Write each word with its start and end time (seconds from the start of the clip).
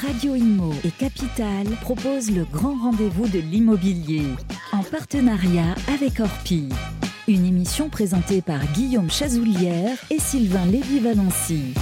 Radio 0.00 0.34
Imo 0.34 0.72
et 0.84 0.90
Capital 0.90 1.66
proposent 1.80 2.30
le 2.30 2.44
grand 2.44 2.76
rendez-vous 2.76 3.28
de 3.28 3.38
l'immobilier 3.38 4.22
en 4.72 4.82
partenariat 4.82 5.74
avec 5.92 6.18
Orpi. 6.18 6.68
Une 7.28 7.44
émission 7.44 7.88
présentée 7.88 8.42
par 8.42 8.60
Guillaume 8.72 9.10
Chazoulière 9.10 9.96
et 10.10 10.18
Sylvain 10.18 10.66
Lévy-Valency. 10.66 11.74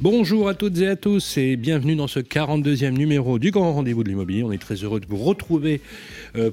Bonjour 0.00 0.48
à 0.48 0.54
toutes 0.54 0.78
et 0.78 0.88
à 0.88 0.96
tous 0.96 1.36
et 1.36 1.56
bienvenue 1.56 1.96
dans 1.96 2.06
ce 2.06 2.20
42e 2.20 2.92
numéro 2.92 3.38
du 3.38 3.50
Grand 3.50 3.74
Rendez-vous 3.74 4.04
de 4.04 4.08
l'Immobilier. 4.08 4.44
On 4.44 4.52
est 4.52 4.58
très 4.58 4.76
heureux 4.76 5.00
de 5.00 5.06
vous 5.06 5.18
retrouver 5.18 5.80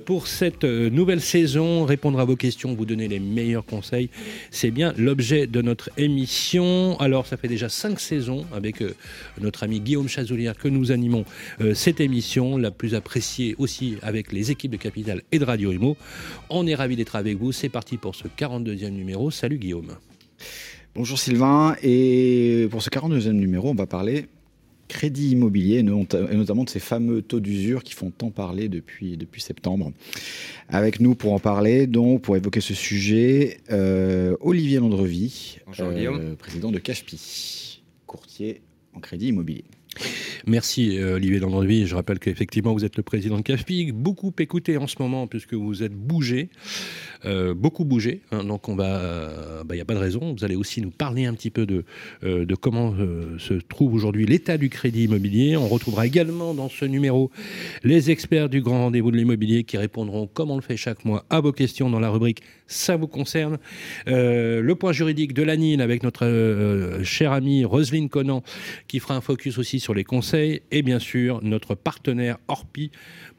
pour 0.06 0.28
cette 0.28 0.64
euh, 0.64 0.90
nouvelle 0.90 1.22
saison, 1.22 1.86
répondre 1.86 2.20
à 2.20 2.26
vos 2.26 2.36
questions, 2.36 2.74
vous 2.74 2.86
donner 2.86 3.08
les 3.08 3.20
meilleurs 3.20 3.66
conseils. 3.66 4.10
C'est 4.52 4.72
bien 4.72 4.94
l'objet 4.98 5.48
de 5.48 5.62
notre 5.62 5.90
émission. 5.98 6.98
Alors, 7.00 7.28
ça 7.28 7.38
fait 7.38 7.48
déjà 7.48 7.70
cinq 7.70 8.00
saisons 8.00 8.46
avec 8.54 8.82
euh, 8.82 8.94
notre 9.40 9.64
ami 9.64 9.80
Guillaume 9.80 10.08
Chazoulière 10.08 10.58
que 10.58 10.68
nous 10.68 10.92
animons 10.92 11.26
cette 11.74 12.00
émission, 12.00 12.58
la 12.58 12.72
plus 12.72 12.96
appréciée 12.96 13.56
aussi 13.58 13.96
avec 14.02 14.32
les 14.32 14.52
équipes 14.52 14.72
de 14.72 14.78
Capital 14.78 15.22
et 15.32 15.40
de 15.40 15.46
Radio 15.46 15.72
Imo. 15.72 15.98
On 16.50 16.68
est 16.68 16.76
ravis 16.76 16.96
d'être 16.96 17.16
avec 17.16 17.38
vous. 17.38 17.52
C'est 17.52 17.70
parti 17.70 17.98
pour 17.98 18.16
ce 18.16 18.28
42e 18.28 18.90
numéro. 18.90 19.32
Salut 19.32 19.58
Guillaume. 19.58 19.96
Bonjour 20.96 21.20
Sylvain, 21.20 21.76
et 21.84 22.68
pour 22.72 22.82
ce 22.82 22.90
42e 22.90 23.32
numéro, 23.32 23.70
on 23.70 23.76
va 23.76 23.86
parler 23.86 24.26
crédit 24.88 25.32
immobilier, 25.32 25.78
et 25.80 25.84
notamment 25.84 26.64
de 26.64 26.70
ces 26.70 26.80
fameux 26.80 27.22
taux 27.22 27.40
d'usure 27.40 27.84
qui 27.84 27.94
font 27.94 28.12
tant 28.12 28.32
parler 28.32 28.70
depuis, 28.70 29.18
depuis 29.18 29.42
septembre. 29.42 29.92
Avec 30.70 31.00
nous 31.00 31.16
pour 31.16 31.34
en 31.34 31.40
parler, 31.40 31.88
donc 31.88 32.22
pour 32.22 32.36
évoquer 32.36 32.62
ce 32.62 32.74
sujet, 32.74 33.60
euh, 33.72 34.36
Olivier 34.40 34.80
Landrevie, 34.80 35.60
euh, 35.80 36.36
président 36.36 36.72
de 36.72 36.80
CAFPI, 36.80 37.84
courtier 38.06 38.62
en 38.94 39.00
crédit 39.00 39.28
immobilier. 39.28 39.66
Merci 40.46 40.98
euh, 40.98 41.16
Olivier 41.16 41.40
Landrevie. 41.40 41.88
Je 41.88 41.96
rappelle 41.96 42.20
qu'effectivement 42.20 42.74
vous 42.74 42.86
êtes 42.86 42.98
le 42.98 43.04
président 43.04 43.38
de 43.38 43.42
CAFPI, 43.42 43.92
beaucoup 43.92 44.34
écouté 44.40 44.78
en 44.78 44.88
ce 44.88 44.96
moment 45.00 45.28
puisque 45.28 45.54
vous 45.54 45.84
êtes 45.84 45.94
bougé. 45.94 46.50
Euh, 47.26 47.54
beaucoup 47.54 47.86
bougé. 47.86 48.22
Hein, 48.32 48.44
donc 48.44 48.70
on 48.70 48.76
va, 48.76 49.62
il 49.62 49.68
bah, 49.68 49.76
n'y 49.76 49.82
a 49.82 49.86
pas 49.86 49.96
de 49.96 50.00
raison. 50.00 50.36
Vous 50.38 50.44
allez 50.44 50.56
aussi 50.56 50.82
nous 50.82 50.92
parler 50.92 51.26
un 51.26 51.34
petit 51.34 51.50
peu 51.50 51.66
de, 51.66 51.84
euh, 52.24 52.46
comment 52.62 52.94
euh, 52.94 53.38
se 53.40 53.54
trouve 53.56 53.94
aujourd'hui 53.94 54.26
l'état 54.26 54.58
du 54.58 54.70
crédit 54.70 55.06
immobilier. 55.06 55.58
On 55.58 55.68
retrouvera 55.68 56.06
également 56.06 56.54
dans 56.54 56.70
ce 56.70 56.86
numéro 56.86 57.32
les 57.84 58.12
experts 58.12 58.50
du 58.50 58.62
grand 58.62 58.84
rendez-vous 58.84 59.12
de 59.12 59.18
l'immobilier 59.18 59.64
qui 59.64 59.78
répondront, 59.78 60.28
comme 60.28 60.52
on 60.52 60.56
le 60.56 60.62
fait 60.62 60.78
chaque 60.78 61.06
mois, 61.06 61.26
à 61.30 61.40
vos 61.40 61.52
questions 61.52 61.90
dans 61.90 62.00
la 62.00 62.10
rubrique 62.10 62.42
Ça 62.68 62.96
vous 62.98 63.08
concerne. 63.08 63.58
le 64.06 64.74
point 64.74 64.92
juridique 64.92 65.34
de 65.34 65.44
l'ANIL 65.44 65.82
avec 65.82 66.04
notre 66.04 67.00
chère 67.04 67.32
amie 67.32 67.66
Roselyne 67.66 68.10
Conan 68.10 68.44
qui 68.88 69.00
fera 69.00 69.16
un 69.16 69.22
focus 69.22 69.58
aussi 69.58 69.80
sur 69.80 69.94
les 69.94 70.04
conseils 70.04 70.62
et 70.72 70.82
bien 70.82 71.00
sûr 71.00 71.40
notre 71.44 71.76
partenaire 71.76 72.38
Orpi 72.48 72.92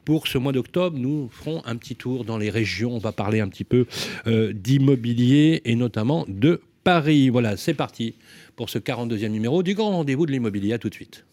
pour 0.09 0.25
ce 0.25 0.39
mois 0.39 0.53
d'octobre, 0.53 0.97
nous 0.97 1.29
ferons 1.29 1.61
un 1.65 1.75
petit 1.75 1.95
tour 1.95 2.25
dans 2.25 2.39
les 2.39 2.49
régions. 2.49 2.95
On 2.95 2.97
va 2.97 3.11
parler 3.11 3.41
un 3.41 3.47
petit 3.47 3.63
peu 3.63 3.85
euh, 4.25 4.53
d'immobilier 4.53 5.61
et 5.65 5.75
notamment 5.75 6.25
de 6.27 6.61
Paris. 6.83 7.29
Voilà, 7.29 7.57
c'est 7.57 7.75
parti 7.75 8.15
pour 8.55 8.71
ce 8.71 8.79
42e 8.79 9.27
numéro 9.27 9.61
du 9.61 9.75
grand 9.75 9.91
rendez-vous 9.91 10.25
de 10.25 10.31
l'immobilier. 10.31 10.73
À 10.73 10.79
tout 10.79 10.89
de 10.89 10.95
suite. 10.95 11.25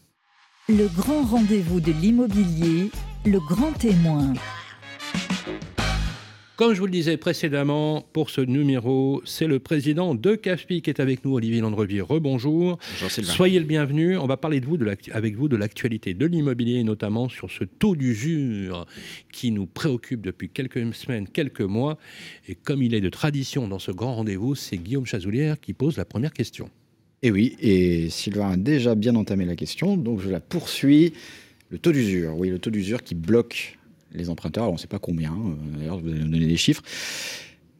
Le 0.69 0.89
grand 0.95 1.23
rendez-vous 1.23 1.81
de 1.81 1.93
l'immobilier, 1.93 2.91
le 3.25 3.39
grand 3.39 3.73
témoin. 3.73 4.35
Comme 6.57 6.73
je 6.73 6.81
vous 6.81 6.87
le 6.87 6.93
disais 6.93 7.19
précédemment, 7.19 8.01
pour 8.15 8.31
ce 8.31 8.41
numéro, 8.41 9.21
c'est 9.27 9.47
le 9.47 9.59
président 9.59 10.15
de 10.15 10.35
CAFPI 10.35 10.81
qui 10.81 10.89
est 10.89 11.01
avec 11.01 11.23
nous, 11.23 11.35
Olivier 11.35 11.61
Landrevier. 11.61 12.01
Rebonjour. 12.01 12.79
Bonjour 13.03 13.25
Soyez 13.25 13.59
le 13.59 13.67
bienvenu. 13.67 14.17
On 14.17 14.27
va 14.27 14.39
parler 14.39 14.61
de 14.61 14.65
vous, 14.65 14.79
de 14.79 14.97
avec 15.13 15.37
vous 15.37 15.49
de 15.49 15.57
l'actualité 15.57 16.15
de 16.15 16.25
l'immobilier, 16.25 16.83
notamment 16.83 17.29
sur 17.29 17.51
ce 17.51 17.65
taux 17.65 17.95
d'usure 17.95 18.87
qui 19.31 19.51
nous 19.51 19.67
préoccupe 19.67 20.23
depuis 20.23 20.49
quelques 20.49 20.95
semaines, 20.95 21.29
quelques 21.29 21.61
mois. 21.61 21.99
Et 22.49 22.55
comme 22.55 22.83
il 22.83 22.95
est 22.95 23.03
de 23.03 23.11
tradition 23.11 23.69
dans 23.69 23.79
ce 23.79 23.91
grand 23.91 24.15
rendez-vous, 24.15 24.55
c'est 24.55 24.79
Guillaume 24.79 25.05
Chazoulière 25.05 25.61
qui 25.61 25.75
pose 25.75 25.99
la 25.99 26.07
première 26.07 26.33
question. 26.33 26.71
Et 27.21 27.31
oui, 27.31 27.55
et 27.61 28.09
Sylvain 28.09 28.53
a 28.53 28.57
déjà 28.57 28.95
bien 28.95 29.15
entamé 29.15 29.45
la 29.45 29.57
question, 29.57 29.99
donc 29.99 30.21
je 30.21 30.31
la 30.31 30.41
poursuis. 30.41 31.13
Le 31.69 31.77
taux 31.77 31.93
d'usure, 31.93 32.35
oui, 32.39 32.49
le 32.49 32.59
taux 32.59 32.71
d'usure 32.71 33.03
qui 33.03 33.15
bloque 33.15 33.77
les 34.13 34.31
emprunteurs. 34.31 34.69
on 34.69 34.75
ne 34.75 34.79
sait 34.79 34.87
pas 34.87 34.99
combien, 34.99 35.33
euh, 35.33 35.79
d'ailleurs, 35.79 35.99
vous 35.99 36.09
allez 36.09 36.21
nous 36.21 36.31
donner 36.31 36.47
des 36.47 36.57
chiffres. 36.57 36.83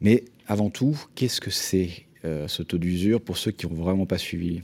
Mais 0.01 0.25
avant 0.47 0.71
tout, 0.71 0.99
qu'est-ce 1.15 1.41
que 1.41 1.51
c'est 1.51 2.07
euh, 2.25 2.49
ce 2.49 2.63
taux 2.63 2.79
d'usure 2.79 3.21
pour 3.21 3.39
ceux 3.39 3.51
qui 3.51 3.67
n'ont 3.67 3.75
vraiment 3.75 4.07
pas 4.07 4.19
suivi? 4.19 4.63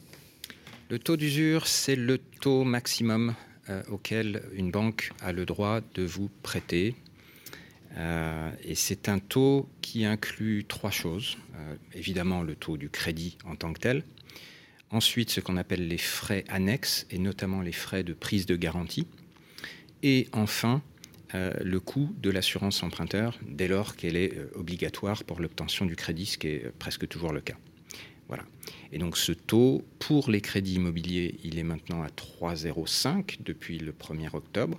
Le 0.91 0.99
taux 0.99 1.17
d'usure, 1.17 1.67
c'est 1.67 1.97
le 1.97 2.19
taux 2.19 2.65
maximum 2.65 3.35
euh, 3.71 3.83
auquel 3.91 4.43
une 4.53 4.71
banque 4.71 5.13
a 5.21 5.33
le 5.33 5.47
droit 5.47 5.81
de 5.95 6.03
vous 6.03 6.31
prêter. 6.43 6.95
et 8.65 8.75
c'est 8.75 9.09
un 9.09 9.19
taux 9.19 9.69
qui 9.83 10.05
inclut 10.07 10.65
trois 10.67 10.91
choses. 10.91 11.37
évidemment, 11.95 12.43
le 12.43 12.55
taux 12.57 12.79
du 12.79 12.89
crédit 12.89 13.37
en 13.45 13.55
tant 13.55 13.73
que 13.73 13.81
tel. 13.81 14.03
Ensuite, 14.91 15.31
ce 15.31 15.41
qu'on 15.41 15.57
appelle 15.57 15.89
les 15.89 15.99
frais 15.99 16.45
annexes, 16.49 17.07
et 17.11 17.19
notamment 17.19 17.63
les 17.63 17.73
frais 17.73 18.03
de 18.03 18.13
prise 18.13 18.45
de 18.45 18.57
garantie. 18.57 19.07
Et 20.03 20.29
enfin, 20.33 20.83
euh, 21.35 21.53
le 21.63 21.81
coût 21.81 22.15
de 22.21 22.31
l'assurance 22.31 22.83
emprunteur 22.83 23.39
dès 23.47 23.69
lors 23.69 23.97
qu'elle 23.97 24.17
est 24.17 24.37
euh, 24.37 24.51
obligatoire 24.55 25.25
pour 25.25 25.41
l'obtention 25.41 25.87
du 25.87 25.97
crédit, 25.97 26.27
ce 26.27 26.39
qui 26.39 26.49
est 26.49 26.67
euh, 26.67 26.73
presque 26.79 27.09
toujours 27.09 27.33
le 27.33 27.41
cas. 27.41 27.57
Voilà. 28.29 28.45
Et 28.93 28.99
donc 28.99 29.17
ce 29.17 29.33
taux, 29.33 29.83
pour 29.99 30.31
les 30.31 30.41
crédits 30.41 30.75
immobiliers, 30.75 31.39
il 31.45 31.59
est 31.59 31.63
maintenant 31.63 32.03
à 32.03 32.09
3,05 32.09 33.39
depuis 33.45 33.79
le 33.79 33.93
1er 33.93 34.35
octobre. 34.35 34.79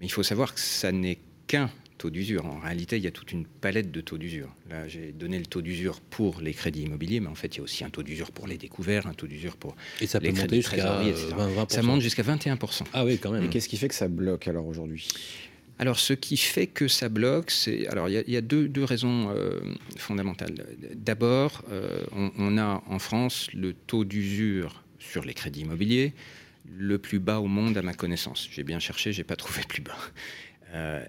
Mais 0.00 0.06
il 0.06 0.10
faut 0.10 0.22
savoir 0.22 0.54
que 0.54 0.60
ça 0.60 0.92
n'est 0.92 1.18
qu'un 1.46 1.70
taux 1.98 2.10
d'usure. 2.10 2.46
En 2.46 2.58
réalité, 2.60 2.96
il 2.96 3.02
y 3.02 3.06
a 3.06 3.10
toute 3.10 3.32
une 3.32 3.44
palette 3.44 3.90
de 3.90 4.00
taux 4.00 4.16
d'usure. 4.16 4.54
Là, 4.70 4.88
j'ai 4.88 5.12
donné 5.12 5.38
le 5.38 5.46
taux 5.46 5.60
d'usure 5.60 6.00
pour 6.00 6.40
les 6.40 6.54
crédits 6.54 6.82
immobiliers, 6.82 7.20
mais 7.20 7.28
en 7.28 7.34
fait, 7.34 7.56
il 7.56 7.58
y 7.58 7.60
a 7.60 7.64
aussi 7.64 7.84
un 7.84 7.90
taux 7.90 8.02
d'usure 8.02 8.30
pour 8.30 8.46
les 8.46 8.56
découverts, 8.56 9.06
un 9.06 9.14
taux 9.14 9.26
d'usure 9.26 9.56
pour 9.56 9.74
Et 10.00 10.06
ça 10.06 10.20
les 10.20 10.32
crédits 10.32 10.62
trésorerie, 10.62 11.10
etc. 11.10 11.34
Ça 11.68 11.82
monte 11.82 12.00
jusqu'à 12.00 12.22
21%. 12.22 12.84
Ah 12.92 13.04
oui, 13.04 13.18
quand 13.18 13.32
même. 13.32 13.44
Et 13.44 13.48
qu'est-ce 13.48 13.68
qui 13.68 13.76
fait 13.76 13.88
que 13.88 13.94
ça 13.94 14.08
bloque 14.08 14.48
alors 14.48 14.66
aujourd'hui? 14.66 15.08
Alors, 15.78 16.00
ce 16.00 16.12
qui 16.12 16.36
fait 16.36 16.66
que 16.66 16.88
ça 16.88 17.08
bloque, 17.08 17.52
c'est. 17.52 17.86
Alors, 17.86 18.08
il 18.08 18.24
y, 18.26 18.36
a 18.36 18.40
deux, 18.40 18.84
raisons 18.84 19.30
euh, 19.30 19.60
fondamentales. 19.96 20.54
D'abord, 20.94 21.64
euh, 21.70 22.04
on, 22.36 22.58
a 22.58 22.82
en 22.86 22.98
France 22.98 23.48
le 23.54 23.74
taux 23.74 24.04
d'usure 24.04 24.82
sur 24.98 25.24
les 25.24 25.34
crédits 25.34 25.60
immobiliers 25.60 26.14
le 26.76 26.98
plus 26.98 27.20
bas 27.20 27.38
au 27.38 27.46
monde 27.46 27.78
à 27.78 27.82
ma 27.82 27.94
connaissance. 27.94 28.48
J'ai 28.50 28.64
bien 28.64 28.80
cherché, 28.80 29.12
j'ai 29.12 29.22
pas 29.22 29.36
trouvé 29.36 29.62
plus 29.68 29.80
bas. 29.80 29.96
Euh, 30.74 31.04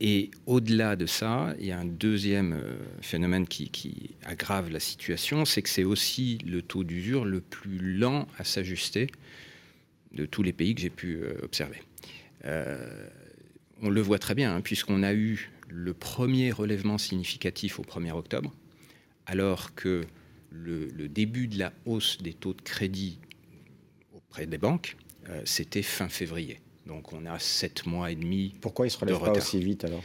et 0.00 0.30
au-delà 0.46 0.96
de 0.96 1.06
ça, 1.06 1.54
il 1.60 1.66
y 1.66 1.70
a 1.70 1.78
un 1.78 1.84
deuxième 1.84 2.58
phénomène 3.00 3.46
qui, 3.46 3.68
qui 3.68 4.16
aggrave 4.24 4.70
la 4.70 4.80
situation, 4.80 5.44
c'est 5.44 5.62
que 5.62 5.68
c'est 5.68 5.84
aussi 5.84 6.38
le 6.46 6.62
taux 6.62 6.82
d'usure 6.82 7.26
le 7.26 7.40
plus 7.40 7.78
lent 7.78 8.26
à 8.38 8.44
s'ajuster 8.44 9.06
de 10.12 10.26
tous 10.26 10.42
les 10.42 10.52
pays 10.52 10.74
que 10.74 10.80
j'ai 10.80 10.90
pu 10.90 11.20
observer 11.42 11.80
on 13.84 13.90
le 13.90 14.00
voit 14.00 14.18
très 14.18 14.34
bien, 14.34 14.56
hein, 14.56 14.60
puisqu'on 14.62 15.02
a 15.02 15.12
eu 15.12 15.52
le 15.68 15.92
premier 15.92 16.50
relèvement 16.50 16.98
significatif 16.98 17.78
au 17.78 17.82
1er 17.82 18.12
octobre, 18.12 18.52
alors 19.26 19.74
que 19.74 20.02
le, 20.50 20.88
début 21.08 21.48
de 21.48 21.58
la 21.58 21.72
hausse 21.84 22.18
des 22.18 22.32
taux 22.32 22.54
de 22.54 22.62
crédit 22.62 23.18
auprès 24.14 24.46
des 24.46 24.58
banques, 24.58 24.96
euh, 25.28 25.42
c'était 25.44 25.82
fin 25.82 26.08
février. 26.08 26.60
Donc 26.86 27.12
on 27.12 27.26
a 27.26 27.38
sept 27.38 27.86
mois 27.86 28.10
et 28.10 28.14
demi. 28.14 28.54
Pourquoi 28.60 28.86
ils 28.86 28.90
se 28.90 28.98
relèvent 28.98 29.20
pas 29.20 29.32
aussi 29.32 29.58
vite 29.58 29.84
alors 29.84 30.02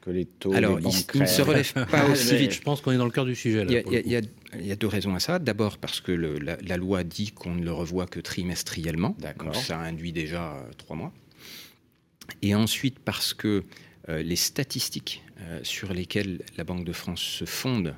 que 0.00 0.10
les 0.10 0.24
taux 0.24 0.54
Alors, 0.54 0.80
ils 0.80 1.20
ne 1.20 1.26
se 1.26 1.42
relèvent 1.42 1.72
pas 1.90 2.08
aussi 2.08 2.36
vite. 2.36 2.52
Je 2.52 2.62
pense 2.62 2.80
qu'on 2.80 2.92
est 2.92 2.96
dans 2.96 3.04
le 3.04 3.10
cœur 3.10 3.26
du 3.26 3.34
sujet. 3.34 3.66
il, 3.68 4.10
y 4.10 4.72
a, 4.72 4.76
deux 4.76 4.86
raisons 4.86 5.14
à 5.14 5.20
ça. 5.20 5.38
D'abord 5.38 5.76
parce 5.76 6.00
que 6.00 6.12
la, 6.12 6.76
loi 6.78 7.04
dit 7.04 7.32
qu'on 7.32 7.54
ne 7.54 7.64
le 7.64 7.72
revoit 7.72 8.06
que 8.06 8.20
trimestriellement. 8.20 9.14
Donc 9.18 9.54
ça 9.54 9.78
induit 9.78 10.12
déjà 10.12 10.54
euh, 10.54 10.70
trois 10.78 10.96
mois 10.96 11.12
et 12.42 12.54
ensuite 12.54 12.98
parce 12.98 13.34
que 13.34 13.64
euh, 14.08 14.22
les 14.22 14.36
statistiques 14.36 15.22
euh, 15.40 15.60
sur 15.62 15.92
lesquelles 15.92 16.40
la 16.56 16.64
Banque 16.64 16.84
de 16.84 16.92
France 16.92 17.20
se 17.20 17.44
fonde 17.44 17.94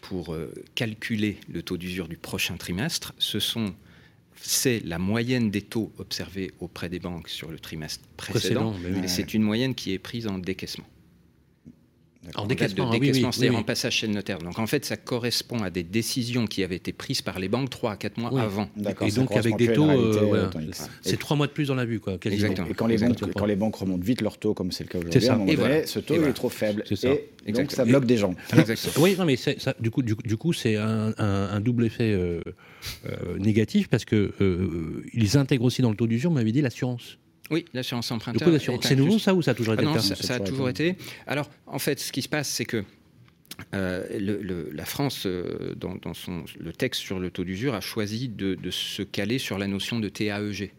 pour 0.00 0.34
euh, 0.34 0.52
calculer 0.74 1.38
le 1.48 1.62
taux 1.62 1.76
d'usure 1.76 2.08
du 2.08 2.16
prochain 2.16 2.56
trimestre, 2.56 3.14
ce 3.18 3.40
sont 3.40 3.74
c'est 4.38 4.80
la 4.84 4.98
moyenne 4.98 5.50
des 5.50 5.62
taux 5.62 5.92
observés 5.98 6.52
auprès 6.60 6.88
des 6.88 6.98
banques 6.98 7.28
sur 7.28 7.50
le 7.50 7.58
trimestre 7.58 8.04
précédent, 8.16 8.74
et 9.02 9.08
c'est 9.08 9.32
une 9.32 9.42
moyenne 9.42 9.74
qui 9.74 9.92
est 9.92 9.98
prise 9.98 10.26
en 10.26 10.38
décaissement. 10.38 10.84
En 12.34 12.46
décaissement, 12.46 12.90
de 12.90 12.96
ah 12.96 12.98
oui, 13.00 13.10
oui, 13.12 13.20
c'est-à-dire 13.20 13.52
oui, 13.52 13.56
en 13.58 13.62
passage 13.62 13.94
chez 13.94 14.06
le 14.06 14.12
notaire. 14.14 14.38
Donc 14.38 14.58
en 14.58 14.66
fait, 14.66 14.84
ça 14.84 14.96
correspond 14.96 15.58
à 15.62 15.70
des 15.70 15.82
décisions 15.82 16.46
qui 16.46 16.62
avaient 16.64 16.76
été 16.76 16.92
prises 16.92 17.22
par 17.22 17.38
les 17.38 17.48
banques 17.48 17.70
3 17.70 17.92
à 17.92 17.96
4 17.96 18.18
mois 18.18 18.30
Oui. 18.32 18.40
avant. 18.40 18.68
Et 19.06 19.10
donc 19.12 19.32
avec 19.36 19.56
des 19.56 19.72
taux, 19.72 19.88
euh, 19.88 20.48
que- 20.50 20.58
c'est 21.02 21.18
trois 21.18 21.36
mois 21.36 21.46
de 21.46 21.52
plus 21.52 21.68
dans 21.68 21.74
la 21.74 21.84
vue, 21.84 22.00
quoi. 22.00 22.18
quasiment. 22.18 22.42
Exactement. 22.42 22.68
Et 22.68 22.74
quand 22.74 22.86
les, 22.86 22.98
banques, 22.98 23.32
quand 23.34 23.46
les 23.46 23.56
banques 23.56 23.76
remontent 23.76 24.04
vite 24.04 24.20
leur 24.20 24.38
taux, 24.38 24.54
comme 24.54 24.72
c'est 24.72 24.84
le 24.84 24.88
cas 24.88 24.98
aujourd'hui, 24.98 25.54
voilà. 25.56 25.86
ce 25.86 25.98
taux 26.00 26.14
Et 26.14 26.16
il 26.16 26.20
voilà. 26.20 26.30
est 26.30 26.34
trop 26.34 26.48
faible. 26.48 26.82
C'est 26.86 26.96
ça. 26.96 27.08
Et 27.46 27.52
donc 27.52 27.70
ça 27.70 27.84
bloque 27.84 28.06
des 28.06 28.16
gens. 28.16 28.34
Oui, 28.98 29.14
non, 29.18 29.24
mais 29.24 29.36
ça, 29.36 29.74
du 29.78 29.90
coup, 29.90 30.02
du, 30.02 30.14
du 30.24 30.36
coup, 30.36 30.52
c'est 30.52 30.76
un, 30.76 31.12
un- 31.18 31.48
un 31.52 31.60
double 31.60 31.84
effet 31.86 32.10
euh, 32.12 32.40
euh, 33.06 33.38
négatif 33.38 33.88
parce 33.88 34.04
que 34.04 34.32
euh, 34.40 35.02
ils 35.12 35.36
intègrent 35.36 35.64
aussi 35.64 35.82
dans 35.82 35.90
le 35.90 35.96
taux 35.96 36.06
d'usure, 36.06 36.30
vous 36.30 36.36
m'avez 36.36 36.52
dit 36.52 36.60
l'assurance. 36.62 37.18
Oui, 37.50 37.64
l'assurance 37.74 38.10
emprunteur. 38.10 38.48
est 38.48 38.82
c'est 38.88 38.96
nouveau 38.96 39.18
ça 39.18 39.34
ou 39.34 39.42
ça 39.42 39.52
a 39.52 39.54
toujours 39.54 39.74
été 39.74 39.82
Ah 39.82 39.86
non, 39.86 39.94
le 39.94 40.00
cas 40.00 40.14
ça, 40.14 40.34
a 40.34 40.40
toujours 40.40 40.68
été. 40.68 40.96
Alors, 41.26 41.48
en 41.66 41.78
fait, 41.78 42.00
ce 42.00 42.10
qui 42.12 42.22
se 42.22 42.28
passe, 42.28 42.48
c'est 42.48 42.64
que 42.64 42.84
euh, 43.74 44.04
le- 44.18 44.42
le- 44.42 44.70
la 44.72 44.84
France, 44.84 45.22
euh, 45.26 45.74
dans, 45.76 45.94
dans 45.96 46.12
son, 46.14 46.44
le 46.58 46.72
texte 46.72 47.00
sur 47.00 47.18
le 47.20 47.30
taux 47.30 47.44
d'usure, 47.44 47.74
a 47.74 47.80
choisi 47.80 48.28
de, 48.28 48.54
de 48.54 48.70
se 48.70 49.02
caler 49.02 49.38
sur 49.38 49.58
la 49.58 49.66
notion 49.66 49.98
de 50.00 50.08
TAEG. 50.08 50.72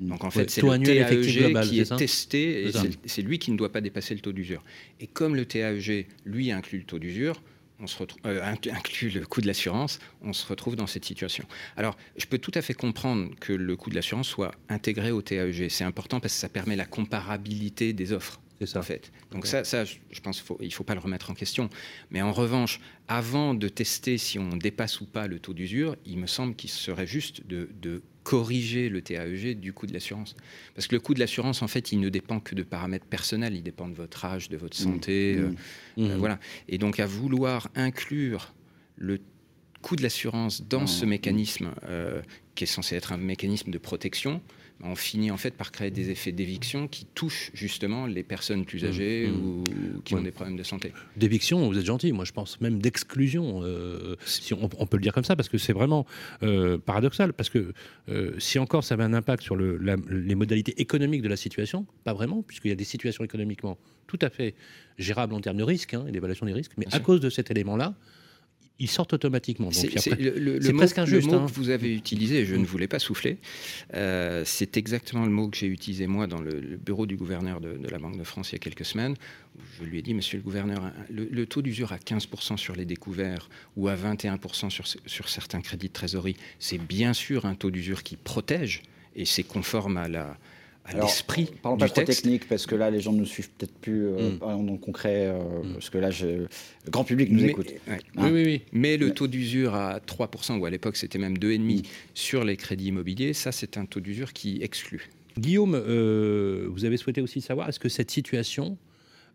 Donc 0.00 0.24
en 0.24 0.30
fait, 0.30 0.40
Ouais, 0.40 0.46
c'est 0.48 0.60
taux 0.60 0.72
le 0.72 0.78
TAEG 0.78 1.38
global, 1.38 1.68
qui 1.68 1.80
est 1.80 1.84
ça 1.84 1.96
testé 1.96 2.66
et 2.66 2.72
c'est 3.06 3.22
lui 3.22 3.38
qui 3.38 3.50
ne 3.52 3.56
doit 3.56 3.70
pas 3.72 3.80
dépasser 3.80 4.14
le 4.14 4.20
taux 4.20 4.32
d'usure. 4.32 4.62
Et 5.00 5.06
comme 5.06 5.34
le 5.36 5.46
TAEG, 5.46 6.06
lui, 6.24 6.50
inclut 6.52 6.78
le 6.78 6.84
taux 6.84 6.98
d'usure, 6.98 7.42
on 7.80 7.86
se 7.86 7.98
retrouve, 7.98 8.20
euh, 8.26 8.54
le 9.02 9.24
coût 9.24 9.40
de 9.40 9.46
l'assurance, 9.46 9.98
on 10.22 10.32
se 10.32 10.46
retrouve 10.46 10.76
dans 10.76 10.86
cette 10.86 11.04
situation. 11.04 11.44
Alors, 11.76 11.96
je 12.16 12.26
peux 12.26 12.38
tout 12.38 12.52
à 12.54 12.62
fait 12.62 12.74
comprendre 12.74 13.34
que 13.40 13.52
le 13.52 13.76
coût 13.76 13.90
de 13.90 13.94
l'assurance 13.94 14.28
soit 14.28 14.52
intégré 14.68 15.10
au 15.10 15.22
TAEG. 15.22 15.68
C'est 15.68 15.84
important 15.84 16.20
parce 16.20 16.34
que 16.34 16.40
ça 16.40 16.48
permet 16.48 16.76
la 16.76 16.86
comparabilité 16.86 17.92
des 17.92 18.12
offres. 18.12 18.40
Ça. 18.64 18.78
En 18.78 18.82
fait. 18.82 19.10
Donc 19.32 19.48
ça, 19.48 19.64
ça, 19.64 19.84
je 19.84 19.96
je 20.12 20.20
pense 20.20 20.40
qu'il 20.40 20.66
ne 20.66 20.70
faut 20.70 20.84
pas 20.84 20.94
le 20.94 21.00
remettre 21.00 21.30
en 21.30 21.34
question. 21.34 21.68
Mais 22.10 22.22
en 22.22 22.30
revanche, 22.30 22.80
avant 23.08 23.54
de 23.54 23.66
tester 23.66 24.18
si 24.18 24.38
on 24.38 24.50
dépasse 24.50 25.00
ou 25.00 25.06
pas 25.06 25.26
le 25.26 25.40
taux 25.40 25.52
d'usure, 25.52 25.96
il 26.06 26.18
me 26.18 26.28
semble 26.28 26.54
qu'il 26.54 26.70
serait 26.70 27.06
juste 27.08 27.44
de, 27.44 27.70
de 27.80 28.02
corriger 28.22 28.88
le 28.88 29.02
TAEG 29.02 29.58
du 29.58 29.72
coût 29.72 29.86
de 29.86 29.92
l'assurance. 29.92 30.36
Parce 30.74 30.86
que 30.86 30.94
le 30.94 31.00
coût 31.00 31.14
de 31.14 31.20
l'assurance, 31.20 31.62
en 31.62 31.68
fait, 31.68 31.92
il 31.92 32.00
ne 32.00 32.08
dépend 32.08 32.40
que 32.40 32.54
de 32.54 32.62
paramètres 32.62 33.06
personnels. 33.06 33.54
Il 33.54 33.62
dépend 33.62 33.88
de 33.88 33.94
votre 33.94 34.24
âge, 34.24 34.48
de 34.48 34.56
votre 34.56 34.76
santé. 34.76 35.36
Mmh. 35.36 35.56
euh, 35.98 36.08
euh, 36.08 36.16
voilà. 36.18 36.38
Et 36.68 36.78
donc, 36.78 37.00
à 37.00 37.06
vouloir 37.06 37.68
inclure 37.74 38.54
le 38.96 39.18
coût 39.80 39.96
de 39.96 40.02
l'assurance 40.02 40.62
dans 40.62 40.82
Mmh. 40.82 40.86
ce 40.86 41.06
mécanisme, 41.06 41.74
euh, 41.84 42.22
qui 42.54 42.64
est 42.64 42.68
censé 42.68 42.94
être 42.94 43.12
un 43.12 43.16
mécanisme 43.16 43.70
de 43.70 43.78
protection, 43.78 44.40
on 44.84 44.96
finit 44.96 45.30
en 45.30 45.36
fait 45.36 45.52
par 45.54 45.70
créer 45.70 45.90
des 45.90 46.10
effets 46.10 46.32
d'éviction 46.32 46.88
qui 46.88 47.04
touchent 47.14 47.50
justement 47.54 48.06
les 48.06 48.22
personnes 48.22 48.64
plus 48.64 48.84
âgées 48.84 49.28
Mmh. 49.28 49.46
ou 49.46 49.64
qui 50.04 50.14
ont 50.14 50.22
des 50.22 50.32
problèmes 50.32 50.56
de 50.56 50.62
santé. 50.62 50.92
D'éviction, 51.16 51.66
vous 51.68 51.78
êtes 51.78 51.84
gentil. 51.84 52.10
Moi, 52.12 52.24
je 52.24 52.32
pense 52.32 52.60
même 52.60 52.80
d'exclusion, 52.80 53.60
euh, 53.62 54.16
si 54.26 54.52
on, 54.54 54.68
on 54.78 54.86
peut 54.86 54.96
le 54.96 55.02
dire 55.02 55.12
comme 55.12 55.24
ça, 55.24 55.36
parce 55.36 55.48
que 55.48 55.58
c'est 55.58 55.72
vraiment 55.72 56.06
euh, 56.42 56.78
paradoxal. 56.78 57.32
Parce 57.32 57.48
que 57.50 57.72
euh, 58.08 58.34
si 58.38 58.58
encore 58.58 58.82
ça 58.84 58.94
avait 58.94 59.04
un 59.04 59.14
impact 59.14 59.42
sur 59.42 59.54
le- 59.56 59.76
la- 59.76 59.96
les 60.10 60.34
modalités 60.34 60.74
économiques 60.80 61.22
de 61.22 61.28
la 61.28 61.36
situation, 61.36 61.86
pas 62.04 62.12
vraiment, 62.12 62.42
puisqu'il 62.42 62.68
y 62.68 62.72
a 62.72 62.76
des 62.76 62.84
situations 62.84 63.22
économiquement 63.24 63.78
tout 64.08 64.18
à 64.20 64.30
fait 64.30 64.54
gérables 64.98 65.32
en 65.34 65.40
termes 65.40 65.56
de 65.58 65.62
risques 65.62 65.94
hein, 65.94 66.04
et 66.08 66.12
d'évaluation 66.12 66.44
des 66.46 66.52
risques, 66.52 66.72
mais 66.76 66.86
Bien 66.86 66.94
à 66.94 66.96
sûr. 66.98 67.04
cause 67.06 67.20
de 67.20 67.30
cet 67.30 67.50
élément-là, 67.50 67.94
ils 68.78 68.88
sortent 68.90 69.12
automatiquement. 69.12 69.70
C'est 69.70 70.18
le, 70.18 70.30
le- 70.38 70.58
le 70.58 70.72
presque 70.72 70.96
le 70.96 71.02
injuste, 71.04 71.28
mot 71.28 71.34
hein. 71.36 71.46
que 71.46 71.52
vous 71.52 71.70
avez 71.70 71.94
utilisé, 71.94 72.38
et 72.40 72.46
je 72.46 72.54
ne 72.56 72.64
voulais 72.64 72.88
pas 72.88 72.98
souffler, 72.98 73.38
euh, 73.94 74.42
c'est 74.44 74.76
exactement 74.76 75.24
le 75.24 75.30
mot 75.30 75.48
que 75.48 75.56
j'ai 75.56 75.66
utilisé 75.68 76.06
moi 76.06 76.26
dans 76.26 76.40
le, 76.40 76.60
le 76.60 76.76
bureau 76.76 77.06
du 77.06 77.16
gouverneur 77.16 77.60
de, 77.60 77.74
de 77.76 77.88
la 77.88 77.98
Banque 77.98 78.18
de 78.18 78.24
France 78.24 78.50
il 78.50 78.54
y 78.54 78.56
a 78.56 78.58
quelques 78.58 78.84
semaines. 78.84 79.14
Je 79.78 79.84
lui 79.84 79.98
ai 79.98 80.02
dit, 80.02 80.14
Monsieur 80.14 80.38
le 80.38 80.42
gouverneur, 80.42 80.90
le, 81.10 81.28
le 81.30 81.46
taux 81.46 81.62
d'usure 81.62 81.92
à 81.92 81.98
15% 81.98 82.56
sur 82.56 82.74
les 82.74 82.84
découverts 82.84 83.48
ou 83.76 83.88
à 83.88 83.94
21% 83.94 84.70
sur, 84.70 84.84
sur 85.06 85.28
certains 85.28 85.60
crédits 85.60 85.88
de 85.88 85.92
trésorerie, 85.92 86.36
c'est 86.58 86.78
bien 86.78 87.12
sûr 87.12 87.46
un 87.46 87.54
taux 87.54 87.70
d'usure 87.70 88.02
qui 88.02 88.16
protège 88.16 88.82
et 89.14 89.26
c'est 89.26 89.42
conforme 89.42 89.96
à 89.98 90.08
la 90.08 90.38
à 90.84 90.94
l'esprit 91.00 91.48
Parlons 91.62 91.76
du 91.76 91.82
pas 91.84 91.88
trop 91.88 92.02
texte. 92.02 92.22
technique 92.22 92.48
parce 92.48 92.66
que 92.66 92.74
là, 92.74 92.90
les 92.90 93.00
gens 93.00 93.12
ne 93.12 93.18
nous 93.18 93.24
suivent 93.26 93.50
peut-être 93.50 93.74
plus 93.78 94.06
euh, 94.06 94.30
Mm. 94.32 94.38
parlons 94.38 94.62
dans 94.64 94.72
le 94.72 94.78
concret, 94.78 95.26
euh, 95.28 95.62
Mm. 95.62 95.72
parce 95.74 95.90
que 95.90 95.98
là, 95.98 96.10
je- 96.10 96.26
le 96.26 96.48
grand 96.90 97.04
public 97.04 97.30
nous 97.30 97.42
Mais- 97.42 97.50
écoute. 97.50 97.68
ouais. 97.88 97.98
Hein 98.16 98.24
Oui, 98.24 98.30
oui, 98.32 98.42
oui. 98.44 98.62
Mais 98.72 98.96
le 98.96 99.12
taux 99.12 99.28
d'usure 99.28 99.74
à 99.74 100.00
3%, 100.00 100.58
ou 100.58 100.64
à 100.66 100.70
l'époque 100.70 100.96
c'était 100.96 101.18
même 101.18 101.38
2,5% 101.38 101.78
Mm. 101.78 101.82
sur 102.14 102.44
les 102.44 102.56
crédits 102.56 102.86
immobiliers, 102.86 103.32
ça 103.32 103.52
c'est 103.52 103.76
un 103.78 103.84
taux 103.86 104.00
d'usure 104.00 104.32
qui 104.32 104.58
exclut. 104.62 105.10
Guillaume, 105.38 105.74
euh, 105.74 106.66
vous 106.70 106.84
avez 106.84 106.96
souhaité 106.96 107.20
aussi 107.22 107.40
savoir, 107.40 107.68
est-ce 107.68 107.80
que 107.80 107.88
cette 107.88 108.10
situation 108.10 108.76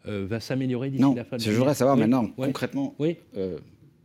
euh, 0.08 0.26
va 0.30 0.40
s'améliorer 0.40 0.90
d'ici 0.90 1.02
Non, 1.02 1.16
la 1.16 1.26
fin 1.26 1.36
de 1.38 1.42
je 1.42 1.48
l'année 1.48 1.58
voudrais 1.58 1.74
savoir 1.74 1.96
Oui, 1.98 2.02
maintenant, 2.02 2.32
oui, 2.38 2.48
concrètement, 2.48 2.96
Oui, 3.00 3.18
euh, 3.36 3.58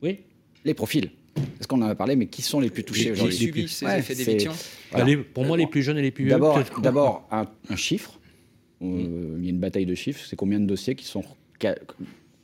oui. 0.03 0.19
les 0.65 0.75
profils. 0.75 1.11
Parce 1.35 1.67
qu'on 1.67 1.81
en 1.83 1.89
a 1.89 1.95
parlé, 1.95 2.15
mais 2.17 2.27
qui 2.27 2.43
sont 2.43 2.61
les 2.61 2.69
plus 2.71 2.85
touchés 2.85 3.11
aujourd'hui 3.13 3.37
subi 3.37 3.69
ces 3.69 3.87
Ouais, 3.87 3.99
effets 4.01 4.15
d'éviction. 4.15 4.53
Voilà. 4.91 5.17
Bah, 5.17 5.23
pour 5.33 5.45
moi, 5.45 5.57
les 5.57 5.67
plus 5.67 5.83
jeunes 5.83 5.99
et 5.99 6.03
les 6.03 6.11
plus 6.11 6.25
vieux. 6.25 6.39
D'abord, 6.83 7.27
un, 7.31 7.47
un 7.71 7.77
chiffre. 7.77 8.19
Mm. 8.81 9.39
Il 9.39 9.45
y 9.45 9.47
a 9.47 9.51
une 9.51 9.59
bataille 9.61 9.87
de 9.87 9.95
chiffres. 9.95 10.25
C'est 10.29 10.37
combien 10.37 10.61
de 10.61 10.67
dossiers 10.67 10.95
qui 10.95 11.07
sont 11.07 11.25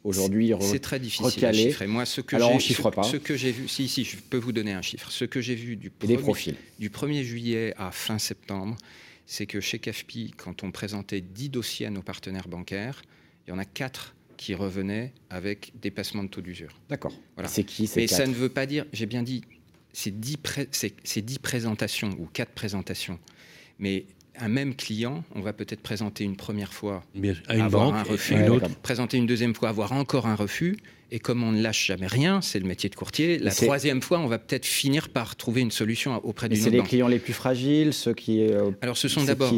aujourd'hui 0.04 0.50
re- 0.50 0.62
C'est 0.62 0.78
très 0.78 0.98
difficile 1.00 1.26
recalé. 1.26 1.58
à 1.60 1.62
chiffrer. 1.68 1.86
Moi, 1.86 2.06
ce 2.06 2.20
que 2.20 2.36
Alors, 2.36 2.52
on 2.52 2.58
chiffre 2.58 2.90
ce- 2.90 2.94
pas. 2.94 3.02
Ce 3.02 3.16
que 3.16 3.36
j'ai 3.36 3.52
vu, 3.52 3.68
si, 3.68 3.88
si, 3.88 4.04
je 4.04 4.16
peux 4.16 4.36
vous 4.38 4.52
donner 4.52 4.72
un 4.72 4.82
chiffre. 4.82 5.10
Ce 5.10 5.24
que 5.24 5.40
j'ai 5.40 5.54
vu 5.54 5.76
du 5.76 5.90
des 6.06 6.16
profils. 6.16 6.54
du 6.78 6.88
1er 6.90 7.22
juillet 7.24 7.74
à 7.76 7.90
fin 7.90 8.18
septembre, 8.18 8.76
c'est 9.26 9.46
que 9.46 9.60
chez 9.60 9.78
CAFPI, 9.78 10.32
quand 10.36 10.62
on 10.62 10.70
présentait 10.70 11.20
10 11.20 11.50
dossiers 11.50 11.86
à 11.86 11.90
nos 11.90 12.02
partenaires 12.02 12.48
bancaires, 12.48 13.02
il 13.46 13.50
y 13.50 13.52
en 13.52 13.58
a 13.58 13.64
4 13.64 14.14
qui 14.38 14.54
revenaient 14.54 15.12
avec 15.28 15.72
dépassement 15.82 16.22
de 16.24 16.28
taux 16.28 16.40
d'usure. 16.40 16.72
D'accord. 16.88 17.12
Voilà. 17.36 17.48
C'est 17.50 17.64
qui 17.64 17.86
ces 17.86 18.00
Mais 18.00 18.06
ça 18.06 18.26
ne 18.26 18.32
veut 18.32 18.48
pas 18.48 18.64
dire, 18.64 18.86
j'ai 18.94 19.04
bien 19.04 19.22
dit, 19.22 19.42
c'est 19.92 20.18
10, 20.18 20.38
pré- 20.38 20.68
c'est- 20.70 20.94
c'est 21.04 21.20
10 21.22 21.38
présentations 21.40 22.10
ou 22.18 22.26
4 22.32 22.52
présentations. 22.52 23.18
Mais 23.78 24.06
un 24.40 24.48
même 24.48 24.74
client, 24.74 25.24
on 25.34 25.40
va 25.40 25.52
peut-être 25.52 25.80
présenter 25.82 26.24
une 26.24 26.36
première 26.36 26.72
fois, 26.72 27.04
Bien, 27.14 27.34
à 27.48 27.56
une 27.56 27.60
avoir 27.62 27.90
banque 27.90 27.94
un 27.96 28.04
et 28.04 28.12
refus. 28.12 28.34
une 28.34 28.48
autre. 28.48 28.68
présenter 28.80 29.18
une 29.18 29.26
deuxième 29.26 29.54
fois, 29.54 29.68
avoir 29.68 29.92
encore 29.92 30.26
un 30.26 30.34
refus. 30.36 30.76
Et 31.10 31.18
comme 31.20 31.42
on 31.42 31.52
ne 31.52 31.62
lâche 31.62 31.86
jamais 31.86 32.06
rien, 32.06 32.42
c'est 32.42 32.58
le 32.60 32.66
métier 32.66 32.90
de 32.90 32.94
courtier, 32.94 33.38
la 33.38 33.50
c'est- 33.50 33.64
troisième 33.64 34.02
fois, 34.02 34.18
on 34.20 34.26
va 34.26 34.38
peut-être 34.38 34.66
finir 34.66 35.08
par 35.08 35.36
trouver 35.36 35.62
une 35.62 35.70
solution 35.70 36.14
auprès 36.24 36.48
d'une 36.50 36.58
c'est 36.58 36.64
autre 36.64 36.72
les 36.72 36.78
banque. 36.78 36.88
clients 36.88 37.08
les 37.08 37.18
plus 37.18 37.32
fragiles, 37.32 37.92
ceux 37.94 38.12
qui. 38.14 38.42
euh, 38.42 38.70
Alors, 38.82 38.96
ce 38.98 39.08
sont 39.08 39.20
C'est 39.20 39.26
d'abord, 39.28 39.52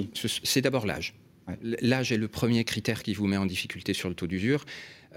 c'est 0.45 0.61
d'abord 0.63 0.87
l'âge. 0.87 1.13
L'âge 1.63 2.13
est 2.13 2.17
le 2.17 2.29
premier 2.29 2.65
critère 2.65 3.03
qui 3.03 3.15
vous 3.15 3.27
met 3.27 3.37
en 3.37 3.47
difficulté 3.47 3.93
sur 3.95 4.09
le 4.09 4.15
taux 4.15 4.27
d'usure. 4.27 4.65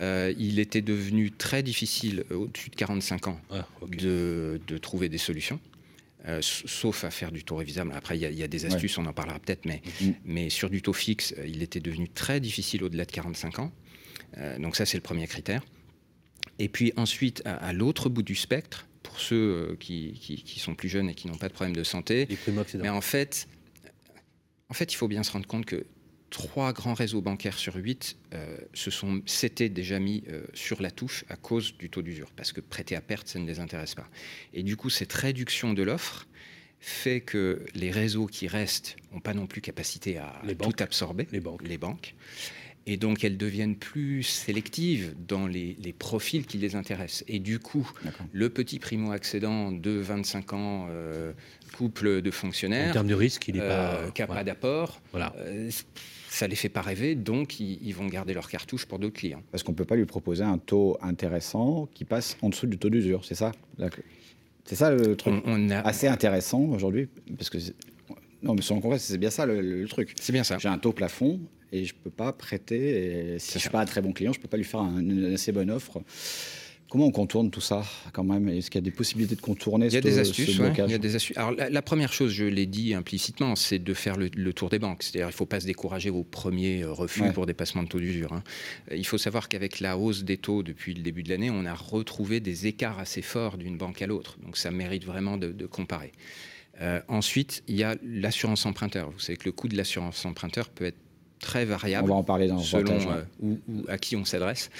Euh, 0.01 0.33
il 0.39 0.59
était 0.59 0.81
devenu 0.81 1.29
très 1.31 1.61
difficile 1.63 2.23
euh, 2.31 2.35
au-dessus 2.35 2.69
de 2.69 2.75
45 2.75 3.27
ans 3.27 3.39
Ah, 3.51 3.67
de, 3.87 4.59
de 4.65 4.77
trouver 4.79 5.07
des 5.07 5.19
solutions, 5.19 5.59
euh, 6.27 6.39
sauf 6.41 7.03
à 7.03 7.11
faire 7.11 7.31
du 7.31 7.43
taux 7.43 7.57
révisable. 7.57 7.91
Après, 7.93 8.17
il 8.17 8.21
y, 8.21 8.25
a- 8.25 8.31
il 8.31 8.37
y 8.37 8.43
a 8.43 8.47
des 8.47 8.65
astuces, 8.65 8.97
on 8.97 9.05
en 9.05 9.13
parlera 9.13 9.37
peut-être, 9.39 9.65
mais, 9.65 9.81
Mm. 10.01 10.09
mais 10.25 10.49
sur 10.49 10.69
du 10.71 10.81
taux 10.81 10.93
fixe, 10.93 11.35
il 11.45 11.61
était 11.61 11.79
devenu 11.79 12.09
très 12.09 12.39
difficile 12.39 12.83
au-delà 12.83 13.05
de 13.05 13.11
45 13.11 13.59
ans. 13.59 13.71
Euh, 14.39 14.57
donc 14.57 14.75
ça, 14.75 14.85
c'est 14.87 14.97
le 14.97 15.03
premier 15.03 15.27
critère. 15.27 15.63
Et 16.59 16.69
puis 16.69 16.91
ensuite, 16.97 17.41
à, 17.45 17.53
à 17.55 17.71
l'autre 17.73 18.09
bout 18.09 18.23
du 18.23 18.35
spectre, 18.35 18.87
pour 19.03 19.19
ceux 19.19 19.77
qui, 19.79 20.13
qui- 20.19 20.41
qui 20.43 20.59
sont 20.59 20.73
plus 20.73 20.89
jeunes 20.89 21.09
et 21.09 21.13
qui 21.13 21.27
n'ont 21.27 21.37
pas 21.37 21.49
de 21.49 21.53
problème 21.53 21.75
de 21.75 21.83
santé, 21.83 22.25
mais 22.81 22.89
en 22.89 23.01
fait, 23.01 23.47
en 24.69 24.73
fait, 24.73 24.91
il 24.91 24.95
faut 24.95 25.07
bien 25.07 25.21
se 25.23 25.31
rendre 25.31 25.45
compte 25.45 25.65
que 25.65 25.85
trois 26.33 26.73
grands 26.73 26.95
réseaux 26.95 27.21
bancaires 27.21 27.59
sur 27.59 27.75
huit 27.75 28.17
euh, 28.33 28.57
se 28.73 28.89
sont, 28.89 29.21
s'étaient 29.27 29.69
déjà 29.69 29.99
mis 29.99 30.23
euh, 30.29 30.41
sur 30.55 30.81
la 30.81 30.89
touche 30.89 31.25
à 31.29 31.35
cause 31.35 31.77
du 31.77 31.91
taux 31.91 32.01
d'usure, 32.01 32.31
parce 32.35 32.51
que 32.51 32.59
prêter 32.59 32.95
à 32.95 33.01
perte, 33.01 33.27
ça 33.27 33.37
ne 33.37 33.45
les 33.45 33.59
intéresse 33.59 33.93
pas. 33.93 34.09
Et 34.53 34.63
du 34.63 34.75
coup, 34.75 34.89
cette 34.89 35.13
réduction 35.13 35.73
de 35.73 35.83
l'offre 35.83 36.27
fait 36.79 37.21
que 37.21 37.63
les 37.75 37.91
réseaux 37.91 38.25
qui 38.25 38.47
restent 38.47 38.95
n'ont 39.13 39.19
pas 39.19 39.35
non 39.35 39.45
plus 39.45 39.61
capacité 39.61 40.17
à 40.17 40.41
Les 40.43 40.55
tout 40.55 40.73
absorber, 40.79 41.27
Les 41.31 41.39
banques. 41.39 41.61
les 41.61 41.77
banques. 41.77 42.15
Et 42.85 42.97
donc, 42.97 43.23
elles 43.23 43.37
deviennent 43.37 43.77
plus 43.77 44.23
sélectives 44.23 45.13
dans 45.27 45.47
les, 45.47 45.77
les 45.79 45.93
profils 45.93 46.45
qui 46.45 46.57
les 46.57 46.75
intéressent. 46.75 47.23
Et 47.27 47.39
du 47.39 47.59
coup, 47.59 47.89
le 48.33 48.49
petit 48.49 48.79
primo-accédant 48.79 49.71
de 49.71 49.91
25 49.91 50.53
ans, 50.53 50.87
euh, 50.89 51.31
couple 51.77 52.21
de 52.21 52.29
En 52.29 52.33
fonctionnaires, 52.33 52.91
termes 52.91 53.07
de 53.07 53.13
risque, 53.13 53.47
il 53.47 53.55
n'est 53.55 53.61
euh, 53.61 54.05
pas. 54.07 54.11
qui 54.11 54.21
n'a 54.21 54.27
ouais. 54.27 54.35
pas 54.35 54.43
d'apport, 54.43 54.99
Voilà. 55.11 55.33
Ça 56.33 56.47
les 56.47 56.55
fait 56.55 56.69
pas 56.69 56.81
rêver, 56.81 57.15
donc 57.15 57.59
ils, 57.59 57.77
ils 57.81 57.93
vont 57.93 58.07
garder 58.07 58.33
leur 58.33 58.49
cartouche 58.49 58.85
pour 58.85 58.97
d'autres 58.99 59.13
clients. 59.19 59.43
Parce 59.51 59.61
qu'on 59.63 59.71
ne 59.73 59.77
peut 59.77 59.85
pas 59.85 59.95
lui 59.95 60.05
proposer 60.05 60.43
un 60.43 60.57
taux 60.57 60.97
intéressant 61.01 61.87
qui 61.93 62.05
passe 62.05 62.37
en 62.41 62.49
dessous 62.49 62.65
du 62.67 62.77
taux 62.77 62.89
d'usure, 62.89 63.23
c'est 63.23 63.35
ça 63.35 63.51
C'est 64.65 64.75
ça 64.75 64.91
le 64.91 65.15
truc 65.15 65.35
On, 65.45 65.67
on 65.67 65.69
a, 65.69 65.79
assez 65.79 66.07
intéressant 66.07 66.61
aujourd'hui 66.61 67.07
Parce 67.37 67.49
que. 67.49 67.57
Non, 68.41 68.55
mais 68.55 68.61
sans 68.61 68.81
concret, 68.81 68.99
c'est 68.99 69.17
bien 69.17 69.29
ça 69.29 69.45
le, 69.45 69.61
le 69.61 69.87
truc. 69.87 70.13
c'est 70.19 70.33
bien 70.33 70.43
ça. 70.43 70.57
J'ai 70.57 70.67
un 70.67 70.77
taux 70.77 70.91
plafond 70.91 71.39
et 71.71 71.85
je 71.85 71.93
ne 71.93 71.99
peux 71.99 72.09
pas 72.09 72.33
prêter. 72.33 73.33
Et 73.35 73.39
si 73.39 73.51
je 73.51 73.57
ne 73.57 73.59
suis 73.61 73.69
pas 73.69 73.79
un 73.81 73.85
très 73.85 74.01
bon 74.01 74.11
client, 74.11 74.33
je 74.33 74.39
ne 74.39 74.41
peux 74.41 74.49
pas 74.49 74.57
lui 74.57 74.65
faire 74.65 74.81
un- 74.81 74.99
une 74.99 75.33
assez 75.35 75.51
bonne 75.51 75.71
offre 75.71 76.01
Comment 76.93 77.07
on 77.07 77.11
contourne 77.11 77.49
tout 77.49 77.59
ça 77.59 77.83
quand 78.11 78.23
même? 78.23 78.47
Est-ce 78.49 78.69
qu'il 78.69 78.77
y 78.77 78.83
a 78.83 78.85
des 78.85 78.91
possibilités 78.91 79.35
de 79.35 79.41
contourner 79.41 79.87
Il 79.87 79.93
y 79.93 79.97
a 79.97 80.01
des 80.01 80.19
astuces. 80.19 80.59
il 80.59 80.91
y 80.91 80.93
a 80.93 80.97
des 80.99 81.15
astuces. 81.15 81.35
Alors 81.35 81.51
la, 81.51 81.81
première 81.81 82.13
chose, 82.13 82.31
je 82.31 82.45
l'ai 82.45 82.67
dit 82.67 82.93
implicitement, 82.93 83.55
c'est 83.55 83.79
de 83.79 83.93
faire 83.95 84.15
le, 84.15 84.53
tour 84.53 84.69
des 84.69 84.77
banques. 84.77 85.01
C'est-à-dire 85.01 85.25
il 85.25 85.31
ne 85.31 85.35
faut 85.35 85.47
pas 85.47 85.59
se 85.59 85.65
décourager 85.65 86.11
au 86.11 86.21
premier 86.21 86.83
euh, 86.83 86.91
refus 86.91 87.23
pour 87.33 87.47
dépassement 87.47 87.81
de 87.81 87.87
taux 87.87 87.97
d'usure. 87.97 88.33
Hein. 88.33 88.43
Euh, 88.91 88.95
il 88.95 89.07
faut 89.07 89.17
savoir 89.17 89.49
qu'avec 89.49 89.79
la 89.79 89.97
hausse 89.97 90.23
des 90.23 90.37
taux 90.37 90.61
depuis 90.61 90.93
le 90.93 91.01
début 91.01 91.23
de 91.23 91.29
l'année, 91.29 91.49
on 91.49 91.65
a 91.65 91.73
retrouvé 91.73 92.39
des 92.39 92.67
écarts 92.67 92.99
assez 92.99 93.23
forts 93.23 93.57
d'une 93.57 93.75
banque 93.75 94.03
à 94.03 94.05
l'autre. 94.05 94.37
Donc 94.45 94.55
ça 94.55 94.69
mérite 94.69 95.03
vraiment 95.03 95.37
de, 95.37 95.65
comparer. 95.65 96.11
Euh, 96.79 97.01
ensuite, 97.07 97.63
il 97.67 97.75
y 97.75 97.83
a 97.83 97.95
l'assurance 98.03 98.67
emprunteur. 98.67 99.09
Vous 99.09 99.19
savez 99.19 99.37
que 99.37 99.45
le 99.45 99.51
coût 99.51 99.67
de 99.67 99.75
l'assurance 99.75 100.23
emprunteur 100.25 100.69
peut 100.69 100.85
être 100.85 100.99
très 101.43 101.65
variable. 101.65 102.09
On 102.09 102.13
va 102.13 102.19
en 102.19 102.23
parler 102.23 102.47
dans 102.47 102.59
selon 102.59 102.97
où, 103.41 103.57
à 103.87 103.97
qui 103.97 104.15
on 104.15 104.25
s'adresse. 104.25 104.71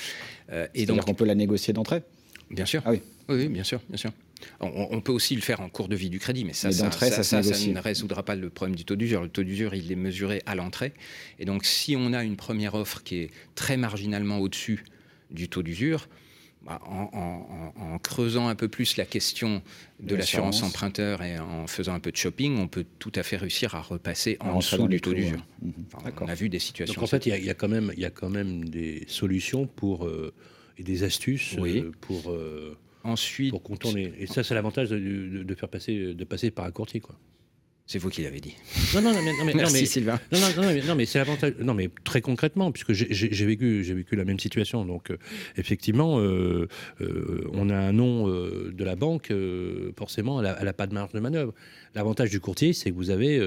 Euh, 0.51 0.67
et 0.74 0.86
donc, 0.86 1.08
on 1.08 1.13
peut 1.13 1.25
la 1.25 1.36
négocier 1.36 1.74
d'entrée 1.74 2.01
Bien 2.50 2.65
sûr. 2.65 2.82
Ah 2.86 2.91
oui. 2.91 3.01
oui. 3.29 3.48
bien 3.48 3.63
sûr, 3.63 3.79
bien 3.89 3.98
sûr. 3.98 4.12
On, 4.60 5.00
peut 5.00 5.13
aussi 5.13 5.36
le 5.36 5.41
faire 5.41 5.62
en 5.62 5.70
cours 5.70 5.88
de 5.88 5.96
vie 5.96 6.10
du 6.10 6.20
crédit, 6.20 6.43
mais 6.43 6.51
ça, 6.51 6.70
ça, 6.72 6.91
ça, 6.91 7.41
ne 7.41 7.79
résoudra 7.79 8.24
pas 8.24 8.36
le 8.36 8.50
problème 8.50 8.75
du 8.75 8.84
taux 8.84 8.98
d'usure. 8.98 9.22
Le 9.22 9.29
taux 9.29 9.43
d'usure, 9.43 9.74
il 9.74 9.89
est 9.89 9.96
mesuré 9.96 10.41
à 10.46 10.53
l'entrée. 10.55 10.91
Et 11.39 11.46
donc, 11.46 11.65
si 11.65 11.96
on 11.96 12.12
a 12.12 12.24
une 12.24 12.36
première 12.36 12.75
offre 12.75 13.03
qui 13.03 13.20
est 13.20 13.29
très 13.55 13.77
marginalement 13.77 14.39
au-dessus 14.39 14.84
du 15.32 15.48
taux 15.48 15.63
d'usure, 15.63 16.10
bah, 16.65 16.79
en, 16.86 18.00
creusant 18.00 18.48
un 18.48 18.55
peu 18.55 18.67
plus 18.67 18.98
la 18.98 19.05
question 19.05 19.62
de 20.00 20.15
l'assurance 20.15 20.63
emprunteur 20.63 21.22
et 21.22 21.38
en 21.39 21.67
faisant 21.67 21.93
un 21.93 22.00
peu 22.00 22.12
de 22.12 22.17
shopping, 22.17 22.58
on 22.58 22.67
peut 22.67 22.86
tout 23.00 23.12
à 23.15 23.24
fait 23.24 23.38
réussir 23.38 23.75
à 23.75 23.82
repasser 23.82 24.38
en, 24.39 24.60
dessous 24.60 24.88
du 24.88 25.01
taux 25.01 25.13
d'usure. 25.13 25.46
Mmh. 25.62 25.72
on 26.22 26.27
a 26.27 26.36
vu 26.36 26.50
des 26.50 26.60
situations. 26.60 26.96
Donc 26.96 27.03
en 27.03 27.08
fait, 27.08 27.25
il 27.25 27.43
y, 27.43 27.50
a 27.50 27.53
quand 27.53 27.67
même, 27.67 27.91
il 27.96 28.00
y 28.00 28.05
a 28.05 28.10
quand 28.10 28.29
même 28.29 28.65
des 28.65 29.03
solutions 29.08 29.67
pour 29.67 30.05
euh, 30.05 30.34
et 30.77 30.84
des 30.84 31.03
astuces 31.03 31.55
euh, 31.58 31.91
pour. 32.01 32.32
Euh, 32.32 32.77
Ensuite, 33.05 33.51
pour 33.51 33.62
contourner. 33.62 34.13
Et 34.17 34.27
ça, 34.27 34.43
c'est 34.43 34.53
l'avantage 34.53 34.89
de, 34.89 34.98
de, 34.98 35.55
faire 35.55 35.67
passer, 35.67 36.13
de 36.13 36.24
passer 36.24 36.51
par 36.51 36.63
un 36.63 36.72
courtier, 36.72 37.01
quoi. 37.01 37.20
C'est 37.93 38.00
vous 38.00 38.09
qui 38.09 38.23
l'avez 38.23 38.39
dit. 38.39 38.55
Non, 38.95 39.03
non, 39.03 39.13
non, 39.13 39.21
mais, 39.23 39.33
non, 39.33 39.45
mais 39.45 39.53
Merci, 39.53 39.81
mais, 39.81 39.85
Sylvain. 39.85 40.19
Non, 40.31 40.39
non, 40.39 40.63
non, 40.63 40.83
non 40.88 40.95
mais 40.95 41.05
c'est 41.05 41.19
l'avantage. 41.19 41.53
Non, 41.59 41.75
mais 41.75 41.91
très 42.03 42.21
concrètement, 42.21 42.71
puisque 42.71 42.91
j'ai 42.91 43.45
vécu, 43.45 43.83
j'ai 43.83 43.93
vécu 43.93 44.15
la 44.15 44.25
même 44.25 44.39
situation. 44.39 44.83
Donc, 44.83 45.12
euh, 45.12 45.17
effectivement, 45.57 46.17
euh, 46.17 46.67
euh, 47.01 47.47
on 47.53 47.69
a 47.69 47.77
un 47.77 47.93
nom 47.93 48.27
de 48.27 48.83
la 48.83 48.95
banque, 48.95 49.31
forcément, 49.95 50.41
elle 50.41 50.65
n'a 50.65 50.73
pas 50.73 50.88
de 50.88 50.95
marge 50.95 51.12
de 51.12 51.19
manœuvre. 51.19 51.53
L'avantage 51.95 52.29
du 52.29 52.39
courtier, 52.39 52.73
c'est 52.73 52.91
que 52.91 52.95
vous 52.95 53.09
avez 53.09 53.41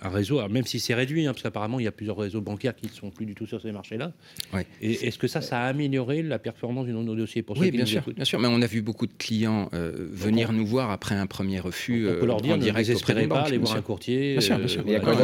un 0.00 0.08
réseau, 0.08 0.46
même 0.48 0.64
si 0.64 0.80
c'est 0.80 0.94
réduit, 0.94 1.26
hein, 1.26 1.32
parce 1.32 1.42
qu'apparemment, 1.42 1.78
il 1.80 1.84
y 1.84 1.88
a 1.88 1.92
plusieurs 1.92 2.16
réseaux 2.16 2.40
bancaires 2.40 2.74
qui 2.74 2.86
ne 2.86 2.92
sont 2.92 3.10
plus 3.10 3.26
du 3.26 3.34
tout 3.34 3.46
sur 3.46 3.60
ces 3.60 3.72
marchés-là. 3.72 4.12
Ouais. 4.52 4.66
Et 4.80 5.06
est-ce 5.06 5.18
que 5.18 5.28
ça, 5.28 5.40
ça 5.40 5.60
a 5.60 5.66
amélioré 5.66 6.22
la 6.22 6.38
performance 6.38 6.86
de 6.86 6.92
nos 6.92 7.14
dossiers 7.14 7.42
pour 7.42 7.58
Oui, 7.58 7.70
bien 7.70 7.86
sûr, 7.86 8.02
bien 8.14 8.24
sûr. 8.24 8.40
Mais 8.40 8.48
on 8.48 8.62
a 8.62 8.66
vu 8.66 8.82
beaucoup 8.82 9.06
de 9.06 9.14
clients 9.16 9.70
venir 9.72 10.52
nous 10.52 10.66
voir 10.66 10.90
après 10.90 11.14
un 11.14 11.26
premier 11.26 11.60
refus. 11.60 12.08
On 12.08 12.20
peut 12.20 12.26
leur 12.26 12.40
dire, 12.40 12.54
en 12.54 12.58
direct, 12.58 12.88
ne 12.88 13.26
pas, 13.26 13.48
les 13.48 13.70
un 13.70 13.82
courtier. 13.82 14.32
Bien 14.32 14.40
sûr, 14.40 14.58
bien 14.58 14.68
sûr. 14.68 14.82
Il 14.86 14.92
y 14.92 14.96
a 14.96 15.00
quoi 15.00 15.14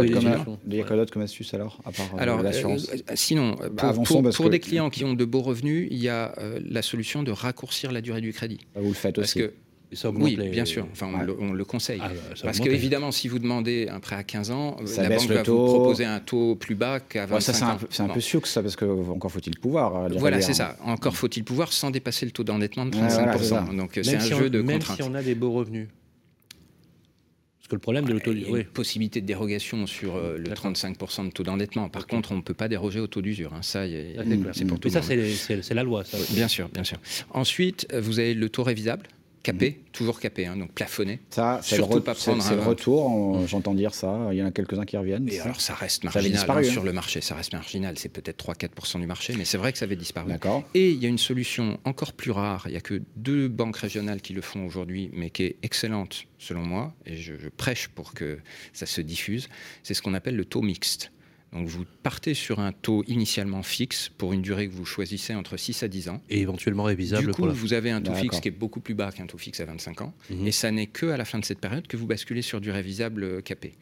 d'autre 0.97 1.12
comme, 1.12 1.23
astuce 1.23 1.54
alors, 1.54 1.81
à 1.85 1.92
part 1.92 2.14
euh, 2.14 2.19
alors, 2.19 2.42
l'assurance 2.42 2.88
euh, 2.90 3.12
Sinon, 3.14 3.57
euh, 3.61 3.69
bah, 3.69 3.95
pour, 4.35 4.50
des 4.50 4.61
clients 4.61 4.90
qui 4.90 5.04
ont 5.04 5.14
de 5.14 5.25
beaux 5.25 5.42
revenus, 5.42 5.88
il 5.90 5.99
y 5.99 6.09
a 6.09 6.35
la 6.64 6.83
solution 6.83 7.23
de 7.23 7.31
raccourcir 7.31 7.92
la 7.92 8.00
durée 8.00 8.21
du 8.21 8.33
crédit. 8.33 8.59
Ah, 8.75 8.81
vous 8.81 8.88
le 8.88 8.95
faites 8.95 9.19
aussi. 9.19 9.40
Parce 9.40 9.50
que 9.50 9.54
oui, 10.14 10.37
bien 10.37 10.64
sûr. 10.64 10.87
Enfin, 10.92 11.11
on, 11.38 11.52
le, 11.52 11.64
conseille. 11.64 12.00
Ah, 12.02 12.11
Parce 12.42 12.61
que, 12.61 12.68
évidemment, 12.68 13.12
si 13.12 13.28
vous 13.28 13.38
demandez 13.38 13.88
un 13.90 14.00
prêt 14.00 14.16
à 14.16 14.25
15 14.25 14.50
ans, 14.50 14.76
la 14.96 15.08
banque 15.08 15.28
va 15.28 15.42
vous 15.42 15.66
proposer 15.66 16.04
un 16.04 16.20
taux 16.20 16.56
plus 16.56 16.75
bas 16.75 17.00
qu'à 17.00 17.26
25 17.26 17.52
ça, 17.52 17.66
ans. 17.66 17.78
C'est 17.90 18.02
un, 18.02 18.08
peu 18.08 18.20
sûr 18.20 18.40
que 18.40 18.49
ça, 18.49 18.62
parce 18.62 18.76
que 18.76 18.84
encore 18.84 19.30
faut-il 19.30 19.58
pouvoir. 19.58 20.08
Voilà, 20.11 20.40
c'est 20.40 20.54
ça. 20.54 20.76
Encore 20.84 21.16
faut-il 21.16 21.44
pouvoir 21.44 21.72
sans 21.72 21.90
dépasser 21.90 22.26
le 22.26 22.32
taux 22.32 22.44
d'endettement 22.44 22.87
de 22.87 22.96
35%. 22.96 23.76
Donc, 23.76 23.99
c'est 24.02 24.16
un 24.16 24.20
jeu 24.20 24.50
de 24.50 24.61
contraintes. 24.61 24.88
Même 24.88 24.96
si 24.96 25.02
on 25.02 25.14
a 25.14 25.22
des 25.22 25.34
beaux 25.34 25.52
revenus 25.52 25.88
le 27.75 27.80
problème 27.80 28.04
de 28.04 28.12
l'auto 28.12 28.32
Il 28.32 28.42
y 28.42 28.54
a 28.54 28.58
une 28.58 28.64
possibilité 28.64 29.20
de 29.20 29.26
dérogation 29.26 29.87
sur 29.87 30.16
euh, 30.16 30.37
le 30.38 30.50
35% 30.50 31.26
de 31.26 31.30
taux 31.30 31.42
d'endettement. 31.42 31.88
Par 31.88 32.06
contre, 32.06 32.32
on 32.32 32.37
ne 32.37 32.42
peut 32.42 32.54
pas 32.54 32.68
déroger 32.68 33.00
au 33.00 33.06
taux 33.06 33.22
d'usure. 33.22 33.52
Hein. 33.54 33.62
Ça, 33.62 33.84
c'est 34.52 34.64
pour 34.66 34.78
tout 34.78 34.88
ça, 34.88 35.02
c'est 35.02 35.75
la 35.75 35.82
loi. 35.82 36.04
Ça. 36.04 36.18
Bien 36.34 36.49
sûr, 36.49 36.68
bien 36.68 36.84
sûr. 36.84 36.99
Ensuite, 37.30 37.87
euh, 37.92 38.00
vous 38.00 38.18
avez 38.18 38.34
le 38.34 38.49
taux 38.49 38.62
révisable 38.62 39.06
capé, 39.42 39.80
toujours 39.92 40.20
capé, 40.20 40.46
hein, 40.46 40.56
donc 40.56 40.72
plafonné. 40.72 41.20
Ça, 41.30 41.61
c'est 41.62 41.76
le, 41.76 42.00
pas 42.00 42.14
prendre 42.14 42.54
le 42.54 42.61
retour, 42.61 43.46
j'entends 43.46 43.75
dire 43.75 43.94
ça, 43.94 44.28
il 44.30 44.38
y 44.38 44.42
en 44.42 44.46
a 44.46 44.50
quelques-uns 44.50 44.84
qui 44.84 44.96
reviennent. 44.96 45.28
Et 45.28 45.40
alors 45.40 45.61
ça 45.61 45.75
reste 45.75 46.04
marginal 46.04 46.50
hein, 46.50 46.62
sur 46.62 46.84
le 46.84 46.92
marché, 46.92 47.20
ça 47.20 47.34
reste 47.34 47.52
marginal, 47.52 47.99
c'est 47.99 48.08
peut-être 48.08 48.44
3-4% 48.52 49.00
du 49.00 49.06
marché, 49.06 49.34
mais 49.37 49.44
c'est 49.44 49.58
vrai 49.58 49.72
que 49.72 49.78
ça 49.78 49.84
avait 49.84 49.96
disparu. 49.96 50.32
Et 50.75 50.90
il 50.90 51.02
y 51.02 51.06
a 51.06 51.08
une 51.08 51.18
solution 51.18 51.78
encore 51.84 52.12
plus 52.12 52.30
rare, 52.30 52.64
il 52.66 52.72
n'y 52.72 52.76
a 52.76 52.80
que 52.80 53.02
deux 53.16 53.49
banques 53.49 53.76
régionales 53.76 54.20
qui 54.20 54.32
le 54.32 54.42
font 54.42 54.64
aujourd'hui, 54.64 55.11
mais 55.12 55.30
qui 55.30 55.44
est 55.44 55.56
excellente 55.62 56.25
selon 56.38 56.62
moi, 56.62 56.94
et 57.06 57.16
je 57.16 57.49
prêche 57.56 57.88
pour 57.88 58.14
que 58.14 58.38
ça 58.72 58.87
se 58.87 59.00
diffuse, 59.00 59.49
c'est 59.82 59.94
ce 59.94 60.02
qu'on 60.02 60.14
appelle 60.14 60.37
le 60.37 60.44
taux 60.44 60.62
mixte. 60.62 61.12
Donc 61.52 61.68
vous 61.68 61.85
partez 62.02 62.32
sur 62.32 62.61
un 62.61 62.73
taux 62.73 63.04
initialement 63.06 63.62
fixe 63.62 64.09
pour 64.09 64.32
une 64.32 64.40
durée 64.40 64.68
que 64.68 64.73
vous 64.73 64.87
choisissez 64.87 65.35
entre 65.35 65.59
6 65.59 65.82
à 65.82 65.88
10 65.88 66.09
ans. 66.09 66.23
Et 66.30 66.40
éventuellement 66.40 66.85
révisable. 66.85 67.26
Du 67.26 67.32
coup, 67.32 67.49
vous 67.49 67.75
avez 67.75 67.90
un 67.90 68.00
taux 68.00 68.14
fixe 68.14 68.40
qui 68.40 68.49
est 68.49 68.52
beaucoup 68.52 68.80
plus 68.80 68.94
bas 68.94 69.12
qu'un 69.12 69.26
taux 69.26 69.38
fixe 69.38 69.61
à 69.61 69.66
25 69.66 70.00
ans. 70.00 70.14
Mhm. 70.30 70.47
Et 70.47 70.52
ça 70.52 70.71
n'est 70.71 70.87
que 70.87 71.06
à 71.06 71.16
la 71.16 71.25
fin 71.25 71.38
de 71.38 71.44
cette 71.44 71.61
période 71.61 71.87
que 71.87 71.97
vous 71.97 72.06
basculez 72.06 72.42
sur 72.42 72.61
du 72.61 72.71
révisable 72.71 73.42
capé. 73.42 73.75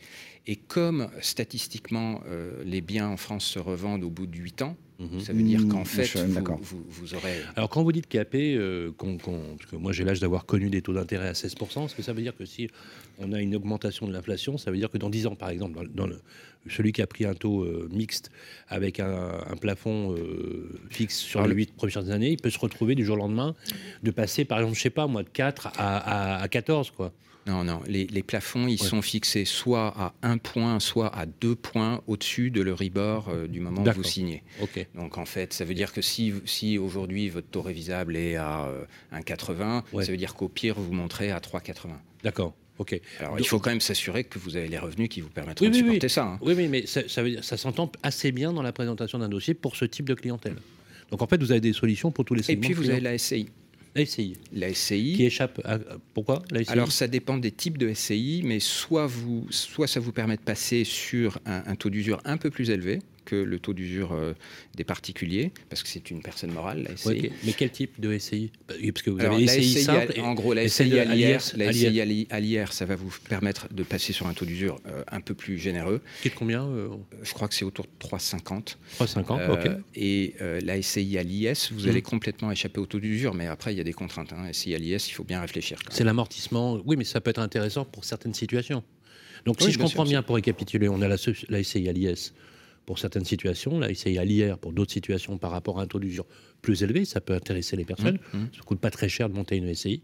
Et 0.47 0.57
comme 0.57 1.11
statistiquement 1.21 2.23
euh, 2.27 2.63
les 2.65 2.81
biens 2.81 3.09
en 3.09 3.17
France 3.17 3.45
se 3.45 3.59
revendent 3.59 4.03
au 4.03 4.11
bout 4.11 4.27
de 4.27 4.37
8 4.37 4.63
ans, 4.63 4.77
mhm. 4.99 5.21
ça 5.21 5.33
veut 5.33 5.43
dire 5.43 5.69
qu'en 5.69 5.83
mmh, 5.83 5.87
fait, 5.87 6.19
vous, 6.63 7.15
aurez... 7.15 7.37
Alors 7.57 7.69
quand 7.69 7.83
vous 7.83 7.93
dites 7.93 8.09
capé, 8.09 8.57
euh, 8.57 8.91
parce 8.99 9.71
que 9.71 9.77
moi 9.77 9.93
j'ai 9.93 10.03
l'âge 10.03 10.19
d'avoir 10.19 10.47
connu 10.47 10.71
des 10.71 10.83
taux 10.83 10.95
d'intérêt 10.95 11.29
à 11.29 11.35
16%, 11.35 11.85
est-ce 11.85 11.95
que 11.95 12.03
ça 12.03 12.13
veut 12.15 12.23
dire 12.23 12.35
que 12.37 12.47
si 12.47 12.69
on 13.21 13.33
a 13.33 13.41
une 13.41 13.55
augmentation 13.55 14.07
de 14.07 14.13
l'inflation, 14.13 14.59
ça 14.59 14.71
veut 14.71 14.77
dire 14.77 14.91
que 14.91 14.99
dans 14.99 15.11
10 15.11 15.27
ans 15.27 15.37
par 15.37 15.51
exemple, 15.51 15.89
dans, 15.95 16.07
le, 16.07 16.21
celui 16.69 16.93
qui 16.93 17.03
a 17.03 17.07
pris 17.07 17.25
un 17.25 17.35
taux 17.35 17.63
euh, 17.63 17.89
mixte 17.93 18.31
avec 18.69 19.01
un, 19.01 19.41
plafond 19.61 20.15
fixe 20.89 21.19
sur 21.19 21.47
les 21.47 21.55
8 21.55 21.75
premières 21.75 22.11
années, 22.11 22.31
il 22.31 22.37
peut 22.37 22.51
se 22.51 22.59
retrouver 22.59 22.95
du 22.95 23.05
jour 23.05 23.17
au 23.17 23.19
lendemain 23.19 23.55
de 24.03 24.11
passer 24.11 24.45
par 24.45 24.59
exemple, 24.59 24.77
je 24.77 24.83
sais 24.83 24.91
pas 24.91 25.07
moi, 25.07 25.23
de 25.23 25.29
4 25.29 25.67
à, 25.67 26.39
à, 26.39 26.43
à 26.43 26.49
14 26.49 26.91
quoi. 26.91 27.13
Non, 27.47 27.65
non, 27.65 27.81
les, 27.87 28.23
plafonds, 28.23 28.69
ils 28.69 28.79
sont 28.79 29.03
fixés 29.03 29.45
soit 29.45 29.89
à 29.97 30.13
un 30.23 30.39
point, 30.39 30.79
soit 30.79 31.15
à 31.17 31.27
deux 31.27 31.57
points 31.57 32.03
au-dessus 32.07 32.51
de 32.51 32.61
l'Euribor 32.61 33.29
euh, 33.29 33.47
du 33.47 33.61
moment 33.61 33.83
où 33.83 33.93
vous 33.93 34.05
signez. 34.05 34.43
Donc 34.95 35.19
en 35.19 35.25
fait, 35.25 35.53
ça 35.53 35.65
veut 35.65 35.75
dire 35.75 35.93
que 35.93 36.03
si, 36.03 36.35
si 36.45 36.79
aujourd'hui 36.79 37.29
votre 37.29 37.49
taux 37.49 37.63
révisable 37.63 38.17
est 38.17 38.37
à 38.37 38.69
1,80, 39.13 39.83
euh, 39.95 40.03
ça 40.03 40.11
veut 40.11 40.19
dire 40.19 40.35
qu'au 40.35 40.49
pire, 40.49 40.79
vous 40.79 40.93
montrez 40.93 41.31
à 41.31 41.39
3,80. 41.39 41.89
D'accord. 42.23 42.55
Ok. 42.81 42.99
Alors, 43.19 43.39
il 43.39 43.47
faut 43.47 43.59
quand 43.59 43.69
même 43.69 43.83
s'assurer 43.83 44.25
que 44.25 44.39
vous 44.39 44.57
avez 44.57 44.67
les 44.67 44.79
revenus 44.79 45.11
qui 45.11 45.21
vous 45.21 45.29
permettront 45.29 45.69
de 45.69 45.73
supporter 45.73 46.09
ça. 46.09 46.25
Hein. 46.25 46.39
Oui, 46.41 46.55
oui, 46.57 46.67
mais 46.67 46.87
ça, 46.87 47.03
ça, 47.09 47.23
ça 47.43 47.57
s'entend 47.59 47.93
assez 48.03 48.33
bien 48.33 48.55
dans 48.55 48.63
la 48.63 48.73
présentation 48.73 49.19
d'un 49.19 49.29
dossier 49.29 49.53
pour 49.53 49.77
ce 49.77 49.85
type 49.85 50.09
de 50.09 50.15
clientèle. 50.15 50.57
Donc 51.11 51.21
en 51.21 51.27
fait, 51.27 51.39
vous 51.43 51.53
avez 51.53 51.61
des 51.61 51.75
solutions 51.75 52.11
pour 52.11 52.25
tous 52.25 52.35
les 52.35 52.43
segments. 52.43 52.63
Et 52.63 52.65
puis 52.65 52.73
vous 52.73 52.89
avez 52.89 53.01
la 53.01 53.19
SCI. 53.19 53.51
La 53.95 54.07
SCI. 54.07 54.33
La 54.55 54.73
SCI. 54.73 55.13
Qui 55.15 55.25
échappe 55.27 55.61
à... 55.67 55.79
Pourquoi? 56.15 56.43
La 56.51 56.65
SCI 56.65 56.73
Alors 56.73 56.91
ça 56.91 57.07
dépend 57.07 57.37
des 57.37 57.51
types 57.51 57.77
de 57.77 57.93
SCI, 57.93 58.41
mais 58.47 58.61
soit, 58.61 59.07
vous, 59.07 59.47
soit 59.51 59.87
ça 59.87 60.01
vous 60.01 60.13
permet 60.13 60.37
de 60.37 60.43
passer 60.43 60.85
sur 60.85 61.39
un 61.45 61.75
taux 61.75 61.91
d'usure 61.91 62.23
un 62.25 62.39
peu 62.39 62.49
plus 62.49 62.71
élevé, 62.71 63.01
que 63.31 63.37
le 63.37 63.59
taux 63.61 63.75
d'usure 63.75 64.13
euh, 64.13 64.35
des 64.75 64.83
particuliers, 64.83 65.53
parce 65.69 65.83
que 65.83 65.89
c'est 65.89 66.11
une 66.11 66.21
personne 66.21 66.53
morale, 66.53 66.83
la 66.89 66.97
SCI. 66.97 67.31
mais 67.45 67.53
quel 67.53 67.71
type 67.71 68.01
de 68.01 68.19
SCI 68.19 68.51
Parce 68.67 69.03
que 69.03 69.11
vous 69.11 69.21
avez 69.21 69.45
la 69.45 69.53
SCI, 69.53 69.83
simple 69.83 70.21
en 70.21 70.35
gros, 70.35 70.53
la 70.53 70.69
SCI 70.69 70.99
à 70.99 72.41
l'IR, 72.41 72.73
ça 72.73 72.85
va 72.87 72.97
vous 72.97 73.13
permettre 73.29 73.73
de 73.73 73.83
passer 73.85 74.13
sur 74.13 74.27
un 74.27 74.35
taux 74.35 74.45
d'usure 74.45 74.81
euh, 74.87 75.05
un 75.11 75.21
peu 75.21 75.35
plus 75.35 75.59
généreux. 75.59 76.01
Qui 76.23 76.29
est 76.29 76.31
de 76.33 76.37
combien 76.37 76.65
euh 76.65 76.89
Je 77.23 77.33
crois 77.33 77.47
que 77.47 77.55
c'est 77.55 77.65
autour 77.65 77.87
de 77.87 78.07
3,50. 78.07 78.77
3,50, 78.99 79.51
ok. 79.53 79.71
Et 79.95 80.35
la 80.41 80.83
SCI 80.83 81.19
à 81.19 81.23
l'IS, 81.23 81.71
vous 81.73 81.87
allez 81.87 82.01
mmh. 82.01 82.03
complètement 82.03 82.51
échapper 82.51 82.81
au 82.81 82.87
taux 82.87 83.01
d'usure, 83.01 83.35
mais 83.35 83.47
après, 83.47 83.73
il 83.73 83.79
y 83.79 83.81
a 83.81 83.85
des 83.85 83.93
contraintes. 83.93 84.33
Hein. 84.33 84.53
SCI 84.53 84.75
à 84.75 84.79
l'IS, 84.79 85.09
il 85.09 85.13
faut 85.13 85.25
bien 85.25 85.41
réfléchir. 85.41 85.79
C'est 85.91 86.05
l'amortissement, 86.05 86.81
oui, 86.85 86.97
mais 86.97 87.05
ça 87.05 87.21
peut 87.21 87.31
être 87.31 87.39
intéressant 87.39 87.85
pour 87.85 88.05
certaines 88.05 88.35
situations. 88.35 88.83
Donc, 89.47 89.61
si 89.63 89.71
je 89.71 89.79
comprends 89.79 90.05
bien, 90.05 90.23
pour 90.23 90.35
récapituler, 90.35 90.89
on 90.89 91.01
a 91.01 91.09
la, 91.09 91.17
la 91.49 91.63
SCI 91.63 91.89
à 91.89 91.93
l'IS 91.93 92.33
pour 92.87 92.99
certaines 92.99 93.25
situations. 93.25 93.79
Là, 93.79 93.89
il 93.91 94.19
à 94.19 94.25
l'IR 94.25 94.59
pour 94.59 94.73
d'autres 94.73 94.93
situations 94.93 95.39
par 95.39 95.51
rapport 95.51 95.79
à 95.79 95.83
un 95.83 95.87
taux 95.87 95.99
d'usure 95.99 96.27
plus 96.61 96.83
élevé. 96.83 97.05
Ça 97.05 97.21
peut 97.21 97.35
intéresser 97.35 97.77
les 97.77 97.85
personnes. 97.85 98.19
Mmh, 98.33 98.39
mmh. 98.39 98.49
Ça 98.53 98.59
ne 98.59 98.65
coûte 98.65 98.81
pas 98.81 98.91
très 98.91 99.09
cher 99.09 99.29
de 99.29 99.35
monter 99.35 99.57
une 99.57 99.73
SCI. 99.75 100.03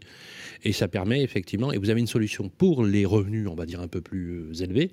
Et 0.63 0.71
ça 0.71 0.87
permet 0.87 1.21
effectivement, 1.21 1.71
et 1.71 1.77
vous 1.77 1.89
avez 1.89 1.99
une 1.99 2.07
solution 2.07 2.49
pour 2.49 2.83
les 2.83 3.05
revenus, 3.05 3.47
on 3.47 3.55
va 3.55 3.65
dire, 3.65 3.81
un 3.81 3.87
peu 3.87 4.01
plus 4.01 4.31
euh, 4.31 4.63
élevés, 4.63 4.89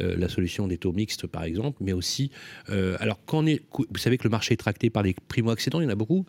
euh, 0.00 0.16
la 0.16 0.28
solution 0.28 0.66
des 0.66 0.78
taux 0.78 0.92
mixtes 0.92 1.26
par 1.26 1.44
exemple, 1.44 1.78
mais 1.82 1.92
aussi, 1.92 2.30
euh, 2.70 2.96
alors 3.00 3.20
quand 3.26 3.46
est, 3.46 3.62
vous 3.72 3.98
savez 3.98 4.18
que 4.18 4.24
le 4.24 4.30
marché 4.30 4.54
est 4.54 4.58
tracté 4.58 4.90
par 4.90 5.02
les 5.02 5.14
primo-accédants, 5.28 5.80
il 5.80 5.84
y 5.84 5.86
en 5.86 5.90
a 5.90 5.94
beaucoup 5.94 6.24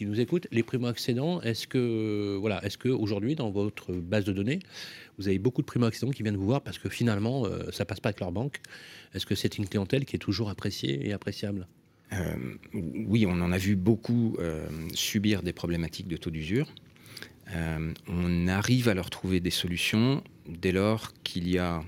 qui 0.00 0.06
nous 0.06 0.18
écoutent. 0.18 0.46
Les 0.50 0.62
primo-accédants, 0.62 1.42
est-ce 1.42 1.66
que, 1.66 2.38
voilà, 2.40 2.64
est-ce 2.64 2.78
qu'aujourd'hui, 2.78 3.34
dans 3.34 3.50
votre 3.50 3.92
base 3.92 4.24
de 4.24 4.32
données, 4.32 4.60
vous 5.18 5.28
avez 5.28 5.38
beaucoup 5.38 5.60
de 5.60 5.66
primo-accédants 5.66 6.10
qui 6.10 6.22
viennent 6.22 6.38
vous 6.38 6.46
voir 6.46 6.62
parce 6.62 6.78
que 6.78 6.88
finalement, 6.88 7.44
ça 7.70 7.84
passe 7.84 8.00
pas 8.00 8.08
avec 8.08 8.20
leur 8.20 8.32
banque? 8.32 8.62
Est-ce 9.12 9.26
que 9.26 9.34
c'est 9.34 9.58
une 9.58 9.68
clientèle 9.68 10.06
qui 10.06 10.16
est 10.16 10.18
toujours 10.18 10.48
appréciée 10.48 11.06
et 11.06 11.12
appréciable? 11.12 11.68
Oui, 12.72 13.26
on 13.26 13.42
en 13.42 13.52
a 13.52 13.58
vu 13.58 13.76
beaucoup 13.76 14.38
subir 14.94 15.42
des 15.42 15.52
problématiques 15.52 16.08
de 16.08 16.16
taux 16.16 16.30
d'usure. 16.30 16.72
on 18.08 18.48
arrive 18.48 18.88
à 18.88 18.94
leur 18.94 19.10
trouver 19.10 19.40
des 19.40 19.50
solutions 19.50 20.22
dès 20.48 20.72
lors 20.72 21.12
qu'il 21.22 21.48
y 21.48 21.58
a 21.58 21.82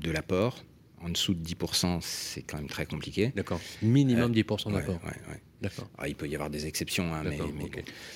de 0.00 0.10
l'apport. 0.10 0.64
En 1.02 1.08
dessous 1.08 1.32
de 1.32 1.42
10%, 1.42 1.98
c'est 2.02 2.42
quand 2.42 2.58
même 2.58 2.68
très 2.68 2.84
compliqué. 2.84 3.32
D'accord. 3.34 3.60
Minimum 3.82 4.32
10% 4.32 4.72
d'apport. 4.72 5.00
D'accord. 5.60 5.90
Ah, 5.98 6.08
il 6.08 6.14
peut 6.14 6.26
y 6.26 6.34
avoir 6.34 6.48
des 6.48 6.66
exceptions, 6.66 7.12
hein, 7.14 7.22
mais, 7.24 7.38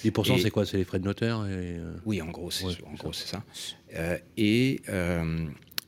10%, 0.04 0.40
c'est 0.40 0.50
quoi? 0.50 0.64
C'est 0.64 0.78
les 0.78 0.84
frais 0.84 0.98
de 0.98 1.04
notaire 1.04 1.46
et... 1.46 1.78
Oui, 2.06 2.22
en 2.22 2.30
gros, 2.30 2.50
c'est 2.50 2.66
ça. 3.12 3.42
et 4.36 4.80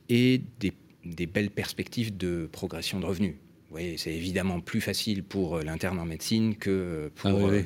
et 0.09 0.41
des, 0.59 1.25
belles 1.25 1.49
perspectives 1.49 2.15
de 2.15 2.47
progression 2.51 2.99
de 2.99 3.05
revenus. 3.05 3.35
Oui, 3.71 3.95
c'est 3.97 4.13
évidemment 4.13 4.61
plus 4.61 4.79
facile 4.79 5.23
pour 5.23 5.59
l'interne 5.59 5.99
en 5.99 6.05
médecine 6.05 6.55
que 6.55 7.11
pour 7.15 7.29
ah 7.29 7.33
euh, 7.33 7.63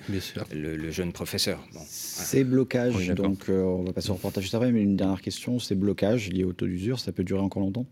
le, 0.51 0.91
jeune 0.91 1.13
professeur. 1.13 1.63
Ces 1.86 2.43
blocages, 2.43 3.10
donc 3.10 3.50
euh, 3.50 3.62
on 3.62 3.83
va 3.83 3.93
passer 3.93 4.10
au 4.10 4.15
reportage 4.15 4.43
juste 4.43 4.55
après, 4.55 4.71
mais 4.71 4.81
une 4.81 4.95
dernière 4.95 5.21
question, 5.21 5.60
ces 5.60 5.75
blocages 5.75 6.29
liés 6.29 6.43
au 6.43 6.53
taux 6.53 6.65
d'usure, 6.65 7.00
ça 7.00 7.12
peut 7.12 7.24
durer 7.24 7.41
encore 7.41 7.62
longtemps? 7.62 7.86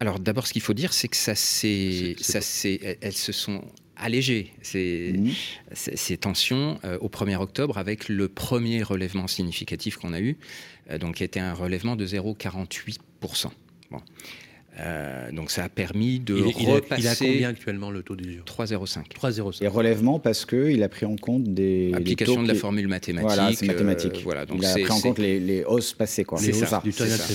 Alors 0.00 0.18
d'abord, 0.18 0.48
ce 0.48 0.52
qu'il 0.52 0.62
faut 0.62 0.74
dire, 0.74 0.92
c'est 0.92 1.06
que 1.06 1.16
ça, 1.16 1.36
c'est, 1.36 2.16
ça, 2.20 2.40
c'est, 2.40 2.98
elles 3.00 3.12
se 3.12 3.30
sont 3.30 3.62
allégées 3.96 4.52
ces, 4.62 5.14
mmh. 5.16 5.30
ces 5.72 6.16
tensions 6.16 6.78
euh, 6.84 6.98
au 7.00 7.08
1er 7.08 7.36
octobre 7.36 7.78
avec 7.78 8.08
le 8.08 8.28
premier 8.28 8.82
relèvement 8.82 9.26
significatif 9.26 9.96
qu'on 9.96 10.12
a 10.12 10.20
eu, 10.20 10.36
euh, 10.90 10.98
donc 10.98 11.16
qui 11.16 11.24
était 11.24 11.40
un 11.40 11.54
relèvement 11.54 11.96
de 11.96 12.06
0,48%. 12.06 13.50
Bon. 13.90 14.00
Euh, 14.80 15.30
donc 15.30 15.50
ça 15.50 15.64
a 15.64 15.68
permis 15.68 16.18
de 16.18 16.36
il, 16.36 16.68
repasser. 16.68 17.02
Il 17.02 17.06
a, 17.08 17.14
combien 17.14 17.48
actuellement 17.48 17.90
le 17.90 18.02
taux 18.02 18.16
d'usure? 18.16 18.44
3,05. 18.44 19.04
3,05. 19.14 19.62
Et 19.62 19.68
relèvement 19.68 20.18
parce 20.18 20.44
qu'il 20.44 20.82
a 20.82 20.88
pris 20.88 21.06
en 21.06 21.16
compte 21.16 21.44
des. 21.44 21.92
Application 21.94 22.42
de 22.42 22.48
la 22.48 22.54
formule 22.54 22.88
mathématique. 22.88 23.28
Voilà, 23.28 23.52
c'est 23.52 23.66
mathématique. 23.66 24.16
Euh, 24.16 24.24
voilà, 24.24 24.46
donc 24.46 24.58
il 24.60 24.66
a 24.66 24.72
pris 24.72 24.90
en 24.90 25.00
compte 25.00 25.18
les, 25.18 25.38
les, 25.38 25.64
hausses 25.64 25.92
passées. 25.92 26.26
C'est 26.38 26.52
ça. 26.52 26.82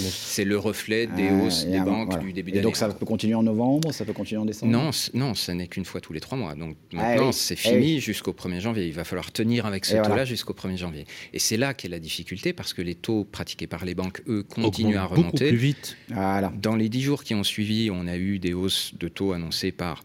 C'est 0.09 0.43
le 0.43 0.57
reflet 0.57 1.07
des 1.07 1.29
ah, 1.29 1.43
hausses 1.43 1.65
des 1.65 1.79
banques 1.79 2.19
du 2.19 2.33
début 2.33 2.51
d'année. 2.51 2.61
Et 2.61 2.63
donc 2.63 2.75
ça 2.75 2.89
peut 2.89 3.05
continuer 3.05 3.35
en 3.35 3.43
novembre, 3.43 3.93
ça 3.93 4.03
peut 4.03 4.13
continuer 4.13 4.41
en 4.41 4.45
décembre? 4.45 4.71
Non, 4.71 4.89
non, 5.13 5.33
ça 5.33 5.53
n'est 5.53 5.67
qu'une 5.67 5.85
fois 5.85 6.01
tous 6.01 6.13
les 6.13 6.19
trois 6.19 6.37
mois. 6.37 6.55
Donc 6.55 6.75
ah 6.93 6.97
maintenant, 6.97 7.31
c'est 7.31 7.53
eh 7.53 7.57
fini 7.57 7.99
jusqu'au 8.01 8.33
1er 8.33 8.59
janvier. 8.59 8.87
Il 8.87 8.93
va 8.93 9.05
falloir 9.05 9.31
tenir 9.31 9.65
avec 9.65 9.85
ce 9.85 9.95
taux-là 9.95 10.25
jusqu'au 10.25 10.53
1er 10.53 10.77
janvier. 10.77 11.05
Et 11.33 11.39
c'est 11.39 11.57
là 11.57 11.73
qu'est 11.73 11.87
la 11.87 11.99
difficulté 11.99 12.51
parce 12.51 12.73
que 12.73 12.81
les 12.81 12.95
taux 12.95 13.23
pratiqués 13.23 13.67
par 13.67 13.85
les 13.85 13.95
banques, 13.95 14.21
eux, 14.27 14.43
continuent 14.43 14.97
à 14.97 15.05
remonter. 15.05 15.29
Beaucoup 15.29 15.37
plus 15.37 15.55
vite. 15.55 15.97
Dans 16.09 16.75
les 16.75 16.89
dix 16.89 17.01
jours 17.01 17.23
qui 17.29 17.35
ont 17.35 17.43
suivi, 17.43 17.91
on 17.91 18.07
a 18.07 18.17
eu 18.17 18.39
des 18.39 18.55
hausses 18.55 18.95
de 18.97 19.07
taux 19.07 19.33
annoncées 19.33 19.71
par 19.71 20.03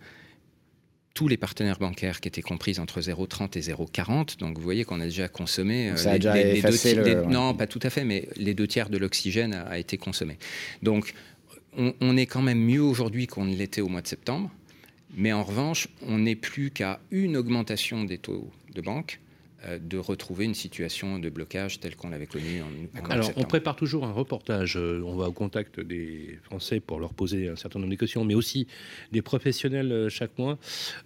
tous 1.14 1.26
les 1.26 1.38
partenaires 1.38 1.78
bancaires 1.78 2.20
qui 2.20 2.28
étaient 2.28 2.42
comprises 2.42 2.78
entre 2.80 3.00
0,30 3.00 3.56
et 3.56 3.62
0,40. 3.62 4.38
Donc 4.38 4.58
vous 4.58 4.62
voyez 4.62 4.84
qu'on 4.84 5.00
a 5.00 5.04
déjà 5.04 5.26
consommé 5.26 5.90
les, 6.04 6.18
deux, 6.18 7.22
Non, 7.22 7.54
pas 7.54 7.66
tout 7.66 7.80
à 7.82 7.88
fait, 7.88 8.04
mais 8.04 8.28
les 8.36 8.52
deux 8.52 8.66
tiers 8.66 8.90
de 8.90 8.98
l'oxygène 8.98 9.54
a, 9.54 9.78
été 9.78 9.96
consommé. 9.96 10.36
Donc 10.82 11.14
on, 11.78 11.94
on 12.02 12.14
est 12.18 12.26
quand 12.26 12.42
même 12.42 12.60
mieux 12.60 12.82
aujourd'hui 12.82 13.26
qu'on 13.26 13.46
ne 13.46 13.54
l'était 13.54 13.80
au 13.80 13.88
mois 13.88 14.02
de 14.02 14.08
septembre. 14.08 14.50
Mais 15.16 15.32
en 15.32 15.44
revanche, 15.44 15.88
on 16.02 16.18
n'est 16.18 16.36
plus 16.36 16.70
qu'à 16.72 17.00
une 17.10 17.38
augmentation 17.38 18.04
des 18.04 18.18
taux 18.18 18.50
de 18.74 18.82
banque 18.82 19.18
euh, 19.18 19.23
de 19.80 19.98
retrouver 19.98 20.44
une 20.44 20.54
situation 20.54 21.18
de 21.18 21.28
blocage 21.28 21.80
telle 21.80 21.96
qu'on 21.96 22.10
l'avait 22.10 22.26
connue 22.26 22.62
en, 22.62 23.10
Alors, 23.10 23.30
on 23.36 23.44
prépare 23.44 23.76
toujours 23.76 24.04
un 24.04 24.12
reportage. 24.12 24.76
Euh, 24.76 25.02
on 25.04 25.16
va 25.16 25.28
au 25.28 25.32
contact 25.32 25.80
des 25.80 26.38
Français 26.42 26.80
pour 26.80 27.00
leur 27.00 27.14
poser 27.14 27.48
un 27.48 27.56
certain 27.56 27.78
nombre 27.78 27.92
de 27.92 27.96
questions, 27.96 28.24
mais 28.24 28.34
aussi 28.34 28.66
des 29.12 29.22
professionnels 29.22 29.92
euh, 29.92 30.08
chaque 30.08 30.38
mois. 30.38 30.58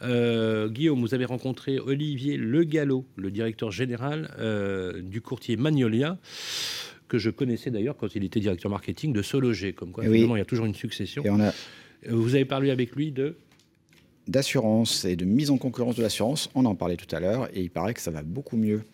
Guillaume, 0.03 1.01
vous 1.01 1.15
avez 1.15 1.25
rencontré 1.25 1.79
Olivier 1.79 2.37
Le 2.37 2.65
Gallo, 2.65 3.05
le 3.17 3.31
directeur 3.31 3.71
général 3.71 4.31
du 5.03 5.21
courtier 5.21 5.57
Magnolia 5.57 6.19
que 7.09 7.19
je 7.19 7.31
connaissais 7.31 7.71
d'ailleurs 7.71 7.97
quand 7.97 8.15
il 8.15 8.25
était 8.25 8.41
directeur 8.41 8.71
marketing 8.71 9.13
de 9.13 9.23
Sologer. 9.23 9.73
Comme 9.73 9.93
quoi, 9.93 10.05
il 10.05 10.27
y 10.27 10.41
a 10.41 10.45
toujours 10.45 10.67
une 10.67 10.75
succession. 10.75 11.25
Et 11.25 11.31
on 11.31 11.41
a... 11.41 11.53
Vous 12.09 12.35
avez 12.35 12.45
parlé 12.45 12.71
avec 12.71 12.95
lui 12.95 13.11
de 13.11 13.37
d'assurance 14.29 15.05
et 15.05 15.17
de 15.17 15.25
mise 15.25 15.51
en 15.51 15.59
concurrence 15.59 15.97
de 15.97 16.03
l'assurance. 16.03 16.51
On 16.55 16.65
en 16.65 16.75
parlait 16.75 16.97
tout 16.97 17.15
à 17.15 17.21
l'heure 17.21 17.49
et 17.55 17.63
il 17.63 17.71
paraît 17.71 17.95
que 17.95 18.01
ça 18.01 18.11
va 18.11 18.23
beaucoup 18.23 18.57
mieux. 18.57 18.85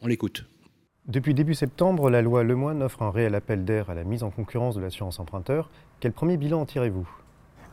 On 0.00 0.06
l'écoute. 0.06 0.46
Depuis 1.06 1.34
début 1.34 1.54
septembre, 1.54 2.10
la 2.10 2.22
loi 2.22 2.44
Lemoine 2.44 2.82
offre 2.82 3.02
un 3.02 3.10
réel 3.10 3.34
appel 3.34 3.64
d'air 3.64 3.90
à 3.90 3.94
la 3.94 4.04
mise 4.04 4.22
en 4.22 4.30
concurrence 4.30 4.76
de 4.76 4.80
l'assurance 4.80 5.18
emprunteur. 5.18 5.70
Quel 6.00 6.12
premier 6.12 6.36
bilan 6.36 6.60
en 6.60 6.66
tirez-vous? 6.66 7.08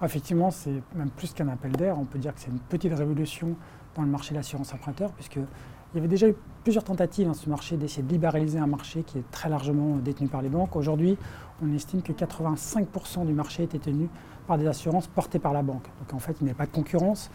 Effectivement, 0.03 0.49
c'est 0.49 0.81
même 0.95 1.09
plus 1.09 1.33
qu'un 1.33 1.47
appel 1.49 1.71
d'air. 1.73 1.97
On 1.99 2.05
peut 2.05 2.19
dire 2.19 2.33
que 2.33 2.39
c'est 2.39 2.49
une 2.49 2.59
petite 2.59 2.93
révolution 2.93 3.55
dans 3.95 4.01
le 4.01 4.07
marché 4.07 4.31
de 4.31 4.37
l'assurance 4.37 4.73
emprunteur, 4.73 5.11
puisque 5.11 5.35
il 5.35 5.95
y 5.95 5.97
avait 5.97 6.07
déjà 6.07 6.27
eu 6.29 6.35
plusieurs 6.63 6.83
tentatives 6.83 7.27
dans 7.27 7.33
ce 7.33 7.49
marché 7.49 7.75
d'essayer 7.75 8.03
de 8.03 8.11
libéraliser 8.11 8.59
un 8.59 8.67
marché 8.67 9.03
qui 9.03 9.17
est 9.17 9.31
très 9.31 9.49
largement 9.49 9.97
détenu 9.97 10.27
par 10.27 10.41
les 10.41 10.49
banques. 10.49 10.75
Aujourd'hui, 10.75 11.17
on 11.61 11.73
estime 11.73 12.01
que 12.01 12.13
85% 12.13 13.25
du 13.25 13.33
marché 13.33 13.63
était 13.63 13.79
tenu 13.79 14.07
par 14.49 14.57
des 14.57 14.65
assurances 14.65 15.05
portées 15.05 15.37
par 15.37 15.53
la 15.53 15.61
banque. 15.61 15.85
Donc 15.99 16.13
en 16.15 16.17
fait, 16.17 16.35
il 16.41 16.45
n'y 16.45 16.51
a 16.51 16.55
pas 16.55 16.65
de 16.65 16.71
concurrence. 16.71 17.29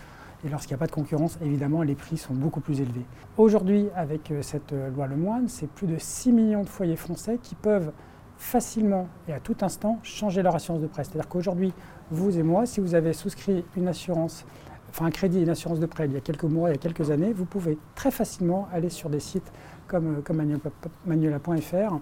Et 0.45 0.49
lorsqu'il 0.49 0.73
n'y 0.73 0.79
a 0.79 0.79
pas 0.79 0.89
de 0.89 0.93
concurrence, 0.93 1.39
évidemment, 1.41 1.83
les 1.83 1.95
prix 1.95 2.17
sont 2.17 2.35
beaucoup 2.35 2.61
plus 2.61 2.81
élevés. 2.81 3.05
Aujourd'hui, 3.39 3.87
avec 3.95 4.33
euh, 4.33 4.43
cette 4.43 4.73
euh, 4.73 4.91
loi 4.91 5.07
Lemoine, 5.07 5.49
c'est 5.49 5.69
plus 5.69 5.87
de 5.87 5.97
6 5.97 6.33
millions 6.33 6.65
de 6.65 6.69
foyers 6.69 6.97
français 6.97 7.39
qui 7.41 7.55
peuvent 7.55 7.93
facilement 8.37 9.07
et 9.29 9.33
à 9.33 9.39
tout 9.39 9.57
instant 9.61 10.01
changer 10.03 10.43
leur 10.43 10.57
assurance 10.57 10.83
de 10.83 10.89
prêt. 10.89 11.05
C'est-à-dire 11.05 11.29
qu'aujourd'hui, 11.29 11.73
vous 12.11 12.37
et 12.37 12.43
moi, 12.43 12.67
si 12.67 12.81
vous 12.81 12.97
avez 12.97 13.13
souscrit 13.13 13.65
une 13.77 13.87
assurance, 13.87 14.45
enfin 14.91 15.07
un 15.07 15.11
crédit 15.11 15.39
et 15.39 15.43
une 15.43 15.51
assurance 15.51 15.79
de 15.79 15.87
prêt 15.87 16.07
il 16.07 16.13
y 16.13 16.17
a 16.17 16.21
quelques 16.21 16.43
mois, 16.43 16.71
il 16.71 16.73
y 16.73 16.75
a 16.75 16.79
quelques 16.79 17.13
années, 17.13 17.33
vous 17.33 17.47
pouvez 17.47 17.79
très 17.95 18.11
facilement 18.11 18.67
aller 18.73 18.91
sur 18.91 19.09
des 19.09 19.21
sites 19.21 19.53
comme, 19.87 20.17
euh, 20.17 20.21
comme 20.21 20.43
manuela.fr 21.07 21.95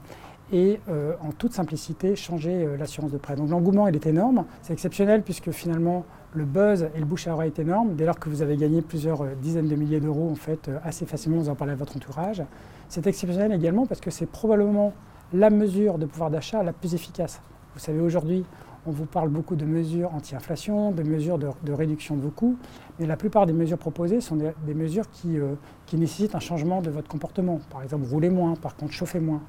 et 0.50 0.81
euh, 0.88 1.14
en 1.22 1.33
toute 1.33 1.52
simplicité 1.52 2.16
changer 2.16 2.64
euh, 2.64 2.76
l'assurance 2.76 3.12
de 3.12 3.18
prêt. 3.18 3.37
Donc 3.37 3.50
l'engouement 3.50 3.88
il 3.88 3.94
est 3.94 4.07
énorme, 4.07 4.44
c'est 4.62 4.72
exceptionnel 4.72 5.22
puisque 5.22 5.50
finalement 5.50 6.05
le 6.35 6.44
buzz 6.44 6.88
et 6.94 6.98
le 6.98 7.05
bouche 7.05 7.26
à 7.28 7.35
oreille 7.35 7.52
est 7.55 7.61
énorme. 7.61 7.94
Dès 7.94 8.07
lors 8.07 8.18
que 8.18 8.28
vous 8.28 8.42
avez 8.42 8.57
gagné 8.57 8.83
plusieurs 8.83 9.22
euh, 9.22 9.35
dizaines 9.40 9.68
de 9.68 9.76
milliers 9.76 10.00
d'euros 10.00 10.31
en 10.31 10.35
fait 10.35 10.70
assez 10.85 11.07
facilement, 11.07 11.38
vous 11.38 11.48
en 11.48 11.55
parlez 11.55 11.72
à 11.72 11.76
votre 11.76 11.96
entourage. 11.96 12.42
C'est 12.88 13.07
exceptionnel 13.07 13.52
également 13.52 13.87
parce 13.87 14.00
que 14.00 14.11
c'est 14.11 14.26
probablement 14.26 14.92
la 15.33 15.48
mesure 15.48 15.98
de 15.98 16.07
pouvoir 16.07 16.31
d'achat 16.31 16.62
la 16.62 16.72
plus 16.72 16.94
efficace. 16.94 17.40
Vous 17.74 17.81
savez 17.81 18.00
aujourd'hui 18.00 18.44
on 18.85 18.90
vous 18.90 19.07
parle 19.07 19.28
beaucoup 19.28 19.55
de 19.55 19.64
mesures 19.64 20.12
anti-inflation, 20.12 20.90
de 20.90 21.05
mesures 21.05 21.38
de, 21.38 21.72
réduction 21.72 22.16
de 22.16 22.20
vos 22.20 22.31
coûts, 22.31 22.57
mais 22.98 23.07
la 23.07 23.16
plupart 23.16 23.46
des 23.46 23.52
mesures 23.52 23.78
proposées 23.78 24.20
sont 24.20 24.35
des, 24.35 24.74
mesures 24.74 25.09
qui, 25.09 25.38
qui 25.87 25.96
nécessitent 25.96 26.35
un 26.35 26.40
changement 26.40 26.83
de 26.83 26.90
votre 26.90 27.07
comportement. 27.07 27.61
Par 27.70 27.85
exemple, 27.85 28.09
rouler 28.11 28.28
moins, 28.28 28.57
par 28.57 28.74
contre, 28.74 28.92
chauffer 28.92 29.20
moins. 29.20 29.40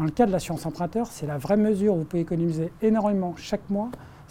Dans 0.00 0.06
le 0.06 0.12
cas 0.12 0.24
de 0.24 0.32
l'assurance 0.32 0.64
emprunteur, 0.64 1.08
c'est 1.08 1.26
la 1.26 1.36
vraie 1.36 1.58
mesure 1.58 1.92
où 1.92 1.98
vous 1.98 2.04
pouvez 2.04 2.22
économiser 2.22 2.72
énormément 2.80 3.34
chaque 3.36 3.68
mois 3.68 3.90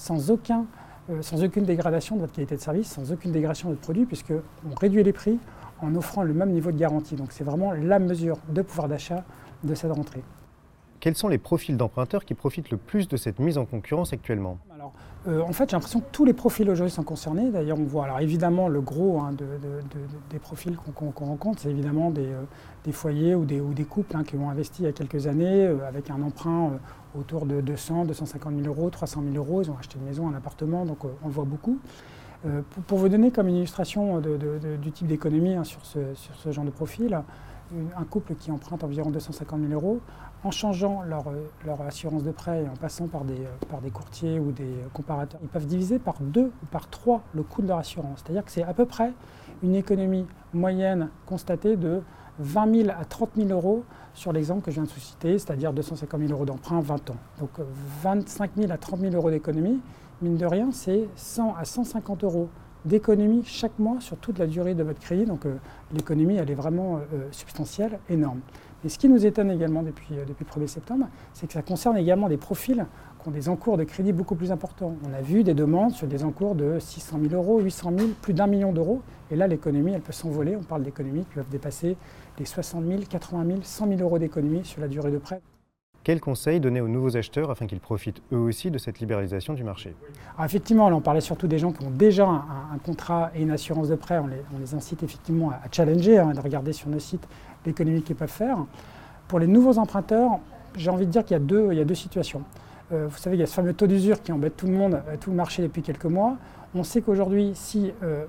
euh, 0.10 1.22
sans 1.22 1.44
aucune 1.44 1.64
dégradation 1.64 2.16
de 2.16 2.22
votre 2.22 2.34
qualité 2.34 2.56
de 2.56 2.60
service, 2.60 2.88
sans 2.88 3.12
aucune 3.12 3.32
dégradation 3.32 3.70
de 3.70 3.74
votre 3.76 3.84
produit, 3.84 4.08
puisqu'on 4.08 4.42
réduit 4.82 5.04
les 5.04 5.14
prix 5.14 5.38
en 5.84 5.94
offrant 5.94 6.24
le 6.24 6.34
même 6.34 6.50
niveau 6.50 6.72
de 6.72 6.78
garantie. 6.80 7.14
Donc 7.16 7.32
c'est 7.32 7.44
vraiment 7.44 7.72
la 7.72 8.00
mesure 8.00 8.40
de 8.50 8.64
pouvoir 8.64 8.88
d'achat 8.88 9.24
de 9.64 9.76
cette 9.76 9.92
rentrée. 9.92 10.24
Quels 11.02 11.14
sont 11.14 11.28
les 11.28 11.38
profils 11.38 11.78
d'emprunteurs 11.78 12.26
qui 12.26 12.34
profitent 12.34 12.72
le 12.72 12.78
plus 12.78 13.08
de 13.08 13.16
cette 13.16 13.38
mise 13.38 13.60
en 13.60 13.66
concurrence 13.66 14.12
actuellement? 14.12 14.58
Euh, 15.28 15.42
En 15.42 15.52
fait, 15.54 15.70
j'ai 15.70 15.76
l'impression 15.76 16.00
que 16.00 16.08
tous 16.12 16.26
les 16.26 16.34
profils 16.34 16.70
aujourd'hui 16.70 16.92
sont 16.92 17.04
concernés. 17.04 17.50
D'ailleurs, 17.50 17.80
on 17.80 17.84
voit 17.84 18.06
alors 18.06 18.20
évidemment 18.20 18.68
le 18.68 18.82
gros 18.82 19.20
hein, 19.20 19.34
des 20.30 20.40
profils 20.40 20.78
qu'on 20.96 21.26
rencontre, 21.26 21.62
c'est 21.62 21.70
évidemment 21.70 22.10
des, 22.10 22.28
euh, 22.28 22.92
foyers 22.92 23.36
ou 23.36 23.46
des, 23.46 23.62
ou 23.62 23.74
des 23.74 23.84
couples 23.84 24.16
hein, 24.16 24.24
qui 24.24 24.36
ont 24.36 24.50
investi 24.50 24.82
il 24.82 24.86
y 24.86 24.90
a 24.90 24.92
quelques 24.92 25.28
années 25.28 25.66
euh, 25.66 25.88
avec 25.88 26.10
un 26.10 26.22
emprunt 26.22 26.80
autour 27.18 27.46
de 27.46 27.62
200, 27.62 28.06
250 28.06 28.54
000 28.64 28.68
euros, 28.68 28.90
300 28.90 29.22
000 29.32 29.36
euros. 29.36 29.62
Ils 29.62 29.70
ont 29.70 29.78
acheté 29.78 29.98
une 30.00 30.06
maison, 30.06 30.28
un 30.28 30.34
appartement, 30.34 30.86
donc 30.86 31.00
on 31.04 31.30
voit 31.30 31.46
beaucoup. 31.46 31.80
Pour, 32.88 32.98
vous 32.98 33.10
donner 33.10 33.32
comme 33.32 33.50
une 33.50 33.58
illustration 33.58 34.22
du 34.22 34.92
type 34.94 35.08
d'économie 35.08 35.56
hein, 35.56 35.66
sur, 35.66 35.86
ce, 35.86 36.00
sur 36.14 36.34
ce 36.36 36.54
genre 36.54 36.64
de 36.64 36.70
profil, 36.70 37.22
un 37.98 38.04
couple 38.06 38.36
qui 38.36 38.50
emprunte 38.50 38.84
environ 38.84 39.12
250 39.12 39.60
000 39.60 39.74
euros 39.74 40.00
en 40.44 40.52
changeant 40.52 41.02
leur, 41.02 41.26
leur, 41.66 41.82
assurance 41.82 42.24
de 42.24 42.32
prêt 42.32 42.64
et 42.64 42.68
en 42.68 42.76
passant 42.76 43.08
par 43.08 43.26
des, 43.26 43.48
des 43.84 43.90
courtiers 43.90 44.40
ou 44.40 44.52
des 44.52 44.74
comparateurs, 44.94 45.40
ils 45.44 45.50
peuvent 45.50 45.66
diviser 45.66 46.00
par 46.00 46.16
deux 46.22 46.52
ou 46.64 46.66
par 46.72 46.90
trois 46.90 47.22
le 47.34 47.44
coût 47.44 47.62
de 47.62 47.68
leur 47.68 47.78
assurance. 47.78 48.24
C'est-à-dire 48.24 48.46
que 48.46 48.52
c'est 48.52 48.64
à 48.64 48.74
peu 48.74 48.86
près 48.86 49.12
une 49.64 49.76
économie 49.76 50.26
moyenne 50.54 51.10
constatée 51.26 51.76
de 51.76 52.02
20 52.40 52.84
000 52.86 52.90
à 52.98 53.04
30 53.04 53.32
000 53.36 53.50
euros 53.50 53.84
sur 54.14 54.32
l'exemple 54.32 54.62
que 54.62 54.72
je 54.72 54.76
viens 54.76 54.84
de 54.84 54.90
susciter, 54.90 55.38
c'est-à-dire 55.38 55.74
250 55.74 56.20
000 56.22 56.32
euros 56.32 56.46
d'emprunt, 56.46 56.80
20 56.80 57.10
ans. 57.10 57.18
Donc 57.40 57.52
25 58.02 58.52
000 58.58 58.72
à 58.72 58.78
30 58.78 59.02
000 59.02 59.14
euros 59.16 59.30
d'économie, 59.30 59.80
mine 60.22 60.38
de 60.38 60.46
rien, 60.46 60.70
c'est 60.72 61.08
100 61.16 61.56
à 61.56 61.66
150 61.66 62.24
euros 62.24 62.50
d'économie 62.86 63.44
chaque 63.46 63.78
mois 63.78 64.00
sur 64.00 64.18
toute 64.18 64.40
la 64.40 64.48
durée 64.48 64.74
de 64.74 64.84
votre 64.84 65.00
crédit. 65.00 65.26
Donc 65.26 65.46
euh, 65.46 65.56
l'économie, 65.94 66.36
elle 66.38 66.50
est 66.50 66.56
vraiment 66.56 66.96
euh, 66.96 67.00
euh, 67.14 67.28
substantielle, 67.32 68.00
énorme. 68.10 68.40
Et 68.86 68.90
ce 68.90 68.98
qui 68.98 69.10
nous 69.10 69.26
étonne 69.26 69.52
également 69.52 69.84
depuis, 69.84 70.16
depuis 70.28 70.46
le 70.46 70.64
1er 70.64 70.68
septembre, 70.68 71.08
c'est 71.34 71.48
que 71.48 71.54
ça 71.54 71.62
concerne 71.62 71.98
également 71.98 72.30
des 72.30 72.38
profils 72.38 72.86
qui 73.22 73.28
ont 73.28 73.32
des 73.32 73.50
encours 73.50 73.78
de 73.78 73.84
crédit 73.84 74.14
beaucoup 74.14 74.36
plus 74.36 74.52
importants. 74.52 74.96
On 75.06 75.14
a 75.14 75.22
vu 75.22 75.44
des 75.44 75.54
demandes 75.54 75.92
sur 75.92 76.08
des 76.08 76.24
encours 76.24 76.56
de 76.56 76.80
600 76.80 77.20
000 77.30 77.34
euros, 77.34 77.60
800 77.60 77.92
000, 77.98 78.10
plus 78.22 78.34
d'un 78.34 78.48
million 78.48 78.72
d'euros. 78.72 79.02
Et 79.32 79.36
là, 79.36 79.48
l'économie, 79.48 79.92
elle 79.92 80.02
peut 80.02 80.14
s'envoler. 80.14 80.56
On 80.56 80.64
parle 80.64 80.84
d'économies 80.84 81.26
qui 81.26 81.36
peuvent 81.36 81.50
dépasser 81.50 81.98
les 82.38 82.46
60 82.46 82.86
000, 82.86 83.02
80 83.10 83.46
000, 83.46 83.60
100 83.62 83.88
000 83.90 84.02
euros 84.02 84.18
d'économie 84.18 84.64
sur 84.64 84.80
la 84.80 84.88
durée 84.88 85.12
de 85.12 85.18
prêt. 85.18 85.42
Quels 86.04 86.22
conseils 86.22 86.62
donner 86.62 86.80
aux 86.80 86.88
nouveaux 86.88 87.18
acheteurs 87.18 87.52
afin 87.52 87.68
qu'ils 87.68 87.82
profitent 87.82 88.22
eux 88.32 88.38
aussi 88.38 88.72
de 88.72 88.78
cette 88.78 89.00
libéralisation 89.00 89.54
du 89.54 89.66
marché? 89.66 89.96
Alors 90.36 90.46
Effectivement, 90.46 90.90
là, 90.90 90.96
on 90.96 91.02
parlait 91.02 91.22
surtout 91.22 91.48
des 91.48 91.60
gens 91.60 91.74
qui 91.74 91.86
ont 91.86 91.92
déjà 91.92 92.26
un, 92.26 92.78
contrat 92.84 93.32
et 93.36 93.42
une 93.42 93.52
assurance 93.52 93.90
de 93.90 93.96
prêt. 93.96 94.18
On 94.18 94.28
les, 94.28 94.74
incite 94.74 95.04
effectivement 95.04 95.50
à, 95.50 95.60
challenger, 95.72 96.18
hein, 96.18 96.32
de 96.32 96.40
regarder 96.40 96.72
sur 96.72 96.90
nos 96.90 97.00
sites 97.00 97.28
l'économie 97.66 98.02
qu'ils 98.02 98.16
peuvent 98.16 98.30
faire. 98.30 98.58
Pour 99.28 99.40
les 99.40 99.48
nouveaux 99.48 99.78
emprunteurs, 99.78 100.40
j'ai 100.76 100.90
envie 100.90 101.06
de 101.06 101.12
dire 101.12 101.24
qu'il 101.24 101.36
y 101.36 101.40
a 101.40 101.44
deux, 101.44 101.70
il 101.72 101.78
y 101.78 101.82
a 101.82 101.86
deux 101.86 101.96
situations. 101.96 102.44
Euh, 102.92 103.08
vous 103.10 103.18
savez, 103.18 103.36
il 103.36 103.40
y 103.40 103.44
a 103.44 103.46
ce 103.46 103.54
fameux 103.54 103.74
taux 103.74 103.88
d'usure 103.88 104.22
qui 104.22 104.32
embête 104.32 104.58
tout 104.58 104.66
le 104.66 104.74
monde, 104.74 105.02
euh, 105.08 105.16
tout 105.20 105.30
le 105.30 105.36
marché 105.36 105.62
depuis 105.62 105.82
quelques 105.82 106.06
mois. 106.06 106.38
On 106.74 106.84
sait 106.84 107.02
qu'aujourd'hui, 107.02 107.52
si 107.54 107.92
euh, 108.04 108.26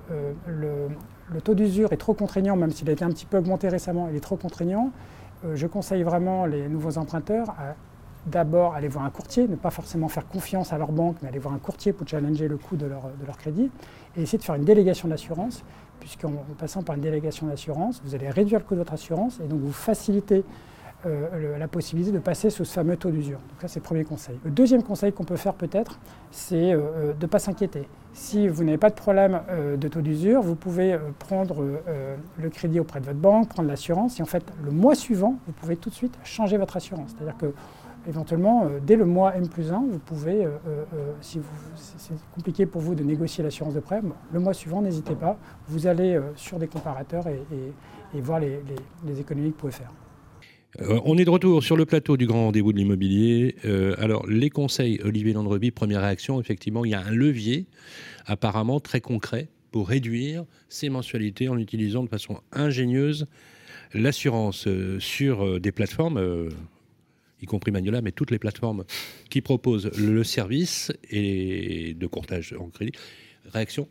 le, 0.47 1.41
taux 1.41 1.55
d'usure 1.55 1.91
est 1.93 1.97
trop 1.97 2.13
contraignant, 2.13 2.55
même 2.55 2.71
s'il 2.71 2.89
a 2.89 2.91
été 2.91 3.03
un 3.03 3.09
petit 3.09 3.25
peu 3.25 3.37
augmenté 3.37 3.69
récemment, 3.69 4.07
il 4.09 4.15
est 4.15 4.21
trop 4.21 4.35
contraignant, 4.35 4.91
je 5.55 5.65
conseille 5.65 6.03
vraiment 6.03 6.45
les 6.45 6.67
nouveaux 6.67 6.99
emprunteurs 6.99 7.49
à 7.51 7.75
d'abord 8.27 8.75
aller 8.75 8.87
voir 8.87 9.05
un 9.05 9.09
courtier, 9.09 9.47
ne 9.47 9.55
pas 9.55 9.71
forcément 9.71 10.07
faire 10.07 10.27
confiance 10.27 10.73
à 10.73 10.77
leur 10.77 10.91
banque, 10.91 11.15
mais 11.21 11.29
aller 11.29 11.39
voir 11.39 11.55
un 11.55 11.59
courtier 11.59 11.93
pour 11.93 12.07
challenger 12.07 12.47
le 12.47 12.57
coût 12.57 12.75
de 12.75 12.85
leur, 12.85 13.09
de 13.19 13.25
leur 13.25 13.37
crédit, 13.37 13.71
et 14.15 14.21
essayer 14.21 14.37
de 14.37 14.43
faire 14.43 14.55
une 14.55 14.65
délégation 14.65 15.07
d'assurance, 15.07 15.63
puisqu'en 16.01 16.33
passant 16.57 16.83
par 16.83 16.95
une 16.95 17.01
délégation 17.01 17.47
d'assurance, 17.47 18.01
vous 18.03 18.13
allez 18.15 18.29
réduire 18.29 18.59
le 18.59 18.65
coût 18.65 18.73
de 18.73 18.79
votre 18.79 18.93
assurance, 18.93 19.39
et 19.39 19.47
donc 19.47 19.61
vous 19.61 19.71
facilitez 19.71 20.43
euh, 21.07 21.57
la 21.57 21.67
possibilité 21.67 22.11
de 22.11 22.19
passer 22.19 22.51
sous 22.51 22.63
ce 22.63 22.73
fameux 22.73 22.95
taux 22.95 23.09
d'usure. 23.09 23.39
Donc 23.39 23.61
ça, 23.61 23.67
c'est 23.67 23.79
le 23.79 23.83
premier 23.83 24.03
conseil. 24.03 24.37
Le 24.43 24.51
deuxième 24.51 24.83
conseil 24.83 25.11
qu'on 25.11 25.23
peut 25.23 25.35
faire 25.35 25.55
peut-être, 25.55 25.99
c'est 26.29 26.73
euh, 26.73 26.79
euh, 26.79 27.13
de 27.13 27.21
ne 27.23 27.27
pas 27.27 27.39
s'inquiéter. 27.39 27.87
Si 28.13 28.47
vous 28.47 28.63
n'avez 28.63 28.77
pas 28.77 28.89
de 28.89 28.95
problème 28.95 29.39
de 29.77 29.87
taux 29.87 30.01
d'usure, 30.01 30.41
vous 30.41 30.55
pouvez 30.55 30.99
prendre 31.17 31.63
le 32.37 32.49
crédit 32.49 32.81
auprès 32.81 32.99
de 32.99 33.05
votre 33.05 33.17
banque, 33.17 33.47
prendre 33.47 33.69
l'assurance, 33.69 34.19
et 34.19 34.21
en 34.21 34.25
fait, 34.25 34.43
le 34.61 34.69
mois 34.69 34.95
suivant, 34.95 35.37
vous 35.47 35.53
pouvez 35.53 35.77
tout 35.77 35.89
de 35.89 35.95
suite 35.95 36.19
changer 36.25 36.57
votre 36.57 36.75
assurance. 36.75 37.11
C'est-à-dire 37.15 37.37
que 37.37 37.53
éventuellement, 38.07 38.67
dès 38.85 38.95
le 38.95 39.05
mois 39.05 39.35
M 39.35 39.47
plus 39.47 39.71
1, 39.71 39.85
vous 39.89 39.99
pouvez, 39.99 40.47
si 41.21 41.39
c'est 41.75 42.13
compliqué 42.33 42.65
pour 42.65 42.81
vous 42.81 42.95
de 42.95 43.03
négocier 43.03 43.43
l'assurance 43.43 43.73
de 43.73 43.79
prêt, 43.79 44.01
le 44.31 44.39
mois 44.39 44.53
suivant, 44.53 44.81
n'hésitez 44.81 45.15
pas, 45.15 45.37
vous 45.67 45.87
allez 45.87 46.19
sur 46.35 46.59
des 46.59 46.67
comparateurs 46.67 47.27
et, 47.27 48.21
voir 48.21 48.39
les, 48.39 49.19
économies 49.19 49.49
que 49.49 49.53
vous 49.53 49.59
pouvez 49.59 49.71
faire. 49.71 49.91
Euh, 50.79 50.99
on 51.03 51.17
est 51.17 51.25
de 51.25 51.29
retour 51.29 51.63
sur 51.63 51.75
le 51.75 51.85
plateau 51.85 52.15
du 52.15 52.25
grand 52.25 52.45
rendez-vous 52.45 52.71
de 52.71 52.77
l'immobilier. 52.77 53.55
Euh, 53.65 53.93
alors, 53.97 54.25
les 54.27 54.49
conseils, 54.49 55.01
Olivier 55.03 55.33
Landreby, 55.33 55.71
première 55.71 56.01
réaction, 56.01 56.39
effectivement, 56.39 56.85
il 56.85 56.91
y 56.91 56.93
a 56.93 57.01
un 57.01 57.11
levier 57.11 57.65
apparemment 58.25 58.79
très 58.79 59.01
concret 59.01 59.49
pour 59.71 59.89
réduire 59.89 60.45
ces 60.69 60.89
mensualités 60.89 61.49
en 61.49 61.57
utilisant 61.57 62.03
de 62.03 62.09
façon 62.09 62.39
ingénieuse 62.51 63.25
l'assurance 63.93 64.67
euh, 64.67 64.99
sur 64.99 65.59
des 65.59 65.71
plateformes, 65.73 66.49
y 67.41 67.45
compris 67.45 67.71
Magnola, 67.71 68.01
mais 68.01 68.11
toutes 68.11 68.31
les 68.31 68.39
plateformes 68.39 68.85
qui 69.29 69.41
proposent 69.41 69.91
le 69.97 70.23
service 70.23 70.91
et 71.09 71.93
de 71.93 72.07
courtage 72.07 72.53
en 72.59 72.69
crédit. 72.69 72.93
Réaction? 73.51 73.87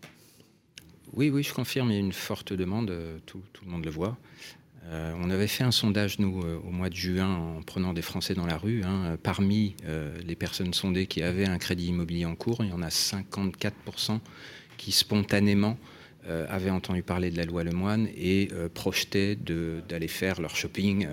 Oui, 1.13 1.29
oui, 1.31 1.43
je 1.43 1.53
confirme, 1.53 1.91
il 1.91 1.95
y 1.95 1.97
a 1.97 2.01
une 2.01 2.13
forte 2.13 2.53
demande, 2.53 2.95
tout 3.27 3.43
le 3.65 3.71
monde 3.71 3.85
le 3.85 3.91
voit. 3.91 4.17
Euh, 4.87 5.13
on 5.21 5.31
avait 5.31 5.47
fait 5.47 5.65
un 5.65 5.71
sondage, 5.71 6.19
nous, 6.19 6.41
euh, 6.41 6.59
au 6.67 6.71
mois 6.71 6.89
de 6.89 6.95
juin, 6.95 7.29
en 7.29 7.63
prenant 7.63 7.93
des 7.93 8.03
Français 8.03 8.35
dans 8.35 8.47
la 8.47 8.57
rue. 8.57 8.83
Hein. 8.83 9.17
parmi 9.23 9.77
euh, 9.85 10.17
les 10.27 10.37
personnes 10.37 10.73
sondées 10.73 11.07
qui 11.07 11.23
avaient 11.23 11.47
un 11.47 11.59
crédit 11.59 11.89
immobilier 11.89 12.25
en 12.25 12.35
cours, 12.35 12.65
il 12.65 12.71
y 12.71 12.73
en 12.73 12.83
a 12.83 12.89
54% 12.89 14.21
qui 14.77 14.93
spontanément 14.93 15.79
avaient 16.49 16.71
entendu 16.71 17.03
parler 17.03 17.31
de 17.31 17.39
la 17.39 17.47
loi 17.47 17.65
Lemoine 17.65 18.07
et 18.15 18.51
projetaient 18.75 19.37
d'aller 19.37 20.07
faire 20.07 20.41
leur 20.41 20.55
shopping 20.55 21.09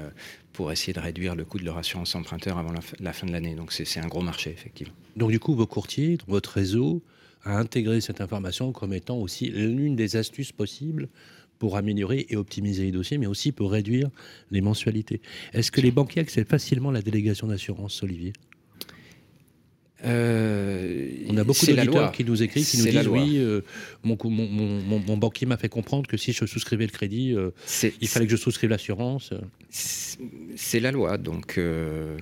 pour 0.57 0.71
essayer 0.71 0.91
de 0.91 0.99
réduire 0.99 1.35
le 1.35 1.45
coût 1.45 1.59
de 1.59 1.65
leur 1.65 1.77
assurance 1.77 2.15
emprunteur 2.15 2.57
avant 2.57 2.73
la, 2.99 3.13
fin 3.13 3.27
de 3.27 3.31
l'année. 3.31 3.53
Donc 3.53 3.71
c'est 3.71 3.99
un 3.99 4.07
gros 4.07 4.21
marché, 4.23 4.49
effectivement. 4.49 4.95
Donc 5.15 5.29
du 5.29 5.39
coup, 5.39 5.53
vos 5.53 5.67
courtiers, 5.67 6.17
votre 6.25 6.49
réseau, 6.49 7.03
a 7.43 7.59
intégré 7.59 8.01
cette 8.01 8.21
information 8.21 8.71
comme 8.71 8.91
étant 8.91 9.17
aussi 9.17 9.51
l'une 9.51 9.95
des 9.95 10.15
astuces 10.15 10.51
possibles 10.51 11.09
pour 11.59 11.77
améliorer 11.77 12.25
et 12.29 12.37
optimiser 12.37 12.85
les 12.85 12.91
dossiers, 12.91 13.19
mais 13.19 13.27
aussi 13.27 13.51
pour 13.51 13.71
réduire 13.71 14.09
les 14.49 14.61
mensualités. 14.61 15.21
Est-ce 15.53 15.71
que 15.71 15.79
les 15.79 15.91
banquiers 15.91 16.23
accèdent 16.23 16.47
facilement 16.47 16.89
la 16.89 17.03
délégation 17.03 17.45
d'assurance, 17.45 18.01
Olivier? 18.01 18.33
Euh, 20.05 21.09
on 21.27 21.37
a 21.37 21.43
beaucoup 21.43 21.65
d'auditeurs 21.65 22.11
qui 22.11 22.23
nous 22.23 22.43
écrivent, 22.43 22.67
qui 22.67 22.77
nous 22.77 22.85
disent 22.85 23.07
oui, 23.07 23.37
euh, 23.37 23.61
mon, 24.03 24.17
mon, 24.23 25.17
banquier 25.17 25.47
m'a 25.47 25.57
fait 25.57 25.69
comprendre 25.69 26.07
que 26.07 26.17
si 26.17 26.33
je 26.33 26.45
souscrivais 26.45 26.85
le 26.85 26.91
crédit, 26.91 27.33
euh, 27.33 27.49
il 27.99 28.07
fallait 28.07 28.25
que 28.25 28.31
je 28.31 28.37
souscrive 28.37 28.69
l'assurance. 28.69 29.33
C'est 29.69 30.79
la 30.79 30.91
loi, 30.91 31.17
donc 31.17 31.59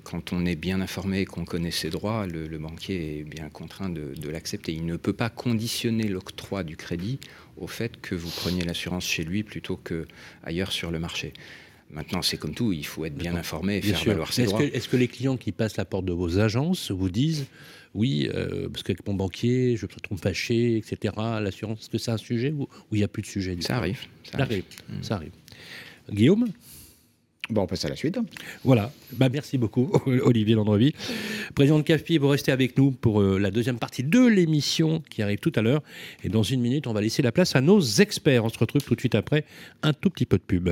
quand 0.03 0.33
on 0.33 0.45
est 0.45 0.55
bien 0.55 0.81
informé 0.81 1.21
et 1.21 1.25
qu'on 1.25 1.45
connaît 1.45 1.71
ses 1.71 1.89
droits, 1.89 2.25
le, 2.27 2.57
banquier 2.57 3.19
est 3.19 3.23
bien 3.23 3.49
contraint 3.49 3.89
de, 3.89 4.13
de 4.15 4.29
l'accepter. 4.29 4.71
Il 4.71 4.85
ne 4.85 4.95
peut 4.95 5.13
pas 5.13 5.29
conditionner 5.29 6.07
l'octroi 6.07 6.63
du 6.63 6.77
crédit 6.77 7.19
au 7.57 7.67
fait 7.67 7.99
que 8.01 8.15
vous 8.15 8.29
preniez 8.29 8.63
l'assurance 8.63 9.05
chez 9.05 9.23
lui 9.23 9.43
plutôt 9.43 9.77
qu'ailleurs 9.77 10.71
sur 10.71 10.91
le 10.91 10.99
marché. 10.99 11.33
Maintenant, 11.95 12.21
c'est 12.21 12.38
comme 12.38 12.53
tout, 12.53 12.73
il 12.73 12.86
faut 12.86 13.05
être 13.05 13.15
bien 13.15 13.36
informé 13.36 13.77
et 13.77 13.81
faire 13.81 14.03
valoir 14.03 14.34
ses 14.34 14.45
droits. 14.45 14.62
Est-ce 14.62 14.89
que 14.89 14.97
les 14.97 15.08
clients 15.08 15.38
qui 15.38 15.53
passent 15.53 15.77
la 15.77 15.86
porte 15.86 16.03
de 16.03 16.12
vos 16.12 16.39
agences 16.39 16.91
vous 16.91 17.10
disent 17.10 17.45
oui, 17.93 18.29
euh, 18.34 18.67
parce 18.67 18.84
qu'avec 18.84 19.08
mon 19.08 19.13
banquier, 19.13 19.77
je 19.77 19.86
me 19.86 19.91
trompe 20.01 20.19
fâché, 20.19 20.75
etc. 20.75 21.13
L'assurance, 21.41 21.79
est-ce 21.79 21.89
que 21.89 21.97
c'est 21.97 22.12
un 22.12 22.17
sujet 22.17 22.51
ou 22.51 22.67
il 22.91 22.97
n'y 22.97 23.03
a 23.05 23.08
plus 23.08 23.21
de 23.21 23.27
sujet 23.27 23.55
Ça 23.62 23.77
arrive. 23.77 24.01
Ça 24.29 24.39
arrive. 24.39 24.63
Ça 25.01 25.15
arrive. 25.15 25.31
Guillaume? 26.12 26.49
Bon, 27.49 27.62
on 27.62 27.67
passe 27.67 27.86
à 27.86 27.89
la 27.89 27.95
suite. 27.95 28.19
Voilà. 28.65 28.91
Bah, 29.13 29.29
merci 29.29 29.58
beaucoup, 29.58 29.91
Olivier 30.05 30.55
Landrevi. 30.55 30.93
Président 31.53 31.77
de 31.77 31.84
CAFPI, 31.84 32.17
vous 32.17 32.27
restez 32.27 32.51
avec 32.51 32.77
nous 32.77 32.91
pour 32.91 33.21
euh, 33.21 33.38
la 33.38 33.51
deuxième 33.51 33.77
partie 33.77 34.03
de 34.03 34.25
l'émission 34.25 35.01
qui 35.10 35.21
arrive 35.21 35.39
tout 35.39 35.53
à 35.55 35.62
l'heure. 35.62 35.81
Et 36.23 36.29
dans 36.29 36.43
une 36.43 36.60
minute, 36.60 36.88
on 36.88 36.93
va 36.93 36.99
laisser 36.99 37.21
la 37.21 37.31
place 37.31 37.55
à 37.55 37.62
nos 37.62 37.79
experts. 37.79 38.43
On 38.43 38.49
se 38.49 38.58
retrouve 38.58 38.84
tout 38.84 38.95
de 38.95 38.99
suite 38.99 39.15
après 39.15 39.45
un 39.84 39.93
tout 39.93 40.10
petit 40.10 40.25
peu 40.25 40.38
de 40.38 40.43
pub. 40.43 40.71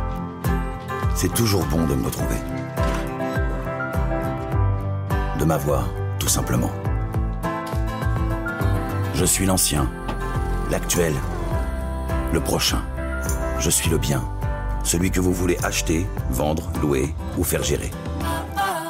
c'est 1.21 1.31
toujours 1.35 1.63
bon 1.65 1.85
de 1.85 1.93
me 1.93 2.05
retrouver. 2.05 2.37
De 5.37 5.45
m'avoir, 5.45 5.87
tout 6.17 6.27
simplement. 6.27 6.71
Je 9.13 9.23
suis 9.23 9.45
l'ancien, 9.45 9.87
l'actuel, 10.71 11.13
le 12.33 12.39
prochain. 12.39 12.81
Je 13.59 13.69
suis 13.69 13.91
le 13.91 13.99
bien, 13.99 14.23
celui 14.83 15.11
que 15.11 15.19
vous 15.19 15.31
voulez 15.31 15.59
acheter, 15.61 16.07
vendre, 16.31 16.71
louer 16.81 17.13
ou 17.37 17.43
faire 17.43 17.61
gérer. 17.61 17.91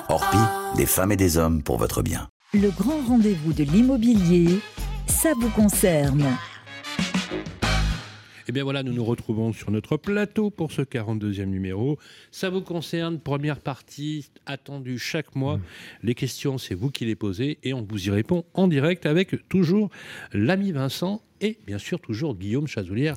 Orpi, 0.07 0.37
des 0.77 0.85
femmes 0.85 1.11
et 1.11 1.17
des 1.17 1.37
hommes 1.37 1.61
pour 1.61 1.77
votre 1.77 2.01
bien. 2.01 2.29
Le 2.53 2.69
grand 2.69 3.01
rendez-vous 3.09 3.51
de 3.51 3.65
l'immobilier, 3.65 4.61
ça 5.05 5.33
vous 5.37 5.49
concerne. 5.49 6.23
Eh 8.51 8.53
bien 8.53 8.65
voilà, 8.65 8.83
nous 8.83 8.91
nous 8.91 9.05
retrouvons 9.05 9.53
sur 9.53 9.71
notre 9.71 9.95
plateau 9.95 10.49
pour 10.49 10.73
ce 10.73 10.81
42e 10.81 11.45
numéro. 11.45 11.97
Ça 12.31 12.49
vous 12.49 12.59
concerne, 12.59 13.17
première 13.17 13.61
partie 13.61 14.27
attendue 14.45 14.99
chaque 14.99 15.37
mois. 15.37 15.55
Mmh. 15.55 15.61
Les 16.03 16.15
questions, 16.15 16.57
c'est 16.57 16.75
vous 16.75 16.91
qui 16.91 17.05
les 17.05 17.15
posez 17.15 17.59
et 17.63 17.73
on 17.73 17.81
vous 17.81 18.07
y 18.07 18.11
répond 18.11 18.43
en 18.53 18.67
direct 18.67 19.05
avec 19.05 19.47
toujours 19.47 19.89
l'ami 20.33 20.73
Vincent 20.73 21.21
et 21.41 21.57
bien 21.65 21.77
sûr 21.77 21.99
toujours 21.99 22.35
Guillaume 22.35 22.67
Chazoulière 22.67 23.15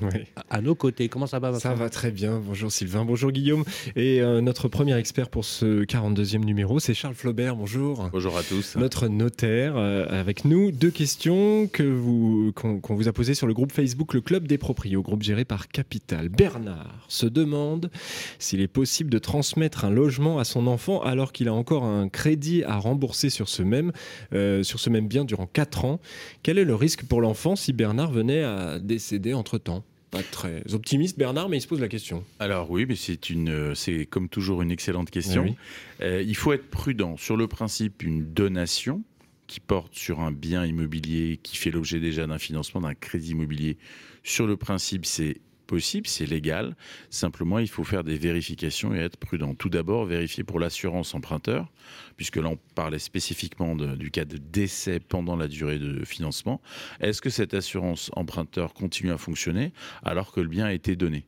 à, 0.49 0.61
nos 0.61 0.75
côtés. 0.75 1.09
Comment 1.09 1.27
ça 1.27 1.39
va 1.39 1.53
Ça 1.59 1.73
va 1.73 1.89
très 1.89 2.11
bien. 2.11 2.41
Bonjour 2.45 2.71
Sylvain, 2.71 3.05
bonjour 3.05 3.31
Guillaume. 3.31 3.63
Et 3.95 4.21
euh, 4.21 4.41
notre 4.41 4.67
premier 4.67 4.97
expert 4.97 5.29
pour 5.29 5.45
ce 5.45 5.83
42e 5.85 6.43
numéro, 6.43 6.79
c'est 6.79 6.93
Charles 6.93 7.15
Flaubert. 7.15 7.55
Bonjour. 7.55 8.09
Bonjour 8.11 8.37
à 8.37 8.43
tous. 8.43 8.75
Notre 8.75 9.07
notaire 9.07 9.77
euh, 9.77 10.05
avec 10.09 10.43
nous. 10.43 10.71
Deux 10.71 10.91
questions 10.91 11.67
que 11.67 11.83
vous 11.83 12.51
qu'on 12.53 12.95
vous 12.95 13.07
a 13.07 13.13
posées 13.13 13.35
sur 13.35 13.47
le 13.47 13.53
groupe 13.53 13.71
Facebook 13.71 14.13
Le 14.13 14.21
Club 14.21 14.47
des 14.47 14.57
Proprios, 14.57 15.01
groupe 15.01 15.21
géré 15.21 15.45
par 15.45 15.67
Capital. 15.67 16.29
Bernard 16.29 17.05
se 17.07 17.27
demande 17.27 17.91
s'il 18.39 18.61
est 18.61 18.67
possible 18.67 19.09
de 19.09 19.19
transmettre 19.19 19.85
un 19.85 19.89
logement 19.91 20.39
à 20.39 20.43
son 20.43 20.67
enfant 20.67 21.01
alors 21.01 21.31
qu'il 21.31 21.47
a 21.47 21.53
encore 21.53 21.83
un 21.83 22.09
crédit 22.09 22.63
à 22.63 22.77
rembourser 22.77 23.29
sur 23.29 23.49
ce 23.49 23.61
même, 23.61 23.91
euh, 24.33 24.63
sur 24.63 24.79
ce 24.79 24.89
même 24.89 25.07
bien 25.07 25.25
durant 25.25 25.45
4 25.45 25.85
ans. 25.85 25.99
Quel 26.43 26.57
est 26.57 26.65
le 26.65 26.75
risque 26.75 27.03
pour 27.05 27.21
l'enfant 27.21 27.55
si 27.55 27.73
Bernard 27.73 28.14
venait 28.15 28.43
à 28.43 28.79
décéder 28.79 29.33
entre-temps 29.33 29.83
pas 30.11 30.23
très 30.23 30.73
optimiste 30.73 31.17
Bernard, 31.17 31.49
mais 31.49 31.57
il 31.57 31.61
se 31.61 31.67
pose 31.67 31.81
la 31.81 31.89
question. 31.89 32.23
Alors 32.39 32.71
oui, 32.71 32.85
mais 32.87 32.95
c'est 32.95 33.29
une, 33.29 33.75
c'est 33.75 34.05
comme 34.05 34.29
toujours 34.29 34.61
une 34.61 34.71
excellente 34.71 35.09
question. 35.09 35.55
Euh, 36.01 36.23
il 36.25 36.35
faut 36.35 36.53
être 36.53 36.69
prudent 36.69 37.17
sur 37.17 37.35
le 37.35 37.47
principe 37.47 38.01
une 38.01 38.33
donation 38.33 39.03
qui 39.47 39.59
porte 39.59 39.93
sur 39.93 40.21
un 40.21 40.31
bien 40.31 40.65
immobilier 40.65 41.39
qui 41.43 41.57
fait 41.57 41.69
l'objet 41.69 41.99
déjà 41.99 42.25
d'un 42.27 42.39
financement 42.39 42.81
d'un 42.81 42.93
crédit 42.93 43.31
immobilier. 43.31 43.77
Sur 44.23 44.47
le 44.47 44.57
principe, 44.57 45.05
c'est 45.05 45.41
possible, 45.65 46.07
c'est 46.07 46.25
légal. 46.25 46.75
Simplement, 47.09 47.59
il 47.59 47.67
faut 47.67 47.83
faire 47.83 48.03
des 48.03 48.17
vérifications 48.17 48.93
et 48.95 48.99
être 48.99 49.17
prudent. 49.17 49.53
Tout 49.55 49.69
d'abord, 49.69 50.05
vérifier 50.05 50.43
pour 50.43 50.59
l'assurance 50.59 51.13
emprunteur, 51.13 51.71
puisque 52.17 52.37
là, 52.37 52.49
on 52.49 52.57
parlait 52.75 52.99
spécifiquement 52.99 53.75
du 53.75 54.11
cas 54.11 54.25
de 54.25 54.37
décès 54.37 54.99
pendant 54.99 55.35
la 55.35 55.47
durée 55.47 55.79
de 55.79 56.05
financement. 56.05 56.61
Est-ce 56.99 57.21
que 57.21 57.29
cette 57.29 57.53
assurance 57.53 58.11
emprunteur 58.15 58.73
continue 58.73 59.11
à 59.11 59.17
fonctionner 59.17 59.73
alors 60.03 60.31
que 60.31 60.41
le 60.41 60.47
bien 60.47 60.65
a 60.65 60.73
été 60.73 60.95
donné? 60.95 61.25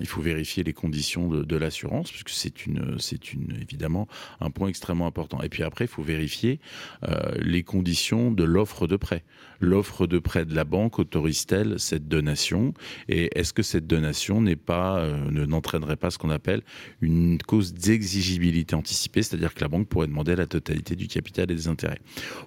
Il 0.00 0.06
faut 0.06 0.22
vérifier 0.22 0.64
les 0.64 0.72
conditions 0.72 1.28
de, 1.28 1.56
l'assurance, 1.56 2.10
puisque 2.10 2.30
c'est 2.30 2.64
une, 2.64 2.96
c'est 2.98 3.32
une, 3.32 3.54
évidemment 3.60 4.08
un 4.40 4.50
point 4.50 4.68
extrêmement 4.68 5.06
important. 5.06 5.42
Et 5.42 5.50
puis 5.50 5.62
après, 5.62 5.84
il 5.84 5.88
faut 5.88 6.02
vérifier 6.02 6.58
euh, 7.06 7.32
les 7.38 7.62
conditions 7.62 8.30
de 8.30 8.44
l'offre 8.44 8.86
de 8.86 8.96
prêt. 8.96 9.24
L'offre 9.60 10.06
de 10.06 10.18
prêt 10.18 10.46
de 10.46 10.54
la 10.54 10.64
banque 10.64 10.98
autorise-t-elle 10.98 11.78
cette 11.78 12.08
donation? 12.08 12.72
Et 13.08 13.38
est-ce 13.38 13.52
que 13.52 13.62
cette 13.62 13.86
donation 13.86 14.40
n'est 14.40 14.56
pas, 14.56 14.98
euh, 14.98 15.30
ne, 15.30 15.44
n'entraînerait 15.44 15.96
pas 15.96 16.10
ce 16.10 16.16
qu'on 16.16 16.30
appelle 16.30 16.62
une 17.02 17.38
cause 17.38 17.74
d'exigibilité 17.74 18.74
anticipée, 18.74 19.22
c'est-à-dire 19.22 19.52
que 19.52 19.60
la 19.60 19.68
banque 19.68 19.88
pourrait 19.88 20.06
demander 20.06 20.34
la 20.34 20.46
totalité 20.46 20.96
du 20.96 21.08
capital 21.08 21.50
et 21.50 21.54
des 21.54 21.68
intérêts? 21.68 22.00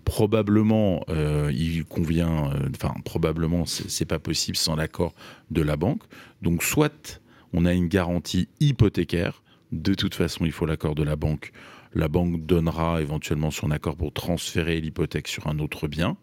Probablement, 0.05 1.05
euh, 1.09 1.51
il 1.53 1.85
convient, 1.85 2.51
enfin 2.75 2.95
probablement, 3.05 3.67
c'est, 3.67 3.89
c'est 3.91 4.05
pas 4.05 4.19
possible 4.19 4.57
sans 4.57 4.75
l'accord 4.75 5.13
de 5.51 5.61
la 5.61 5.75
banque. 5.75 6.01
Donc 6.41 6.63
soit 6.63 7.21
on 7.53 7.65
a 7.65 7.73
une 7.73 7.87
garantie 7.87 8.47
hypothécaire. 8.59 9.41
De 9.71 9.93
toute 9.93 10.15
façon, 10.15 10.45
il 10.45 10.51
faut 10.51 10.65
l'accord 10.65 10.95
de 10.95 11.03
la 11.03 11.15
banque. 11.15 11.51
La 11.93 12.07
banque 12.07 12.45
donnera 12.45 13.01
éventuellement 13.01 13.51
son 13.51 13.71
accord 13.71 13.95
pour 13.95 14.13
transférer 14.13 14.79
l'hypothèque 14.79 15.27
sur 15.27 15.47
un 15.47 15.59
autre 15.59 15.87
bien. 15.87 16.17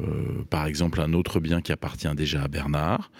Euh, 0.00 0.44
par 0.50 0.66
exemple, 0.66 1.00
un 1.00 1.12
autre 1.12 1.40
bien 1.40 1.60
qui 1.60 1.72
appartient 1.72 2.12
déjà 2.14 2.42
à 2.42 2.48
Bernard. 2.48 3.10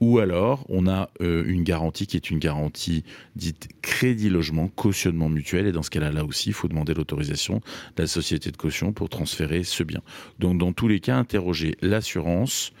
Ou 0.00 0.18
alors, 0.18 0.64
on 0.68 0.88
a 0.88 1.10
euh, 1.20 1.44
une 1.46 1.62
garantie 1.62 2.08
qui 2.08 2.16
est 2.16 2.30
une 2.30 2.40
garantie 2.40 3.04
dite 3.36 3.68
crédit 3.82 4.30
logement, 4.30 4.66
cautionnement 4.66 5.28
mutuel. 5.28 5.66
Et 5.66 5.72
dans 5.72 5.82
ce 5.82 5.90
cas-là, 5.90 6.10
là 6.10 6.24
aussi, 6.24 6.48
il 6.48 6.54
faut 6.54 6.66
demander 6.66 6.94
l'autorisation 6.94 7.60
de 7.96 8.02
la 8.02 8.08
société 8.08 8.50
de 8.50 8.56
caution 8.56 8.92
pour 8.92 9.08
transférer 9.08 9.62
ce 9.62 9.84
bien. 9.84 10.00
Donc, 10.40 10.58
dans 10.58 10.72
tous 10.72 10.88
les 10.88 10.98
cas, 10.98 11.16
interroger 11.16 11.76
l'assurance, 11.82 12.72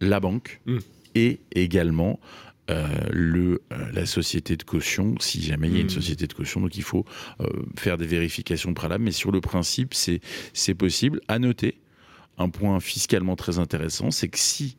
la 0.00 0.20
banque 0.20 0.60
mmh. 0.66 0.78
et 1.16 1.40
également 1.52 2.20
euh, 2.70 2.86
le, 3.10 3.60
euh, 3.72 3.90
la 3.92 4.06
société 4.06 4.56
de 4.56 4.62
caution, 4.62 5.16
si 5.18 5.42
jamais 5.42 5.66
il 5.66 5.74
y 5.74 5.76
a 5.78 5.80
une 5.80 5.86
hmm. 5.86 5.90
société 5.90 6.28
de 6.28 6.32
caution. 6.32 6.60
Donc 6.60 6.76
il 6.76 6.84
faut 6.84 7.04
euh, 7.40 7.46
faire 7.76 7.98
des 7.98 8.06
vérifications 8.06 8.72
préalables. 8.72 9.02
Mais 9.02 9.10
sur 9.10 9.32
le 9.32 9.40
principe, 9.40 9.94
c'est 9.94 10.74
possible. 10.74 11.20
À 11.26 11.40
noter, 11.40 11.80
un 12.38 12.50
point 12.50 12.78
fiscalement 12.78 13.34
très 13.34 13.58
intéressant, 13.58 14.10
c'est 14.12 14.28
que 14.28 14.38
si 14.38 14.76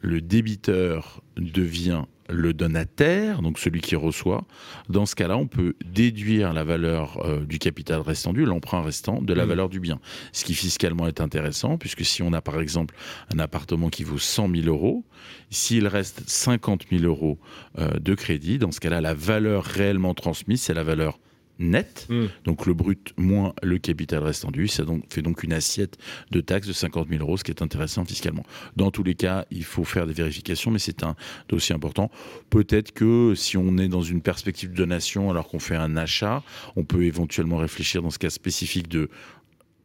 le 0.00 0.20
débiteur 0.20 1.22
devient 1.36 2.04
le 2.28 2.52
donataire, 2.52 3.40
donc 3.40 3.58
celui 3.58 3.80
qui 3.80 3.96
reçoit, 3.96 4.44
dans 4.88 5.06
ce 5.06 5.14
cas-là, 5.14 5.36
on 5.36 5.46
peut 5.46 5.74
déduire 5.84 6.52
la 6.52 6.62
valeur 6.62 7.24
euh, 7.24 7.44
du 7.44 7.58
capital 7.58 8.00
restant 8.00 8.32
dû, 8.32 8.44
l'emprunt 8.44 8.82
restant, 8.82 9.22
de 9.22 9.32
la 9.32 9.46
mmh. 9.46 9.48
valeur 9.48 9.68
du 9.68 9.80
bien. 9.80 9.98
Ce 10.32 10.44
qui 10.44 10.54
fiscalement 10.54 11.06
est 11.06 11.20
intéressant, 11.20 11.78
puisque 11.78 12.04
si 12.04 12.22
on 12.22 12.32
a 12.32 12.42
par 12.42 12.60
exemple 12.60 12.94
un 13.34 13.38
appartement 13.38 13.88
qui 13.88 14.04
vaut 14.04 14.18
100 14.18 14.50
000 14.54 14.66
euros, 14.66 15.04
s'il 15.50 15.86
reste 15.86 16.22
50 16.28 16.86
000 16.90 17.04
euros 17.04 17.38
euh, 17.78 17.98
de 17.98 18.14
crédit, 18.14 18.58
dans 18.58 18.72
ce 18.72 18.80
cas-là, 18.80 19.00
la 19.00 19.14
valeur 19.14 19.64
réellement 19.64 20.12
transmise, 20.12 20.60
c'est 20.60 20.74
la 20.74 20.84
valeur 20.84 21.18
net, 21.58 22.06
hmm. 22.08 22.26
donc 22.44 22.66
le 22.66 22.74
brut 22.74 23.12
moins 23.16 23.54
le 23.62 23.78
capital 23.78 24.22
restant 24.22 24.50
dû, 24.50 24.68
ça 24.68 24.84
donc, 24.84 25.04
fait 25.12 25.22
donc 25.22 25.42
une 25.42 25.52
assiette 25.52 25.98
de 26.30 26.40
taxes 26.40 26.68
de 26.68 26.72
50 26.72 27.08
000 27.08 27.22
euros, 27.22 27.36
ce 27.36 27.44
qui 27.44 27.50
est 27.50 27.62
intéressant 27.62 28.04
fiscalement. 28.04 28.44
Dans 28.76 28.90
tous 28.90 29.02
les 29.02 29.14
cas, 29.14 29.44
il 29.50 29.64
faut 29.64 29.84
faire 29.84 30.06
des 30.06 30.12
vérifications, 30.12 30.70
mais 30.70 30.78
c'est 30.78 31.02
un 31.02 31.16
dossier 31.48 31.74
important. 31.74 32.10
Peut-être 32.50 32.92
que 32.92 33.34
si 33.34 33.56
on 33.56 33.78
est 33.78 33.88
dans 33.88 34.02
une 34.02 34.22
perspective 34.22 34.70
de 34.70 34.76
donation 34.76 35.30
alors 35.30 35.48
qu'on 35.48 35.58
fait 35.58 35.76
un 35.76 35.96
achat, 35.96 36.42
on 36.76 36.84
peut 36.84 37.04
éventuellement 37.04 37.56
réfléchir 37.56 38.02
dans 38.02 38.10
ce 38.10 38.18
cas 38.18 38.30
spécifique 38.30 38.88
de 38.88 39.10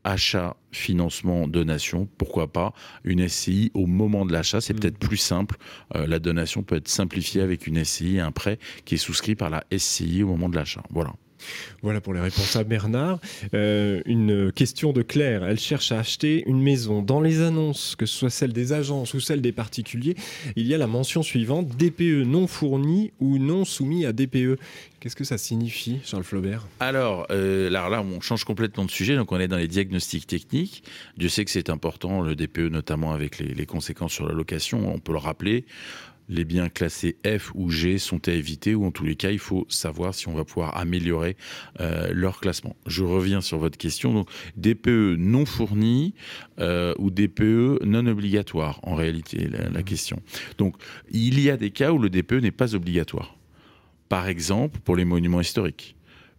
achat, 0.04 0.58
financement, 0.72 1.48
donation, 1.48 2.10
pourquoi 2.18 2.52
pas 2.52 2.74
une 3.04 3.28
SCI 3.28 3.72
au 3.74 3.86
moment 3.86 4.26
de 4.26 4.34
l'achat, 4.34 4.62
c'est 4.62 4.74
hmm. 4.74 4.80
peut-être 4.80 4.98
plus 4.98 5.18
simple. 5.18 5.58
Euh, 5.96 6.08
la 6.08 6.20
donation 6.20 6.64
peut 6.64 6.76
être 6.76 6.88
simplifiée 6.88 7.42
avec 7.42 7.68
une 7.68 7.84
SCI, 7.84 8.20
un 8.20 8.32
prêt 8.32 8.60
qui 8.86 8.96
est 8.96 8.98
souscrit 8.98 9.36
par 9.36 9.50
la 9.50 9.64
SCI 9.76 10.24
au 10.24 10.28
moment 10.28 10.50
de 10.50 10.56
l'achat. 10.56 10.84
Voilà. 10.90 11.14
Voilà 11.82 12.02
pour 12.02 12.14
les 12.14 12.20
réponses 12.20 12.56
à 12.56 12.64
Bernard. 12.64 13.20
Euh, 13.54 14.02
une 14.06 14.52
question 14.52 14.94
de 14.94 15.02
Claire. 15.02 15.44
Elle 15.44 15.60
cherche 15.60 15.92
à 15.92 16.00
acheter 16.00 16.44
une 16.48 16.62
maison. 16.62 17.02
Dans 17.02 17.22
les 17.22 17.42
annonces, 17.42 17.96
que 17.96 18.06
ce 18.06 18.18
soit 18.18 18.30
celle 18.30 18.54
des 18.54 18.74
agences 18.74 19.14
ou 19.14 19.20
celle 19.20 19.42
des 19.42 19.52
particuliers, 19.52 20.16
il 20.56 20.68
y 20.68 20.74
a 20.74 20.78
la 20.78 20.88
mention 20.88 21.24
suivante 21.24 21.70
DPE 21.78 22.26
non 22.26 22.48
fourni 22.48 23.12
ou 23.20 23.38
non 23.38 23.66
soumis 23.66 24.06
à 24.06 24.14
DPE. 24.14 24.58
Qu'est-ce 25.04 25.18
que 25.18 25.26
ça 25.26 25.38
signifie, 25.38 26.00
Charles 26.06 26.24
Flaubert? 26.24 26.66
Alors, 26.80 27.28
euh, 27.30 27.68
alors, 27.68 27.90
là, 27.90 28.02
on 28.02 28.22
change 28.22 28.46
complètement 28.46 28.86
de 28.86 28.92
sujet, 28.92 29.18
donc 29.18 29.34
on 29.34 29.40
est 29.40 29.50
dans 29.50 29.58
les 29.58 29.68
diagnostics 29.68 30.26
techniques. 30.26 30.82
Dieu 31.18 31.28
sait 31.28 31.44
que 31.44 31.52
c'est 31.52 31.70
important, 31.70 32.22
le 32.22 32.38
DPE, 32.38 32.70
notamment 32.72 33.12
avec 33.12 33.40
les, 33.40 33.66
conséquences 33.66 34.14
sur 34.14 34.26
la 34.26 34.34
location, 34.34 34.94
on 34.94 35.00
peut 35.00 35.12
le 35.12 35.18
rappeler 35.18 35.66
les 36.30 36.46
biens 36.46 36.70
classés 36.70 37.18
F 37.26 37.52
ou 37.56 37.70
G 37.70 37.98
sont 37.98 38.28
à 38.28 38.32
éviter 38.32 38.76
ou 38.76 38.86
en 38.86 38.92
tous 38.92 39.04
les 39.04 39.16
cas, 39.16 39.32
il 39.32 39.40
faut 39.40 39.66
savoir 39.70 40.14
si 40.14 40.28
on 40.28 40.34
va 40.34 40.46
pouvoir 40.46 40.78
améliorer 40.78 41.36
euh, 41.80 42.12
leur 42.14 42.40
classement. 42.40 42.76
Je 42.86 43.04
reviens 43.04 43.42
sur 43.42 43.58
votre 43.58 43.78
question. 43.78 44.14
Donc, 44.14 44.30
DPE 44.58 45.16
non 45.18 45.46
fourni 45.46 46.14
euh, 46.60 46.94
ou 46.98 47.10
DPE 47.10 47.84
non 47.84 48.06
obligatoire, 48.06 48.80
en 48.84 48.96
réalité, 48.96 49.48
la, 49.48 49.70
la 49.70 49.84
question. 49.84 50.22
Donc, 50.58 50.76
il 51.12 51.40
y 51.40 51.50
a 51.50 51.58
des 51.58 51.72
cas 51.72 51.92
où 51.92 52.00
le 52.00 52.10
DPE 52.10 52.42
n'est 52.42 52.52
pas 52.52 52.76
obligatoire. 52.76 53.36
Par 54.10 54.28
exemple, 54.28 54.80
pour 54.80 54.96
les 54.96 55.06
monuments 55.06 55.42
historiques 55.42 55.96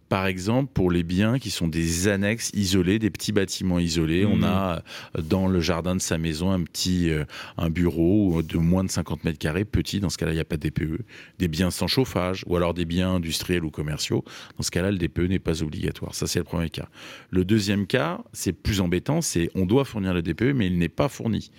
par 0.09 0.27
exemple, 0.27 0.71
pour 0.71 0.91
les 0.91 1.03
biens 1.03 1.39
qui 1.39 1.49
sont 1.49 1.67
des 1.67 2.07
annexes 2.07 2.51
isolés, 2.53 2.99
des 2.99 3.09
petits 3.09 3.31
bâtiments 3.31 3.79
isolés, 3.79 4.25
on 4.25 4.37
mmh. 4.37 4.43
a 4.43 4.83
euh, 5.17 5.21
dans 5.21 5.47
le 5.47 5.59
jardin 5.61 5.95
de 5.95 6.01
sa 6.01 6.17
maison 6.17 6.51
un 6.51 6.61
petit 6.61 7.09
euh, 7.09 7.25
un 7.57 7.71
bureau 7.71 8.41
de 8.43 8.57
moins 8.57 8.83
de 8.83 8.91
50 8.91 9.23
mètres 9.23 9.39
carrés, 9.39 9.65
petit, 9.65 9.99
dans 9.99 10.09
ce 10.09 10.17
cas-là, 10.17 10.31
il 10.31 10.35
n'y 10.35 10.41
a 10.41 10.45
pas 10.45 10.57
de 10.57 10.69
DPE. 10.69 11.01
Des 11.39 11.47
biens 11.47 11.71
sans 11.71 11.87
chauffage, 11.87 12.43
ou 12.45 12.55
alors 12.55 12.75
des 12.75 12.85
biens 12.85 13.15
industriels 13.15 13.65
ou 13.65 13.71
commerciaux, 13.71 14.23
dans 14.57 14.63
ce 14.63 14.69
cas-là, 14.71 14.91
le 14.91 14.97
DPE 14.97 15.21
n'est 15.21 15.39
pas 15.39 15.63
obligatoire. 15.63 16.13
Ça, 16.13 16.27
c'est 16.27 16.39
le 16.39 16.45
premier 16.45 16.69
cas. 16.69 16.87
Le 17.31 17.43
deuxième 17.43 17.87
cas, 17.87 18.19
c'est 18.31 18.53
plus 18.53 18.81
embêtant, 18.81 19.21
c'est 19.21 19.49
on 19.55 19.65
doit 19.65 19.85
fournir 19.85 20.13
le 20.13 20.21
DPE, 20.21 20.53
mais 20.53 20.67
il 20.67 20.77
n'est 20.77 20.89
pas 20.89 21.09
fourni. 21.09 21.49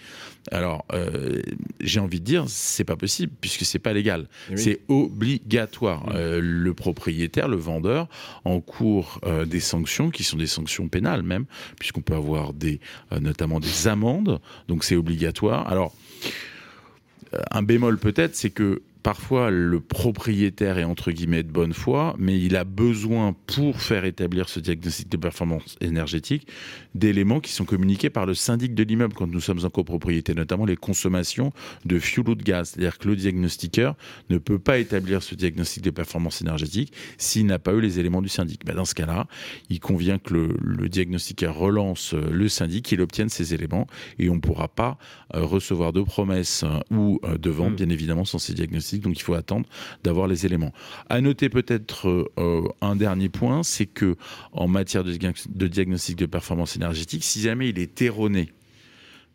Alors, 0.52 0.84
euh, 0.92 1.42
j'ai 1.80 1.98
envie 1.98 2.20
de 2.20 2.24
dire, 2.24 2.44
c'est 2.46 2.84
pas 2.84 2.96
possible, 2.96 3.32
puisque 3.40 3.64
c'est 3.64 3.80
pas 3.80 3.92
légal. 3.92 4.28
Eh 4.52 4.56
c'est 4.56 4.80
obligatoire. 4.88 6.06
Mmh. 6.06 6.38
le 6.38 6.74
propriétaire, 6.74 7.48
le 7.48 7.56
vendeur, 7.56 8.08
en 8.46 8.60
cours 8.60 9.20
euh, 9.24 9.44
des 9.44 9.60
sanctions 9.60 10.10
qui 10.10 10.24
sont 10.24 10.36
des 10.36 10.46
sanctions 10.46 10.88
pénales 10.88 11.22
même, 11.22 11.46
puisqu'on 11.78 12.00
peut 12.00 12.14
avoir 12.14 12.52
des, 12.52 12.80
euh, 13.12 13.18
notamment 13.18 13.60
des 13.60 13.88
amendes, 13.88 14.40
donc 14.68 14.84
c'est 14.84 14.96
obligatoire. 14.96 15.68
Alors, 15.68 15.92
euh, 17.34 17.40
un 17.50 17.62
bémol 17.62 17.98
peut-être, 17.98 18.36
c'est 18.36 18.50
que 18.50 18.82
parfois 19.06 19.52
le 19.52 19.78
propriétaire 19.78 20.78
est 20.78 20.84
entre 20.84 21.12
guillemets 21.12 21.44
de 21.44 21.52
bonne 21.52 21.72
foi, 21.72 22.16
mais 22.18 22.40
il 22.40 22.56
a 22.56 22.64
besoin 22.64 23.36
pour 23.46 23.80
faire 23.80 24.04
établir 24.04 24.48
ce 24.48 24.58
diagnostic 24.58 25.08
de 25.08 25.16
performance 25.16 25.76
énergétique 25.80 26.48
d'éléments 26.96 27.38
qui 27.38 27.52
sont 27.52 27.64
communiqués 27.64 28.10
par 28.10 28.26
le 28.26 28.34
syndic 28.34 28.74
de 28.74 28.82
l'immeuble 28.82 29.14
quand 29.14 29.28
nous 29.28 29.40
sommes 29.40 29.64
en 29.64 29.70
copropriété, 29.70 30.34
notamment 30.34 30.64
les 30.64 30.74
consommations 30.74 31.52
de 31.84 32.00
fuel 32.00 32.30
ou 32.30 32.34
de 32.34 32.42
gaz. 32.42 32.70
C'est-à-dire 32.70 32.98
que 32.98 33.06
le 33.06 33.14
diagnostiqueur 33.14 33.94
ne 34.28 34.38
peut 34.38 34.58
pas 34.58 34.78
établir 34.78 35.22
ce 35.22 35.36
diagnostic 35.36 35.84
de 35.84 35.90
performance 35.90 36.42
énergétique 36.42 36.92
s'il 37.16 37.46
n'a 37.46 37.60
pas 37.60 37.74
eu 37.74 37.80
les 37.80 38.00
éléments 38.00 38.22
du 38.22 38.28
syndic. 38.28 38.64
Ben, 38.66 38.74
dans 38.74 38.84
ce 38.84 38.96
cas-là, 38.96 39.28
il 39.70 39.78
convient 39.78 40.18
que 40.18 40.34
le, 40.34 40.56
le 40.60 40.88
diagnostiqueur 40.88 41.54
relance 41.54 42.12
euh, 42.14 42.28
le 42.32 42.48
syndic, 42.48 42.86
qu'il 42.86 43.00
obtienne 43.00 43.28
ces 43.28 43.54
éléments 43.54 43.86
et 44.18 44.28
on 44.30 44.34
ne 44.34 44.40
pourra 44.40 44.66
pas 44.66 44.98
euh, 45.36 45.44
recevoir 45.44 45.92
de 45.92 46.02
promesses 46.02 46.64
euh, 46.64 46.80
ou 46.90 47.20
de 47.38 47.50
vente, 47.50 47.74
mm. 47.74 47.76
bien 47.76 47.88
évidemment, 47.90 48.24
sans 48.24 48.38
ces 48.38 48.52
diagnostics. 48.52 48.95
Donc 49.02 49.18
il 49.18 49.22
faut 49.22 49.34
attendre 49.34 49.66
d'avoir 50.04 50.26
les 50.26 50.46
éléments. 50.46 50.72
À 51.08 51.20
noter 51.20 51.48
peut-être 51.48 52.30
un 52.80 52.96
dernier 52.96 53.28
point, 53.28 53.62
c'est 53.62 53.86
que 53.86 54.16
en 54.52 54.68
matière 54.68 55.04
de, 55.04 55.12
de 55.12 55.66
diagnostic 55.66 56.16
de 56.16 56.26
performance 56.26 56.76
énergétique, 56.76 57.24
si 57.24 57.40
jamais 57.40 57.68
il 57.68 57.78
est 57.78 58.02
erroné, 58.02 58.52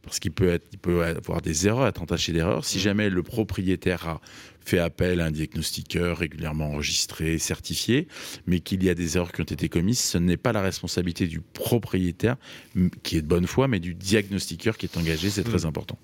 parce 0.03 0.19
qu'il 0.19 0.31
peut, 0.31 0.49
être, 0.49 0.65
il 0.71 0.79
peut 0.79 1.03
avoir 1.03 1.41
des 1.41 1.67
erreurs, 1.67 1.87
être 1.87 2.01
entaché 2.01 2.33
d'erreurs. 2.33 2.65
Si 2.65 2.77
mm. 2.77 2.81
jamais 2.81 3.09
le 3.09 3.23
propriétaire 3.23 4.07
a 4.07 4.21
fait 4.63 4.79
appel 4.79 5.21
à 5.21 5.25
un 5.25 5.31
diagnostiqueur 5.31 6.17
régulièrement 6.17 6.69
enregistré, 6.69 7.37
certifié, 7.37 8.07
mais 8.47 8.59
qu'il 8.59 8.83
y 8.83 8.89
a 8.89 8.95
des 8.95 9.17
erreurs 9.17 9.31
qui 9.31 9.41
ont 9.41 9.45
été 9.45 9.69
commises, 9.69 9.99
ce 9.99 10.17
n'est 10.17 10.37
pas 10.37 10.53
la 10.53 10.61
responsabilité 10.61 11.27
du 11.27 11.41
propriétaire 11.41 12.37
qui 13.03 13.17
est 13.17 13.21
de 13.21 13.27
bonne 13.27 13.47
foi, 13.47 13.67
mais 13.67 13.79
du 13.79 13.93
diagnostiqueur 13.93 14.77
qui 14.77 14.85
est 14.85 14.97
engagé, 14.97 15.29
c'est 15.29 15.43
très 15.43 15.63
mm. 15.63 15.67
important. 15.67 15.97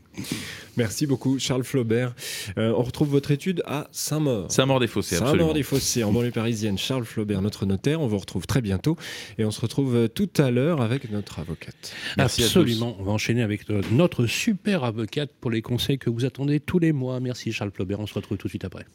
Merci 0.78 1.08
beaucoup, 1.08 1.40
Charles 1.40 1.64
Flaubert. 1.64 2.14
Euh, 2.58 2.74
on 2.78 2.84
retrouve 2.84 3.10
votre 3.10 3.32
étude 3.32 3.64
à 3.66 3.88
Saint-Maur. 3.92 4.52
Saint-Maur-des-Fossés, 4.52 5.16
absolument. 5.16 5.40
Saint-Maur-des-Fossés, 5.40 6.04
en 6.04 6.12
banlieue 6.12 6.32
parisienne. 6.32 6.78
Charles 6.78 7.06
Flaubert, 7.06 7.42
notre 7.42 7.66
notaire. 7.66 8.02
On 8.02 8.08
vous 8.08 8.20
retrouve 8.20 8.46
très 8.46 8.62
bientôt 8.62 8.96
et 9.38 9.46
on 9.46 9.52
se 9.52 9.60
retrouve 9.60 9.96
euh, 9.96 10.08
tout 10.08 10.30
à 10.38 10.52
l'heure 10.52 10.82
avec 10.82 11.10
notre 11.12 11.40
avocate. 11.40 11.94
Merci 12.18 12.44
absolument. 12.44 12.96
On 13.00 13.04
va 13.04 13.12
enchaîner 13.12 13.42
avec 13.42 13.68
notre 13.92 14.28
super 14.28 14.84
avocate 14.84 15.32
pour 15.42 15.52
les 15.52 15.62
conseils 15.62 15.98
que 15.98 16.10
vous 16.10 16.26
attendez 16.26 16.60
tous 16.60 16.80
les 16.80 16.92
mois. 16.92 17.20
Merci, 17.20 17.52
Charles 17.52 17.72
Flaubert. 17.72 18.00
On 18.00 18.08
se 18.08 18.14
retrouve 18.14 18.38
tout 18.38 18.48
de 18.48 18.52
suite 18.52 18.66
après. 18.66 18.86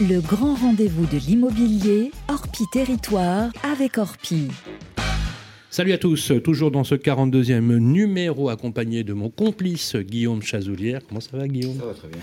Le 0.00 0.20
grand 0.20 0.54
rendez-vous 0.54 1.06
de 1.06 1.16
l'immobilier, 1.16 2.12
Orpi 2.28 2.64
Territoire 2.72 3.50
avec 3.64 3.98
Orpi. 3.98 4.48
Salut 5.72 5.92
à 5.92 5.98
tous, 5.98 6.32
toujours 6.42 6.72
dans 6.72 6.82
ce 6.82 6.96
42e 6.96 7.76
numéro 7.78 8.48
accompagné 8.48 9.04
de 9.04 9.12
mon 9.12 9.30
complice 9.30 9.94
Guillaume 9.94 10.42
Chazoulière. 10.42 11.00
Comment 11.06 11.20
ça 11.20 11.36
va 11.36 11.46
Guillaume 11.46 11.78
Ça 11.78 11.86
va 11.86 11.94
très 11.94 12.08
bien. 12.08 12.18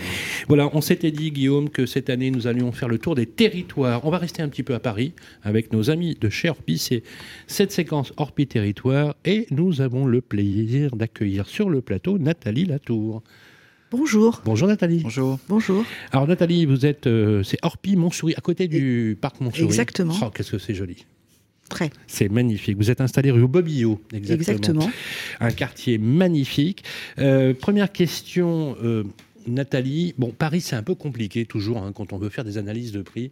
Voilà, 0.50 0.70
on 0.74 0.82
s'était 0.82 1.12
dit 1.12 1.32
Guillaume 1.32 1.70
que 1.70 1.86
cette 1.86 2.10
année 2.10 2.30
nous 2.30 2.48
allions 2.48 2.74
faire 2.74 2.90
le 2.90 3.00
tour 3.00 3.16
des 3.16 3.26
territoires. 3.26 4.04
On 4.04 4.10
va 4.10 4.18
rester 4.18 4.42
un 4.42 4.50
petit 4.50 4.64
peu 4.64 4.74
à 4.74 4.82
Paris 4.82 5.14
avec 5.44 5.72
nos 5.72 5.90
amis 5.90 6.18
de 6.20 6.28
chez 6.28 6.50
Orpi. 6.50 6.78
C'est 6.78 7.04
cette 7.48 7.72
séquence 7.72 8.12
Orpi 8.18 8.48
Territoire 8.48 9.16
et 9.24 9.48
nous 9.50 9.80
avons 9.80 10.06
le 10.06 10.20
plaisir 10.20 10.98
d'accueillir 10.98 11.48
sur 11.48 11.70
le 11.70 11.80
plateau 11.80 12.18
Nathalie 12.18 12.66
Latour. 12.66 13.24
Bonjour. 13.92 14.42
Bonjour 14.44 14.68
Nathalie. 14.68 15.04
Bonjour. 15.04 15.40
Bonjour. 15.48 15.86
Alors 16.12 16.28
Nathalie, 16.28 16.66
vous 16.66 16.86
êtes, 16.86 17.08
euh, 17.08 17.44
c'est 17.44 17.60
Orpi 17.62 17.96
Montsouris, 17.96 18.34
à 18.36 18.42
côté 18.42 18.68
du 18.68 19.18
parc 19.22 19.40
Montsouris. 19.40 19.68
Exactement. 19.68 20.16
Oh, 20.22 20.32
qu'est-ce 20.36 20.52
que 20.52 20.58
c'est 20.58 20.76
joli. 20.76 21.06
Très. 21.70 21.90
C'est 22.08 22.30
magnifique. 22.30 22.78
Vous 22.78 22.92
êtes 22.92 23.02
installé 23.02 23.32
rue 23.32 23.48
Bobillot, 23.48 24.00
exactement. 24.14 24.58
Exactement. 24.58 24.90
Un 25.40 25.52
quartier 25.52 25.98
magnifique. 25.98 26.84
Euh, 27.20 27.54
première 27.54 27.92
question, 27.92 28.78
euh, 28.82 29.04
Nathalie. 29.48 30.14
Bon, 30.18 30.32
Paris, 30.32 30.62
c'est 30.62 30.76
un 30.76 30.84
peu 30.84 30.96
compliqué 30.96 31.46
toujours 31.46 31.80
hein, 31.80 31.92
quand 31.94 32.14
on 32.14 32.18
veut 32.18 32.30
faire 32.30 32.46
des 32.46 32.58
analyses 32.58 32.92
de 32.92 33.02
prix. 33.02 33.32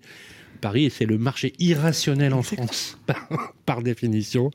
Paris, 0.61 0.89
c'est 0.89 1.05
le 1.05 1.17
marché 1.17 1.53
irrationnel 1.59 2.33
en 2.33 2.41
France, 2.41 2.97
par, 3.65 3.83
définition. 3.83 4.51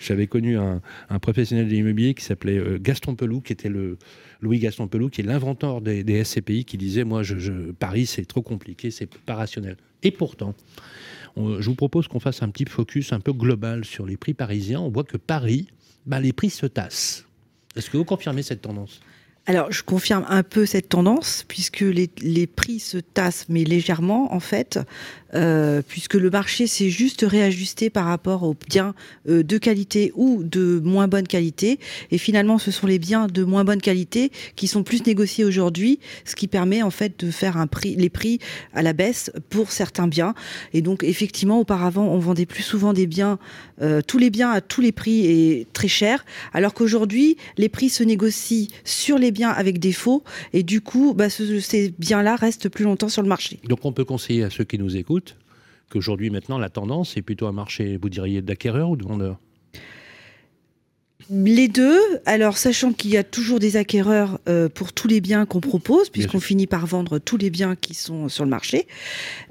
J'avais 0.00 0.26
connu 0.26 0.56
un, 0.58 0.80
professionnel 1.20 1.68
de 1.68 1.72
l'immobilier 1.72 2.14
qui 2.14 2.24
s'appelait 2.24 2.60
Gaston 2.80 3.14
Pelou, 3.14 3.42
qui 3.42 3.52
était 3.52 3.68
le, 3.68 3.98
Louis 4.40 4.58
Gaston 4.58 4.88
Pelou, 4.88 5.08
qui 5.08 5.20
est 5.20 5.24
l'inventeur 5.24 5.80
des, 5.80 6.24
SCPI, 6.24 6.64
qui 6.64 6.78
disait 6.78 7.04
Moi, 7.04 7.22
je, 7.22 7.70
Paris, 7.72 8.06
c'est 8.06 8.24
trop 8.24 8.42
compliqué, 8.42 8.90
c'est 8.90 9.06
pas 9.06 9.34
rationnel. 9.34 9.76
Et 10.02 10.10
pourtant, 10.10 10.54
je 11.36 11.66
vous 11.66 11.74
propose 11.74 12.08
qu'on 12.08 12.20
fasse 12.20 12.42
un 12.42 12.48
petit 12.48 12.66
focus 12.66 13.12
un 13.12 13.20
peu 13.20 13.32
global 13.32 13.84
sur 13.84 14.06
les 14.06 14.16
prix 14.16 14.34
parisiens. 14.34 14.80
On 14.80 14.90
voit 14.90 15.04
que 15.04 15.16
Paris, 15.16 15.68
bah, 16.06 16.20
les 16.20 16.32
prix 16.32 16.50
se 16.50 16.66
tassent. 16.66 17.24
Est-ce 17.76 17.90
que 17.90 17.96
vous 17.96 18.04
confirmez 18.04 18.42
cette 18.42 18.62
tendance? 18.62 19.00
Alors, 19.46 19.72
je 19.72 19.82
confirme 19.82 20.24
un 20.28 20.44
peu 20.44 20.66
cette 20.66 20.88
tendance, 20.88 21.44
puisque 21.48 21.80
les, 21.80 22.10
les 22.20 22.46
prix 22.46 22.78
se 22.78 22.98
tassent, 22.98 23.46
mais 23.48 23.64
légèrement, 23.64 24.32
en 24.32 24.38
fait. 24.38 24.78
Euh, 25.34 25.80
puisque 25.86 26.14
le 26.14 26.28
marché 26.28 26.66
s'est 26.66 26.90
juste 26.90 27.24
réajusté 27.26 27.88
par 27.88 28.04
rapport 28.04 28.42
aux 28.42 28.54
biens 28.68 28.94
euh, 29.30 29.42
de 29.42 29.56
qualité 29.56 30.12
ou 30.14 30.42
de 30.42 30.78
moins 30.84 31.08
bonne 31.08 31.26
qualité. 31.26 31.78
Et 32.10 32.18
finalement, 32.18 32.58
ce 32.58 32.70
sont 32.70 32.86
les 32.86 32.98
biens 32.98 33.28
de 33.28 33.42
moins 33.42 33.64
bonne 33.64 33.80
qualité 33.80 34.30
qui 34.56 34.66
sont 34.66 34.82
plus 34.82 35.06
négociés 35.06 35.44
aujourd'hui, 35.44 36.00
ce 36.26 36.34
qui 36.34 36.48
permet 36.48 36.82
en 36.82 36.90
fait 36.90 37.24
de 37.24 37.30
faire 37.30 37.56
un 37.56 37.66
prix, 37.66 37.96
les 37.96 38.10
prix 38.10 38.40
à 38.74 38.82
la 38.82 38.92
baisse 38.92 39.30
pour 39.48 39.72
certains 39.72 40.06
biens. 40.06 40.34
Et 40.74 40.82
donc, 40.82 41.02
effectivement, 41.02 41.60
auparavant, 41.60 42.08
on 42.08 42.18
vendait 42.18 42.46
plus 42.46 42.62
souvent 42.62 42.92
des 42.92 43.06
biens, 43.06 43.38
euh, 43.80 44.02
tous 44.06 44.18
les 44.18 44.28
biens 44.28 44.50
à 44.50 44.60
tous 44.60 44.82
les 44.82 44.92
prix 44.92 45.24
et 45.24 45.66
très 45.72 45.88
chers, 45.88 46.26
alors 46.52 46.74
qu'aujourd'hui, 46.74 47.38
les 47.56 47.70
prix 47.70 47.88
se 47.88 48.02
négocient 48.02 48.68
sur 48.84 49.18
les 49.18 49.30
biens 49.30 49.50
avec 49.50 49.78
défaut, 49.78 50.24
et 50.52 50.62
du 50.62 50.82
coup, 50.82 51.14
bah, 51.14 51.30
ces 51.30 51.94
biens-là 51.98 52.36
restent 52.36 52.68
plus 52.68 52.84
longtemps 52.84 53.08
sur 53.08 53.22
le 53.22 53.28
marché. 53.28 53.60
Donc, 53.64 53.84
on 53.84 53.92
peut 53.92 54.04
conseiller 54.04 54.44
à 54.44 54.50
ceux 54.50 54.64
qui 54.64 54.78
nous 54.78 54.94
écoutent 54.96 55.21
qu'aujourd'hui, 55.92 56.30
maintenant, 56.30 56.58
la 56.58 56.70
tendance 56.70 57.16
est 57.16 57.22
plutôt 57.22 57.46
un 57.46 57.52
marché, 57.52 57.98
vous 58.00 58.08
diriez, 58.08 58.42
d'acquéreurs 58.42 58.90
ou 58.90 58.96
de 58.96 59.04
vendeurs? 59.04 59.38
Les 61.30 61.68
deux, 61.68 62.00
alors 62.26 62.58
sachant 62.58 62.92
qu'il 62.92 63.10
y 63.10 63.16
a 63.16 63.22
toujours 63.22 63.60
des 63.60 63.76
acquéreurs 63.76 64.40
euh, 64.48 64.68
pour 64.68 64.92
tous 64.92 65.06
les 65.08 65.20
biens 65.20 65.46
qu'on 65.46 65.60
propose, 65.60 66.10
puisqu'on 66.10 66.40
finit 66.40 66.66
par 66.66 66.86
vendre 66.86 67.18
tous 67.18 67.36
les 67.36 67.48
biens 67.48 67.76
qui 67.76 67.94
sont 67.94 68.28
sur 68.28 68.44
le 68.44 68.50
marché. 68.50 68.86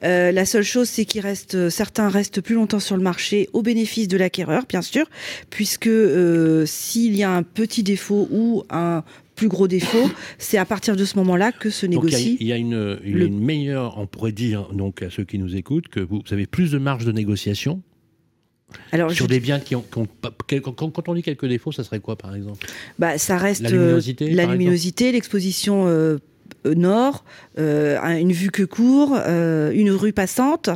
Euh, 0.04 0.32
la 0.32 0.46
seule 0.46 0.64
chose, 0.64 0.90
c'est 0.90 1.06
qu'il 1.06 1.22
reste 1.22 1.70
certains 1.70 2.10
restent 2.10 2.42
plus 2.42 2.56
longtemps 2.56 2.80
sur 2.80 2.98
le 2.98 3.04
marché 3.04 3.50
au 3.54 3.62
bénéfice 3.62 4.08
de 4.08 4.18
l'acquéreur, 4.18 4.66
bien 4.68 4.82
sûr, 4.82 5.10
puisque 5.50 5.88
euh, 5.88 6.66
s'il 6.66 7.16
y 7.16 7.24
a 7.24 7.32
un 7.32 7.44
petit 7.44 7.84
défaut 7.84 8.28
ou 8.32 8.64
un 8.70 9.04
plus 9.36 9.48
gros 9.48 9.68
défaut, 9.68 10.10
c'est 10.38 10.58
à 10.58 10.66
partir 10.66 10.96
de 10.96 11.06
ce 11.06 11.18
moment-là 11.18 11.52
que 11.52 11.70
se 11.70 11.86
négocie. 11.86 12.38
Il 12.40 12.48
y, 12.48 12.54
a 12.54 12.58
une, 12.58 13.40
meilleure, 13.40 13.98
on 13.98 14.08
pourrait 14.08 14.32
dire 14.32 14.70
donc 14.74 15.02
à 15.02 15.10
ceux 15.10 15.24
qui 15.24 15.40
nous 15.40 15.56
écoutent, 15.56 15.88
que 15.88 16.00
vous, 16.00 16.22
avez 16.32 16.46
plus 16.46 16.72
de 16.72 16.78
marge 16.78 17.06
de 17.06 17.12
négociation 17.12 17.82
alors, 18.94 19.12
sur 19.12 19.28
des 19.28 19.42
biens 19.42 19.60
qui 19.60 19.76
ont, 19.76 19.84
quand, 19.92 21.10
on 21.10 21.14
dit 21.14 21.24
quelques 21.24 21.46
défauts, 21.46 21.74
ça 21.74 21.84
serait 21.84 22.00
quoi 22.00 22.16
par 22.16 22.34
exemple? 22.34 22.66
Bah, 23.00 23.18
ça 23.18 23.38
reste 23.38 23.62
la 23.62 23.70
luminosité, 23.70 24.32
la 24.32 24.46
luminosité, 24.46 25.12
l'exposition 25.12 25.88
euh, 25.88 25.92
euh, 25.92 26.20
nord, 26.66 27.24
euh, 27.60 28.00
une 28.18 28.32
vue 28.32 28.52
que 28.52 28.64
court, 28.64 29.18
euh, 29.18 29.72
une 29.72 29.92
rue 29.92 30.14
passante. 30.14 30.70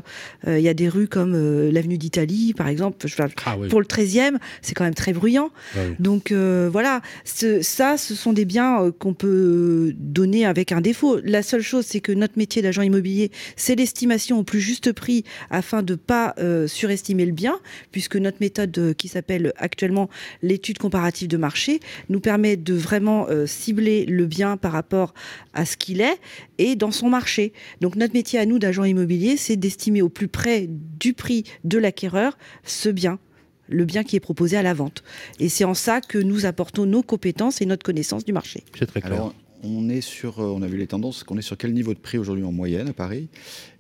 Il 0.48 0.60
y 0.60 0.70
a 0.70 0.74
des 0.74 0.90
rues 0.90 1.08
comme 1.08 1.34
l'avenue 1.70 1.98
d'Italie, 1.98 2.54
par 2.54 2.68
exemple. 2.68 2.98
Ah 3.46 3.56
pour 3.70 3.80
le 3.80 3.86
13e, 3.86 4.38
c'est 4.62 4.74
quand 4.74 4.84
même 4.84 4.94
très 4.94 5.14
bruyant. 5.14 5.50
Ah 5.76 5.80
Donc 6.00 6.32
voilà, 6.32 7.02
ça, 7.24 7.98
ce 7.98 8.16
sont 8.16 8.34
des 8.34 8.46
biens 8.46 8.92
qu'on 9.00 9.14
peut 9.14 9.94
donner 9.98 10.46
avec 10.46 10.72
un 10.72 10.82
défaut. 10.82 11.20
La 11.24 11.44
seule 11.44 11.62
chose, 11.62 11.86
c'est 11.88 12.00
que 12.00 12.12
notre 12.12 12.38
métier 12.38 12.62
d'agent 12.62 12.82
immobilier, 12.82 13.32
c'est 13.56 13.76
l'estimation 13.76 14.40
au 14.40 14.44
plus 14.44 14.62
juste 14.62 14.92
prix 14.92 15.24
afin 15.50 15.82
de 15.82 15.96
pas 15.96 16.36
surestimer 16.68 17.26
le 17.26 17.32
bien, 17.32 17.60
puisque 17.92 18.16
notre 18.18 18.38
méthode 18.40 18.94
qui 18.98 19.08
s'appelle 19.08 19.54
actuellement 19.58 20.10
l'étude 20.44 20.78
comparative 20.78 21.28
de 21.28 21.38
marché 21.38 21.80
nous 22.10 22.20
permet 22.20 22.56
de 22.58 22.74
vraiment 22.74 23.28
cibler 23.46 24.06
le 24.06 24.26
bien 24.26 24.58
par 24.58 24.72
rapport 24.72 25.14
à 25.54 25.65
ce 25.66 25.78
qu'il 25.78 26.02
est 26.02 26.18
et 26.58 26.76
dans 26.76 26.92
son 26.92 27.10
marché. 27.10 27.54
Donc 27.82 27.96
notre 27.96 28.14
métier 28.14 28.40
à 28.40 28.46
nous 28.46 28.60
d'agent 28.60 28.84
immobilier, 28.84 29.38
c'est 29.38 29.56
d'estimer 29.56 30.02
au 30.02 30.10
plus 30.10 30.28
près 30.28 30.68
du 30.70 31.14
prix 31.14 31.44
de 31.64 31.78
l'acquéreur 31.78 32.38
ce 32.64 32.90
bien 32.90 33.20
le 33.68 33.86
bien 33.86 34.04
qui 34.04 34.16
est 34.16 34.20
proposé 34.20 34.58
à 34.58 34.62
la 34.62 34.76
vente. 34.76 35.04
Et 35.40 35.50
c'est 35.50 35.64
en 35.64 35.74
ça 35.74 36.00
que 36.00 36.20
nous 36.20 36.46
apportons 36.46 36.86
nos 36.86 37.02
compétences 37.02 37.62
et 37.62 37.66
notre 37.66 37.84
connaissance 37.84 38.24
du 38.24 38.32
marché. 38.32 38.64
C'est 38.78 38.86
très 38.86 39.02
clair. 39.02 39.32
on 39.64 39.90
est 39.90 40.02
sur, 40.02 40.40
euh, 40.40 40.54
on 40.56 40.62
a 40.62 40.68
vu 40.68 40.78
les 40.78 40.86
tendances, 40.86 41.24
qu'on 41.24 41.40
est 41.40 41.42
sur 41.42 41.58
quel 41.58 41.74
niveau 41.74 41.96
de 41.96 42.00
prix 42.00 42.20
aujourd'hui 42.20 42.44
en 42.44 42.52
moyenne 42.52 42.90
à 42.90 42.94
Paris 42.94 43.28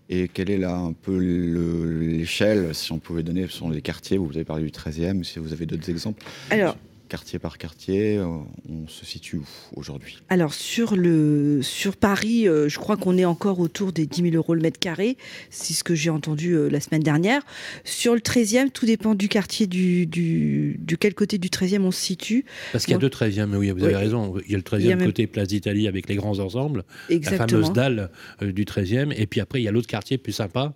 et 0.09 0.27
quelle 0.27 0.51
est 0.51 0.57
là 0.57 0.75
un 0.75 0.93
peu 0.93 1.17
l'échelle, 1.17 2.75
si 2.75 2.91
on 2.91 2.99
pouvait 2.99 3.23
donner, 3.23 3.47
ce 3.47 3.53
sont 3.53 3.69
les 3.69 3.81
quartiers, 3.81 4.17
vous 4.17 4.29
avez 4.35 4.45
parlé 4.45 4.63
du 4.63 4.69
13e, 4.69 5.23
si 5.23 5.39
vous 5.39 5.51
avez 5.51 5.65
d'autres 5.65 5.89
exemples 5.89 6.23
Alors, 6.51 6.77
quartier 7.07 7.39
par 7.39 7.57
quartier, 7.57 8.17
euh, 8.17 8.25
on 8.69 8.87
se 8.87 9.05
situe 9.05 9.37
où 9.37 9.45
aujourd'hui? 9.75 10.21
Alors 10.29 10.53
sur, 10.53 10.95
le, 10.95 11.61
sur 11.61 11.95
Paris, 11.95 12.47
euh, 12.47 12.69
je 12.69 12.79
crois 12.79 12.97
qu'on 12.97 13.17
est 13.17 13.25
encore 13.25 13.59
autour 13.59 13.91
des 13.91 14.05
10 14.05 14.31
000 14.31 14.35
euros 14.35 14.55
le 14.55 14.61
mètre 14.61 14.79
carré, 14.79 15.17
c'est 15.49 15.73
ce 15.73 15.83
que 15.83 15.95
j'ai 15.95 16.09
entendu 16.09 16.53
euh, 16.53 16.69
la 16.69 16.79
semaine 16.79 17.03
dernière. 17.03 17.41
Sur 17.83 18.13
le 18.13 18.19
13e, 18.19 18.71
tout 18.71 18.85
dépend 18.85 19.15
du 19.15 19.27
quartier, 19.27 19.67
du, 19.67 20.05
du, 20.05 20.97
quel 20.99 21.13
côté 21.13 21.37
du 21.37 21.49
13e 21.49 21.81
on 21.81 21.91
se 21.91 22.01
situe. 22.01 22.45
Parce 22.71 22.85
qu'il 22.85 22.93
y 22.93 22.95
a 22.95 22.99
deux 22.99 23.09
13e, 23.09 23.47
mais 23.47 23.57
oui, 23.57 23.71
vous 23.71 23.83
avez 23.83 23.95
raison. 23.95 24.35
Il 24.45 24.51
y 24.51 24.55
a 24.55 24.57
le 24.57 24.63
13e 24.63 25.03
côté 25.05 25.27
Place 25.27 25.47
d'Italie 25.47 25.87
avec 25.87 26.09
les 26.09 26.15
grands 26.15 26.39
ensembles, 26.39 26.83
Exactement. 27.09 27.45
la 27.45 27.47
fameuse 27.47 27.73
dalle 27.73 28.09
du 28.41 28.63
13e, 28.63 29.13
et 29.15 29.27
puis 29.27 29.41
après 29.41 29.61
il 29.61 29.63
y 29.63 29.67
a 29.67 29.71
l'autre 29.71 29.87
quartier 29.87 30.17
plus 30.17 30.33
sympa, 30.33 30.73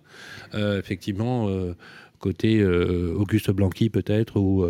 effectivement, 0.54 1.48
côté 2.18 2.64
Auguste 2.64 3.50
Blanqui 3.50 3.90
peut-être, 3.90 4.38
ou 4.38 4.66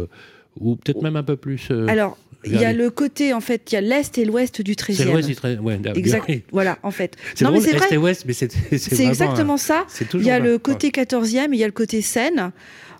ou 0.59 0.77
peut-être 0.77 1.03
même 1.03 1.17
un 1.17 1.23
peu 1.23 1.37
plus. 1.37 1.69
Euh, 1.71 1.87
Alors, 1.89 2.17
il 2.45 2.59
y 2.59 2.65
a 2.65 2.73
le 2.73 2.91
côté, 2.91 3.35
en 3.35 3.41
fait, 3.41 3.71
il 3.71 3.75
y 3.75 3.79
a 3.79 3.81
l'Est 3.81 4.17
et 4.17 4.25
l'Ouest 4.25 4.63
du 4.63 4.73
13e. 4.73 4.95
C'est 4.95 5.05
l'Ouest 5.05 5.29
du 5.29 5.35
13e, 5.35 5.59
ouais, 5.61 5.81
exact. 5.95 6.31
Voilà, 6.53 6.79
en 6.83 6.91
fait. 6.91 7.17
C'est 7.35 7.45
drôle, 7.45 7.59
Est 7.59 7.93
et 7.93 7.99
Ouest, 7.99 8.25
mais 8.27 8.33
c'est 8.33 8.51
C'est 8.79 9.05
exactement 9.05 9.57
ça. 9.57 9.87
Il 10.15 10.23
y 10.23 10.31
a 10.31 10.39
le 10.39 10.59
côté 10.59 10.91
14e, 10.91 11.49
il 11.53 11.59
y 11.59 11.65
a 11.65 11.67
le 11.67 11.73
côté 11.73 12.01
Seine 12.03 12.53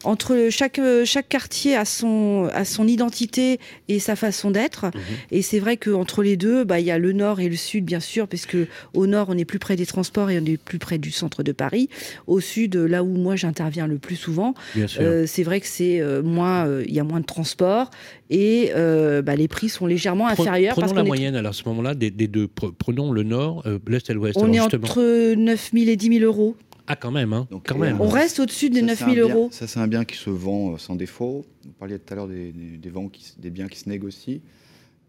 entre 0.05 0.49
chaque, 0.51 0.81
chaque 1.05 1.29
quartier 1.29 1.77
a 1.77 1.85
son, 1.85 2.49
a 2.53 2.65
son 2.65 2.87
identité 2.87 3.59
et 3.89 3.99
sa 3.99 4.17
façon 4.17 4.51
d'être. 4.51 4.87
Mhm. 4.87 4.93
Et 5.31 5.43
c'est 5.43 5.59
vrai 5.59 5.77
qu'entre 5.77 6.23
les 6.23 6.37
deux, 6.37 6.65
bah, 6.65 6.81
il 6.81 6.87
y 6.87 6.91
a 6.91 6.99
le 6.99 7.13
nord 7.13 7.41
et 7.41 7.49
le 7.49 7.57
sud, 7.57 7.85
bien 7.85 8.01
sûr, 8.01 8.29
parce 8.29 8.47
que 8.47 8.67
au 8.95 9.07
nord, 9.07 9.27
on 9.29 9.39
est 9.39 9.45
plus 9.45 9.59
près 9.59 9.77
des 9.77 9.87
transports 9.87 10.31
et 10.31 10.39
on 10.41 10.45
est 10.45 10.57
plus 10.57 10.79
près 10.79 10.99
du 10.99 11.11
centre 11.11 11.43
de 11.43 11.53
Paris. 11.53 11.89
Au 12.27 12.41
sud, 12.41 12.77
là 12.77 13.03
où 13.03 13.17
moi 13.17 13.37
j'interviens 13.37 13.87
le 13.87 13.99
plus 13.99 14.17
souvent, 14.17 14.55
euh, 14.99 15.25
c'est 15.27 15.43
vrai 15.43 15.61
que 15.61 15.67
c'est 15.67 16.01
euh, 16.01 16.23
moins, 16.23 16.67
euh, 16.67 16.85
il 16.87 16.95
y 16.95 17.01
a 17.01 17.05
moins 17.05 17.21
de 17.21 17.27
transports 17.27 17.91
et 18.31 18.71
bah, 18.75 19.37
les 19.37 19.49
prix 19.49 19.69
sont 19.69 19.87
légèrement 19.87 20.29
inférieurs. 20.29 20.75
Prenons 20.77 20.95
la 20.95 21.05
moyenne 21.05 21.35
à 21.35 21.53
ce 21.53 21.63
moment-là 21.69 21.95
des, 21.95 22.11
deux. 22.11 22.49
Prenons 22.49 23.13
le 23.13 23.23
nord, 23.23 23.65
l'est 23.87 24.09
et 24.09 24.15
l'ouest. 24.15 24.39
On 24.41 24.53
est 24.53 24.61
entre 24.61 25.35
9 25.35 25.71
000 25.75 25.91
et 25.91 25.97
10 25.97 26.19
000 26.19 26.25
euros. 26.25 26.57
Ah, 26.93 26.97
quand 26.97 27.13
même, 27.13 27.33
hein. 27.33 27.47
quand 27.65 27.79
même. 27.79 28.01
On 28.01 28.09
reste 28.09 28.41
au-dessus 28.41 28.69
des 28.69 28.83
9000 28.83 29.21
euros. 29.21 29.49
Ça, 29.53 29.69
c'est 29.69 29.79
un 29.79 29.87
bien 29.87 30.05
qui 30.05 30.17
se 30.17 30.29
vend 30.29 30.73
euh, 30.73 30.77
sans 30.77 30.97
défaut. 30.97 31.47
Vous 31.65 31.71
parliez 31.79 32.01
tout 32.01 32.13
à 32.13 32.17
l'heure 32.17 32.27
des, 32.27 32.51
des, 32.51 32.91
qui, 33.13 33.33
des 33.39 33.51
biens 33.51 33.69
qui 33.69 33.79
se 33.79 33.89
négocient. 33.89 34.41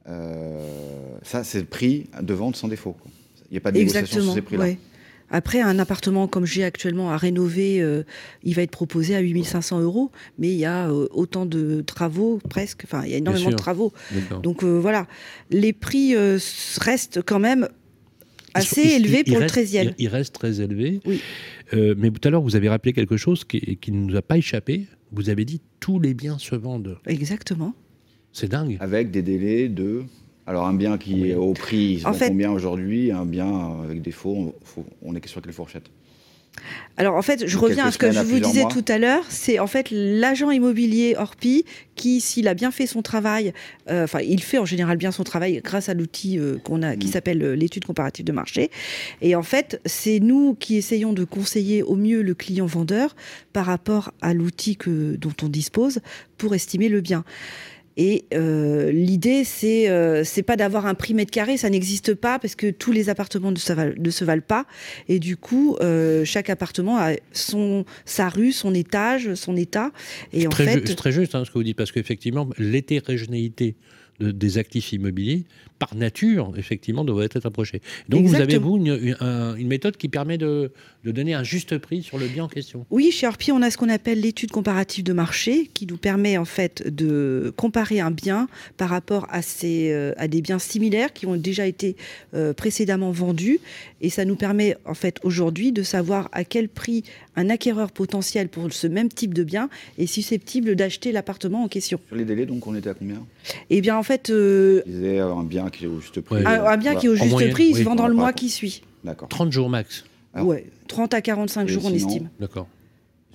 Euh, 0.07 0.63
ça, 1.23 1.43
c'est 1.43 1.57
le 1.57 1.65
prix 1.65 2.07
de 2.21 2.33
vente 2.35 2.55
sans 2.55 2.67
défaut. 2.67 2.95
Il 3.49 3.53
n'y 3.53 3.57
a 3.57 3.61
pas 3.61 3.71
de 3.71 3.79
négociation 3.79 4.21
sur 4.21 4.33
ces 4.35 4.43
prix-là. 4.43 4.75
Après, 5.31 5.59
un 5.59 5.79
appartement 5.79 6.27
comme 6.27 6.45
j'ai 6.45 6.63
actuellement 6.63 7.09
à 7.09 7.17
rénover, 7.17 7.81
euh, 7.81 8.03
il 8.43 8.53
va 8.53 8.61
être 8.61 8.69
proposé 8.69 9.15
à 9.15 9.19
8500 9.19 9.79
euros, 9.79 10.11
mais 10.37 10.49
il 10.49 10.57
y 10.57 10.65
a 10.65 10.91
autant 10.91 11.47
de 11.47 11.81
travaux, 11.81 12.39
presque, 12.47 12.81
enfin, 12.83 13.05
il 13.05 13.11
y 13.11 13.15
a 13.15 13.17
énormément 13.17 13.49
de 13.49 13.55
travaux. 13.55 13.91
Donc 14.43 14.63
voilà, 14.63 15.07
les 15.49 15.73
prix 15.73 16.15
restent 16.77 17.23
quand 17.23 17.39
même 17.39 17.69
assez 18.53 18.81
élevés 18.81 19.23
pour 19.23 19.39
le 19.39 19.45
13e. 19.45 19.93
Il, 19.97 20.07
reste 20.07 20.33
très 20.33 20.61
élevé. 20.61 20.99
Oui. 21.05 21.21
Euh, 21.73 21.95
mais 21.97 22.11
tout 22.11 22.27
à 22.27 22.31
l'heure, 22.31 22.41
vous 22.41 22.55
avez 22.55 22.69
rappelé 22.69 22.93
quelque 22.93 23.17
chose 23.17 23.43
qui, 23.43 23.77
qui 23.77 23.91
ne 23.91 24.05
nous 24.05 24.15
a 24.15 24.21
pas 24.21 24.37
échappé. 24.37 24.87
Vous 25.11 25.29
avez 25.29 25.45
dit 25.45 25.61
tous 25.79 25.99
les 25.99 26.13
biens 26.13 26.37
se 26.37 26.55
vendent. 26.55 26.97
Exactement. 27.05 27.73
C'est 28.31 28.49
dingue. 28.49 28.77
Avec 28.79 29.11
des 29.11 29.21
délais 29.21 29.67
de. 29.67 30.03
Alors, 30.47 30.65
un 30.65 30.73
bien 30.73 30.97
qui 30.97 31.29
est 31.29 31.35
au 31.35 31.53
prix, 31.53 31.99
ils 31.99 32.07
en 32.07 32.13
fait... 32.13 32.29
combien 32.29 32.51
aujourd'hui 32.51 33.11
Un 33.11 33.25
bien 33.25 33.81
avec 33.83 34.01
défaut, 34.01 34.53
on, 34.77 34.83
on 35.01 35.15
est 35.15 35.27
sur 35.27 35.41
quelle 35.41 35.53
fourchette? 35.53 35.89
Alors 36.97 37.15
en 37.15 37.21
fait, 37.21 37.47
je 37.47 37.57
reviens 37.57 37.85
à 37.85 37.91
ce 37.91 37.97
que 37.97 38.11
je 38.11 38.19
vous 38.19 38.39
disais 38.39 38.65
tout 38.69 38.85
à 38.87 38.97
l'heure, 38.97 39.23
c'est 39.29 39.59
en 39.59 39.67
fait 39.67 39.87
l'agent 39.91 40.51
immobilier 40.51 41.15
Orpi 41.17 41.65
qui, 41.95 42.21
s'il 42.21 42.47
a 42.47 42.53
bien 42.53 42.71
fait 42.71 42.85
son 42.85 43.01
travail, 43.01 43.53
euh, 43.89 44.03
enfin 44.03 44.19
il 44.19 44.43
fait 44.43 44.57
en 44.57 44.65
général 44.65 44.97
bien 44.97 45.11
son 45.11 45.23
travail 45.23 45.61
grâce 45.63 45.89
à 45.89 45.93
l'outil 45.93 46.37
euh, 46.37 46.57
qu'on 46.63 46.83
a, 46.83 46.95
qui 46.95 47.07
mm. 47.07 47.11
s'appelle 47.11 47.43
euh, 47.43 47.55
l'étude 47.55 47.85
comparative 47.85 48.25
de 48.25 48.31
marché. 48.31 48.71
Et 49.21 49.35
en 49.35 49.43
fait, 49.43 49.81
c'est 49.85 50.19
nous 50.19 50.53
qui 50.53 50.77
essayons 50.77 51.13
de 51.13 51.23
conseiller 51.23 51.81
au 51.81 51.95
mieux 51.95 52.21
le 52.21 52.33
client 52.35 52.65
vendeur 52.65 53.15
par 53.53 53.65
rapport 53.65 54.11
à 54.21 54.33
l'outil 54.33 54.77
dont 54.85 55.33
on 55.41 55.47
dispose 55.47 55.99
pour 56.37 56.55
estimer 56.55 56.89
le 56.89 57.01
bien. 57.01 57.23
Et 57.97 58.25
euh, 58.33 58.91
l'idée, 58.91 59.43
c'est 59.43 59.89
euh, 59.89 60.23
c'est 60.23 60.43
pas 60.43 60.55
d'avoir 60.55 60.85
un 60.85 60.93
prix 60.93 61.13
mètre 61.13 61.31
carré, 61.31 61.57
ça 61.57 61.69
n'existe 61.69 62.13
pas 62.13 62.39
parce 62.39 62.55
que 62.55 62.69
tous 62.69 62.91
les 62.91 63.09
appartements 63.09 63.51
ne 63.51 63.57
se 63.57 63.73
valent, 63.73 63.93
ne 63.97 64.09
se 64.09 64.23
valent 64.23 64.41
pas. 64.45 64.65
Et 65.09 65.19
du 65.19 65.37
coup, 65.37 65.75
euh, 65.81 66.23
chaque 66.25 66.49
appartement 66.49 66.97
a 66.97 67.13
son 67.31 67.85
sa 68.05 68.29
rue, 68.29 68.51
son 68.51 68.73
étage, 68.73 69.33
son 69.35 69.55
état. 69.55 69.91
Et 70.33 70.47
en 70.47 70.51
fait, 70.51 70.87
c'est 70.87 70.95
très 70.95 71.11
juste 71.11 71.35
hein, 71.35 71.43
ce 71.45 71.51
que 71.51 71.57
vous 71.57 71.63
dites 71.63 71.77
parce 71.77 71.91
qu'effectivement, 71.91 72.49
l'hétérogénéité 72.57 73.75
des 74.21 74.57
actifs 74.57 74.93
immobiliers, 74.93 75.45
par 75.81 75.95
nature, 75.95 76.53
effectivement, 76.57 77.03
devrait 77.03 77.25
être 77.25 77.43
approché. 77.43 77.81
Donc 78.07 78.27
vous 78.27 78.35
avez, 78.35 78.59
vous, 78.59 78.77
une, 78.77 79.67
méthode 79.67 79.97
qui 79.97 80.09
permet 80.09 80.37
de, 80.37 80.71
donner 81.03 81.33
un 81.33 81.41
juste 81.41 81.79
prix 81.79 82.03
sur 82.03 82.19
le 82.19 82.27
bien 82.27 82.43
en 82.43 82.47
question 82.47 82.85
Oui, 82.91 83.09
chez 83.11 83.25
Orpi, 83.25 83.51
on 83.51 83.63
a 83.63 83.71
ce 83.71 83.79
qu'on 83.79 83.89
appelle 83.89 84.21
l'étude 84.21 84.51
comparative 84.51 85.03
de 85.03 85.11
marché, 85.11 85.71
qui 85.73 85.87
nous 85.87 85.97
permet 85.97 86.37
en 86.37 86.45
fait 86.45 86.87
de 86.87 87.51
comparer 87.57 87.99
un 87.99 88.11
bien 88.11 88.47
par 88.77 88.89
rapport 88.89 89.25
à, 89.31 89.41
euh, 89.63 90.13
à 90.17 90.27
des 90.27 90.41
biens 90.41 90.59
similaires 90.59 91.13
qui 91.13 91.25
ont 91.25 91.35
déjà 91.35 91.65
été 91.65 91.95
euh, 92.35 92.53
précédemment 92.53 93.09
vendus. 93.09 93.59
Et 94.01 94.11
ça 94.11 94.23
nous 94.23 94.35
permet 94.35 94.77
en 94.85 94.93
fait 94.93 95.19
aujourd'hui 95.23 95.71
de 95.71 95.81
savoir 95.81 96.29
à 96.31 96.43
quel 96.43 96.69
prix 96.69 97.03
un 97.35 97.49
acquéreur 97.49 97.91
potentiel 97.91 98.49
pour 98.49 98.71
ce 98.71 98.85
même 98.85 99.09
type 99.09 99.33
de 99.33 99.43
bien 99.43 99.67
est 99.97 100.05
susceptible 100.05 100.75
d'acheter 100.75 101.11
l'appartement 101.11 101.63
en 101.63 101.67
question. 101.67 101.99
Sur 102.07 102.17
les 102.17 102.25
délais, 102.25 102.45
donc 102.45 102.67
on 102.67 102.75
était 102.75 102.89
à 102.89 102.93
combien? 102.93 103.25
Eh 103.71 103.81
bien 103.81 103.97
en 103.97 104.03
fait... 104.03 104.10
Euh, 104.29 104.81
un 105.23 105.43
bien 105.43 105.69
qui 105.69 105.85
est 105.85 105.87
au 105.87 105.99
juste 105.99 106.21
prix. 106.21 106.43
un, 106.45 106.77
bien 106.77 106.95
qui 106.95 107.07
est 107.07 107.09
au 107.09 107.15
juste 107.15 107.51
prix, 107.51 107.69
il 107.69 107.75
se 107.75 107.83
vend 107.83 107.95
dans 107.95 108.07
le 108.07 108.15
mois 108.15 108.33
qui 108.33 108.49
suit. 108.49 108.83
D'accord. 109.03 109.29
30 109.29 109.51
jours 109.51 109.69
max. 109.69 110.05
Ah. 110.33 110.45
ouais, 110.45 110.67
30 110.87 111.13
à 111.13 111.21
45 111.21 111.67
jours 111.67 111.83
on 111.85 111.93
estime. 111.93 112.29
D'accord. 112.39 112.67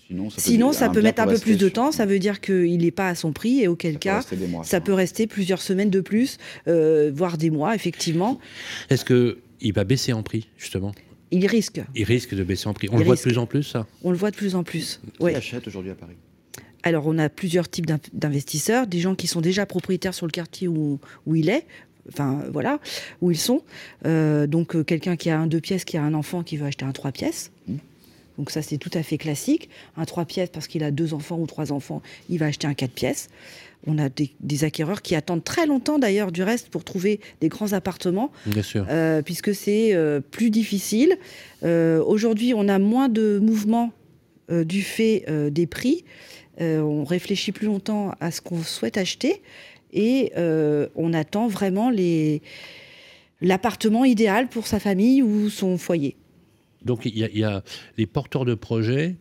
Sinon, 0.06 0.30
ça 0.30 0.36
peut, 0.36 0.42
sinon, 0.42 0.72
ça 0.72 0.88
peut 0.88 1.02
mettre 1.02 1.20
un 1.20 1.26
peu 1.26 1.38
plus 1.38 1.56
de 1.56 1.68
temps. 1.68 1.90
Ça 1.90 2.06
veut 2.06 2.20
dire 2.20 2.40
qu'il 2.40 2.78
n'est 2.78 2.92
pas 2.92 3.08
à 3.08 3.14
son 3.16 3.32
prix 3.32 3.60
et 3.60 3.68
auquel 3.68 3.98
cas, 3.98 4.22
ça, 4.62 4.80
peut 4.80 4.92
rester 4.92 5.26
plusieurs 5.26 5.60
semaines 5.60 5.90
de 5.90 6.00
plus, 6.00 6.38
euh, 6.68 7.10
voire 7.12 7.36
des 7.36 7.50
mois, 7.50 7.74
effectivement. 7.74 8.38
Est-ce 8.88 9.04
qu'il 9.04 9.72
va 9.72 9.82
baisser 9.82 10.12
en 10.12 10.22
prix, 10.22 10.48
justement? 10.56 10.92
Il 11.32 11.44
risque. 11.48 11.80
Il 11.96 12.04
risque 12.04 12.34
de 12.36 12.44
baisser 12.44 12.68
en 12.68 12.72
prix. 12.72 12.88
On 12.92 12.98
le 12.98 13.04
voit 13.04 13.16
de 13.16 13.20
plus 13.20 13.36
en 13.36 13.46
plus, 13.46 13.64
ça? 13.64 13.86
On 14.04 14.12
le 14.12 14.16
voit 14.16 14.30
de 14.30 14.36
plus 14.36 14.54
en 14.54 14.62
plus. 14.62 15.00
Qui 15.18 15.26
achète 15.26 15.66
aujourd'hui 15.66 15.90
à 15.90 15.96
Paris? 15.96 16.14
Alors, 16.86 17.08
on 17.08 17.18
a 17.18 17.28
plusieurs 17.28 17.68
types 17.68 17.90
d'investisseurs, 18.12 18.86
des 18.86 19.00
gens 19.00 19.16
qui 19.16 19.26
sont 19.26 19.40
déjà 19.40 19.66
propriétaires 19.66 20.14
sur 20.14 20.24
le 20.24 20.30
quartier 20.30 20.68
où, 20.68 21.00
où 21.26 21.34
il 21.34 21.48
est, 21.48 21.66
enfin 22.12 22.44
voilà, 22.52 22.78
où 23.20 23.32
ils 23.32 23.38
sont. 23.38 23.62
Euh, 24.06 24.46
donc, 24.46 24.76
euh, 24.76 24.84
quelqu'un 24.84 25.16
qui 25.16 25.28
a 25.28 25.36
un 25.36 25.48
deux 25.48 25.60
pièces, 25.60 25.84
qui 25.84 25.96
a 25.96 26.02
un 26.04 26.14
enfant 26.14 26.44
qui 26.44 26.56
veut 26.56 26.64
acheter 26.64 26.84
un 26.84 26.92
trois 26.92 27.10
pièces. 27.10 27.50
Donc 28.38 28.52
ça, 28.52 28.62
c'est 28.62 28.76
tout 28.76 28.92
à 28.94 29.02
fait 29.02 29.18
classique. 29.18 29.68
Un 29.96 30.04
trois 30.04 30.26
pièces 30.26 30.50
parce 30.52 30.68
qu'il 30.68 30.84
a 30.84 30.92
deux 30.92 31.12
enfants 31.12 31.40
ou 31.40 31.46
trois 31.48 31.72
enfants, 31.72 32.02
il 32.28 32.38
va 32.38 32.46
acheter 32.46 32.68
un 32.68 32.74
quatre 32.74 32.92
pièces. 32.92 33.30
On 33.88 33.98
a 33.98 34.08
des, 34.08 34.62
acquéreurs 34.62 35.02
qui 35.02 35.16
attendent 35.16 35.42
très 35.42 35.66
longtemps 35.66 35.98
d'ailleurs 35.98 36.30
du 36.30 36.44
reste 36.44 36.68
pour 36.68 36.84
trouver 36.84 37.18
des 37.40 37.48
grands 37.48 37.72
appartements, 37.72 38.30
Bien 38.46 38.62
sûr. 38.62 38.86
Euh, 38.88 39.22
puisque 39.22 39.52
c'est 39.56 39.92
plus 40.30 40.50
difficile. 40.50 41.16
Aujourd'hui, 41.64 42.54
on 42.54 42.68
a 42.68 42.78
moins 42.78 43.08
de 43.08 43.40
mouvements 43.42 43.90
du 44.48 44.82
fait 44.82 45.24
des 45.50 45.66
prix. 45.66 46.04
Euh, 46.60 46.80
on 46.80 47.04
réfléchit 47.04 47.52
plus 47.52 47.66
longtemps 47.66 48.14
à 48.20 48.30
ce 48.30 48.40
qu'on 48.40 48.62
souhaite 48.62 48.96
acheter 48.96 49.42
et 49.92 50.32
euh, 50.36 50.88
on 50.94 51.12
attend 51.12 51.48
vraiment 51.48 51.92
l'appartement 53.40 54.04
idéal 54.04 54.48
pour 54.48 54.66
sa 54.66 54.80
famille 54.80 55.22
ou 55.22 55.50
son 55.50 55.76
foyer. 55.78 56.16
Donc 56.84 57.04
il 57.04 57.16
y, 57.16 57.44
a 57.44 57.62
les 57.98 58.06
porteurs 58.06 58.44
de 58.44 58.54
projets 58.54 59.16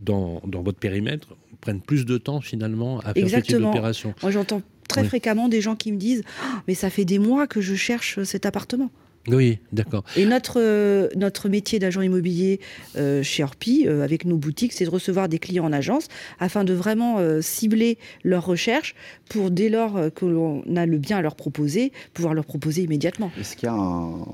dans, 0.00 0.40
votre 0.44 0.78
périmètre 0.78 1.36
prennent 1.60 1.80
plus 1.80 2.04
de 2.04 2.18
temps 2.18 2.40
finalement 2.40 3.00
à 3.00 3.14
faire 3.14 3.28
ce 3.28 3.36
type 3.36 3.58
d'opération. 3.58 4.14
Moi 4.22 4.30
j'entends 4.30 4.62
très 4.88 5.04
fréquemment 5.04 5.48
des 5.48 5.60
gens 5.60 5.76
qui 5.76 5.92
me 5.92 5.96
disent 5.96 6.22
ah, 6.42 6.62
mais 6.66 6.74
ça 6.74 6.90
fait 6.90 7.04
des 7.04 7.18
mois 7.18 7.46
que 7.46 7.60
je 7.60 7.74
cherche 7.74 8.22
cet 8.24 8.46
appartement. 8.46 8.90
Oui, 9.26 9.58
d'accord. 9.72 10.04
Et 10.16 10.24
notre, 10.24 10.58
euh, 10.60 11.08
notre 11.16 11.48
métier 11.48 11.78
d'agent 11.78 12.00
immobilier 12.00 12.60
euh, 12.96 13.22
chez 13.22 13.42
Orpi, 13.42 13.84
euh, 13.86 14.02
avec 14.02 14.24
nos 14.24 14.36
boutiques, 14.36 14.72
c'est 14.72 14.84
de 14.84 14.90
recevoir 14.90 15.28
des 15.28 15.38
clients 15.38 15.64
en 15.64 15.72
agence 15.72 16.08
afin 16.38 16.64
de 16.64 16.72
vraiment 16.72 17.18
cibler 17.40 17.98
leurs 18.24 18.46
recherches 18.46 18.94
pour, 19.28 19.50
dès 19.50 19.68
lors 19.68 20.12
que 20.14 20.24
l'on 20.24 20.62
a 20.76 20.86
le 20.86 20.98
bien 20.98 21.18
à 21.18 21.22
leur 21.22 21.36
proposer, 21.36 21.92
pouvoir 22.14 22.34
leur 22.34 22.44
proposer 22.44 22.82
immédiatement. 22.82 23.30
Est-ce 23.38 23.56
qu'il 23.56 23.66
y 23.66 23.70
a 23.70 23.74
un, 23.74 24.24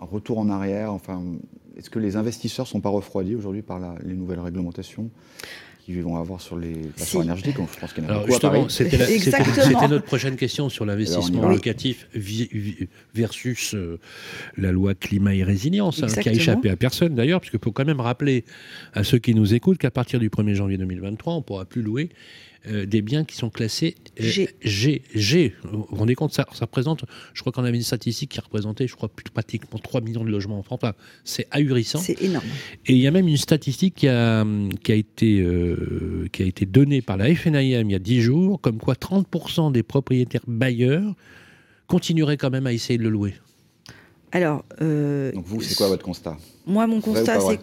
retour 0.00 0.38
en 0.38 0.48
arrière? 0.48 0.92
Enfin, 0.92 1.22
Est-ce 1.76 1.90
que 1.90 1.98
les 1.98 2.16
investisseurs 2.16 2.66
ne 2.66 2.70
sont 2.70 2.80
pas 2.80 2.88
refroidis 2.88 3.34
aujourd'hui 3.34 3.62
par 3.62 3.80
les 4.04 4.14
nouvelles 4.14 4.40
réglementations? 4.40 5.10
Qu'ils 5.84 6.02
vont 6.02 6.16
avoir 6.16 6.40
sur 6.40 6.56
les 6.56 6.72
plateformes 6.72 7.24
énergétiques. 7.24 7.56
Je 7.74 7.80
pense 7.80 7.92
qu'il 7.92 8.04
y 8.04 8.06
en 8.06 8.10
a 8.10 8.12
Alors 8.12 8.26
justement, 8.26 8.68
c'était 8.68 9.88
notre 9.88 10.04
prochaine 10.04 10.36
question 10.36 10.68
sur 10.68 10.86
l'investissement 10.86 11.48
locatif 11.48 12.08
versus 13.14 13.74
euh, 13.74 13.98
la 14.56 14.72
loi 14.72 14.94
climat 14.94 15.34
et 15.34 15.44
résilience, 15.44 16.02
hein, 16.02 16.06
qui 16.06 16.28
a 16.28 16.32
échappé 16.32 16.70
à 16.70 16.76
personne 16.76 17.14
d'ailleurs, 17.14 17.40
parce 17.40 17.50
qu'il 17.50 17.60
faut 17.62 17.72
quand 17.72 17.84
même 17.84 18.00
rappeler 18.00 18.44
à 18.94 19.04
ceux 19.04 19.18
qui 19.18 19.34
nous 19.34 19.54
écoutent 19.54 19.78
qu'à 19.78 19.90
partir 19.90 20.20
du 20.20 20.30
1er 20.30 20.54
janvier 20.54 20.78
2023, 20.78 21.34
on 21.34 21.36
ne 21.38 21.42
pourra 21.42 21.64
plus 21.64 21.82
louer 21.82 22.08
euh, 22.66 22.86
des 22.86 23.02
biens 23.02 23.24
qui 23.24 23.36
sont 23.36 23.50
classés 23.50 23.94
euh, 24.20 24.46
G. 24.62 25.02
G. 25.14 25.54
Vous 25.64 25.86
vous 25.90 25.96
rendez 25.96 26.14
compte, 26.14 26.32
ça, 26.32 26.46
ça 26.54 26.64
représente, 26.64 27.04
je 27.34 27.40
crois 27.42 27.52
qu'on 27.52 27.64
avait 27.64 27.76
une 27.76 27.82
statistique 27.82 28.30
qui 28.30 28.40
représentait, 28.40 28.86
je 28.88 28.96
crois, 28.96 29.10
pratiquement 29.34 29.78
3 29.78 30.00
millions 30.00 30.24
de 30.24 30.30
logements 30.30 30.58
en 30.58 30.62
France. 30.62 30.80
Enfin, 30.82 30.94
c'est 31.24 31.46
ahurissant. 31.50 31.98
C'est 31.98 32.22
énorme. 32.22 32.46
Et 32.86 32.94
il 32.94 32.98
y 32.98 33.06
a 33.06 33.10
même 33.10 33.28
une 33.28 33.36
statistique 33.36 33.96
qui 33.96 34.08
a, 34.08 34.46
qui 34.82 34.92
a, 34.92 34.94
été, 34.94 35.40
euh, 35.40 36.26
qui 36.32 36.42
a 36.42 36.46
été 36.46 36.64
donnée 36.64 37.02
par 37.02 37.18
la 37.18 37.34
FNIM 37.34 37.60
il 37.60 37.92
y 37.92 37.94
a 37.94 37.98
10 37.98 38.20
jours, 38.22 38.60
comme 38.60 38.78
quoi 38.78 38.94
30% 38.94 39.70
des 39.70 39.82
propriétaires 39.82 40.44
bailleurs 40.46 41.14
continueraient 41.86 42.38
quand 42.38 42.50
même 42.50 42.66
à 42.66 42.72
essayer 42.72 42.98
de 42.98 43.02
le 43.02 43.10
louer. 43.10 43.34
Alors. 44.32 44.64
Donc 44.80 45.44
vous, 45.44 45.60
c'est 45.60 45.74
quoi 45.74 45.88
votre 45.88 46.04
constat? 46.04 46.38
Moi, 46.66 46.86
mon 46.86 47.02
constat, 47.02 47.40
c'est 47.40 47.60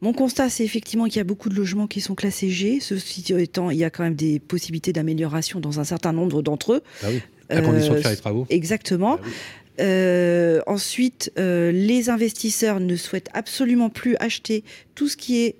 mon 0.00 0.12
constat, 0.12 0.50
c'est 0.50 0.64
effectivement 0.64 1.06
qu'il 1.06 1.16
y 1.16 1.20
a 1.20 1.24
beaucoup 1.24 1.48
de 1.48 1.54
logements 1.54 1.86
qui 1.86 2.00
sont 2.00 2.14
classés 2.14 2.50
G. 2.50 2.78
Ceci 2.80 3.24
étant, 3.32 3.70
il 3.70 3.78
y 3.78 3.84
a 3.84 3.90
quand 3.90 4.02
même 4.02 4.14
des 4.14 4.38
possibilités 4.38 4.92
d'amélioration 4.92 5.60
dans 5.60 5.80
un 5.80 5.84
certain 5.84 6.12
nombre 6.12 6.42
d'entre 6.42 6.74
eux. 6.74 6.82
Ah 7.02 7.06
oui, 7.10 7.22
à 7.48 7.60
condition 7.62 7.94
de 7.94 8.00
faire 8.00 8.10
les 8.10 8.16
travaux. 8.16 8.46
Exactement. 8.50 9.18
Ah 9.22 9.26
euh, 9.80 10.60
ensuite, 10.66 11.32
euh, 11.38 11.70
les 11.70 12.08
investisseurs 12.08 12.80
ne 12.80 12.96
souhaitent 12.96 13.28
absolument 13.34 13.90
plus 13.90 14.16
acheter 14.20 14.64
tout 14.94 15.08
ce 15.08 15.16
qui 15.16 15.42
est 15.42 15.56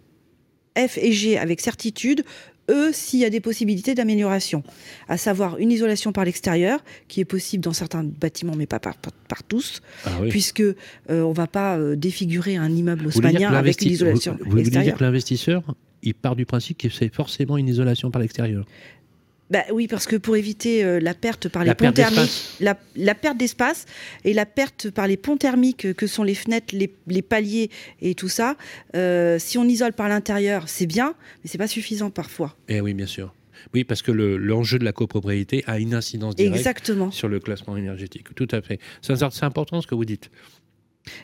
F 0.77 0.99
et 0.99 1.13
G 1.13 1.39
avec 1.39 1.61
certitude, 1.61 2.25
eux, 2.71 2.93
s'il 2.93 3.21
y 3.21 3.25
a 3.25 3.31
des 3.31 3.41
possibilités 3.41 3.95
d'amélioration, 3.95 4.63
à 5.09 5.17
savoir 5.17 5.59
une 5.59 5.71
isolation 5.71 6.13
par 6.13 6.25
l'extérieur, 6.25 6.83
qui 7.09 7.21
est 7.21 7.25
possible 7.25 7.63
dans 7.63 7.73
certains 7.73 8.05
bâtiments, 8.05 8.55
mais 8.57 8.67
pas 8.67 8.79
par, 8.79 8.95
tous, 9.49 9.83
ah 10.05 10.11
puisque 10.29 10.61
euh, 10.61 10.75
on 11.09 11.31
ne 11.31 11.35
va 11.35 11.47
pas 11.47 11.77
euh, 11.77 11.97
défigurer 11.97 12.57
un 12.57 12.71
immeuble 12.71 13.07
haussmanien 13.07 13.53
avec 13.53 13.83
une 13.83 13.93
isolation 13.93 14.37
vous, 14.41 14.51
vous, 14.51 14.63
vous 14.63 14.71
dire 14.71 14.97
que 14.97 15.05
l'investisseur, 15.05 15.63
il 16.03 16.15
part 16.15 16.37
du 16.37 16.47
principe 16.47 16.79
qu'il 16.79 16.91
fait 16.91 17.13
forcément 17.13 17.57
une 17.57 17.69
isolation 17.69 18.11
par 18.11 18.23
l'extérieur 18.23 18.65
bah, 19.51 19.65
oui, 19.73 19.87
parce 19.87 20.07
que 20.07 20.17
pour 20.17 20.37
éviter 20.37 20.85
euh, 20.85 20.99
la 20.99 21.15
perte 21.15 21.49
par 21.49 21.65
les 21.65 21.75
ponts 21.75 21.93
thermiques, 21.93 22.59
la, 22.61 23.15
perte 23.15 23.37
d'espace 23.37 23.87
et 24.25 24.33
la 24.33 24.47
perte 24.47 24.91
par 24.91 25.07
les 25.07 25.17
ponts 25.17 25.37
thermiques 25.37 25.93
que 25.95 26.07
sont 26.07 26.25
les 26.25 26.35
fenêtres, 26.35 26.75
les, 26.75 27.23
paliers 27.23 27.71
et 28.01 28.15
tout 28.15 28.29
ça, 28.29 28.57
euh, 28.95 29.39
si 29.39 29.59
on 29.59 29.65
isole 29.65 29.93
par 29.93 30.09
l'intérieur, 30.09 30.69
c'est 30.69 30.87
bien, 30.87 31.15
mais 31.43 31.51
c'est 31.51 31.59
pas 31.59 31.69
suffisant 31.69 32.11
parfois. 32.11 32.57
Eh 32.69 32.81
oui, 32.81 32.95
bien 32.95 33.07
sûr. 33.07 33.33
Oui, 33.75 33.85
parce 33.85 34.03
que 34.03 34.13
l'enjeu 34.13 34.79
de 34.79 34.85
la 34.85 34.93
copropriété 34.93 35.65
a 35.67 35.79
une 35.79 35.95
incidence 35.95 36.37
directe 36.37 36.57
Exactement. 36.57 37.11
sur 37.11 37.29
le 37.29 37.41
classement 37.41 37.77
énergétique. 37.77 38.35
Tout 38.35 38.49
à 38.51 38.61
fait. 38.61 38.79
C'est 39.01 39.43
important 39.43 39.81
ce 39.81 39.87
que 39.87 39.95
vous 39.95 40.05
dites. 40.05 40.31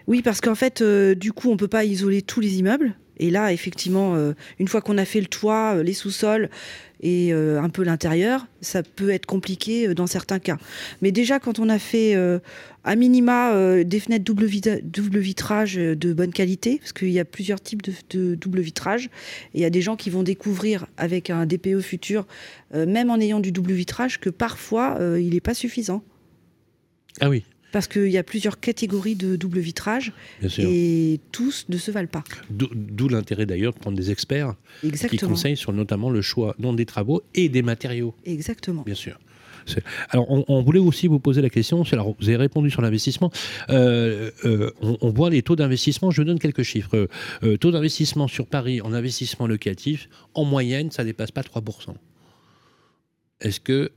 Oui, 0.06 0.22
parce 0.22 0.40
qu'en 0.40 0.54
fait, 0.54 0.80
euh, 0.80 1.14
du 1.14 1.32
coup, 1.32 1.48
on 1.48 1.52
ne 1.52 1.58
peut 1.58 1.68
pas 1.68 1.84
isoler 1.84 2.22
tous 2.22 2.40
les 2.40 2.58
immeubles. 2.58 2.94
Et 3.18 3.30
là, 3.30 3.52
effectivement, 3.52 4.16
une 4.58 4.66
fois 4.66 4.80
qu'on 4.80 4.98
a 4.98 5.04
fait 5.04 5.20
le 5.20 5.26
toit, 5.26 5.80
les 5.82 5.92
sous-sols, 5.92 6.48
et 7.02 7.32
euh, 7.32 7.60
un 7.60 7.68
peu 7.68 7.82
l'intérieur, 7.82 8.46
ça 8.60 8.82
peut 8.82 9.10
être 9.10 9.26
compliqué 9.26 9.88
euh, 9.88 9.94
dans 9.94 10.06
certains 10.06 10.38
cas. 10.38 10.56
Mais 11.02 11.10
déjà, 11.10 11.40
quand 11.40 11.58
on 11.58 11.68
a 11.68 11.78
fait 11.78 12.14
euh, 12.14 12.38
à 12.84 12.94
minima 12.94 13.82
des 13.84 14.00
fenêtres 14.00 14.24
double, 14.24 14.46
vitrage 14.46 15.74
de 15.74 16.12
bonne 16.12 16.32
qualité, 16.32 16.78
parce 16.78 16.92
qu'il 16.92 17.10
y 17.10 17.20
a 17.20 17.24
plusieurs 17.24 17.60
types 17.60 17.82
de, 17.82 18.34
double 18.34 18.60
vitrage, 18.60 19.10
il 19.54 19.60
y 19.60 19.64
a 19.64 19.70
des 19.70 19.82
gens 19.82 19.96
qui 19.96 20.10
vont 20.10 20.22
découvrir 20.22 20.86
avec 20.96 21.30
un 21.30 21.46
DPE 21.46 21.80
futur, 21.80 22.26
même 22.74 23.10
en 23.10 23.20
ayant 23.20 23.38
du 23.38 23.52
double 23.52 23.72
vitrage, 23.72 24.18
que 24.18 24.30
parfois 24.30 24.98
il 25.00 25.30
n'est 25.30 25.40
pas 25.40 25.54
suffisant. 25.54 26.02
Ah 27.20 27.28
oui 27.28 27.44
parce 27.72 27.88
qu'il 27.88 28.08
y 28.08 28.18
a 28.18 28.22
plusieurs 28.22 28.60
catégories 28.60 29.16
de 29.16 29.36
double 29.36 29.58
vitrage 29.58 30.12
et 30.58 31.20
tous 31.32 31.66
ne 31.68 31.76
se 31.78 31.90
valent 31.90 32.08
pas. 32.08 32.24
D'où 32.50 33.08
l'intérêt 33.08 33.46
d'ailleurs 33.46 33.72
de 33.72 33.78
prendre 33.78 33.96
des 33.96 34.10
experts 34.10 34.54
qui 35.08 35.16
conseillent 35.18 35.56
sur 35.56 35.72
notamment 35.72 36.10
le 36.10 36.22
choix 36.22 36.54
non 36.58 36.72
des 36.72 36.86
travaux 36.86 37.22
et 37.34 37.48
des 37.48 37.62
matériaux. 37.62 38.14
Exactement. 38.24 38.82
Bien 38.82 38.94
sûr. 38.94 39.18
Alors, 40.10 40.26
on, 40.28 40.62
voulait 40.62 40.80
aussi 40.80 41.06
vous 41.06 41.20
poser 41.20 41.40
la 41.42 41.50
question. 41.50 41.82
Alors, 41.92 42.14
vous 42.18 42.28
avez 42.28 42.36
répondu 42.36 42.70
sur 42.70 42.82
l'investissement. 42.82 43.30
Euh, 43.70 44.30
euh, 44.44 44.72
on, 44.80 45.10
voit 45.10 45.30
les 45.30 45.42
taux 45.42 45.56
d'investissement. 45.56 46.10
Je 46.10 46.22
donne 46.22 46.38
quelques 46.38 46.62
chiffres. 46.62 47.08
Euh, 47.42 47.56
taux 47.56 47.70
d'investissement 47.70 48.28
sur 48.28 48.46
Paris 48.46 48.80
en 48.80 48.92
investissement 48.92 49.46
locatif, 49.46 50.08
en 50.34 50.44
moyenne, 50.44 50.90
ça 50.90 51.04
dépasse 51.04 51.30
pas 51.30 51.42
3%. 51.42 51.94
Est-ce 53.40 53.60
que 53.60 53.92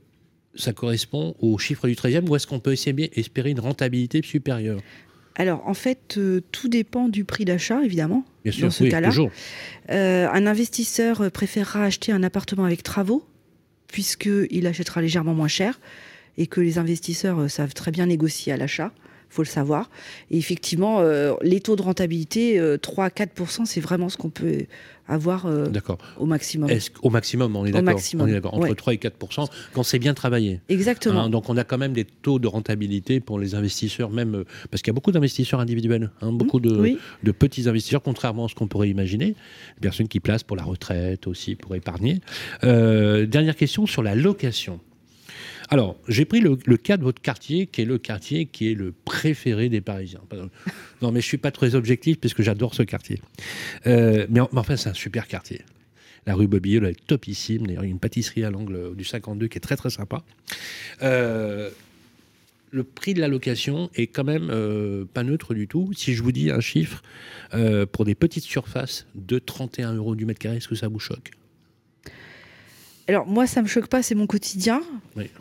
ça 0.56 0.72
correspond 0.72 1.34
au 1.40 1.58
chiffre 1.58 1.88
du 1.88 1.94
13e 1.94 2.28
ou 2.28 2.36
est-ce 2.36 2.46
qu'on 2.46 2.60
peut 2.60 2.74
espérer 2.74 3.50
une 3.50 3.60
rentabilité 3.60 4.22
supérieure? 4.22 4.80
Alors, 5.36 5.66
en 5.66 5.74
fait, 5.74 6.16
euh, 6.16 6.40
tout 6.50 6.68
dépend 6.68 7.08
du 7.08 7.24
prix 7.24 7.44
d'achat, 7.44 7.84
évidemment. 7.84 8.24
Bien 8.42 8.52
sûr, 8.52 8.68
dans 8.68 8.72
ce 8.72 8.84
cas-là. 8.84 9.10
Euh, 9.90 10.28
un 10.32 10.46
investisseur 10.46 11.30
préférera 11.30 11.84
acheter 11.84 12.10
un 12.10 12.22
appartement 12.22 12.64
avec 12.64 12.82
travaux, 12.82 13.22
puisqu'il 13.86 14.66
achètera 14.66 15.02
légèrement 15.02 15.34
moins 15.34 15.48
cher, 15.48 15.78
et 16.38 16.46
que 16.46 16.60
les 16.60 16.78
investisseurs 16.78 17.40
euh, 17.40 17.48
savent 17.48 17.74
très 17.74 17.90
bien 17.90 18.06
négocier 18.06 18.52
à 18.52 18.56
l'achat 18.56 18.92
faut 19.28 19.42
le 19.42 19.48
savoir. 19.48 19.90
Et 20.30 20.38
effectivement, 20.38 21.02
les 21.42 21.60
taux 21.60 21.74
de 21.74 21.82
rentabilité, 21.82 22.62
3 22.80 23.04
à 23.04 23.08
4% 23.08 23.66
c'est 23.66 23.80
vraiment 23.80 24.08
ce 24.08 24.16
qu'on 24.16 24.30
peut 24.30 24.66
avoir 25.08 25.46
euh, 25.46 25.66
au 26.18 26.26
maximum. 26.26 26.70
Au 27.02 27.10
maximum, 27.10 27.56
on 27.56 27.64
est 27.64 27.70
d'accord. 27.70 28.54
Entre 28.54 28.74
3 28.74 28.94
et 28.94 28.98
4 28.98 29.16
quand 29.72 29.82
c'est 29.82 29.98
bien 29.98 30.14
travaillé. 30.14 30.60
Exactement. 30.68 31.24
Hein, 31.24 31.30
donc 31.30 31.48
on 31.48 31.56
a 31.56 31.64
quand 31.64 31.78
même 31.78 31.92
des 31.92 32.04
taux 32.04 32.38
de 32.38 32.48
rentabilité 32.48 33.20
pour 33.20 33.38
les 33.38 33.54
investisseurs, 33.54 34.10
même 34.10 34.34
euh, 34.34 34.44
parce 34.70 34.82
qu'il 34.82 34.90
y 34.90 34.94
a 34.94 34.94
beaucoup 34.94 35.12
d'investisseurs 35.12 35.60
individuels, 35.60 36.10
hein, 36.20 36.32
beaucoup 36.32 36.60
de, 36.60 36.96
de, 37.22 37.32
petits 37.32 37.68
investisseurs, 37.68 38.02
contrairement 38.02 38.46
à 38.46 38.48
ce 38.48 38.54
qu'on 38.54 38.68
pourrait 38.68 38.88
imaginer. 38.88 39.26
Des 39.26 39.82
personnes 39.82 40.08
qui 40.08 40.20
placent 40.20 40.44
pour 40.44 40.56
la 40.56 40.64
retraite 40.64 41.26
aussi, 41.26 41.54
pour 41.54 41.74
épargner. 41.74 42.20
Euh, 42.64 43.26
dernière 43.26 43.56
question 43.56 43.86
sur 43.86 44.02
la 44.02 44.14
location. 44.14 44.80
Alors, 45.68 45.96
j'ai 46.08 46.24
pris 46.24 46.40
le, 46.40 46.56
cas 46.76 46.96
de 46.96 47.02
votre 47.02 47.20
quartier, 47.20 47.66
qui 47.66 47.82
est 47.82 47.84
le 47.84 47.98
quartier 47.98 48.46
qui 48.46 48.70
est 48.70 48.74
le 48.74 48.92
préféré 48.92 49.68
des 49.68 49.80
Parisiens. 49.80 50.20
Non, 51.02 51.12
mais 51.12 51.20
je 51.20 51.26
suis 51.26 51.36
pas 51.36 51.50
très 51.50 51.74
objectif, 51.74 52.18
puisque 52.18 52.40
j'adore 52.40 52.74
ce 52.74 52.82
quartier. 52.82 53.20
Euh, 53.86 54.26
mais, 54.30 54.40
enfin, 54.40 54.76
c'est 54.76 54.88
un 54.88 54.94
super 54.94 55.26
quartier. 55.28 55.60
La 56.26 56.34
rue 56.34 56.46
Bobillot, 56.46 56.80
elle 56.82 56.92
est 56.92 57.06
topissime. 57.06 57.66
D'ailleurs, 57.66 57.84
il 57.84 57.88
y 57.88 57.90
a 57.90 57.92
une 57.92 57.98
pâtisserie 57.98 58.44
à 58.44 58.50
l'angle 58.50 58.96
du 58.96 59.04
52 59.04 59.46
qui 59.48 59.58
est 59.58 59.60
très 59.60 59.76
très 59.76 59.90
sympa. 59.90 60.24
Euh, 61.02 61.68
le 62.70 62.82
prix 62.82 63.12
de 63.12 63.20
la 63.20 63.28
location 63.28 63.90
est 63.94 64.06
quand 64.06 64.24
même 64.24 64.48
euh, 64.50 65.04
pas 65.04 65.22
neutre 65.22 65.52
du 65.52 65.68
tout. 65.68 65.90
Si 65.94 66.14
je 66.14 66.22
vous 66.22 66.32
dis 66.32 66.50
un 66.50 66.60
chiffre 66.60 67.02
pour 67.92 68.06
des 68.06 68.14
petites 68.14 68.44
surfaces 68.44 69.06
de 69.14 69.38
31 69.38 69.94
euros 69.94 70.14
du 70.14 70.24
mètre 70.24 70.40
carré, 70.40 70.56
est-ce 70.56 70.68
que 70.68 70.74
ça 70.74 70.88
vous 70.88 70.98
choque? 70.98 71.32
Alors 73.08 73.26
moi, 73.26 73.46
ça 73.46 73.62
me 73.62 73.66
choque 73.68 73.86
pas, 73.86 74.02
c'est 74.02 74.14
mon 74.14 74.26
quotidien. 74.26 74.82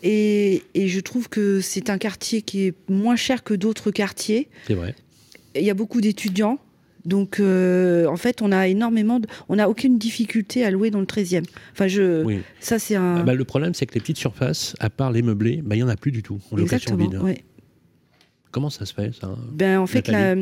Et, 0.03 0.63
je 0.75 0.99
trouve 0.99 1.29
que 1.29 1.61
c'est 1.61 1.89
un 1.89 1.97
quartier 1.97 2.41
qui 2.41 2.67
est 2.67 2.73
moins 2.89 3.15
cher 3.15 3.43
que 3.43 3.53
d'autres 3.53 3.91
quartiers. 3.91 4.49
C'est 4.67 4.75
vrai. 4.75 4.95
Il 5.55 5.63
y 5.63 5.69
a 5.69 5.73
beaucoup 5.73 6.01
d'étudiants. 6.01 6.59
Donc, 7.05 7.39
euh, 7.39 8.07
en 8.07 8.17
fait, 8.17 8.41
on 8.41 8.51
a 8.51 8.67
énormément, 8.67 9.19
de... 9.19 9.27
on 9.47 9.57
n'a 9.57 9.69
aucune 9.69 9.99
difficulté 9.99 10.65
à 10.65 10.71
louer 10.71 10.89
dans 10.89 10.99
le 10.99 11.05
13e. 11.05 11.43
Enfin, 11.71 11.87
je, 11.87 12.39
ça 12.59 12.79
c'est 12.79 12.95
un. 12.95 13.17
Ah 13.17 13.23
bah, 13.23 13.35
le 13.35 13.43
problème, 13.43 13.75
c'est 13.75 13.85
que 13.85 13.93
les 13.93 13.99
petites 13.99 14.17
surfaces, 14.17 14.75
à 14.79 14.89
part 14.89 15.11
les 15.11 15.21
meublés, 15.21 15.61
bah, 15.63 15.75
il 15.75 15.79
y 15.79 15.83
en 15.83 15.87
a 15.87 15.97
plus 15.97 16.11
du 16.11 16.23
tout 16.23 16.39
en 16.51 16.55
location 16.55 16.95
vide. 16.95 17.19
Comment 18.55 18.69
ça 18.69 18.85
se 18.85 18.93
fait 18.93 19.13
ça 19.13 19.35
Ben 19.51 19.79
en 19.79 19.85
fait, 19.85 20.07
la, 20.07 20.33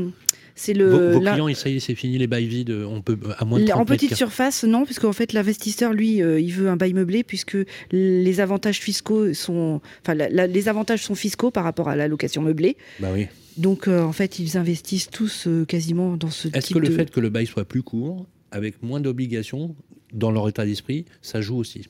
c'est 0.54 0.76
le. 0.76 1.14
Vos, 1.14 1.20
clients, 1.20 1.52
ça 1.56 1.68
y 1.68 1.78
est, 1.78 1.80
c'est 1.80 1.96
fini 1.96 2.20
les 2.20 2.28
bails 2.28 2.46
vides. 2.46 2.70
On 2.70 3.02
peut 3.02 3.18
à 3.40 3.44
moins 3.44 3.60
de 3.60 3.72
En 3.72 3.86
petite 3.86 4.14
surface, 4.14 4.64
non, 4.66 4.86
puisque 4.86 5.06
en 5.06 5.14
fait 5.14 5.34
l'investisseur, 5.34 5.94
lui, 5.94 6.22
euh, 6.22 6.40
il 6.40 6.54
veut 6.54 6.70
un 6.70 6.76
bail 6.76 6.94
meublé 6.94 7.24
puisque 7.24 7.58
les 7.92 8.40
avantages 8.40 8.80
fiscaux 8.80 9.34
sont, 9.34 9.82
enfin, 10.04 10.14
les 10.14 10.70
avantages 10.70 11.02
sont 11.02 11.16
fiscaux 11.16 11.50
par 11.50 11.64
rapport 11.64 11.90
à 11.90 11.96
la 11.96 12.08
location 12.08 12.44
meublée. 12.44 12.78
Bah 13.00 13.08
oui. 13.12 13.26
Donc 13.58 13.88
euh, 13.88 14.04
en 14.04 14.12
fait, 14.14 14.38
ils 14.38 14.60
investissent 14.60 15.10
tous 15.10 15.48
euh, 15.48 15.66
quasiment 15.66 16.16
dans 16.16 16.30
ce. 16.30 16.50
Est-ce 16.54 16.72
que 16.72 16.78
le 16.78 16.92
fait 16.92 17.10
que 17.10 17.20
le 17.20 17.32
bail 17.32 17.48
soit 17.48 17.66
plus 17.66 17.82
court, 17.82 18.28
avec 18.52 18.84
moins 18.84 19.00
d'obligations 19.00 19.76
dans 20.14 20.30
leur 20.30 20.48
état 20.48 20.66
d'esprit, 20.66 21.06
ça 21.24 21.42
joue 21.42 21.58
aussi? 21.58 21.88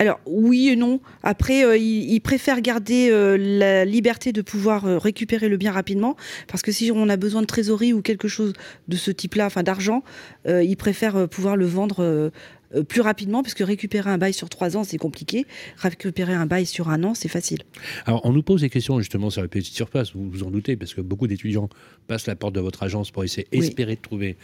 Alors 0.00 0.18
oui 0.24 0.70
et 0.70 0.76
non. 0.76 0.98
Après, 1.22 1.62
euh, 1.62 1.76
ils, 1.76 2.20
préfèrent 2.20 2.62
garder 2.62 3.10
euh, 3.10 3.36
la 3.38 3.84
liberté 3.84 4.32
de 4.32 4.40
pouvoir 4.40 4.86
euh, 4.86 4.96
récupérer 4.96 5.50
le 5.50 5.58
bien 5.58 5.72
rapidement, 5.72 6.16
parce 6.48 6.62
que 6.62 6.72
si 6.72 6.90
on 6.90 7.10
a 7.10 7.18
besoin 7.18 7.42
de 7.42 7.46
trésorerie 7.46 7.92
ou 7.92 8.00
quelque 8.00 8.26
chose 8.26 8.54
de 8.88 8.96
ce 8.96 9.10
type-là, 9.10 9.44
enfin 9.44 9.62
d'argent, 9.62 10.02
ils 10.46 10.76
préfèrent 10.76 11.28
pouvoir 11.28 11.54
le 11.56 11.66
vendre 11.66 12.30
euh, 12.74 12.82
plus 12.84 13.00
rapidement, 13.00 13.42
puisque 13.42 13.60
récupérer 13.60 14.10
un 14.10 14.18
bail 14.18 14.32
sur 14.32 14.48
trois 14.48 14.76
ans, 14.76 14.84
c'est 14.84 14.98
compliqué. 14.98 15.46
Récupérer 15.76 16.34
un 16.34 16.46
bail 16.46 16.66
sur 16.66 16.88
un 16.88 17.02
an, 17.04 17.14
c'est 17.14 17.28
facile. 17.28 17.58
Alors, 18.06 18.20
on 18.24 18.32
nous 18.32 18.42
pose 18.42 18.60
des 18.60 18.70
questions 18.70 18.98
justement 18.98 19.30
sur 19.30 19.42
la 19.42 19.48
petite 19.48 19.74
surface, 19.74 20.14
vous 20.14 20.30
vous 20.30 20.42
en 20.42 20.50
doutez, 20.50 20.76
parce 20.76 20.94
que 20.94 21.00
beaucoup 21.00 21.26
d'étudiants 21.26 21.68
passent 22.06 22.26
la 22.26 22.36
porte 22.36 22.54
de 22.54 22.60
votre 22.60 22.82
agence 22.82 23.10
pour 23.10 23.24
essayer, 23.24 23.46
espérer 23.52 23.96
de 23.96 24.00
trouver 24.00 24.36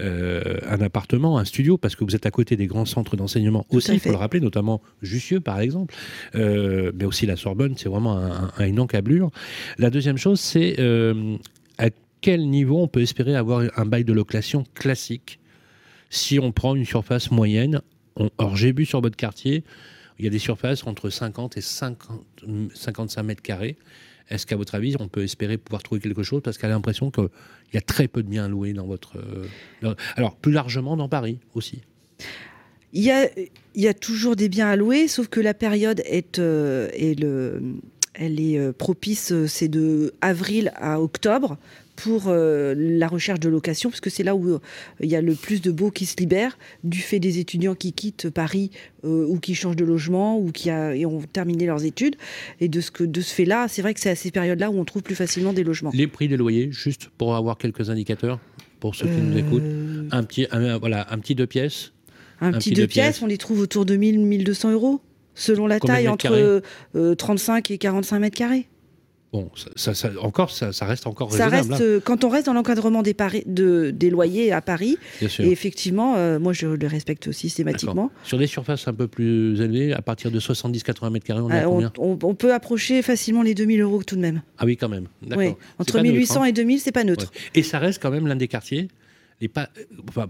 euh, 0.00 0.58
un 0.68 0.80
appartement, 0.80 1.38
un 1.38 1.44
studio, 1.44 1.76
parce 1.76 1.96
que 1.96 2.04
vous 2.04 2.14
êtes 2.14 2.26
à 2.26 2.30
côté 2.30 2.56
des 2.56 2.66
grands 2.66 2.84
centres 2.84 3.16
d'enseignement 3.16 3.66
aussi, 3.70 3.92
il 3.92 4.00
faut 4.00 4.10
le 4.10 4.16
rappeler, 4.16 4.40
notamment 4.40 4.80
Jussieu, 5.02 5.40
par 5.40 5.60
exemple, 5.60 5.94
euh, 6.34 6.92
mais 6.94 7.04
aussi 7.04 7.26
la 7.26 7.36
Sorbonne, 7.36 7.74
c'est 7.76 7.88
vraiment 7.88 8.18
un, 8.18 8.66
une 8.66 8.80
encablure. 8.80 9.30
La 9.78 9.90
deuxième 9.90 10.16
chose, 10.16 10.40
c'est 10.40 10.76
à 11.78 11.90
quel 12.20 12.48
niveau 12.48 12.80
on 12.80 12.88
peut 12.88 13.02
espérer 13.02 13.34
avoir 13.34 13.64
un 13.76 13.84
bail 13.84 14.04
de 14.04 14.12
location 14.12 14.64
classique 14.74 15.40
si 16.14 16.38
on 16.38 16.52
prend 16.52 16.74
une 16.74 16.84
surface 16.84 17.30
moyenne 17.30 17.82
or, 18.38 18.56
j'ai 18.56 18.72
vu 18.72 18.84
sur 18.84 19.00
votre 19.00 19.16
quartier, 19.16 19.64
il 20.18 20.24
y 20.24 20.28
a 20.28 20.30
des 20.30 20.38
surfaces 20.38 20.86
entre 20.86 21.10
50 21.10 21.56
et 21.56 21.60
50, 21.60 22.24
55 22.74 23.22
mètres 23.22 23.42
carrés. 23.42 23.76
Est-ce 24.30 24.46
qu'à 24.46 24.56
votre 24.56 24.74
avis, 24.74 24.94
on 25.00 25.08
peut 25.08 25.24
espérer 25.24 25.58
pouvoir 25.58 25.82
trouver 25.82 26.00
quelque 26.00 26.22
chose 26.22 26.40
Parce 26.42 26.56
qu'elle 26.56 26.70
a 26.70 26.74
l'impression 26.74 27.10
qu'il 27.10 27.28
y 27.74 27.76
a 27.76 27.80
très 27.80 28.08
peu 28.08 28.22
de 28.22 28.28
biens 28.28 28.48
loués 28.48 28.72
dans 28.72 28.86
votre. 28.86 29.18
alors, 30.16 30.36
plus 30.36 30.52
largement 30.52 30.96
dans 30.96 31.08
Paris 31.08 31.38
aussi. 31.54 31.82
Il 32.92 33.02
y, 33.02 33.88
a, 33.88 33.94
toujours 33.94 34.36
des 34.36 34.48
biens 34.48 34.68
à 34.68 34.76
louer, 34.76 35.08
sauf 35.08 35.26
que 35.26 35.40
la 35.40 35.52
période 35.52 36.00
est, 36.06 36.38
est 36.38 37.20
le, 37.20 37.60
elle 38.14 38.38
est 38.38 38.72
propice, 38.72 39.32
c'est 39.46 39.66
de 39.66 40.14
avril 40.20 40.72
à 40.76 41.00
octobre 41.00 41.58
pour 41.96 42.24
euh, 42.26 42.74
la 42.76 43.08
recherche 43.08 43.40
de 43.40 43.48
location, 43.48 43.90
parce 43.90 44.00
que 44.00 44.10
c'est 44.10 44.22
là 44.22 44.34
où 44.34 44.48
euh, 44.48 44.58
il 45.00 45.08
y 45.08 45.16
a 45.16 45.20
le 45.20 45.34
plus 45.34 45.62
de 45.62 45.70
beaux 45.70 45.90
qui 45.90 46.06
se 46.06 46.16
libèrent, 46.16 46.58
du 46.82 46.98
fait 46.98 47.20
des 47.20 47.38
étudiants 47.38 47.74
qui 47.74 47.92
quittent 47.92 48.30
Paris 48.30 48.70
euh, 49.04 49.26
ou 49.26 49.38
qui 49.38 49.54
changent 49.54 49.76
de 49.76 49.84
logement 49.84 50.38
ou 50.38 50.50
qui 50.50 50.70
ont 50.70 51.22
terminé 51.32 51.66
leurs 51.66 51.84
études. 51.84 52.16
Et 52.60 52.68
de 52.68 52.80
ce, 52.80 52.90
que, 52.90 53.04
de 53.04 53.20
ce 53.20 53.32
fait-là, 53.32 53.66
c'est 53.68 53.82
vrai 53.82 53.94
que 53.94 54.00
c'est 54.00 54.10
à 54.10 54.16
ces 54.16 54.30
périodes-là 54.30 54.70
où 54.70 54.78
on 54.78 54.84
trouve 54.84 55.02
plus 55.02 55.14
facilement 55.14 55.52
des 55.52 55.64
logements. 55.64 55.90
Les 55.94 56.06
prix 56.06 56.28
des 56.28 56.36
loyers, 56.36 56.70
juste 56.72 57.10
pour 57.16 57.36
avoir 57.36 57.58
quelques 57.58 57.90
indicateurs, 57.90 58.40
pour 58.80 58.94
ceux 58.94 59.06
qui 59.06 59.20
nous 59.20 59.38
écoutent, 59.38 59.62
un 60.10 60.22
petit, 60.24 60.46
voilà, 60.80 61.06
un 61.10 61.18
petit 61.18 61.34
deux 61.34 61.46
pièces. 61.46 61.92
Un, 62.40 62.52
petit, 62.52 62.72
deux, 62.72 62.86
pièces, 62.86 63.22
on 63.22 63.26
les 63.26 63.38
trouve 63.38 63.60
autour 63.60 63.86
de 63.86 63.96
1000, 63.96 64.18
1200 64.20 64.72
euros, 64.72 65.00
selon 65.34 65.66
la 65.66 65.80
taille, 65.80 66.08
entre 66.08 66.62
35 67.14 67.70
et 67.70 67.78
45 67.78 68.18
mètres 68.18 68.36
carrés. 68.36 68.68
Bon, 69.34 69.50
ça, 69.74 69.92
encore, 70.20 70.52
ça, 70.52 70.70
reste 70.86 71.08
encore 71.08 71.32
ça 71.32 71.48
Reste, 71.48 71.72
hein. 71.72 71.78
euh, 71.80 71.98
quand 71.98 72.22
on 72.22 72.28
reste 72.28 72.46
dans 72.46 72.52
l'encadrement 72.52 73.02
des, 73.02 73.16
de, 73.46 73.90
des 73.90 74.08
loyers 74.08 74.52
à 74.52 74.60
Paris, 74.60 74.96
et 75.20 75.50
effectivement, 75.50 76.14
euh, 76.14 76.38
moi 76.38 76.52
je 76.52 76.68
le 76.68 76.86
respecte 76.86 77.32
systématiquement. 77.32 78.12
Sur 78.22 78.38
des 78.38 78.46
surfaces 78.46 78.86
un 78.86 78.94
peu 78.94 79.08
plus 79.08 79.60
élevées, 79.60 79.92
à 79.92 80.02
partir 80.02 80.30
de 80.30 80.38
70-80 80.38 81.10
mètres 81.10 81.26
carrés, 81.26 81.40
on 81.40 81.50
euh, 81.50 81.64
combien? 81.64 81.92
on, 81.98 82.34
peut 82.36 82.54
approcher 82.54 83.02
facilement 83.02 83.42
les 83.42 83.54
2000 83.54 83.80
euros 83.80 84.04
tout 84.04 84.14
de 84.14 84.20
même. 84.20 84.40
Ah 84.56 84.66
oui, 84.66 84.76
quand 84.76 84.88
même. 84.88 85.08
Entre 85.80 85.98
1800 85.98 86.42
hein. 86.42 86.44
et 86.44 86.52
2000, 86.52 86.78
c'est 86.78 86.92
pas 86.92 87.02
neutre. 87.02 87.32
Et 87.56 87.64
ça 87.64 87.80
reste 87.80 88.00
quand 88.00 88.12
même 88.12 88.28
l'un 88.28 88.36
des 88.36 88.46
quartiers 88.46 88.86
les 89.40 89.48
pas, 89.48 89.68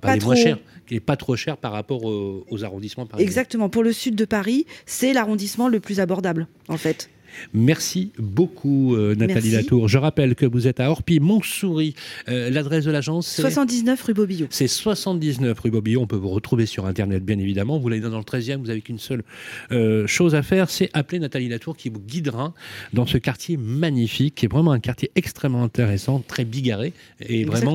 pas, 0.00 0.16
les 0.16 0.24
moins 0.24 0.34
chers, 0.34 0.58
qui 0.86 0.94
n'est 0.94 1.00
pas 1.00 1.16
trop 1.16 1.36
cher 1.36 1.58
par 1.58 1.72
rapport 1.72 2.04
aux, 2.04 2.46
aux 2.48 2.64
arrondissements 2.64 3.04
parisiens. 3.04 3.26
Exactement. 3.26 3.68
Pour 3.68 3.82
le 3.82 3.92
sud 3.92 4.14
de 4.14 4.24
Paris, 4.24 4.64
c'est 4.86 5.12
l'arrondissement 5.12 5.68
le 5.68 5.78
plus 5.78 6.00
abordable, 6.00 6.48
en 6.68 6.78
fait. 6.78 7.10
Merci 7.52 8.12
beaucoup, 8.18 8.94
euh, 8.94 9.14
Nathalie 9.14 9.50
Latour. 9.50 9.88
Je 9.88 9.98
rappelle 9.98 10.34
que 10.34 10.46
vous 10.46 10.66
êtes 10.66 10.80
à 10.80 10.90
Orpi-Montsouris. 10.90 11.94
Euh, 12.28 12.50
l'adresse 12.50 12.84
de 12.84 12.90
l'agence, 12.90 13.26
c'est 13.26 13.42
79 13.42 14.02
rue 14.02 14.14
Bobillot. 14.14 14.46
C'est 14.50 14.68
79 14.68 15.58
rue 15.58 15.70
Bobillot. 15.70 16.00
On 16.00 16.06
peut 16.06 16.16
vous 16.16 16.30
retrouver 16.30 16.66
sur 16.66 16.86
Internet, 16.86 17.24
bien 17.24 17.38
évidemment. 17.38 17.78
Vous 17.78 17.88
l'avez 17.88 18.02
dans 18.02 18.18
le 18.18 18.24
13e, 18.24 18.58
vous 18.58 18.66
n'avez 18.66 18.80
qu'une 18.80 18.98
seule 18.98 19.22
euh, 19.72 20.06
chose 20.06 20.34
à 20.34 20.42
faire, 20.42 20.70
c'est 20.70 20.90
appeler 20.92 21.18
Nathalie 21.18 21.48
Latour 21.48 21.76
qui 21.76 21.88
vous 21.88 22.00
guidera 22.00 22.54
dans 22.92 23.06
ce 23.06 23.18
quartier 23.18 23.56
magnifique, 23.56 24.34
qui 24.34 24.46
est 24.46 24.52
vraiment 24.52 24.72
un 24.72 24.80
quartier 24.80 25.10
extrêmement 25.14 25.62
intéressant, 25.62 26.22
très 26.26 26.44
bigarré, 26.44 26.92
et 27.20 27.44
vraiment 27.44 27.74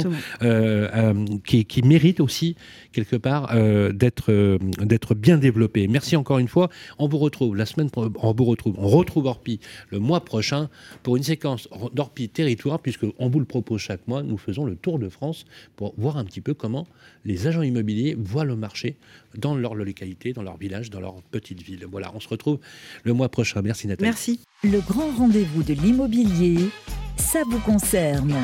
qui, 1.45 1.65
qui, 1.65 1.81
mérite 1.81 2.19
aussi, 2.19 2.55
quelque 2.91 3.15
part, 3.15 3.53
d'être 3.93 4.59
d'être 4.83 5.15
bien 5.15 5.37
développé. 5.37 5.87
Merci 5.87 6.15
encore 6.15 6.39
une 6.39 6.47
fois. 6.47 6.69
On 6.97 7.07
vous 7.07 7.17
retrouve 7.17 7.55
la 7.55 7.65
semaine, 7.65 7.89
on 7.95 8.33
vous 8.33 8.45
retrouve, 8.45 8.75
on 8.77 8.87
retrouve 8.87 9.25
Orpi 9.25 9.48
le 9.89 9.99
mois 9.99 10.23
prochain 10.23 10.69
pour 11.01 11.17
une 11.17 11.23
séquence 11.23 11.67
d'Orpi 11.93 12.29
territoire, 12.29 12.79
puisque 12.79 13.05
on 13.17 13.29
vous 13.29 13.39
le 13.39 13.45
propose 13.45 13.81
chaque 13.81 14.07
mois. 14.07 14.21
Nous 14.21 14.37
faisons 14.37 14.65
le 14.65 14.75
tour 14.75 14.99
de 14.99 15.09
France 15.09 15.45
pour 15.75 15.93
voir 15.97 16.17
un 16.17 16.25
petit 16.25 16.41
peu 16.41 16.53
comment 16.53 16.87
les 17.25 17.47
agents 17.47 17.63
immobiliers 17.63 18.15
voient 18.19 18.45
le 18.45 18.55
marché 18.55 18.97
dans 19.35 19.55
leur 19.55 19.75
localité, 19.75 20.33
dans 20.33 20.43
leur 20.43 20.57
village, 20.57 20.89
dans 20.89 20.99
leur 20.99 21.21
petite 21.23 21.61
ville. 21.61 21.85
Voilà, 21.89 22.11
on 22.13 22.19
se 22.19 22.27
retrouve 22.27 22.59
le 23.03 23.13
mois 23.13 23.29
prochain. 23.29 23.61
Merci 23.61 23.87
Nathalie. 23.87 24.09
Merci. 24.09 24.39
Le 24.63 24.79
grand 24.81 25.09
rendez-vous 25.17 25.63
de 25.63 25.73
l'immobilier, 25.73 26.69
ça 27.17 27.43
vous 27.49 27.59
concerne. 27.59 28.35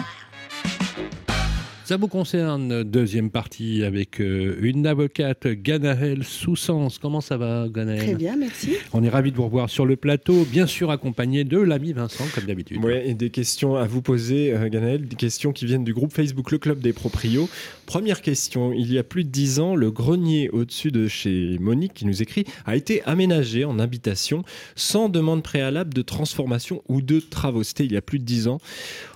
Ça 1.86 1.98
vous 1.98 2.08
concerne, 2.08 2.82
deuxième 2.82 3.30
partie 3.30 3.84
avec 3.84 4.20
euh, 4.20 4.58
une 4.64 4.88
avocate, 4.88 5.46
Ganaël 5.46 6.24
Soussens. 6.24 6.98
Comment 7.00 7.22
ça 7.22 7.38
va, 7.38 7.68
Ganaël 7.70 8.00
Très 8.00 8.16
bien, 8.16 8.36
merci. 8.36 8.72
On 8.92 9.04
est 9.04 9.10
ravis 9.10 9.32
de 9.32 9.38
vous 9.38 9.44
revoir 9.44 9.70
sur 9.70 9.86
le 9.86 9.96
plateau, 9.96 10.46
bien 10.46 10.66
sûr 10.66 10.90
accompagné 10.90 11.44
de 11.44 11.60
l'ami 11.60 11.94
Vincent, 11.94 12.24
comme 12.34 12.46
d'habitude. 12.46 12.80
Oui, 12.84 12.94
et 13.06 13.14
des 13.14 13.30
questions 13.30 13.76
à 13.76 13.86
vous 13.86 14.02
poser, 14.02 14.52
euh, 14.52 14.68
Ganaël, 14.68 15.08
des 15.08 15.16
questions 15.16 15.54
qui 15.54 15.68
viennent 15.68 15.84
du 15.84 15.94
groupe 15.94 16.12
Facebook 16.12 16.50
Le 16.50 16.58
Club 16.58 16.80
des 16.80 16.92
Proprios. 16.92 17.48
Première 17.86 18.24
question, 18.24 18.74
il 18.74 18.92
y 18.92 18.98
a 18.98 19.04
plus 19.04 19.24
de 19.24 19.30
dix 19.30 19.60
ans, 19.60 19.76
le 19.76 19.92
grenier 19.92 20.50
au-dessus 20.50 20.90
de 20.90 21.08
chez 21.08 21.60
Monique, 21.60 21.94
qui 21.94 22.08
nous 22.08 22.24
écrit, 22.24 22.46
a 22.66 22.76
été 22.76 23.04
aménagé 23.04 23.64
en 23.64 23.78
habitation 23.78 24.44
sans 24.76 25.08
demande 25.08 25.44
préalable 25.44 25.94
de 25.94 26.02
transformation 26.02 26.82
ou 26.88 27.04
de 27.04 27.20
travaux. 27.20 27.62
C'était 27.62 27.86
il 27.86 27.94
y 27.94 27.98
a 27.98 28.02
plus 28.02 28.18
de 28.18 28.26
dix 28.26 28.48
ans. 28.48 28.58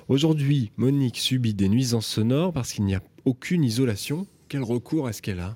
Aujourd'hui, 0.10 0.72
Monique 0.76 1.20
subit 1.20 1.54
des 1.54 1.70
nuisances 1.70 2.08
sonores 2.08 2.52
parce 2.52 2.74
qu'il 2.74 2.84
n'y 2.84 2.96
a 2.96 3.04
aucune 3.26 3.64
isolation. 3.64 4.26
Quel 4.48 4.64
recours 4.64 5.08
est-ce 5.08 5.22
qu'elle 5.22 5.40
a? 5.40 5.56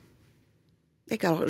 D'accord. 1.09 1.45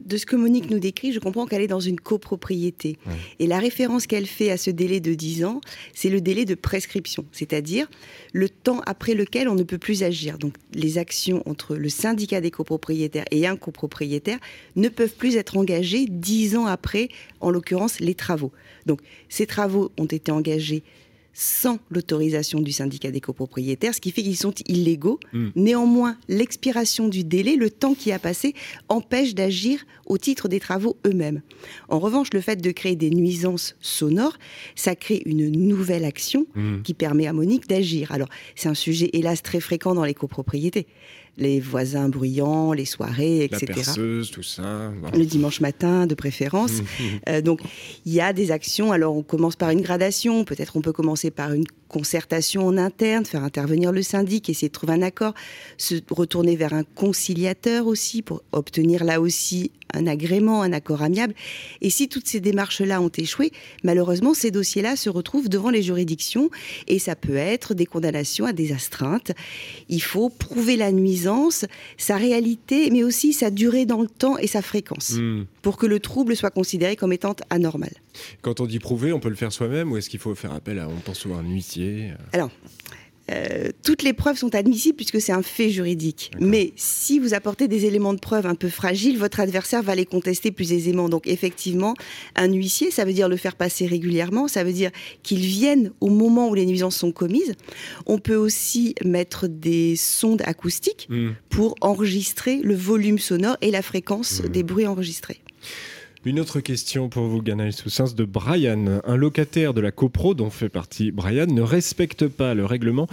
De 0.00 0.16
ce 0.16 0.24
que 0.24 0.34
Monique 0.34 0.70
nous 0.70 0.78
décrit, 0.78 1.12
je 1.12 1.20
comprends 1.20 1.46
qu'elle 1.46 1.60
est 1.60 1.68
dans 1.68 1.78
une 1.78 2.00
copropriété. 2.00 2.96
Et 3.38 3.46
la 3.46 3.58
référence 3.58 4.06
qu'elle 4.06 4.26
fait 4.26 4.50
à 4.50 4.56
ce 4.56 4.70
délai 4.70 4.98
de 5.00 5.12
10 5.12 5.44
ans, 5.44 5.60
c'est 5.92 6.08
le 6.08 6.22
délai 6.22 6.46
de 6.46 6.54
prescription, 6.54 7.26
c'est-à-dire 7.32 7.86
le 8.32 8.48
temps 8.48 8.80
après 8.86 9.12
lequel 9.12 9.48
on 9.48 9.54
ne 9.54 9.62
peut 9.62 9.78
plus 9.78 10.02
agir. 10.02 10.38
Donc 10.38 10.54
les 10.72 10.96
actions 10.96 11.42
entre 11.46 11.76
le 11.76 11.88
syndicat 11.90 12.40
des 12.40 12.50
copropriétaires 12.50 13.26
et 13.30 13.46
un 13.46 13.56
copropriétaire 13.56 14.38
ne 14.74 14.88
peuvent 14.88 15.14
plus 15.14 15.36
être 15.36 15.58
engagées 15.58 16.06
10 16.08 16.56
ans 16.56 16.66
après, 16.66 17.08
en 17.40 17.50
l'occurrence, 17.50 18.00
les 18.00 18.14
travaux. 18.14 18.52
Donc 18.86 19.00
ces 19.28 19.46
travaux 19.46 19.92
ont 19.98 20.06
été 20.06 20.32
engagés 20.32 20.82
sans 21.40 21.78
l'autorisation 21.88 22.60
du 22.60 22.72
syndicat 22.72 23.12
des 23.12 23.20
copropriétaires, 23.20 23.94
ce 23.94 24.00
qui 24.00 24.10
fait 24.10 24.24
qu'ils 24.24 24.36
sont 24.36 24.54
illégaux. 24.66 25.20
Hmm. 25.32 25.50
Néanmoins, 25.54 26.16
l'expiration 26.26 27.06
du 27.06 27.22
délai, 27.22 27.54
le 27.54 27.70
temps 27.70 27.94
qui 27.94 28.10
a 28.10 28.18
passé, 28.18 28.54
empêche 28.88 29.36
d'agir 29.36 29.86
au 30.06 30.18
titre 30.18 30.48
des 30.48 30.58
travaux 30.58 30.96
eux-mêmes. 31.06 31.42
En 31.88 32.00
revanche, 32.00 32.30
le 32.32 32.40
fait 32.40 32.60
de 32.60 32.72
créer 32.72 32.96
des 32.96 33.10
nuisances 33.10 33.76
sonores, 33.80 34.36
ça 34.74 34.96
crée 34.96 35.22
une 35.26 35.48
nouvelle 35.48 36.04
action 36.04 36.44
hmm. 36.56 36.82
qui 36.82 36.92
permet 36.92 37.28
à 37.28 37.32
Monique 37.32 37.68
d'agir. 37.68 38.10
Alors, 38.10 38.28
c'est 38.56 38.68
un 38.68 38.74
sujet, 38.74 39.08
hélas, 39.12 39.40
très 39.40 39.60
fréquent 39.60 39.94
dans 39.94 40.04
les 40.04 40.14
copropriétés 40.14 40.88
les 41.38 41.60
voisins 41.60 42.08
bruyants, 42.08 42.72
les 42.72 42.84
soirées, 42.84 43.44
etc. 43.44 43.66
La 43.68 43.74
perceuse, 43.74 44.30
tout 44.30 44.42
ça. 44.42 44.92
Le 45.14 45.24
dimanche 45.24 45.60
matin, 45.60 46.06
de 46.06 46.14
préférence. 46.14 46.72
Euh, 47.28 47.40
donc, 47.40 47.60
il 48.06 48.12
y 48.12 48.20
a 48.20 48.32
des 48.32 48.50
actions. 48.50 48.92
Alors, 48.92 49.16
on 49.16 49.22
commence 49.22 49.56
par 49.56 49.70
une 49.70 49.80
gradation. 49.80 50.44
Peut-être 50.44 50.76
on 50.76 50.82
peut 50.82 50.92
commencer 50.92 51.30
par 51.30 51.52
une 51.52 51.64
concertation 51.88 52.66
en 52.66 52.76
interne, 52.76 53.24
faire 53.24 53.44
intervenir 53.44 53.92
le 53.92 54.02
syndic, 54.02 54.48
essayer 54.48 54.68
de 54.68 54.72
trouver 54.72 54.92
un 54.92 55.02
accord, 55.02 55.34
se 55.76 55.94
retourner 56.10 56.56
vers 56.56 56.74
un 56.74 56.84
conciliateur 56.84 57.86
aussi 57.86 58.22
pour 58.22 58.42
obtenir 58.52 59.04
là 59.04 59.20
aussi 59.20 59.72
un 59.94 60.06
agrément, 60.06 60.62
un 60.62 60.72
accord 60.72 61.02
amiable. 61.02 61.34
Et 61.80 61.90
si 61.90 62.08
toutes 62.08 62.26
ces 62.26 62.40
démarches-là 62.40 63.00
ont 63.00 63.10
échoué, 63.16 63.52
malheureusement, 63.84 64.34
ces 64.34 64.50
dossiers-là 64.50 64.96
se 64.96 65.08
retrouvent 65.08 65.48
devant 65.48 65.70
les 65.70 65.82
juridictions 65.82 66.50
et 66.86 66.98
ça 66.98 67.16
peut 67.16 67.36
être 67.36 67.74
des 67.74 67.86
condamnations 67.86 68.44
à 68.44 68.52
des 68.52 68.72
astreintes. 68.72 69.32
Il 69.88 70.02
faut 70.02 70.28
prouver 70.28 70.76
la 70.76 70.92
nuisance, 70.92 71.64
sa 71.96 72.16
réalité, 72.16 72.90
mais 72.90 73.02
aussi 73.02 73.32
sa 73.32 73.50
durée 73.50 73.86
dans 73.86 74.02
le 74.02 74.08
temps 74.08 74.36
et 74.38 74.46
sa 74.46 74.62
fréquence 74.62 75.14
hmm. 75.14 75.44
Pour 75.62 75.76
que 75.76 75.86
le 75.86 76.00
trouble 76.00 76.36
soit 76.36 76.50
considéré 76.50 76.96
comme 76.96 77.12
étant 77.12 77.34
anormal. 77.50 77.90
Quand 78.42 78.60
on 78.60 78.66
dit 78.66 78.78
prouver, 78.78 79.12
on 79.12 79.20
peut 79.20 79.28
le 79.28 79.36
faire 79.36 79.52
soi-même 79.52 79.92
ou 79.92 79.96
est-ce 79.96 80.10
qu'il 80.10 80.20
faut 80.20 80.34
faire 80.34 80.52
appel 80.52 80.78
à, 80.78 80.88
on 80.88 80.96
pense 80.96 81.18
souvent, 81.18 81.38
un 81.38 81.48
huissier 81.48 82.12
Alors, 82.32 82.50
euh, 83.30 83.68
toutes 83.82 84.02
les 84.02 84.12
preuves 84.12 84.38
sont 84.38 84.54
admissibles 84.54 84.96
puisque 84.96 85.20
c'est 85.20 85.32
un 85.32 85.42
fait 85.42 85.70
juridique. 85.70 86.30
Mais 86.40 86.72
si 86.76 87.18
vous 87.18 87.34
apportez 87.34 87.68
des 87.68 87.84
éléments 87.84 88.14
de 88.14 88.18
preuve 88.18 88.46
un 88.46 88.54
peu 88.54 88.68
fragiles, 88.68 89.18
votre 89.18 89.40
adversaire 89.40 89.82
va 89.82 89.94
les 89.94 90.06
contester 90.06 90.50
plus 90.50 90.72
aisément. 90.72 91.08
Donc 91.08 91.26
effectivement, 91.26 91.94
un 92.36 92.50
huissier, 92.50 92.90
ça 92.90 93.04
veut 93.04 93.12
dire 93.12 93.28
le 93.28 93.36
faire 93.36 93.56
passer 93.56 93.86
régulièrement, 93.86 94.48
ça 94.48 94.64
veut 94.64 94.72
dire 94.72 94.90
qu'il 95.22 95.40
vienne 95.40 95.92
au 96.00 96.08
moment 96.08 96.48
où 96.48 96.54
les 96.54 96.66
nuisances 96.66 96.96
sont 96.96 97.12
commises. 97.12 97.54
On 98.06 98.18
peut 98.18 98.36
aussi 98.36 98.94
mettre 99.04 99.46
des 99.46 99.96
sondes 99.96 100.42
acoustiques 100.44 101.06
hmm. 101.10 101.30
pour 101.50 101.74
enregistrer 101.80 102.60
le 102.62 102.74
volume 102.74 103.18
sonore 103.18 103.56
et 103.60 103.70
la 103.70 103.82
fréquence 103.82 104.42
hmm. 104.42 104.48
des 104.48 104.62
bruits 104.62 104.86
enregistrés. 104.86 105.40
Une 106.24 106.40
autre 106.40 106.58
question 106.58 107.08
pour 107.08 107.26
vous, 107.26 107.40
Ganaël 107.40 107.72
Soussens, 107.72 108.14
de 108.16 108.24
Brian. 108.24 109.00
Un 109.06 109.16
locataire 109.16 109.72
de 109.72 109.80
la 109.80 109.92
copro, 109.92 110.34
dont 110.34 110.50
fait 110.50 110.68
partie 110.68 111.12
Brian, 111.12 111.46
ne 111.46 111.62
respecte 111.62 112.26
pas 112.26 112.54
le 112.54 112.64
règlement 112.64 113.06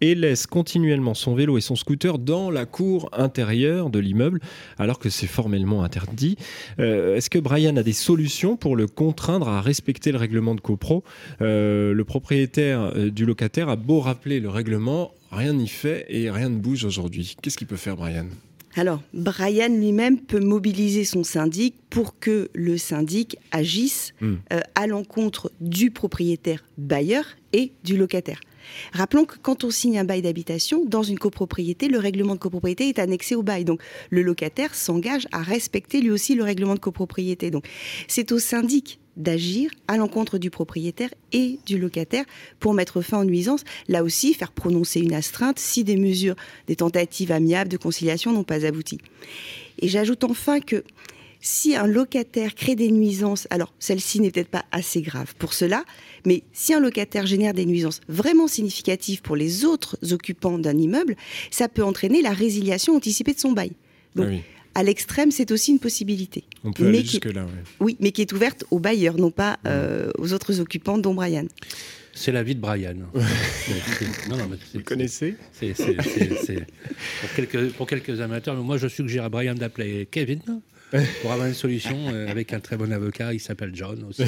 et 0.00 0.14
laisse 0.14 0.46
continuellement 0.46 1.14
son 1.14 1.34
vélo 1.34 1.58
et 1.58 1.60
son 1.60 1.74
scooter 1.74 2.18
dans 2.18 2.52
la 2.52 2.64
cour 2.64 3.10
intérieure 3.12 3.90
de 3.90 3.98
l'immeuble, 3.98 4.40
alors 4.78 5.00
que 5.00 5.10
c'est 5.10 5.26
formellement 5.26 5.82
interdit. 5.82 6.36
Euh, 6.78 7.16
est-ce 7.16 7.30
que 7.30 7.40
Brian 7.40 7.76
a 7.76 7.82
des 7.82 7.92
solutions 7.92 8.56
pour 8.56 8.76
le 8.76 8.86
contraindre 8.86 9.48
à 9.48 9.60
respecter 9.60 10.12
le 10.12 10.18
règlement 10.18 10.54
de 10.54 10.60
copro? 10.60 11.02
Euh, 11.40 11.92
Le 11.92 12.04
propriétaire 12.04 12.92
euh, 12.94 13.10
du 13.10 13.26
locataire 13.26 13.70
a 13.70 13.76
beau 13.76 13.98
rappeler 13.98 14.38
le 14.38 14.48
règlement, 14.48 15.14
rien 15.32 15.52
n'y 15.52 15.68
fait 15.68 16.06
et 16.08 16.30
rien 16.30 16.48
ne 16.48 16.58
bouge 16.58 16.84
aujourd'hui. 16.84 17.34
Qu'est-ce 17.42 17.58
qu'il 17.58 17.66
peut 17.66 17.76
faire, 17.76 17.96
Brian? 17.96 18.26
Alors, 18.74 19.02
Brian 19.12 19.68
lui-même 19.68 20.18
peut 20.18 20.40
mobiliser 20.40 21.04
son 21.04 21.24
syndic 21.24 21.74
pour 21.90 22.18
que 22.18 22.48
le 22.54 22.78
syndic 22.78 23.36
agisse 23.50 24.14
hmm. 24.20 24.34
euh, 24.52 24.60
à 24.74 24.86
l'encontre 24.86 25.52
du 25.60 25.90
propriétaire 25.90 26.64
bailleur 26.78 27.24
et 27.52 27.72
du 27.84 27.96
locataire. 27.96 28.40
Rappelons 28.92 29.24
que 29.24 29.36
quand 29.42 29.64
on 29.64 29.70
signe 29.70 29.98
un 29.98 30.04
bail 30.04 30.22
d'habitation, 30.22 30.84
dans 30.86 31.02
une 31.02 31.18
copropriété, 31.18 31.88
le 31.88 31.98
règlement 31.98 32.34
de 32.34 32.40
copropriété 32.40 32.88
est 32.88 32.98
annexé 32.98 33.34
au 33.34 33.42
bail. 33.42 33.64
Donc 33.64 33.82
le 34.10 34.22
locataire 34.22 34.74
s'engage 34.74 35.26
à 35.32 35.42
respecter 35.42 36.00
lui 36.00 36.10
aussi 36.10 36.34
le 36.34 36.44
règlement 36.44 36.74
de 36.74 36.80
copropriété. 36.80 37.50
Donc 37.50 37.66
c'est 38.08 38.32
au 38.32 38.38
syndic 38.38 39.00
d'agir 39.16 39.70
à 39.88 39.96
l'encontre 39.96 40.38
du 40.38 40.50
propriétaire 40.50 41.10
et 41.32 41.58
du 41.66 41.78
locataire 41.78 42.24
pour 42.60 42.74
mettre 42.74 43.02
fin 43.02 43.20
aux 43.20 43.24
nuisances. 43.24 43.64
Là 43.88 44.02
aussi, 44.02 44.34
faire 44.34 44.52
prononcer 44.52 45.00
une 45.00 45.14
astreinte 45.14 45.58
si 45.58 45.84
des 45.84 45.96
mesures, 45.96 46.36
des 46.66 46.76
tentatives 46.76 47.32
amiables 47.32 47.70
de 47.70 47.76
conciliation 47.76 48.32
n'ont 48.32 48.44
pas 48.44 48.64
abouti. 48.64 48.98
Et 49.78 49.88
j'ajoute 49.88 50.24
enfin 50.24 50.60
que 50.60 50.84
si 51.42 51.74
un 51.74 51.88
locataire 51.88 52.54
crée 52.54 52.76
des 52.76 52.90
nuisances, 52.90 53.48
alors 53.50 53.74
celle-ci 53.80 54.20
n'est 54.20 54.30
peut-être 54.30 54.48
pas 54.48 54.64
assez 54.70 55.02
grave 55.02 55.34
pour 55.38 55.54
cela, 55.54 55.84
mais 56.24 56.44
si 56.52 56.72
un 56.72 56.78
locataire 56.80 57.26
génère 57.26 57.52
des 57.52 57.66
nuisances 57.66 58.00
vraiment 58.08 58.46
significatives 58.46 59.22
pour 59.22 59.34
les 59.34 59.64
autres 59.64 59.98
occupants 60.12 60.58
d'un 60.58 60.78
immeuble, 60.78 61.16
ça 61.50 61.68
peut 61.68 61.82
entraîner 61.82 62.22
la 62.22 62.30
résiliation 62.30 62.94
anticipée 62.94 63.34
de 63.34 63.40
son 63.40 63.52
bail. 63.52 63.72
Donc, 64.14 64.28
ah 64.30 64.61
à 64.74 64.82
l'extrême, 64.82 65.30
c'est 65.30 65.50
aussi 65.50 65.72
une 65.72 65.78
possibilité. 65.78 66.44
On 66.64 66.72
peut 66.72 66.86
aller 66.86 67.02
jusque-là, 67.02 67.46
oui. 67.80 67.96
mais 68.00 68.12
qui 68.12 68.22
est 68.22 68.32
ouverte 68.32 68.64
aux 68.70 68.78
bailleurs, 68.78 69.18
non 69.18 69.30
pas 69.30 69.58
euh, 69.66 70.10
aux 70.18 70.32
autres 70.32 70.60
occupants, 70.60 70.98
dont 70.98 71.14
Brian. 71.14 71.46
C'est 72.14 72.32
la 72.32 72.42
vie 72.42 72.54
de 72.54 72.60
Brian. 72.60 72.94
Vous 73.14 74.82
connaissez 74.84 75.36
C'est 75.52 75.72
pour 77.20 77.32
quelques, 77.34 77.72
pour 77.72 77.86
quelques 77.86 78.20
amateurs. 78.20 78.54
Mais 78.54 78.62
moi, 78.62 78.76
je 78.76 78.86
suggère 78.86 79.24
à 79.24 79.28
Brian 79.30 79.54
d'appeler 79.54 80.06
Kevin 80.10 80.40
pour 81.20 81.32
avoir 81.32 81.48
une 81.48 81.54
solution 81.54 81.96
euh, 82.12 82.28
avec 82.28 82.52
un 82.52 82.60
très 82.60 82.76
bon 82.76 82.92
avocat. 82.92 83.32
Il 83.32 83.40
s'appelle 83.40 83.70
John 83.74 84.04
aussi. 84.08 84.22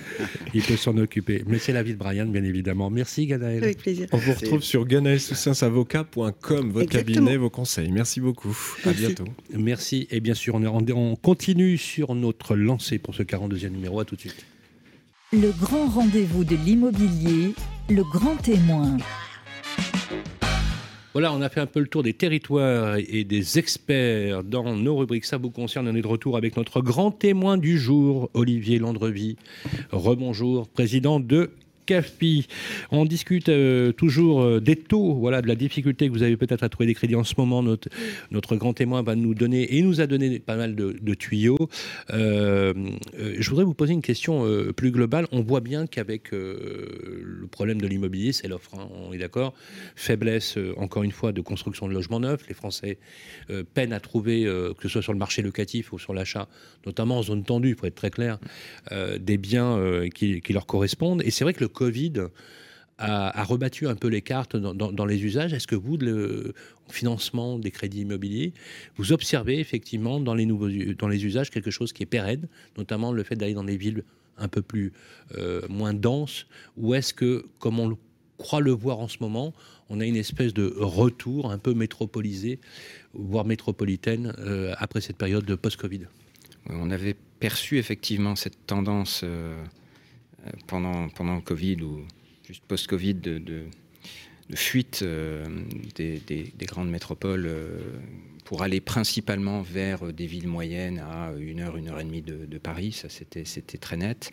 il 0.54 0.62
peut 0.62 0.76
s'en 0.76 0.96
occuper. 0.96 1.44
Mais 1.46 1.58
c'est 1.58 1.72
la 1.72 1.82
vie 1.82 1.92
de 1.92 1.98
Brian, 1.98 2.26
bien 2.26 2.44
évidemment. 2.44 2.90
Merci, 2.90 3.26
Ganaël. 3.26 3.62
Avec 3.62 3.78
plaisir. 3.78 4.08
On 4.12 4.16
vous 4.16 4.32
retrouve 4.32 4.62
sur 4.62 4.86
ganaelsoussiensavocat.com, 4.86 6.70
votre 6.70 6.90
cabinet, 6.90 7.36
vos 7.36 7.50
conseils. 7.50 7.90
Merci 7.90 8.20
beaucoup. 8.20 8.56
À 8.84 8.92
bientôt. 8.92 9.26
Merci. 9.54 10.06
Et 10.10 10.20
bien 10.20 10.34
sûr, 10.34 10.54
on, 10.54 10.64
on 10.64 11.16
continue 11.16 11.78
sur 11.78 12.14
notre 12.14 12.56
lancée 12.56 12.98
pour 12.98 13.14
ce 13.14 13.22
42e 13.22 13.70
numéro. 13.70 14.00
À 14.00 14.04
tout 14.04 14.16
de 14.16 14.20
suite. 14.20 14.44
Le 15.32 15.52
grand 15.52 15.86
rendez-vous 15.88 16.42
de 16.44 16.56
l'immobilier, 16.56 17.52
le 17.90 18.02
grand 18.02 18.36
témoin. 18.36 18.96
Voilà, 21.18 21.32
on 21.32 21.42
a 21.42 21.48
fait 21.48 21.58
un 21.58 21.66
peu 21.66 21.80
le 21.80 21.88
tour 21.88 22.04
des 22.04 22.12
territoires 22.12 22.96
et 22.96 23.24
des 23.24 23.58
experts 23.58 24.44
dans 24.44 24.76
nos 24.76 24.98
rubriques. 24.98 25.24
Ça 25.24 25.36
vous 25.36 25.50
concerne. 25.50 25.88
On 25.88 25.96
est 25.96 26.00
de 26.00 26.06
retour 26.06 26.36
avec 26.36 26.56
notre 26.56 26.80
grand 26.80 27.10
témoin 27.10 27.58
du 27.58 27.76
jour, 27.76 28.30
Olivier 28.34 28.78
Landrevie. 28.78 29.36
Rebonjour, 29.90 30.68
président 30.68 31.18
de 31.18 31.50
On 32.90 33.04
discute 33.04 33.48
euh, 33.48 33.92
toujours 33.92 34.42
euh, 34.42 34.60
des 34.60 34.76
taux, 34.76 35.14
voilà, 35.14 35.42
de 35.42 35.48
la 35.48 35.54
difficulté 35.54 36.08
que 36.08 36.12
vous 36.12 36.22
avez 36.22 36.36
peut-être 36.36 36.62
à 36.62 36.68
trouver 36.68 36.86
des 36.86 36.94
crédits 36.94 37.14
en 37.14 37.24
ce 37.24 37.34
moment. 37.38 37.62
Notre, 37.62 37.88
notre 38.30 38.56
grand 38.56 38.74
témoin 38.74 39.02
va 39.02 39.14
nous 39.14 39.34
donner 39.34 39.76
et 39.76 39.82
nous 39.82 40.00
a 40.00 40.06
donné 40.06 40.38
pas 40.38 40.56
mal 40.56 40.74
de, 40.74 41.14
tuyaux. 41.14 41.68
Euh, 42.10 42.74
je 43.38 43.50
voudrais 43.50 43.64
vous 43.64 43.74
poser 43.74 43.92
une 43.92 44.02
question 44.02 44.46
plus 44.76 44.90
globale. 44.90 45.26
On 45.32 45.42
voit 45.42 45.60
bien 45.60 45.86
qu'avec 45.86 46.30
le 46.32 47.46
problème 47.50 47.80
de 47.80 47.86
l'immobilier, 47.86 48.32
c'est 48.32 48.48
l'offre, 48.48 48.74
hein, 48.74 48.88
on 49.08 49.12
est 49.12 49.18
d'accord. 49.18 49.54
Faiblesse, 49.96 50.58
encore 50.76 51.02
une 51.02 51.12
fois, 51.12 51.32
de 51.32 51.40
construction 51.40 51.88
de 51.88 51.94
logements 51.94 52.20
neufs. 52.20 52.46
Les 52.48 52.54
Français 52.54 52.98
peinent 53.74 53.92
à 53.92 54.00
trouver, 54.00 54.44
que 54.44 54.82
ce 54.82 54.88
soit 54.88 55.02
sur 55.02 55.12
le 55.12 55.18
marché 55.18 55.42
locatif 55.42 55.92
ou 55.92 55.98
sur 55.98 56.14
l'achat, 56.14 56.48
notamment 56.88 57.18
en 57.18 57.22
zone 57.22 57.44
tendue, 57.44 57.76
pour 57.76 57.86
être 57.86 57.94
très 57.94 58.10
clair, 58.10 58.38
des 58.90 59.38
biens 59.38 59.78
qui, 60.14 60.40
qui 60.40 60.52
leur 60.52 60.66
correspondent. 60.66 61.22
Et 61.24 61.30
c'est 61.30 61.44
vrai 61.44 61.54
que 61.54 61.60
le 61.60 61.68
Covid 61.68 62.14
a, 62.98 63.44
rebattu 63.44 63.86
un 63.86 63.94
peu 63.94 64.08
les 64.08 64.22
cartes 64.22 64.56
dans, 64.56 65.06
les 65.06 65.24
usages. 65.24 65.52
Est-ce 65.52 65.66
que 65.66 65.76
vous, 65.76 65.96
le 65.96 66.52
financement 66.88 67.58
des 67.58 67.70
crédits 67.70 68.00
immobiliers, 68.00 68.52
vous 68.96 69.12
observez 69.12 69.60
effectivement 69.60 70.20
dans 70.20 70.34
les, 70.34 71.24
usages 71.24 71.50
quelque 71.50 71.70
chose 71.70 71.92
qui 71.92 72.02
est 72.02 72.06
pérenne, 72.06 72.48
notamment 72.76 73.12
le 73.12 73.22
fait 73.22 73.36
d'aller 73.36 73.54
dans 73.54 73.64
des 73.64 73.76
villes 73.76 74.04
un 74.36 74.48
peu 74.48 74.62
plus 74.62 74.92
euh, 75.36 75.62
moins 75.68 75.94
denses, 75.94 76.46
ou 76.76 76.94
est-ce 76.94 77.12
que, 77.14 77.46
comme 77.58 77.80
on 77.80 77.96
croit 78.36 78.60
le 78.60 78.70
voir 78.70 79.00
en 79.00 79.08
ce 79.08 79.18
moment, 79.20 79.52
on 79.88 80.00
a 80.00 80.04
une 80.04 80.16
espèce 80.16 80.54
de 80.54 80.72
retour 80.76 81.50
un 81.50 81.58
peu 81.58 81.74
métropolisé, 81.74 82.60
voire 83.14 83.44
métropolitaine, 83.44 84.34
euh, 84.38 84.74
après 84.78 85.00
cette 85.00 85.16
période 85.16 85.44
de 85.44 85.54
post-Covid? 85.54 86.02
On 86.70 86.90
avait 86.90 87.16
perçu 87.40 87.78
effectivement 87.78 88.36
cette 88.36 88.66
tendance 88.66 89.22
euh, 89.24 89.54
pendant, 90.66 91.08
pendant 91.08 91.36
le 91.36 91.40
Covid 91.40 91.82
ou 91.82 92.04
juste 92.46 92.64
post-Covid 92.66 93.14
de, 93.14 93.64
fuite 94.54 95.00
euh, 95.02 95.44
des, 95.94 96.52
grandes 96.62 96.90
métropoles 96.90 97.46
euh, 97.46 97.78
pour 98.44 98.62
aller 98.62 98.80
principalement 98.80 99.62
vers 99.62 100.12
des 100.12 100.26
villes 100.26 100.48
moyennes 100.48 100.98
à 100.98 101.32
une 101.38 101.60
heure, 101.60 101.76
une 101.76 101.88
heure 101.88 102.00
et 102.00 102.04
demie 102.04 102.22
de, 102.22 102.58
Paris. 102.58 102.92
Ça, 102.92 103.08
c'était, 103.10 103.44
très 103.78 103.98
net. 103.98 104.30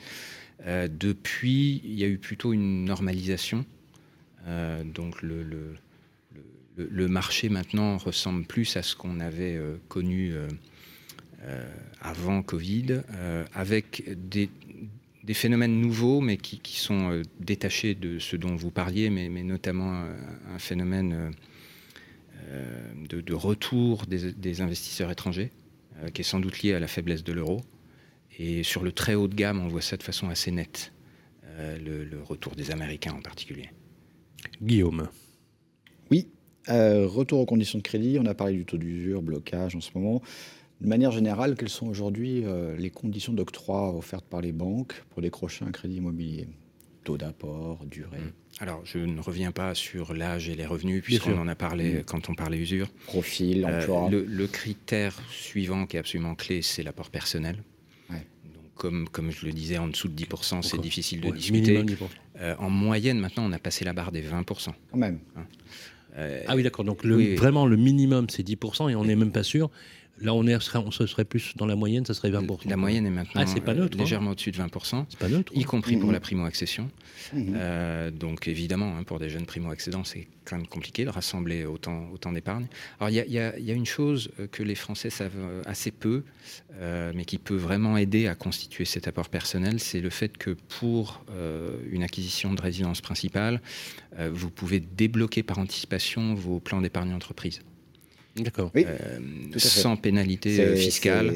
Depuis, 0.66 1.82
il 1.84 2.00
y 2.00 2.06
a 2.06 2.08
eu 2.08 2.18
plutôt 2.18 2.54
une 2.54 2.86
normalisation. 2.86 3.66
donc 4.86 5.22
le, 5.22 5.44
le, 6.78 7.08
marché 7.10 7.50
maintenant 7.50 7.98
ressemble 7.98 8.46
plus 8.46 8.78
à 8.78 8.84
ce 8.84 8.96
qu'on 8.96 9.20
avait 9.20 9.60
connu 9.90 10.34
avant 12.02 12.42
Covid, 12.42 13.02
avec 13.54 14.04
des, 14.30 14.50
des 15.26 15.34
phénomènes 15.34 15.82
nouveaux, 15.82 16.22
mais 16.22 16.38
qui, 16.38 16.78
sont 16.78 17.12
euh, 17.12 17.24
détachés 17.40 17.96
de 17.96 18.20
ce 18.20 18.36
dont 18.36 18.56
vous 18.56 18.70
parliez, 18.70 19.10
mais, 19.10 19.30
notamment 19.44 20.04
euh, 20.04 20.16
un 20.54 20.60
phénomène 20.60 21.34
euh, 22.50 22.94
de, 23.10 23.34
retour 23.34 24.06
des, 24.06 24.62
investisseurs 24.62 25.12
étrangers, 25.12 25.52
qui 26.14 26.22
est 26.22 26.26
sans 26.26 26.40
doute 26.40 26.62
lié 26.62 26.74
à 26.74 26.80
la 26.80 26.88
faiblesse 26.88 27.24
de 27.24 27.34
l'euro. 27.34 27.62
Et 28.38 28.64
sur 28.64 28.84
le 28.84 28.92
très 28.92 29.16
haut 29.16 29.28
de 29.28 29.36
gamme, 29.36 29.62
on 29.62 29.68
voit 29.68 29.82
ça 29.82 29.98
de 29.98 30.04
façon 30.04 30.30
assez 30.30 30.52
nette, 30.52 30.92
le, 31.58 32.22
retour 32.22 32.54
des 32.56 32.72
Américains 32.72 33.14
en 33.14 33.22
particulier. 33.22 33.70
Guillaume. 34.62 35.08
Oui, 36.12 36.28
retour 36.68 37.40
aux 37.40 37.46
conditions 37.46 37.80
de 37.80 37.84
crédit, 37.84 38.18
on 38.20 38.26
a 38.26 38.36
parlé 38.36 38.54
du 38.54 38.66
taux 38.66 38.78
d'usure, 38.78 39.22
blocage 39.22 39.76
en 39.76 39.82
ce 39.82 39.92
moment. 39.96 40.22
De 40.86 40.90
manière 40.92 41.10
générale, 41.10 41.56
quelles 41.56 41.70
sont 41.70 41.88
aujourd'hui 41.88 42.44
euh, 42.46 42.78
les 42.78 42.92
conditions 42.92 43.34
d'octroi 43.34 43.92
offertes 43.98 44.28
par 44.30 44.40
les 44.40 44.52
banques 44.52 44.94
pour 45.10 45.24
décrocher 45.24 45.66
un 45.66 45.72
crédit 45.72 45.96
immobilier? 45.96 46.48
Taux 47.04 47.18
d'apport, 47.18 47.84
durée? 47.88 48.20
Mmh. 48.20 48.60
Alors, 48.60 48.82
je 48.86 49.00
ne 49.00 49.20
reviens 49.20 49.52
pas 49.52 49.74
sur 49.74 50.14
l'âge 50.14 50.48
et 50.48 50.54
les 50.54 50.68
revenus, 50.68 51.02
puisqu'on 51.02 51.40
en 51.40 51.48
a 51.48 51.56
parlé 51.56 51.96
mmh. 51.96 52.04
quand 52.04 52.30
on 52.30 52.36
parlait 52.36 52.60
usure. 52.60 52.88
Profil, 53.08 53.66
euh, 53.66 53.82
emploi. 53.82 54.12
le, 54.12 54.46
critère 54.46 55.20
suivant 55.32 55.88
qui 55.88 55.98
est 55.98 56.00
absolument 56.00 56.36
clé, 56.36 56.62
c'est 56.62 56.84
l'apport 56.84 57.10
personnel. 57.10 57.64
comme, 58.76 59.10
comme 59.10 59.32
je 59.32 59.48
le 59.48 59.54
disais, 59.54 59.80
en 59.80 59.88
dessous 59.88 60.08
de 60.08 60.24
10%, 60.24 60.62
c'est 60.62 60.80
difficile 60.80 61.20
de 61.20 61.32
discuter. 61.32 61.84
Euh, 62.42 62.54
en 62.60 62.70
moyenne, 62.70 63.18
maintenant, 63.18 63.50
on 63.50 63.54
a 63.54 63.60
passé 63.60 63.86
la 63.86 63.94
barre 63.94 64.12
des 64.12 64.22
20%. 64.22 64.70
Quand 64.92 64.98
même. 65.00 65.18
Hein. 65.36 65.46
ah 66.48 66.56
oui, 66.56 66.62
d'accord. 66.62 66.86
Donc, 66.86 67.04
le, 67.04 67.34
vraiment, 67.34 67.66
le 67.66 67.76
minimum, 67.76 68.28
c'est 68.30 68.48
10%, 68.48 68.92
et 68.92 68.96
on 68.96 69.06
n'est 69.06 69.16
même 69.16 69.32
pas 69.32 69.42
sûr. 69.42 69.72
Là, 70.22 70.34
on, 70.34 70.48
est, 70.48 70.56
on 70.76 70.92
se 70.92 71.08
serait 71.08 71.26
plus 71.26 71.56
dans 71.58 71.66
la 71.66 71.76
moyenne, 71.76 72.06
ça 72.06 72.14
serait 72.14 72.32
20%. 72.32 72.70
La 72.70 72.78
moyenne 72.78 73.06
est 73.06 73.10
maintenant 73.10 73.44
ah, 73.46 73.60
pas 73.60 73.74
neutre, 73.74 73.98
hein. 73.98 74.02
légèrement 74.02 74.32
au-dessus 74.32 74.52
de 74.52 74.58
20%, 74.58 75.06
pas 75.18 75.28
neutre, 75.28 75.52
y 75.54 75.64
compris 75.64 75.98
pour 75.98 76.10
mmh. 76.10 76.14
la 76.14 76.20
primo-accession. 76.22 76.90
Mmh. 77.34 77.54
Euh, 77.56 78.12
donc 78.12 78.48
évidemment, 78.48 78.96
hein, 78.98 79.04
pour 79.04 79.20
des 79.20 79.30
jeunes 79.30 79.46
primo-accédants, 79.46 80.06
c'est 80.06 80.28
quand 80.46 80.56
même 80.56 80.68
compliqué 80.68 81.04
de 81.04 81.10
rassembler 81.10 81.66
autant, 81.66 82.08
autant 82.14 82.32
d'épargne. 82.32 82.68
Alors 83.00 83.10
il 83.10 83.16
y, 83.16 83.40
a 83.40 83.74
une 83.74 83.86
chose 83.86 84.30
euh, 84.40 84.48
que 84.48 84.64
les 84.64 84.76
Français 84.76 85.10
savent 85.10 85.32
euh, 85.36 85.62
assez 85.66 85.92
peu, 85.92 86.24
mais 87.14 87.26
qui 87.26 87.38
peut 87.38 87.56
vraiment 87.56 87.98
aider 87.98 88.28
à 88.28 88.36
constituer 88.36 88.86
cet 88.86 89.08
apport 89.08 89.30
personnel, 89.30 89.80
c'est 89.80 90.02
le 90.02 90.10
fait 90.10 90.38
que 90.38 90.52
pour 90.80 91.24
une 91.90 92.04
acquisition 92.04 92.54
de 92.54 92.62
résidence 92.62 93.00
principale, 93.00 93.62
vous 94.32 94.50
pouvez 94.50 94.82
débloquer 94.82 95.42
par 95.42 95.58
anticipation 95.58 96.34
vos 96.34 96.60
plans 96.60 96.82
d'épargne 96.82 97.14
entreprise. 97.14 97.62
D'accord. 98.36 98.72
Euh, 98.76 99.20
sans 99.58 99.96
pénalité 99.96 100.60
euh, 100.60 100.76
fiscale. 100.76 101.32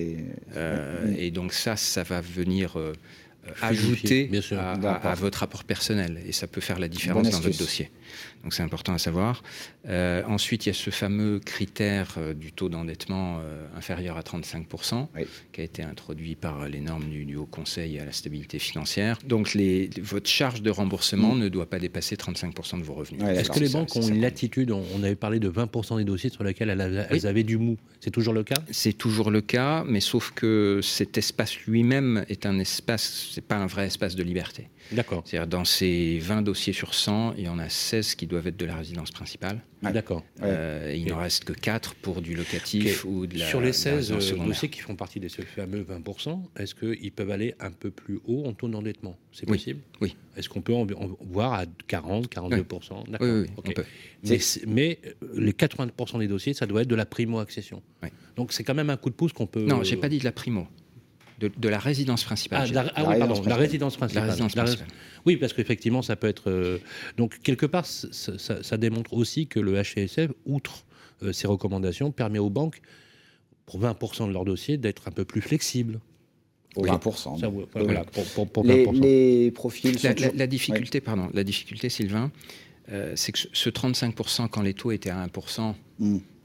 Euh, 0.56 1.16
et 1.18 1.32
donc 1.32 1.54
ça, 1.54 1.76
ça 1.78 2.04
va 2.04 2.20
venir 2.20 2.78
ajouter 3.62 4.30
à, 4.52 5.16
votre 5.16 5.40
rapport 5.40 5.64
personnel. 5.64 6.22
Et 6.28 6.34
ça 6.34 6.48
peut 6.48 6.62
faire 6.62 6.80
la 6.80 6.88
différence 6.88 7.30
dans 7.30 7.40
votre 7.40 7.58
dossier. 7.58 7.90
Donc 8.44 8.54
c'est 8.54 8.64
important 8.64 8.94
à 8.94 8.98
savoir. 8.98 9.44
Euh, 9.88 10.24
ensuite, 10.28 10.66
il 10.66 10.70
y 10.70 10.72
a 10.72 10.74
ce 10.74 10.90
fameux 10.90 11.40
critère 11.40 12.16
euh, 12.18 12.34
du 12.34 12.52
taux 12.52 12.70
d'endettement 12.70 13.40
euh, 13.42 13.66
inférieur 13.76 14.18
à 14.18 14.22
35%, 14.22 15.08
qui 15.52 15.62
a 15.62 15.64
été 15.64 15.84
introduit 15.84 16.36
par 16.36 16.68
les 16.68 16.80
normes 16.80 17.10
du, 17.10 17.36
Haut 17.36 17.46
Conseil 17.46 18.00
à 18.00 18.06
la 18.06 18.12
stabilité 18.12 18.60
financière. 18.60 19.20
Donc 19.26 19.54
les, 19.54 19.90
votre 20.02 20.30
charge 20.30 20.62
de 20.62 20.70
remboursement 20.70 21.36
mm. 21.36 21.40
ne 21.40 21.50
doit 21.50 21.70
pas 21.70 21.80
dépasser 21.80 22.16
35% 22.16 22.80
de 22.80 22.84
vos 22.84 22.94
revenus. 22.94 23.24
Est-ce 23.24 23.52
que 23.52 23.60
les 23.60 23.70
banques 23.70 23.96
ont 23.96 24.02
une 24.02 24.22
latitude? 24.22 24.72
On, 24.72 25.04
avait 25.04 25.16
parlé 25.16 25.40
de 25.40 25.50
20% 25.50 25.98
des 25.98 26.04
dossiers 26.04 26.30
sur 26.30 26.44
lesquels 26.44 26.70
elles, 26.70 27.28
avaient 27.28 27.44
du 27.44 27.58
mou. 27.58 27.78
C'est 28.00 28.12
toujours 28.12 28.34
le 28.34 28.44
cas? 28.44 28.58
C'est 28.72 28.94
toujours 28.94 29.32
le 29.32 29.42
cas, 29.42 29.84
mais 29.86 30.00
sauf 30.02 30.32
que 30.32 30.80
cet 30.82 31.18
espace 31.18 31.58
lui-même 31.62 32.26
est 32.30 32.46
un 32.46 32.60
espace, 32.60 33.30
c'est 33.34 33.46
pas 33.46 33.56
un 33.56 33.68
vrai 33.68 33.88
espace 33.88 34.16
de 34.16 34.24
liberté. 34.24 34.70
D'accord. 34.92 35.24
C'est-à-dire 35.26 35.48
dans 35.48 35.66
ces 35.66 36.20
20 36.20 36.42
dossiers 36.42 36.74
sur 36.74 36.94
100, 36.94 37.36
il 37.38 37.46
y 37.46 37.50
en 37.50 37.60
a 37.60 37.70
16 37.70 38.16
qui 38.16 38.28
doivent 38.30 38.48
être 38.48 38.58
de 38.58 38.66
la 38.66 38.76
résidence 38.76 39.12
principale. 39.12 39.60
Ah, 39.84 39.92
d'accord. 39.92 40.24
Euh, 40.42 40.94
il 40.96 41.08
n'en 41.08 41.18
reste 41.18 41.44
que 41.44 41.54
4 41.54 41.96
pour 41.96 42.22
du 42.22 42.36
locatif 42.36 43.04
ou 43.06 43.28
de 43.28 43.38
la 43.38 43.46
Sur 43.46 43.62
les 43.62 43.74
16 43.74 44.12
euh, 44.12 44.46
dossiers 44.46 44.70
qui 44.70 44.80
font 44.80 44.96
partie 44.96 45.20
de 45.20 45.28
ce 45.28 45.42
fameux 45.42 45.84
20%, 45.84 46.40
est-ce 46.58 46.76
qu'ils 46.76 47.12
peuvent 47.12 47.32
aller 47.32 47.56
un 47.60 47.72
peu 47.72 47.92
plus 47.92 48.20
haut 48.26 48.46
en 48.46 48.54
taux 48.54 48.68
d'endettement? 48.68 49.18
C'est 49.32 49.46
possible? 49.46 49.82
Oui. 50.00 50.16
Est-ce 50.38 50.48
qu'on 50.48 50.62
peut 50.62 50.74
en, 50.74 50.86
voir 51.22 51.54
à 51.54 51.66
40, 51.88 52.34
42% 52.34 52.50
oui. 52.52 53.12
D'accord. 53.12 53.28
Oui, 53.28 53.48
on 53.58 53.62
peut. 53.62 53.84
Mais, 54.68 55.00
euh, 55.06 55.28
les 55.36 55.52
80% 55.52 56.20
des 56.20 56.28
dossiers, 56.28 56.54
ça 56.54 56.66
doit 56.66 56.84
être 56.84 56.88
de 56.88 56.96
la 56.96 57.06
primo-accession. 57.06 57.82
Donc 58.36 58.54
c'est 58.54 58.64
quand 58.64 58.76
même 58.76 58.90
un 58.90 58.98
coup 58.98 59.10
de 59.10 59.16
pouce 59.16 59.34
qu'on 59.34 59.48
peut... 59.48 59.66
Non, 59.66 59.84
j'ai 59.84 59.98
pas 59.98 60.08
dit 60.08 60.20
de 60.20 60.24
la 60.24 60.32
primo 60.32 60.68
de, 61.40 61.70
la 61.70 61.80
résidence 61.80 62.24
principale. 62.24 62.68
Ah, 62.70 62.74
la, 62.74 62.92
ah 62.96 63.06
oui, 63.08 63.20
pardon, 63.20 63.42
la 63.46 63.56
résidence 63.56 63.98
principale. 63.98 64.36
Oui, 65.26 65.38
parce 65.38 65.54
qu'effectivement, 65.54 66.02
ça 66.02 66.16
peut 66.16 66.28
être. 66.28 66.50
Euh, 66.50 66.80
donc, 67.18 67.40
quelque 67.42 67.66
part, 67.66 67.86
ça, 67.86 68.78
démontre 68.78 69.14
aussi 69.14 69.48
que 69.48 69.60
le 69.60 69.82
HCSF, 69.82 70.32
outre 70.46 70.86
euh, 71.24 71.34
ses 71.34 71.48
recommandations, 71.48 72.12
permet 72.12 72.40
aux 72.40 72.50
banques, 72.50 72.82
pour 73.66 73.80
20% 73.80 74.28
de 74.28 74.34
leur 74.34 74.46
dossier, 74.46 74.78
d'être 74.78 75.08
un 75.08 75.12
peu 75.12 75.26
plus 75.26 75.42
flexibles. 75.42 76.00
Au 76.76 76.86
20%. 76.86 77.40
Ça, 77.40 77.50
voilà, 77.74 78.04
pour, 78.06 78.48
pour, 78.48 78.64
les, 78.64 79.52
profils. 79.52 79.98
La, 80.36 80.48
difficulté, 80.48 81.02
pardon, 81.02 81.30
la 81.34 81.44
difficulté, 81.44 81.90
Sylvain, 81.90 82.32
euh, 82.92 83.14
c'est 83.16 83.32
que 83.32 83.40
ce 83.52 83.70
35%, 83.70 84.48
quand 84.50 84.62
les 84.62 84.74
taux 84.74 84.92
étaient 84.92 85.10
à 85.10 85.26
1%, 85.26 85.74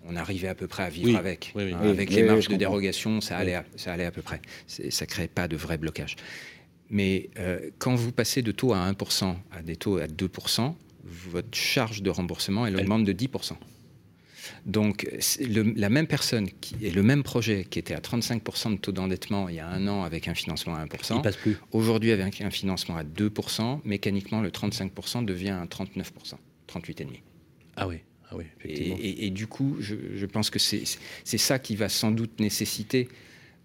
on 0.06 0.16
arrivait 0.16 0.48
à 0.48 0.54
peu 0.54 0.66
près 0.66 0.84
à 0.84 0.88
vivre 0.88 1.18
avec. 1.18 1.52
Hein, 1.56 1.78
avec 1.82 2.10
les 2.10 2.22
marges 2.22 2.48
de 2.48 2.56
dérogation, 2.56 3.20
ça 3.20 3.36
allait, 3.36 3.54
à, 3.54 3.64
ça 3.76 3.92
allait 3.92 4.04
à 4.04 4.10
peu 4.10 4.22
près. 4.22 4.40
Ça 4.66 4.82
ne 4.82 5.08
créait 5.08 5.28
pas 5.28 5.48
de 5.48 5.56
vrai 5.56 5.78
blocage. 5.78 6.16
Mais 6.90 7.30
euh, 7.38 7.70
quand 7.78 7.94
vous 7.94 8.12
passez 8.12 8.42
de 8.42 8.52
taux 8.52 8.72
à 8.72 8.90
1% 8.90 9.34
à 9.52 9.62
des 9.62 9.76
taux 9.76 9.98
à 9.98 10.06
2%, 10.06 10.74
votre 11.04 11.56
charge 11.56 12.02
de 12.02 12.10
remboursement, 12.10 12.66
elle, 12.66 12.76
augmente 12.76 13.04
de 13.04 13.12
10%. 13.12 13.54
Donc, 14.66 15.08
la 15.48 15.88
même 15.88 16.06
personne 16.06 16.48
qui, 16.60 16.76
et 16.82 16.90
le 16.90 17.02
même 17.02 17.22
projet 17.22 17.64
qui 17.64 17.78
était 17.78 17.94
à 17.94 18.00
35% 18.00 18.74
de 18.74 18.78
taux 18.78 18.92
d'endettement 18.92 19.48
il 19.48 19.56
y 19.56 19.60
a 19.60 19.66
un 19.66 19.88
an 19.88 20.02
avec 20.02 20.28
un 20.28 20.34
financement 20.34 20.74
à 20.74 20.84
1%, 20.84 21.22
passe 21.22 21.36
plus. 21.36 21.56
Aujourd'hui, 21.72 22.12
avec 22.12 22.40
un 22.40 22.50
financement 22.50 22.96
à 22.96 23.04
2%, 23.04 23.80
mécaniquement, 23.84 24.42
le 24.42 24.50
35% 24.50 25.24
devient 25.24 25.50
un 25.50 25.64
39%, 25.64 26.04
38,5%. 26.68 27.20
Ah 27.76 27.88
oui. 27.88 28.00
Ah 28.30 28.36
et, 28.64 29.30
du 29.30 29.46
coup, 29.46 29.76
je, 29.80 30.26
pense 30.26 30.50
que 30.50 30.58
c'est 30.58 30.84
ça 31.24 31.58
qui 31.58 31.76
va 31.76 31.88
sans 31.88 32.10
doute 32.10 32.40
nécessiter 32.40 33.08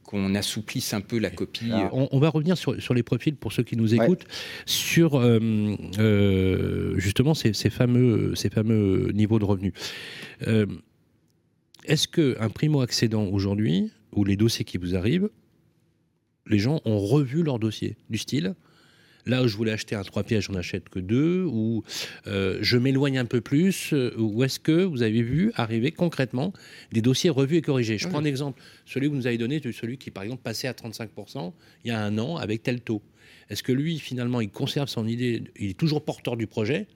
qu'on 0.04 0.34
assouplisse 0.34 0.94
un 0.96 1.02
peu 1.02 1.20
la 1.20 1.30
copie. 1.30 1.72
on, 1.92 2.20
va 2.20 2.30
revenir 2.30 2.58
sur, 2.58 2.94
les 2.96 3.04
profils 3.04 3.36
pour 3.36 3.54
ceux 3.54 3.62
qui 3.62 3.78
nous 3.78 3.94
écoutent, 3.94 4.26
sur 4.66 5.16
euh, 5.16 5.40
euh, 6.00 6.98
justement 6.98 7.36
ces, 7.36 7.54
fameux, 7.70 8.34
ces 8.34 8.50
fameux 8.50 9.12
niveaux 9.14 9.38
de 9.38 9.46
revenus. 9.46 9.74
Euh, 10.48 10.66
est-ce 11.86 12.08
qu'un 12.08 12.50
primo-accédant 12.50 13.26
aujourd'hui, 13.26 13.92
ou 14.12 14.24
les 14.24 14.36
dossiers 14.36 14.66
qui 14.66 14.80
vous 14.80 14.96
arrivent, 14.96 15.30
les 16.48 16.58
gens 16.58 16.82
ont 16.86 16.98
revu 16.98 17.44
leur 17.44 17.60
dossier 17.60 17.96
du 18.10 18.18
style 18.18 18.56
Là 19.30 19.44
où 19.44 19.48
je 19.48 19.56
voulais 19.56 19.72
acheter 19.72 19.94
un 19.96 20.02
trois 20.02 20.24
pièges, 20.24 20.46
j'en 20.46 20.56
achète 20.56 20.90
que 20.90 20.98
deux, 20.98 21.44
ou 21.44 21.84
euh, 22.26 22.58
je 22.62 22.78
m'éloigne 22.78 23.20
un 23.20 23.26
peu 23.26 23.42
plus, 23.42 23.94
euh, 23.94 24.12
ou 24.18 24.44
est-ce 24.44 24.60
que 24.60 24.84
vous 24.84 25.04
avez 25.04 25.22
vu 25.22 25.52
arriver 25.54 25.92
concrètement 25.92 26.52
des 26.92 27.04
dossiers 27.04 27.30
revus 27.30 27.58
et 27.58 27.62
corrigés? 27.62 28.00
Je 28.00 28.08
prends 28.08 28.18
un 28.18 28.26
exemple, 28.26 28.60
celui 28.86 29.06
que 29.06 29.12
vous 29.12 29.18
nous 29.18 29.28
avez 29.28 29.38
donné, 29.38 29.62
celui 29.72 30.00
qui 30.00 30.10
par 30.10 30.24
exemple 30.24 30.42
passait 30.42 30.68
à 30.68 30.74
35% 30.74 31.54
il 31.86 31.90
y 31.90 31.92
a 31.92 32.04
un 32.04 32.18
an 32.18 32.38
avec 32.38 32.64
tel 32.64 32.82
taux. 32.82 33.04
Est-ce 33.52 33.62
que 33.62 33.72
lui, 33.72 34.00
finalement, 34.00 34.42
il 34.42 34.50
conserve 34.50 34.90
son 34.90 35.08
idée, 35.08 35.44
il 35.60 35.70
est 35.70 35.78
toujours 35.78 36.04
porteur 36.04 36.36
du 36.36 36.48
projet, 36.48 36.88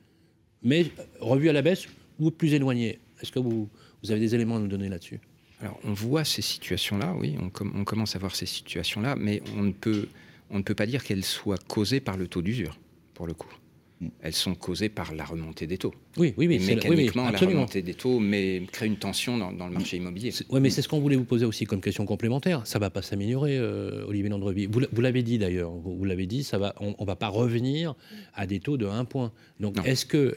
mais 0.64 0.88
revu 1.20 1.50
à 1.50 1.54
la 1.54 1.62
baisse 1.62 1.86
ou 2.18 2.32
plus 2.32 2.56
éloigné? 2.56 2.98
Est-ce 3.22 3.32
que 3.32 3.40
vous, 3.40 3.70
vous 4.02 4.10
avez 4.10 4.20
des 4.20 4.34
éléments 4.34 4.56
à 4.56 4.60
nous 4.60 4.68
donner 4.68 4.90
là-dessus? 4.90 5.20
Alors, 5.62 5.80
on 5.84 5.94
voit 5.94 6.26
ces 6.26 6.42
situations-là, 6.42 7.16
oui, 7.20 7.36
on, 7.40 7.52
on, 7.76 7.84
commence 7.84 8.16
à 8.16 8.20
voir 8.20 8.36
ces 8.36 8.48
situations-là, 8.48 9.16
mais 9.16 9.44
on 9.56 9.62
ne 9.62 9.72
peut 9.72 10.08
on 10.50 10.58
ne 10.58 10.64
peut 10.64 10.76
pas 10.76 10.86
dire 10.86 11.04
qu'elles 11.04 11.26
soient 11.26 11.58
causées 11.58 12.00
par 12.00 12.18
le 12.18 12.28
taux 12.28 12.42
d'usure, 12.42 12.80
pour 13.14 13.28
le 13.28 13.34
coup. 13.34 13.54
Mm. 14.02 14.08
Elles 14.22 14.34
sont 14.34 14.56
causées 14.56 14.90
par 14.90 15.14
la 15.14 15.26
remontée 15.26 15.68
des 15.68 15.78
taux. 15.78 15.94
Oui, 16.18 16.34
oui, 16.38 16.48
oui. 16.48 16.60
mécaniquement, 16.60 17.30
la 17.30 17.38
remontée 17.38 17.82
des 17.82 17.94
taux 17.94 18.20
mais 18.20 18.62
crée 18.72 18.86
une 18.86 18.98
tension 18.98 19.38
dans, 19.38 19.68
le 19.68 19.74
marché 19.74 19.98
immobilier. 19.98 20.32
Oui, 20.50 20.60
mais 20.60 20.70
c'est 20.70 20.82
ce 20.82 20.88
qu'on 20.88 21.00
voulait 21.00 21.16
vous 21.16 21.26
poser 21.26 21.46
aussi 21.46 21.66
comme 21.66 21.82
question 21.82 22.06
complémentaire. 22.06 22.62
Ça 22.66 22.80
ne 22.80 22.82
va 22.82 22.90
pas 22.90 23.02
s'améliorer, 23.02 23.58
euh, 23.58 24.06
Olivier 24.08 24.30
Landrevi. 24.30 24.68
Vous, 24.68 25.02
l'avez 25.02 25.24
dit 25.24 25.38
d'ailleurs. 25.38 25.72
Vous, 25.72 26.06
l'avez 26.06 26.26
dit, 26.26 26.44
ça 26.44 26.58
va, 26.58 26.76
on 26.80 26.96
ne 27.00 27.06
va 27.06 27.16
pas 27.16 27.30
revenir 27.30 27.96
à 28.36 28.46
des 28.46 28.60
taux 28.60 28.78
de 28.78 28.86
1 28.86 29.06
point. 29.06 29.32
Donc, 29.60 29.76
est-ce 29.86 30.06
que, 30.06 30.36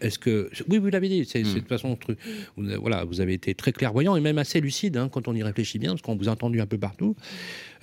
est-ce 0.00 0.18
que, 0.18 0.50
oui, 0.68 0.78
vous 0.78 0.88
l'avez 0.88 1.08
dit. 1.08 1.24
C'est 1.24 1.40
mm. 1.40 1.54
de 1.54 1.58
toute 1.60 1.68
façon, 1.68 1.98
voilà, 2.56 3.04
vous 3.04 3.20
avez 3.20 3.34
été 3.34 3.54
très 3.54 3.72
clairvoyant 3.72 4.16
et 4.16 4.20
même 4.20 4.38
assez 4.38 4.60
lucide 4.60 4.96
hein, 4.96 5.08
quand 5.10 5.28
on 5.28 5.34
y 5.34 5.42
réfléchit 5.42 5.78
bien, 5.78 5.90
parce 5.90 6.02
qu'on 6.02 6.16
vous 6.16 6.28
a 6.28 6.32
entendu 6.32 6.60
un 6.60 6.66
peu 6.66 6.78
partout. 6.78 7.16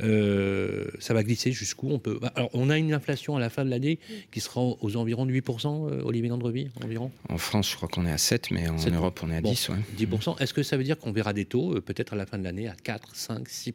Euh, 0.03 0.85
ça 0.99 1.13
va 1.13 1.23
glisser 1.23 1.51
jusqu'où 1.51 1.89
on 1.89 1.99
peut. 1.99 2.19
Alors, 2.35 2.49
on 2.53 2.69
a 2.69 2.77
une 2.77 2.93
inflation 2.93 3.35
à 3.35 3.39
la 3.39 3.49
fin 3.49 3.65
de 3.65 3.69
l'année 3.69 3.99
qui 4.31 4.39
sera 4.39 4.61
aux 4.61 4.97
environs 4.97 5.25
de 5.25 5.33
8%, 5.33 5.89
euh, 5.89 6.01
Olivier 6.03 6.29
Landrevi, 6.29 6.69
environ? 6.83 7.00
En 7.29 7.37
France, 7.37 7.71
je 7.71 7.75
crois 7.75 7.87
qu'on 7.87 8.05
est 8.05 8.11
à 8.11 8.17
7, 8.17 8.51
mais 8.51 8.67
en 8.67 8.75
Europe, 8.75 9.21
on 9.23 9.31
est 9.31 9.37
à 9.37 9.41
10. 9.41 9.71
10%. 9.97 10.41
Est-ce 10.41 10.53
que 10.53 10.63
ça 10.63 10.77
veut 10.77 10.83
dire 10.83 10.97
qu'on 10.97 11.11
verra 11.11 11.33
des 11.33 11.45
taux, 11.45 11.75
euh, 11.75 11.81
peut-être 11.81 12.13
à 12.13 12.15
la 12.15 12.25
fin 12.25 12.37
de 12.37 12.43
l'année, 12.43 12.67
à 12.67 12.75
4, 12.75 13.15
5, 13.15 13.47
6% 13.47 13.73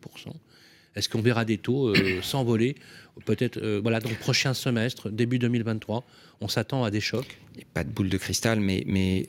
Est-ce 0.94 1.08
qu'on 1.08 1.22
verra 1.22 1.44
des 1.44 1.58
taux 1.58 1.94
s'envoler? 2.22 2.76
Peut-être, 3.24 3.58
voilà, 3.82 4.00
dans 4.00 4.10
le 4.10 4.16
prochain 4.16 4.52
semestre, 4.52 5.10
début 5.10 5.38
2023, 5.38 6.04
on 6.42 6.48
s'attend 6.48 6.84
à 6.84 6.90
des 6.90 7.00
chocs? 7.00 7.38
Pas 7.72 7.82
de 7.82 7.88
boule 7.88 8.10
de 8.10 8.18
cristal, 8.18 8.60
mais, 8.60 8.84
mais 8.86 9.26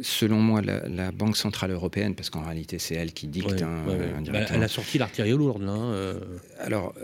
selon 0.00 0.40
moi, 0.40 0.62
la, 0.62 1.12
Banque 1.12 1.36
Centrale 1.36 1.72
Européenne, 1.72 2.14
parce 2.14 2.30
qu'en 2.30 2.42
réalité, 2.42 2.78
c'est 2.78 2.94
elle 2.94 3.12
qui 3.12 3.26
dicte 3.26 3.62
un, 3.62 3.84
bah, 4.32 4.46
elle 4.50 4.62
a 4.62 4.68
sorti 4.68 4.96
l'artillerie 4.96 5.32
lourde, 5.32 5.62
là. 5.62 5.72
Hein, 5.72 6.20
Alors, 6.58 6.94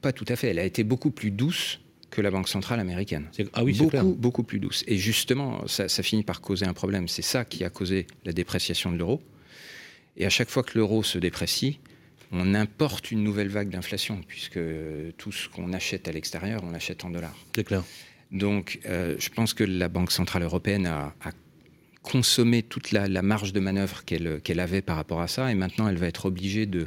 pas 0.00 0.12
tout 0.12 0.24
à 0.28 0.36
fait. 0.36 0.48
Elle 0.48 0.58
a 0.58 0.64
été 0.64 0.84
beaucoup 0.84 1.10
plus 1.10 1.30
douce 1.30 1.80
que 2.10 2.20
la 2.20 2.30
Banque 2.30 2.48
centrale 2.48 2.80
américaine. 2.80 3.28
Ah 3.52 3.64
oui, 3.64 3.72
beaucoup, 3.72 4.14
beaucoup 4.14 4.42
plus 4.42 4.58
douce. 4.58 4.84
Et 4.86 4.96
justement, 4.96 5.66
ça, 5.66 5.88
finit 6.02 6.24
par 6.24 6.40
causer 6.40 6.66
un 6.66 6.72
problème. 6.72 7.08
C'est 7.08 7.22
ça 7.22 7.44
qui 7.44 7.64
a 7.64 7.70
causé 7.70 8.06
la 8.24 8.32
dépréciation 8.32 8.92
de 8.92 8.96
l'euro. 8.96 9.22
Et 10.16 10.26
à 10.26 10.30
chaque 10.30 10.50
fois 10.50 10.62
que 10.62 10.76
l'euro 10.76 11.02
se 11.02 11.18
déprécie, 11.18 11.78
on 12.32 12.54
importe 12.54 13.10
une 13.10 13.22
nouvelle 13.22 13.48
vague 13.48 13.70
d'inflation, 13.70 14.20
puisque 14.26 14.60
tout 15.16 15.32
ce 15.32 15.48
qu'on 15.48 15.72
achète 15.72 16.08
à 16.08 16.12
l'extérieur, 16.12 16.62
on 16.64 16.70
l'achète 16.70 17.04
en 17.04 17.10
dollars. 17.10 17.36
C'est 17.54 17.64
clair. 17.64 17.84
Donc, 18.30 18.80
euh, 18.86 19.16
je 19.18 19.28
pense 19.30 19.54
que 19.54 19.64
la 19.64 19.88
Banque 19.88 20.12
centrale 20.12 20.42
européenne 20.42 20.86
a, 20.86 21.14
a 21.22 21.32
consommer 22.10 22.62
toute 22.62 22.90
la, 22.92 23.22
marge 23.22 23.52
de 23.52 23.60
manœuvre 23.60 24.04
qu'elle 24.04 24.60
avait 24.60 24.82
par 24.82 24.96
rapport 24.96 25.20
à 25.20 25.28
ça. 25.28 25.50
Et 25.50 25.54
maintenant, 25.54 25.88
elle 25.88 25.96
va 25.96 26.06
être 26.06 26.26
obligée 26.26 26.66
de, 26.66 26.86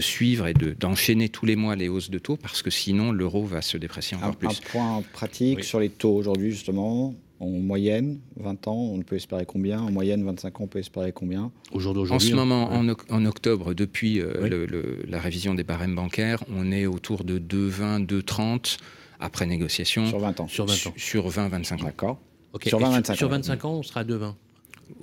suivre 0.00 0.46
et 0.46 0.54
d'enchaîner 0.54 1.28
tous 1.28 1.46
les 1.46 1.56
mois 1.56 1.76
les 1.76 1.88
hausses 1.88 2.10
de 2.10 2.18
taux 2.18 2.36
parce 2.36 2.62
que 2.62 2.70
sinon, 2.70 3.12
l'euro 3.12 3.44
va 3.44 3.62
se 3.62 3.76
déprécier 3.76 4.16
encore 4.16 4.36
plus. 4.36 4.48
Un 4.48 4.70
point 4.70 5.02
pratique 5.12 5.64
sur 5.64 5.80
les 5.80 5.90
taux 5.90 6.14
aujourd'hui, 6.14 6.50
justement. 6.50 7.14
En 7.40 7.48
moyenne, 7.48 8.20
20 8.36 8.68
ans, 8.68 8.92
on 8.94 9.02
peut 9.02 9.16
espérer 9.16 9.44
combien? 9.46 9.80
En 9.80 9.90
moyenne, 9.90 10.24
25 10.24 10.60
ans, 10.60 10.64
on 10.64 10.66
peut 10.68 10.78
espérer 10.78 11.10
combien? 11.10 11.50
Aujourd'hui, 11.72 12.12
En 12.12 12.20
ce 12.20 12.32
moment, 12.34 12.70
en, 12.70 13.26
octobre, 13.26 13.74
depuis 13.74 14.20
euh, 14.20 14.66
la 15.08 15.18
révision 15.18 15.52
des 15.52 15.64
barèmes 15.64 15.96
bancaires, 15.96 16.44
on 16.54 16.70
est 16.70 16.86
autour 16.86 17.24
de 17.24 17.40
2,20, 17.40 18.06
2,30 18.06 18.78
après 19.18 19.46
négociation. 19.46 20.06
Sur 20.06 20.20
20 20.20 20.38
ans 20.38 20.46
Sur 20.46 20.66
20 20.66 20.72
ans. 20.86 20.92
Sur 20.96 21.28
20-25 21.28 21.80
ans. 21.80 21.84
D'accord. 21.84 22.20
Sur 22.64 22.78
20-25 22.78 23.16
sur 23.16 23.28
25 23.28 23.64
ans, 23.64 23.72
on 23.72 23.82
sera 23.82 24.00
à 24.00 24.04
2,20 24.04 24.34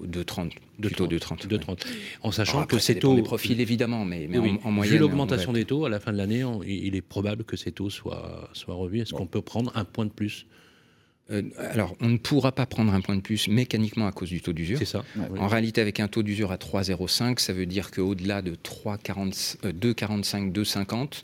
de 0.04 0.24
30, 0.24 0.52
plutôt 0.82 1.08
de 1.08 1.18
30. 1.18 1.48
De 1.48 1.58
30. 1.58 1.86
En 2.22 2.32
sachant 2.32 2.66
que 2.66 2.80
ces 2.80 3.00
taux. 3.00 3.16
des 3.16 3.24
profils 3.24 3.60
évidemment, 3.60 4.06
mais, 4.06 4.28
en, 4.64 4.72
moyenne. 4.72 4.94
Vu 4.94 5.00
l'augmentation 5.00 5.54
des 5.54 5.66
taux, 5.66 5.86
à 5.86 5.90
la 5.90 6.00
fin 6.00 6.12
de 6.12 6.18
l'année, 6.18 6.44
il 6.66 6.96
est 6.96 7.02
probable 7.02 7.44
que 7.44 7.58
ces 7.58 7.72
taux 7.72 7.90
soient, 7.90 8.50
soient 8.54 8.76
revus. 8.76 9.02
Est-ce 9.02 9.14
qu'on 9.14 9.28
peut 9.28 9.42
prendre 9.42 9.72
un 9.76 9.86
point 9.86 10.06
de 10.06 10.12
plus? 10.12 10.46
Euh, 11.32 11.44
alors, 11.58 11.96
on 12.02 12.10
ne 12.10 12.18
pourra 12.18 12.52
pas 12.52 12.66
prendre 12.66 12.92
un 12.94 13.02
point 13.02 13.16
de 13.16 13.22
plus 13.22 13.48
mécaniquement 13.48 14.08
à 14.08 14.12
cause 14.12 14.30
du 14.30 14.42
taux 14.42 14.54
d'usure. 14.54 14.80
C'est 14.80 14.86
ça. 14.86 15.04
En 15.38 15.48
réalité, 15.48 15.80
avec 15.82 16.00
un 16.00 16.08
taux 16.08 16.24
d'usure 16.24 16.52
à 16.52 16.58
3,05, 16.58 17.40
ça 17.40 17.54
veut 17.54 17.68
dire 17.68 17.92
qu'au-delà 17.92 18.42
de 18.42 18.56
2,45, 18.56 20.52
2,50, 20.52 21.24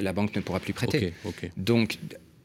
la 0.00 0.12
banque 0.12 0.36
ne 0.36 0.40
pourra 0.40 0.60
plus 0.60 0.72
prêter. 0.72 1.12
Donc, 1.56 1.98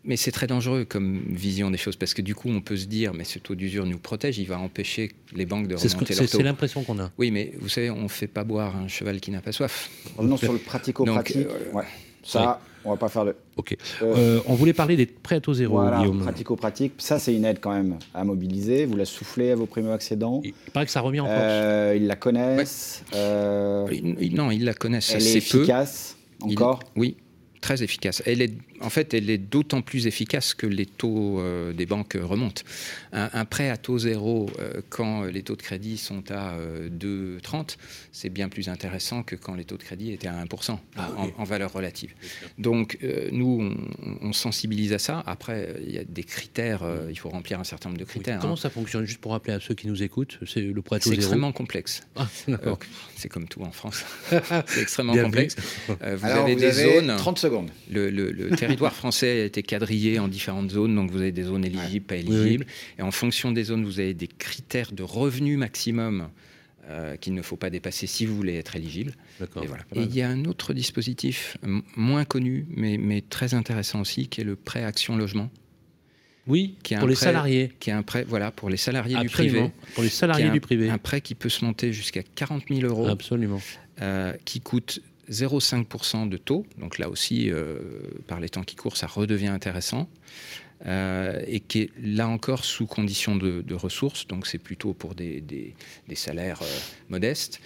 mais 0.04 0.18
c'est 0.18 0.32
très 0.32 0.48
dangereux 0.48 0.86
comme 0.86 1.22
vision 1.28 1.70
des 1.70 1.78
choses 1.78 1.96
parce 1.96 2.14
que 2.14 2.22
du 2.22 2.34
coup, 2.34 2.50
on 2.50 2.62
peut 2.62 2.78
se 2.78 2.86
dire, 2.86 3.14
mais 3.14 3.24
ce 3.24 3.40
taux 3.40 3.56
d'usure 3.56 3.86
nous 3.86 4.00
protège, 4.00 4.40
il 4.40 4.48
va 4.48 4.60
empêcher 4.60 5.12
les 5.36 5.46
banques 5.46 5.68
de 5.68 5.76
remonter 5.76 6.16
leur 6.16 6.30
taux. 6.30 6.38
C'est 6.38 6.44
l'impression 6.44 6.84
qu'on 6.84 7.00
a. 7.00 7.12
Oui, 7.18 7.32
mais 7.32 7.54
vous 7.60 7.70
savez, 7.70 7.92
on 7.92 8.04
ne 8.04 8.08
fait 8.08 8.28
pas 8.28 8.44
boire 8.44 8.76
un 8.76 8.88
cheval 8.88 9.20
qui 9.20 9.32
n'a 9.32 9.42
pas 9.42 9.52
soif. 9.52 9.90
Revenons 10.18 10.38
sur 10.38 10.54
le 10.54 10.60
pratico-pratique. 10.60 11.38
Euh, 11.38 11.82
ça, 12.24 12.60
on 12.84 12.92
va 12.92 12.98
pas 12.98 13.10
faire 13.10 13.26
le. 13.26 13.36
Ok. 13.58 13.78
Euh, 14.02 14.16
euh, 14.16 14.40
on 14.48 14.56
voulait 14.56 14.74
parler 14.74 14.96
des 14.96 15.06
prêts 15.06 15.36
à 15.36 15.40
taux 15.40 15.54
zéro, 15.54 15.76
voilà, 15.76 16.04
Pratico-pratique. 16.22 16.94
Ça, 16.98 17.20
c'est 17.20 17.36
une 17.36 17.46
aide 17.46 17.60
quand 17.62 17.74
même 17.74 17.98
à 18.16 18.24
mobiliser. 18.24 18.86
Vous 18.86 18.98
la 18.98 19.06
soufflez 19.06 19.52
à 19.52 19.56
vos 19.56 19.68
primo-accédants. 19.68 20.42
Il 20.44 20.54
paraît 20.74 20.86
que 20.86 20.92
ça 20.92 21.02
revient 21.02 21.22
en 21.22 21.28
force. 21.28 21.96
ils 21.96 22.08
la 22.08 22.16
connaissent. 22.16 23.04
non, 23.14 24.50
ils 24.50 24.66
la 24.66 24.74
connaissent. 24.74 25.14
Elle 25.14 25.28
est 25.28 25.36
efficace. 25.36 26.18
Encore? 26.42 26.80
Oui, 26.96 27.18
très 27.62 27.84
efficace. 27.84 28.24
Elle 28.26 28.42
est, 28.42 28.52
en 28.82 28.90
fait, 28.90 29.14
elle 29.14 29.30
est 29.30 29.38
d'autant 29.38 29.82
plus 29.82 30.08
efficace 30.08 30.54
que 30.54 30.68
les 30.68 30.86
taux 30.86 31.40
euh, 31.40 31.74
des 31.74 31.86
banques 31.86 32.18
remontent. 32.22 32.64
Un, 33.14 33.46
prêt 33.46 33.70
à 33.70 33.78
taux 33.78 34.00
zéro, 34.00 34.50
euh, 34.60 34.82
quand 34.90 35.24
les 35.24 35.44
taux 35.44 35.56
de 35.56 35.62
crédit 35.62 35.98
sont 35.98 36.32
à 36.32 36.56
2,30, 36.56 36.56
euh, 37.04 37.64
c'est 38.12 38.30
bien 38.30 38.50
plus 38.50 38.70
intéressant 38.70 39.24
que 39.24 39.36
quand 39.36 39.56
les 39.56 39.66
taux 39.66 39.78
de 39.78 39.84
crédit 39.84 40.12
étaient 40.12 40.28
à 40.28 40.44
1% 40.44 40.78
ah 40.96 41.10
en, 41.38 41.44
valeur 41.44 41.74
relative. 41.74 42.14
Donc, 42.58 42.98
nous, 43.32 43.74
on, 44.22 44.32
sensibilise 44.34 44.94
à 44.94 45.00
ça. 45.00 45.24
Après, 45.26 45.76
il 45.86 45.92
y 45.92 45.98
a 45.98 46.04
des 46.04 46.24
critères, 46.24 46.84
il 47.10 47.20
faut 47.20 47.30
remplir 47.30 47.60
un 47.60 47.64
certain 47.64 47.90
nombre 47.90 48.00
de 48.00 48.06
critères. 48.06 48.40
Comment 48.40 48.54
hein. 48.54 48.58
ça 48.58 48.70
fonctionne 48.70 49.06
Juste 49.06 49.20
pour 49.20 49.34
rappeler 49.34 49.54
à 49.54 49.60
ceux 49.60 49.76
qui 49.76 49.88
nous 49.88 50.04
écoutent, 50.04 50.40
c'est 50.48 50.62
le 50.62 50.82
prêt 50.82 50.96
à 50.96 51.00
taux 51.00 51.10
zéro 51.10 51.16
C'est 51.16 51.22
extrêmement 51.22 51.52
complexe. 51.52 52.02
Ah, 52.16 52.28
c'est 53.16 53.30
comme 53.30 53.48
tout 53.48 53.62
en 53.62 53.72
France. 53.72 54.06
c'est 54.68 54.82
extrêmement 54.82 55.16
complexe. 55.16 55.56
vous 55.88 56.26
avez 56.26 56.56
des 56.56 56.72
zones. 56.72 57.16
30 57.18 57.40
secondes 57.40 57.70
le, 57.92 58.56
territoire 58.72 58.94
français 58.94 59.42
a 59.42 59.46
été 59.46 59.64
quadrillé 59.64 60.20
en 60.20 60.28
différentes 60.28 60.72
zones, 60.72 60.96
donc 60.96 61.12
vous 61.12 61.22
avez 61.22 61.32
des 61.32 61.44
zones 61.44 61.66
éligibles, 61.66 62.06
pas 62.06 62.16
éligibles. 62.16 62.66
Et 62.98 63.02
en 63.02 63.12
fonction 63.12 63.52
des 63.52 63.66
zones, 63.66 63.86
vous 63.86 64.00
avez 64.00 64.14
des 64.14 64.28
critères 64.28 64.92
de 64.92 65.04
revenu 65.04 65.58
maximum 65.58 66.30
euh, 66.90 67.16
qu'il 67.16 67.34
ne 67.34 67.42
faut 67.42 67.58
pas 67.58 67.70
dépasser 67.70 68.08
si 68.08 68.26
vous 68.26 68.36
voulez 68.36 68.56
être 68.56 68.76
éligible. 68.76 69.14
Et, 69.40 69.68
voilà. 69.68 69.84
il 69.96 70.16
y 70.16 70.22
a 70.22 70.30
un 70.30 70.46
autre 70.46 70.74
dispositif 70.74 71.58
moins 71.96 72.26
connu, 72.26 72.66
mais, 72.70 72.98
mais, 72.98 73.22
très 73.22 73.54
intéressant 73.54 74.02
aussi, 74.02 74.28
qui 74.28 74.42
est 74.42 74.44
le 74.44 74.56
prêt 74.56 74.84
action 74.84 75.16
logement. 75.16 75.50
Oui, 76.48 76.76
qui 76.82 76.96
est 76.96 76.98
pour 76.98 77.08
les 77.08 77.16
salariés. 77.16 77.72
Qui 77.80 77.92
est 77.92 77.94
un 77.94 78.02
prêt, 78.02 78.26
voilà, 78.28 78.52
pour 78.52 78.70
les 78.70 78.78
salariés 78.78 79.16
du 79.16 79.30
privé. 79.30 79.72
Pour 79.94 80.04
les 80.04 80.10
salariés 80.10 80.50
du 80.50 80.60
privé. 80.60 80.90
Un 80.90 80.98
prêt 80.98 81.22
qui 81.22 81.36
peut 81.36 81.50
se 81.50 81.64
monter 81.64 81.94
jusqu'à 81.94 82.24
40 82.24 82.64
000 82.70 82.82
euros. 82.82 83.08
Absolument. 83.08 83.62
Euh, 84.02 84.34
qui 84.46 84.60
coûte 84.60 85.02
0,5% 85.32 86.30
de 86.30 86.38
taux. 86.38 86.66
Donc 86.78 86.98
là 86.98 87.10
aussi, 87.10 87.50
euh, 87.50 87.80
par 88.28 88.40
les 88.40 88.50
temps 88.50 88.64
qui 88.64 88.76
courent, 88.76 88.98
ça 88.98 89.08
redevient 89.08 89.48
intéressant. 89.48 90.10
Euh, 90.88 91.44
et 91.46 91.60
qui 91.60 91.82
est 91.82 91.90
là 92.02 92.28
encore 92.28 92.66
sous 92.66 92.88
condition 92.88 93.36
de, 93.36 93.74
ressources, 93.76 94.26
donc 94.26 94.48
c'est 94.48 94.58
plutôt 94.58 94.96
pour 94.96 95.14
des, 95.14 95.76
salaires 96.16 96.60
euh, 96.64 96.80
modestes. 97.08 97.62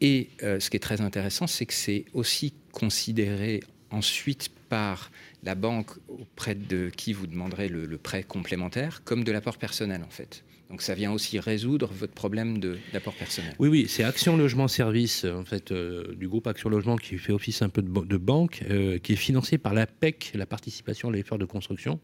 et 0.00 0.28
ce 0.40 0.70
qui 0.70 0.76
est 0.76 0.80
très 0.80 1.00
intéressant, 1.00 1.48
c'est 1.48 1.66
que 1.66 1.74
c'est 1.74 2.04
aussi 2.14 2.54
considéré 2.70 3.64
ensuite 3.90 4.48
par 4.68 5.10
la 5.42 5.56
banque 5.56 5.90
auprès 6.06 6.54
de 6.54 6.88
qui 6.96 7.12
vous 7.12 7.26
demanderez 7.26 7.68
le 7.68 7.98
prêt 7.98 8.22
complémentaire 8.22 9.02
comme 9.02 9.24
de 9.24 9.32
l'apport 9.32 9.58
personnel 9.58 10.04
en 10.06 10.10
fait. 10.10 10.44
Donc 10.70 10.82
ça 10.82 10.94
vient 10.94 11.10
aussi 11.10 11.40
résoudre 11.40 11.90
votre 11.92 12.12
problème 12.12 12.58
d'apport 12.92 13.14
personnel. 13.14 13.54
Oui, 13.58 13.68
oui, 13.68 13.86
c'est 13.88 14.04
Action 14.04 14.36
Logement 14.36 14.68
Service, 14.68 15.24
en 15.24 15.44
fait, 15.44 15.72
euh, 15.72 16.14
du 16.14 16.28
groupe 16.28 16.46
Action 16.46 16.70
Logement 16.70 16.96
qui 16.96 17.18
fait 17.18 17.32
office 17.32 17.60
un 17.62 17.68
peu 17.68 17.82
de, 17.82 18.16
banque, 18.16 18.62
euh, 18.70 18.98
qui 18.98 19.14
est 19.14 19.16
financé 19.16 19.58
par 19.58 19.74
la 19.74 19.88
PEC, 19.88 20.30
la 20.36 20.46
participation 20.46 21.08
à 21.08 21.12
l'effort 21.12 21.38
de 21.38 21.44
construction. 21.44 21.98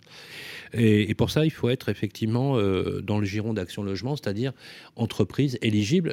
Et, 0.74 1.14
pour 1.14 1.30
ça, 1.30 1.44
il 1.44 1.52
faut 1.52 1.68
être 1.68 1.88
effectivement 1.88 2.58
euh, 2.58 3.00
dans 3.02 3.20
le 3.20 3.24
giron 3.24 3.54
d'Action 3.54 3.84
Logement, 3.84 4.16
c'est-à-dire 4.16 4.52
entreprise 4.96 5.58
éligible, 5.62 6.12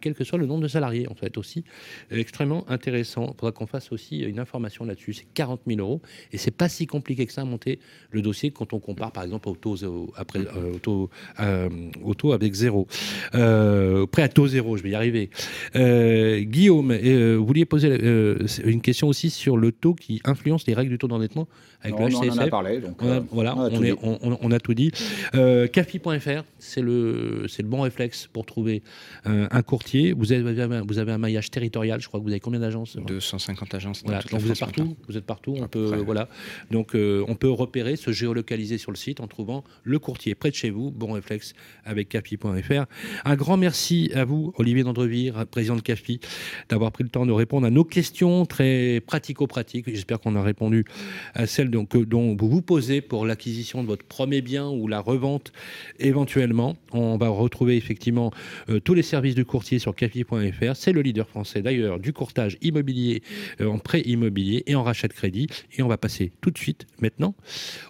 quel 0.00 0.14
que 0.14 0.24
soit 0.24 0.38
le 0.38 0.46
nombre 0.46 0.62
de 0.62 0.68
salariés, 0.68 1.06
en 1.08 1.14
fait, 1.14 1.38
aussi. 1.38 1.62
Extrêmement 2.10 2.68
intéressant. 2.68 3.26
Il 3.32 3.38
faudra 3.38 3.52
qu'on 3.52 3.68
fasse 3.68 3.92
aussi 3.92 4.18
une 4.18 4.40
information 4.40 4.84
là-dessus. 4.84 5.12
C'est 5.12 5.32
40 5.34 5.60
000 5.68 5.78
euros 5.78 6.02
et 6.32 6.38
c'est 6.38 6.50
pas 6.50 6.68
si 6.68 6.88
compliqué 6.88 7.26
que 7.26 7.32
ça 7.32 7.42
à 7.42 7.44
monter 7.44 7.78
le 8.10 8.22
dossier 8.22 8.50
quand 8.50 8.72
on 8.72 8.80
compare, 8.80 9.12
par 9.12 9.22
exemple, 9.22 9.48
au 9.48 9.54
taux, 9.54 9.76
après, 10.16 10.40
au 10.40 10.78
taux 10.78 11.10
auto 12.02 12.32
avec 12.32 12.52
zéro. 12.52 12.86
Euh, 13.34 14.06
prêt 14.06 14.22
à 14.22 14.28
taux 14.28 14.46
zéro, 14.46 14.76
je 14.76 14.82
vais 14.82 14.90
y 14.90 14.94
arriver. 14.94 15.30
Euh, 15.76 16.40
Guillaume, 16.40 16.90
euh, 16.92 17.36
vous 17.38 17.46
vouliez 17.46 17.64
poser 17.64 17.88
une 18.64 18.80
question 18.80 19.08
aussi 19.08 19.30
sur 19.30 19.56
le 19.56 19.72
taux 19.72 19.94
qui 19.94 20.20
influence 20.24 20.66
les 20.66 20.74
règles 20.74 20.90
du 20.90 20.98
taux 20.98 21.08
d'endettement 21.08 21.48
avec 21.82 21.98
le 21.98 22.06
HCSF. 22.06 22.20
On 22.22 22.32
en 22.32 22.38
a 22.38 22.48
parlé. 22.48 22.80
Donc, 22.80 23.02
voilà, 23.30 23.56
on, 23.56 24.50
a, 24.50 24.60
tout 24.60 24.74
dit. 24.74 24.92
CAFI.fr, 25.32 26.44
c'est 26.58 26.82
le, 26.82 27.46
le 27.46 27.64
bon 27.64 27.80
réflexe 27.82 28.28
pour 28.32 28.46
trouver 28.46 28.82
un 29.24 29.62
courtier. 29.62 30.12
Vous 30.12 30.32
avez, 30.32 30.82
vous 30.82 30.98
avez 30.98 31.12
un 31.12 31.18
maillage 31.18 31.50
territorial, 31.50 32.00
je 32.00 32.08
crois 32.08 32.20
que 32.20 32.24
vous 32.24 32.30
avez 32.30 32.40
combien 32.40 32.60
d'agences? 32.60 32.96
250 32.96 33.74
agences. 33.74 34.02
Voilà, 34.04 34.20
donc 34.30 34.40
vous 34.40 34.50
êtes 34.50 34.60
partout. 34.60 34.96
Vous 35.08 35.16
êtes 35.16 35.26
partout. 35.26 35.54
On 35.58 35.68
peut, 35.68 36.02
voilà. 36.04 36.28
Donc 36.70 36.94
on 36.94 37.34
peut 37.34 37.50
repérer, 37.50 37.96
se 37.96 38.12
géolocaliser 38.12 38.78
sur 38.78 38.90
le 38.90 38.96
site 38.96 39.20
en 39.20 39.26
trouvant 39.26 39.64
le 39.82 39.98
courtier 39.98 40.34
près 40.34 40.50
de 40.50 40.54
chez 40.54 40.70
vous. 40.70 40.90
Bon 40.90 41.12
réflexe 41.12 41.54
avec 41.84 42.08
CAFI.fr. 42.08 42.84
Un 43.24 43.36
grand 43.36 43.56
merci 43.56 44.10
à 44.14 44.24
vous, 44.24 44.52
Olivier 44.56 44.84
Dandrevire, 44.84 45.46
président 45.46 45.76
de 45.76 45.80
CAFI, 45.80 46.20
d'avoir 46.68 46.92
pris 46.92 47.04
le 47.04 47.10
temps 47.10 47.26
de 47.26 47.32
répondre 47.32 47.66
à 47.66 47.70
nos 47.70 47.84
questions 47.84 48.46
très 48.46 49.00
pratico-pratiques. 49.06 49.86
J'espère 49.88 50.20
qu'on 50.20 50.36
a 50.36 50.42
répondu 50.42 50.84
à 51.34 51.46
celles 51.46 51.70
dont 51.70 51.86
vous 52.36 52.48
vous 52.48 52.62
posez 52.62 53.00
pour 53.00 53.26
l'acquisition 53.26 53.82
de 53.82 53.86
votre 53.86 54.04
premier 54.04 54.42
bien 54.42 54.68
ou 54.68 54.88
la 54.88 55.00
revente 55.00 55.52
éventuellement. 55.98 56.76
On 56.92 57.16
va 57.16 57.28
retrouver 57.28 57.76
effectivement 57.76 58.32
euh, 58.68 58.80
tous 58.80 58.94
les 58.94 59.02
services 59.02 59.34
du 59.34 59.44
courtier 59.44 59.78
sur 59.78 59.94
CAFI.fr. 59.94 60.76
C'est 60.76 60.92
le 60.92 61.02
leader 61.02 61.28
français 61.28 61.62
d'ailleurs 61.62 61.98
du 61.98 62.12
courtage 62.12 62.58
immobilier 62.62 63.22
euh, 63.60 63.68
en 63.68 63.78
prêt 63.78 64.02
immobilier 64.02 64.62
et 64.66 64.74
en 64.74 64.82
rachat 64.82 65.08
de 65.08 65.12
crédit. 65.12 65.48
Et 65.76 65.82
on 65.82 65.88
va 65.88 65.96
passer 65.96 66.32
tout 66.40 66.50
de 66.50 66.58
suite 66.58 66.86
maintenant 67.00 67.34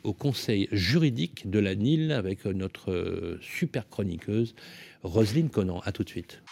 au 0.05 0.13
conseil 0.13 0.69
juridique 0.73 1.51
de 1.51 1.59
la 1.59 1.75
NIL 1.75 2.13
avec 2.13 2.45
notre 2.45 2.91
euh, 2.93 3.39
super 3.41 3.82
chroniqueuse, 3.89 4.55
Roselyne 5.03 5.49
Conan. 5.49 5.81
À 5.85 5.93
tout 5.93 6.05
de 6.05 6.09
suite. 6.09 6.43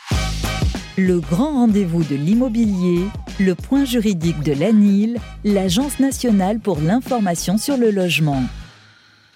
Le 0.96 1.20
grand 1.20 1.52
rendez-vous 1.52 2.04
de 2.04 2.16
l'immobilier, 2.16 3.06
le 3.38 3.54
point 3.54 3.84
juridique 3.84 4.42
de 4.42 4.52
l'ANIL, 4.52 5.18
l'Agence 5.44 6.00
nationale 6.00 6.60
pour 6.60 6.80
l'information 6.80 7.58
sur 7.58 7.76
le 7.76 7.90
logement. 7.90 8.42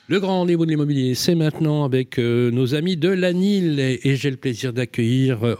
Le 0.06 0.20
grand 0.20 0.40
rendez-vous 0.40 0.66
de 0.66 0.70
l'immobilier, 0.70 1.14
c'est 1.14 1.34
maintenant 1.34 1.84
avec 1.84 2.18
euh, 2.18 2.50
nos 2.50 2.74
amis 2.74 2.98
de 2.98 3.08
l'ANIL 3.08 3.80
et, 3.80 4.16
j'ai 4.16 4.30
le 4.30 4.36
plaisir 4.36 4.74
d'accueillir 4.74 5.42
euh, 5.44 5.56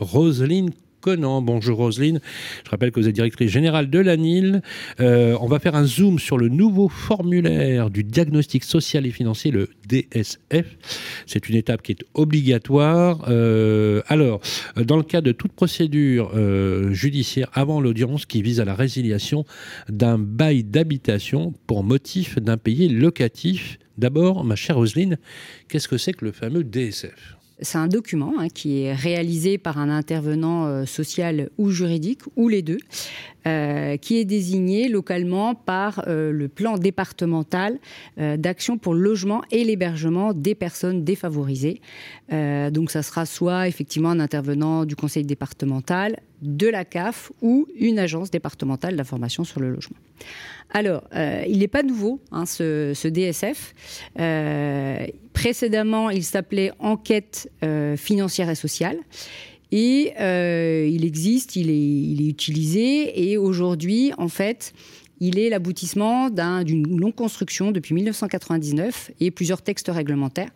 Bonjour 1.07 1.77
Roselyne. 1.77 2.21
Je 2.65 2.71
rappelle 2.71 2.91
que 2.91 2.99
vous 2.99 3.09
êtes 3.09 3.15
directrice 3.15 3.51
générale 3.51 3.91
de 3.91 3.99
l'ANIL. 3.99 4.63
Euh, 5.01 5.37
on 5.39 5.47
va 5.47 5.59
faire 5.59 5.75
un 5.75 5.85
zoom 5.85 6.19
sur 6.19 6.39
le 6.39 6.49
nouveau 6.49 6.89
formulaire 6.89 7.91
du 7.91 8.05
diagnostic 8.05 8.65
social 8.65 9.05
et 9.05 9.11
financier, 9.11 9.51
le 9.51 9.69
DSF. 9.87 10.79
C'est 11.27 11.49
une 11.51 11.57
étape 11.57 11.83
qui 11.83 11.93
est 11.93 12.05
obligatoire. 12.15 13.27
Euh, 13.29 14.01
alors, 14.07 14.41
dans 14.77 14.97
le 14.97 15.03
cas 15.03 15.21
de 15.21 15.33
toute 15.33 15.53
procédure 15.53 16.31
euh, 16.35 16.93
judiciaire 16.93 17.51
avant 17.53 17.83
l'audience 17.83 18.25
qui 18.25 18.41
vise 18.41 18.61
à 18.61 18.65
la 18.65 18.75
résiliation 18.75 19.45
d'un 19.91 20.17
bail 20.19 20.65
d'habitation 20.65 21.53
pour 21.67 21.85
motif 21.85 22.39
d'impayé 22.39 22.89
locatif, 22.89 23.79
d'abord, 23.99 24.43
ma 24.43 24.57
chère 24.57 24.77
Roselyne, 24.77 25.19
qu'est-ce 25.69 25.89
que 25.89 25.99
c'est 25.99 26.15
que 26.15 26.25
le 26.25 26.33
fameux 26.33 26.65
DSF 26.65 27.34
c'est 27.61 27.79
un 27.79 27.87
document 27.87 28.35
hein, 28.39 28.49
qui 28.49 28.83
est 28.83 28.95
réalisé 28.95 29.59
par 29.59 29.79
un 29.79 29.89
intervenant 29.89 30.67
euh, 30.67 30.85
social 30.87 31.51
ou 31.59 31.71
juridique, 31.71 32.21
ou 32.37 32.49
les 32.49 32.63
deux, 32.63 32.79
euh, 33.47 33.97
qui 33.97 34.19
est 34.19 34.25
désigné 34.25 34.89
localement 34.89 35.55
par 35.55 36.05
euh, 36.07 36.33
le 36.33 36.49
plan 36.49 36.79
départemental 36.79 37.79
d'action 38.17 38.79
pour 38.79 38.95
le 38.95 39.01
logement 39.01 39.43
et 39.51 39.65
l'hébergement 39.65 40.33
des 40.33 40.55
personnes 40.55 41.05
défavorisées. 41.05 41.81
donc 42.31 42.91
ça 42.91 43.03
sera 43.03 43.27
soit 43.27 43.69
effectivement 43.69 44.11
un 44.11 44.21
intervenant 44.21 44.85
du 44.85 44.97
conseil 44.97 45.25
départemental, 45.25 46.17
de 46.43 46.69
la 46.69 46.85
CAF 46.85 47.33
ou 47.43 47.67
une 47.77 47.99
agence 47.99 48.31
départementale 48.31 48.97
d'information 48.97 49.45
sur 49.45 49.61
le 49.61 49.71
logement. 49.71 49.97
Alors, 50.71 51.05
il 51.47 51.59
n'est 51.59 51.69
pas 51.69 51.83
nouveau, 51.83 52.21
hein, 52.33 52.47
ce, 52.47 53.09
DSF. 53.09 53.75
précédemment, 55.33 56.11
il 56.11 56.25
s'appelait 56.25 56.73
Enquête 56.79 57.51
financière 57.97 58.51
et 58.51 58.55
sociale. 58.55 58.99
Et 59.77 60.13
euh, 60.21 60.89
il 60.89 61.05
existe, 61.05 61.57
il 61.57 61.69
est, 61.69 61.75
il 61.75 62.23
est 62.25 62.31
utilisé. 62.31 63.29
Et 63.29 63.37
aujourd'hui, 63.37 64.13
en 64.19 64.29
fait, 64.29 64.73
il 65.19 65.37
est 65.37 65.49
l'aboutissement 65.49 66.31
d'une 66.31 66.97
longue 66.97 67.15
construction 67.17 67.73
depuis 67.73 67.93
1999 67.93 69.11
et 69.19 69.33
plusieurs 69.33 69.63
textes 69.63 69.89
réglementaires 69.89 70.51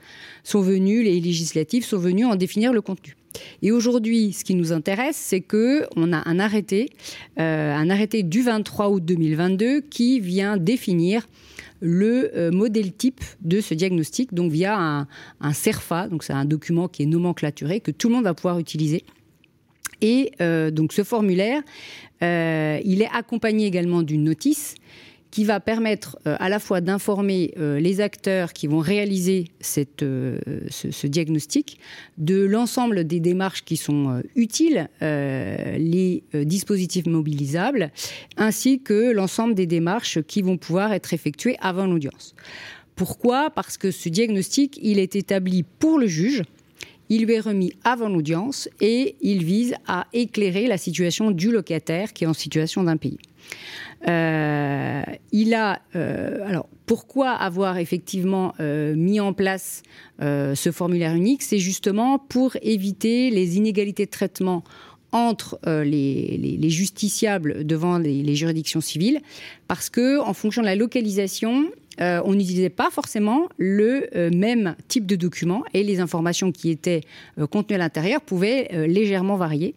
sont 0.44 0.60
venus, 0.60 1.04
les 1.04 1.18
législatifs 1.18 1.84
sont 1.84 1.98
venus 1.98 2.26
en 2.26 2.36
définir 2.36 2.72
le 2.72 2.80
contenu. 2.80 3.16
Et 3.60 3.72
aujourd'hui, 3.72 4.32
ce 4.32 4.44
qui 4.44 4.54
nous 4.54 4.72
intéresse, 4.72 5.16
c'est 5.16 5.40
que 5.40 5.86
on 5.96 6.12
a 6.12 6.22
un 6.28 6.38
arrêté, 6.38 6.90
euh, 7.40 7.74
un 7.74 7.90
arrêté 7.90 8.22
du 8.22 8.42
23 8.42 8.88
août 8.88 9.04
2022 9.04 9.80
qui 9.80 10.20
vient 10.20 10.56
définir 10.56 11.26
le 11.80 12.36
euh, 12.36 12.50
modèle 12.50 12.92
type 12.92 13.22
de 13.40 13.60
ce 13.60 13.74
diagnostic, 13.74 14.34
donc 14.34 14.50
via 14.50 15.06
un, 15.40 15.52
CERFA, 15.52 16.08
donc 16.08 16.24
c'est 16.24 16.32
un 16.32 16.44
document 16.44 16.88
qui 16.88 17.02
est 17.02 17.06
nomenclaturé 17.06 17.80
que 17.80 17.90
tout 17.90 18.08
le 18.08 18.14
monde 18.14 18.24
va 18.24 18.34
pouvoir 18.34 18.58
utiliser. 18.58 19.04
Et 20.00 20.32
euh, 20.40 20.70
donc 20.70 20.92
ce 20.92 21.02
formulaire, 21.02 21.62
il 22.20 23.02
est 23.02 23.10
accompagné 23.12 23.66
également 23.66 24.02
d'une 24.02 24.24
notice 24.24 24.74
qui 25.30 25.44
va 25.44 25.60
permettre 25.60 26.18
euh, 26.26 26.36
à 26.38 26.48
la 26.48 26.58
fois 26.58 26.80
d'informer 26.80 27.52
euh, 27.58 27.78
les 27.80 28.00
acteurs 28.00 28.52
qui 28.52 28.66
vont 28.66 28.78
réaliser 28.78 29.44
euh, 30.02 30.38
ce, 30.70 31.06
diagnostic 31.06 31.78
de 32.16 32.44
l'ensemble 32.44 33.04
des 33.04 33.20
démarches 33.20 33.64
qui 33.64 33.76
sont 33.76 34.22
utiles, 34.34 34.88
les 35.00 36.22
dispositifs 36.34 37.06
mobilisables, 37.06 37.90
ainsi 38.36 38.80
que 38.80 39.12
l'ensemble 39.12 39.54
des 39.54 39.66
démarches 39.66 40.20
qui 40.22 40.42
vont 40.42 40.56
pouvoir 40.56 40.92
être 40.92 41.14
effectuées 41.14 41.56
avant 41.60 41.86
l'audience. 41.86 42.34
Pourquoi? 42.96 43.50
Parce 43.50 43.78
que 43.78 43.90
ce 43.90 44.08
diagnostic, 44.08 44.78
il 44.82 44.98
est 44.98 45.16
établi 45.16 45.64
pour 45.78 45.98
le 45.98 46.06
juge, 46.06 46.42
il 47.08 47.24
lui 47.24 47.34
est 47.34 47.40
remis 47.40 47.72
avant 47.84 48.08
l'audience 48.08 48.68
et 48.80 49.16
il 49.20 49.44
vise 49.44 49.74
à 49.86 50.06
éclairer 50.12 50.66
la 50.66 50.76
situation 50.76 51.30
du 51.30 51.50
locataire 51.50 52.12
qui 52.12 52.24
est 52.24 52.26
en 52.26 52.34
situation 52.34 52.82
d'impayé. 52.82 53.18
Euh, 54.06 55.02
il 55.32 55.54
a 55.54 55.82
euh, 55.96 56.46
alors 56.46 56.68
pourquoi 56.86 57.30
avoir 57.32 57.78
effectivement 57.78 58.54
euh, 58.60 58.94
mis 58.94 59.18
en 59.18 59.32
place 59.32 59.82
ce 60.20 60.70
formulaire 60.72 61.14
unique? 61.14 61.42
C'est 61.42 61.58
justement 61.58 62.18
pour 62.18 62.56
éviter 62.62 63.30
les 63.30 63.56
inégalités 63.56 64.06
de 64.06 64.10
traitement 64.10 64.64
entre 65.10 65.58
les, 65.64 66.70
justiciables 66.70 67.64
devant 67.64 67.98
les, 67.98 68.22
les, 68.22 68.34
juridictions 68.34 68.80
civiles, 68.80 69.20
parce 69.68 69.90
que 69.90 70.18
en 70.18 70.34
fonction 70.34 70.60
de 70.60 70.66
la 70.66 70.76
localisation, 70.76 71.70
euh, 72.00 72.20
on 72.24 72.34
n'utilisait 72.34 72.68
pas 72.68 72.90
forcément 72.90 73.48
le 73.56 74.08
euh, 74.16 74.30
même 74.30 74.76
type 74.88 75.06
de 75.06 75.16
document 75.16 75.64
et 75.74 75.82
les 75.82 76.00
informations 76.00 76.52
qui 76.52 76.70
étaient 76.70 77.02
euh, 77.38 77.46
contenues 77.46 77.76
à 77.76 77.78
l'intérieur 77.78 78.20
pouvaient 78.20 78.68
légèrement 78.86 79.36
varier. 79.36 79.74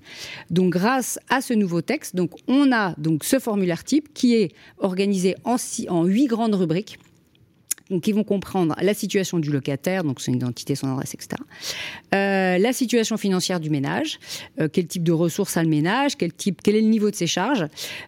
Donc, 0.50 0.72
grâce 0.72 1.20
à 1.30 1.42
ce 1.42 1.54
nouveau 1.54 1.82
texte, 1.82 2.16
on 2.48 2.72
a 2.72 2.96
ce 3.22 3.40
formulaire 3.40 3.84
type 3.84 4.14
qui 4.14 4.36
est 4.36 4.54
organisé 4.80 5.36
en 5.46 6.06
huit 6.06 6.28
grandes 6.28 6.56
rubriques 6.56 6.98
donc 7.92 8.02
qui 8.02 8.14
vont 8.14 8.24
comprendre 8.24 8.76
la 8.82 8.94
situation 8.94 9.38
du 9.38 9.52
locataire, 9.52 10.04
donc 10.04 10.22
son 10.22 10.32
identité, 10.34 10.76
son 10.76 10.92
adresse, 10.92 11.14
etc. 11.14 11.42
Euh, 12.16 12.58
la 12.58 12.74
situation 12.74 13.18
financière 13.18 13.60
du 13.60 13.70
ménage, 13.70 14.20
euh, 14.60 14.68
quel 14.72 14.88
type 14.88 15.04
de 15.04 15.12
ressources 15.12 15.58
a 15.58 15.64
le 15.64 15.70
ménage, 15.70 16.18
quel, 16.18 16.34
type, 16.34 16.62
quel 16.64 16.76
est 16.76 16.82
le 16.82 16.88
niveau 16.88 17.12
de 17.12 17.16
ses 17.16 17.28
charges, 17.28 17.68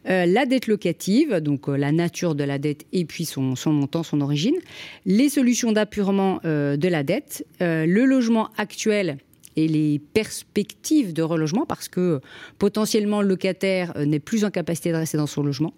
euh, 0.09 0.25
la 0.25 0.45
dette 0.45 0.67
locative, 0.67 1.36
donc 1.36 1.67
la 1.67 1.91
nature 1.91 2.34
de 2.34 2.43
la 2.43 2.57
dette 2.57 2.86
et 2.93 3.05
puis 3.05 3.25
son, 3.25 3.55
son 3.55 3.73
montant, 3.73 4.03
son 4.03 4.21
origine, 4.21 4.55
les 5.05 5.29
solutions 5.29 5.73
d'appurement 5.73 6.39
de 6.43 6.88
la 6.88 7.03
dette, 7.03 7.45
le 7.59 8.05
logement 8.05 8.49
actuel 8.57 9.17
et 9.56 9.68
les 9.68 9.99
perspectives 9.99 11.14
de 11.14 11.22
relogement 11.22 11.66
parce 11.66 11.88
que 11.88 12.22
potentiellement 12.60 13.22
le 13.22 13.28
locataire 13.28 13.93
euh, 13.95 14.06
n'est 14.06 14.20
plus 14.20 14.45
en 14.45 14.51
capacité 14.51 14.91
de 14.91 14.97
rester 14.97 15.18
dans 15.18 15.28
son 15.28 15.43
logement, 15.43 15.74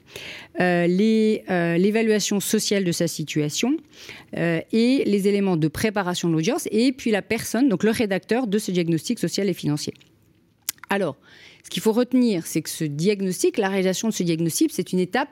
euh, 0.60 0.88
euh, 0.88 1.78
l'évaluation 1.78 2.40
sociale 2.40 2.84
de 2.84 2.92
sa 2.92 3.08
situation 3.08 3.78
et 4.36 5.04
les 5.06 5.28
éléments 5.28 5.58
de 5.58 5.68
préparation 5.68 6.28
de 6.28 6.34
l'audience 6.34 6.68
et 6.72 6.92
puis 6.92 7.12
la 7.12 7.22
personne, 7.22 7.70
donc 7.70 7.84
le 7.84 7.92
rédacteur 7.92 8.48
de 8.48 8.58
ce 8.58 8.72
diagnostic 8.72 9.20
social 9.20 9.48
et 9.50 9.54
financier. 9.54 9.94
Alors, 10.90 11.18
ce 11.64 11.70
qu'il 11.70 11.82
faut 11.82 11.94
retenir, 11.94 12.46
c'est 12.46 12.62
que 12.62 12.70
ce 12.70 12.84
diagnostic, 12.84 13.58
la 13.58 13.70
réalisation 13.70 14.10
de 14.10 14.14
ce 14.14 14.24
diagnostic, 14.24 14.72
c'est 14.72 14.94
une 14.94 15.00
étape 15.00 15.30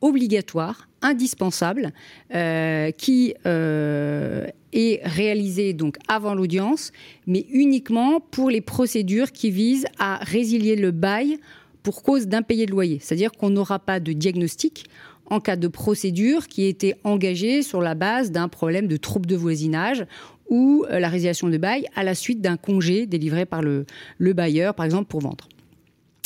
obligatoire, 0.00 0.88
indispensable, 1.02 1.92
euh, 2.34 2.90
qui 2.90 3.34
euh, 3.46 4.46
est 4.72 5.00
réalisé 5.04 5.72
donc 5.72 5.96
avant 6.08 6.34
l'audience, 6.34 6.92
mais 7.26 7.46
uniquement 7.50 8.20
pour 8.20 8.50
les 8.50 8.60
procédures 8.60 9.32
qui 9.32 9.50
visent 9.50 9.86
à 9.98 10.16
résilier 10.16 10.76
le 10.76 10.90
bail 10.90 11.38
pour 11.82 12.02
cause 12.02 12.26
d'impayé 12.26 12.66
de 12.66 12.70
loyer. 12.70 12.98
C'est-à-dire 13.00 13.32
qu'on 13.32 13.50
n'aura 13.50 13.78
pas 13.78 14.00
de 14.00 14.12
diagnostic 14.12 14.84
en 15.26 15.40
cas 15.40 15.56
de 15.56 15.68
procédure 15.68 16.48
qui 16.48 16.64
était 16.64 16.96
engagée 17.04 17.62
sur 17.62 17.80
la 17.80 17.94
base 17.94 18.30
d'un 18.30 18.48
problème 18.48 18.88
de 18.88 18.96
trouble 18.96 19.26
de 19.26 19.36
voisinage 19.36 20.04
ou 20.48 20.84
euh, 20.90 20.98
la 20.98 21.08
résiliation 21.08 21.48
de 21.48 21.56
bail 21.56 21.86
à 21.94 22.02
la 22.02 22.14
suite 22.14 22.40
d'un 22.40 22.56
congé 22.56 23.06
délivré 23.06 23.46
par 23.46 23.62
le, 23.62 23.86
le 24.18 24.32
bailleur, 24.32 24.74
par 24.74 24.84
exemple, 24.84 25.08
pour 25.08 25.20
vendre. 25.20 25.48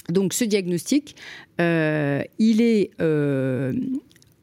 Donc 0.08 0.34
ce 0.34 0.44
diagnostic, 0.44 1.16
il 1.58 2.60
est 2.60 2.90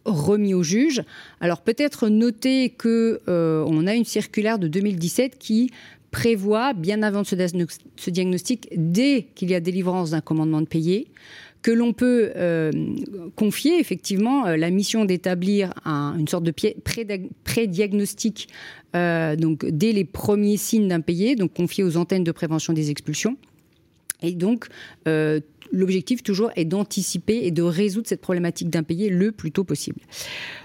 remis 0.06 0.54
au 0.54 0.64
juge. 0.64 1.04
Alors 1.40 1.62
peut-être 1.62 2.10
noter 2.10 2.70
que 2.70 3.22
euh, 3.28 3.64
on 3.68 3.88
a 3.88 3.94
une 3.94 4.06
circulaire 4.06 4.60
de 4.60 4.68
2017 4.68 5.38
qui 5.38 5.72
prévoit, 6.12 6.74
bien 6.74 7.04
avant 7.04 7.24
ce, 7.24 7.36
diagnostic, 8.10 8.68
dès 8.76 9.28
qu'il 9.34 9.50
y 9.50 9.56
a 9.56 9.60
délivrance 9.60 10.12
d'un 10.12 10.22
commandement 10.22 10.62
de 10.62 10.68
payer, 10.68 11.08
que 11.62 11.72
l'on 11.72 11.94
peut 11.94 12.34
confier 13.36 13.80
effectivement 13.80 14.48
la 14.48 14.72
mission 14.72 15.06
d'établir 15.06 15.74
une 15.86 16.28
sorte 16.28 16.44
de 16.44 16.54
pré-diagnostic 17.44 18.50
donc 18.94 19.66
dès 19.66 19.92
les 19.92 20.04
premiers 20.04 20.58
signes 20.58 20.88
d'impayé, 20.88 21.36
donc 21.36 21.54
confié 21.54 21.84
aux 21.84 21.98
antennes 21.98 22.24
de 22.24 22.32
prévention 22.32 22.74
des 22.74 22.90
expulsions. 22.90 23.38
Et 24.22 24.34
donc, 24.34 24.68
euh, 25.08 25.40
l'objectif 25.72 26.24
toujours 26.24 26.52
est 26.56 26.66
d'anticiper 26.66 27.42
et 27.44 27.52
de 27.52 27.64
résoudre 27.64 28.08
cette 28.08 28.22
problématique 28.22 28.70
d'impayé 28.70 29.10
le 29.10 29.32
plus 29.32 29.52
tôt 29.52 29.64
possible. 29.64 30.02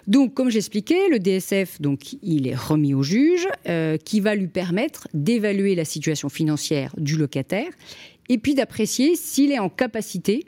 Donc, 0.06 0.34
comme 0.34 0.50
j'expliquais, 0.50 1.08
le 1.10 1.18
DSF, 1.18 1.80
donc, 1.80 2.16
il 2.22 2.46
est 2.48 2.54
remis 2.54 2.94
au 2.94 3.02
juge, 3.02 3.46
euh, 3.68 3.96
qui 3.96 4.20
va 4.20 4.34
lui 4.34 4.48
permettre 4.48 5.08
d'évaluer 5.14 5.74
la 5.74 5.84
situation 5.84 6.28
financière 6.28 6.94
du 6.98 7.16
locataire 7.16 7.70
et 8.28 8.38
puis 8.38 8.54
d'apprécier 8.54 9.14
s'il 9.14 9.52
est 9.52 9.58
en 9.60 9.68
capacité 9.68 10.44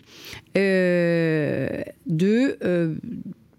euh, 0.57 1.83
de 2.07 2.59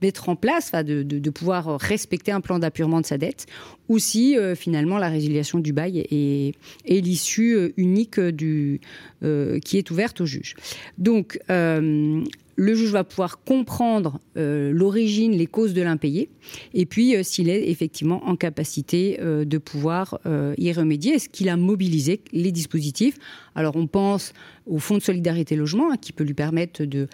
mettre 0.01 0.29
en 0.29 0.35
place, 0.35 0.71
de, 0.71 1.29
pouvoir 1.29 1.79
respecter 1.79 2.31
un 2.31 2.41
plan 2.41 2.59
d'appurement 2.59 3.01
de 3.01 3.05
sa 3.05 3.17
dette, 3.17 3.45
ou 3.89 3.99
si 3.99 4.37
euh, 4.37 4.55
finalement 4.55 4.97
la 4.97 5.09
résiliation 5.09 5.59
du 5.59 5.73
bail 5.73 5.99
est, 5.99 6.53
l'issue 6.85 7.55
euh, 7.55 7.73
unique 7.77 8.19
euh, 8.19 9.59
qui 9.59 9.77
est 9.77 9.91
ouverte 9.91 10.21
au 10.21 10.25
juge. 10.25 10.55
Donc, 10.97 11.39
le 12.61 12.75
juge 12.75 12.91
va 12.91 13.05
pouvoir 13.05 13.41
comprendre 13.43 14.19
l'origine, 14.35 15.31
les 15.31 15.47
causes 15.47 15.73
de 15.73 15.81
l'impayé, 15.81 16.29
et 16.73 16.85
puis 16.85 17.15
s'il 17.23 17.49
est 17.49 17.69
effectivement 17.69 18.21
en 18.27 18.35
capacité 18.35 19.17
de 19.21 19.57
pouvoir 19.57 20.19
y 20.57 20.71
remédier, 20.73 21.13
est-ce 21.13 21.29
qu'il 21.29 21.47
a 21.47 21.55
mobilisé 21.55 22.19
les 22.33 22.51
dispositifs 22.51 23.17
Alors 23.55 23.77
on 23.77 23.87
pense 23.87 24.33
au 24.65 24.77
fonds 24.77 24.97
de 24.97 25.01
solidarité 25.01 25.55
logement, 25.55 25.91
hein, 25.91 25.97
qui 25.97 26.11
peut 26.11 26.25
lui 26.25 26.33
permettre 26.33 26.83
de 26.83 27.07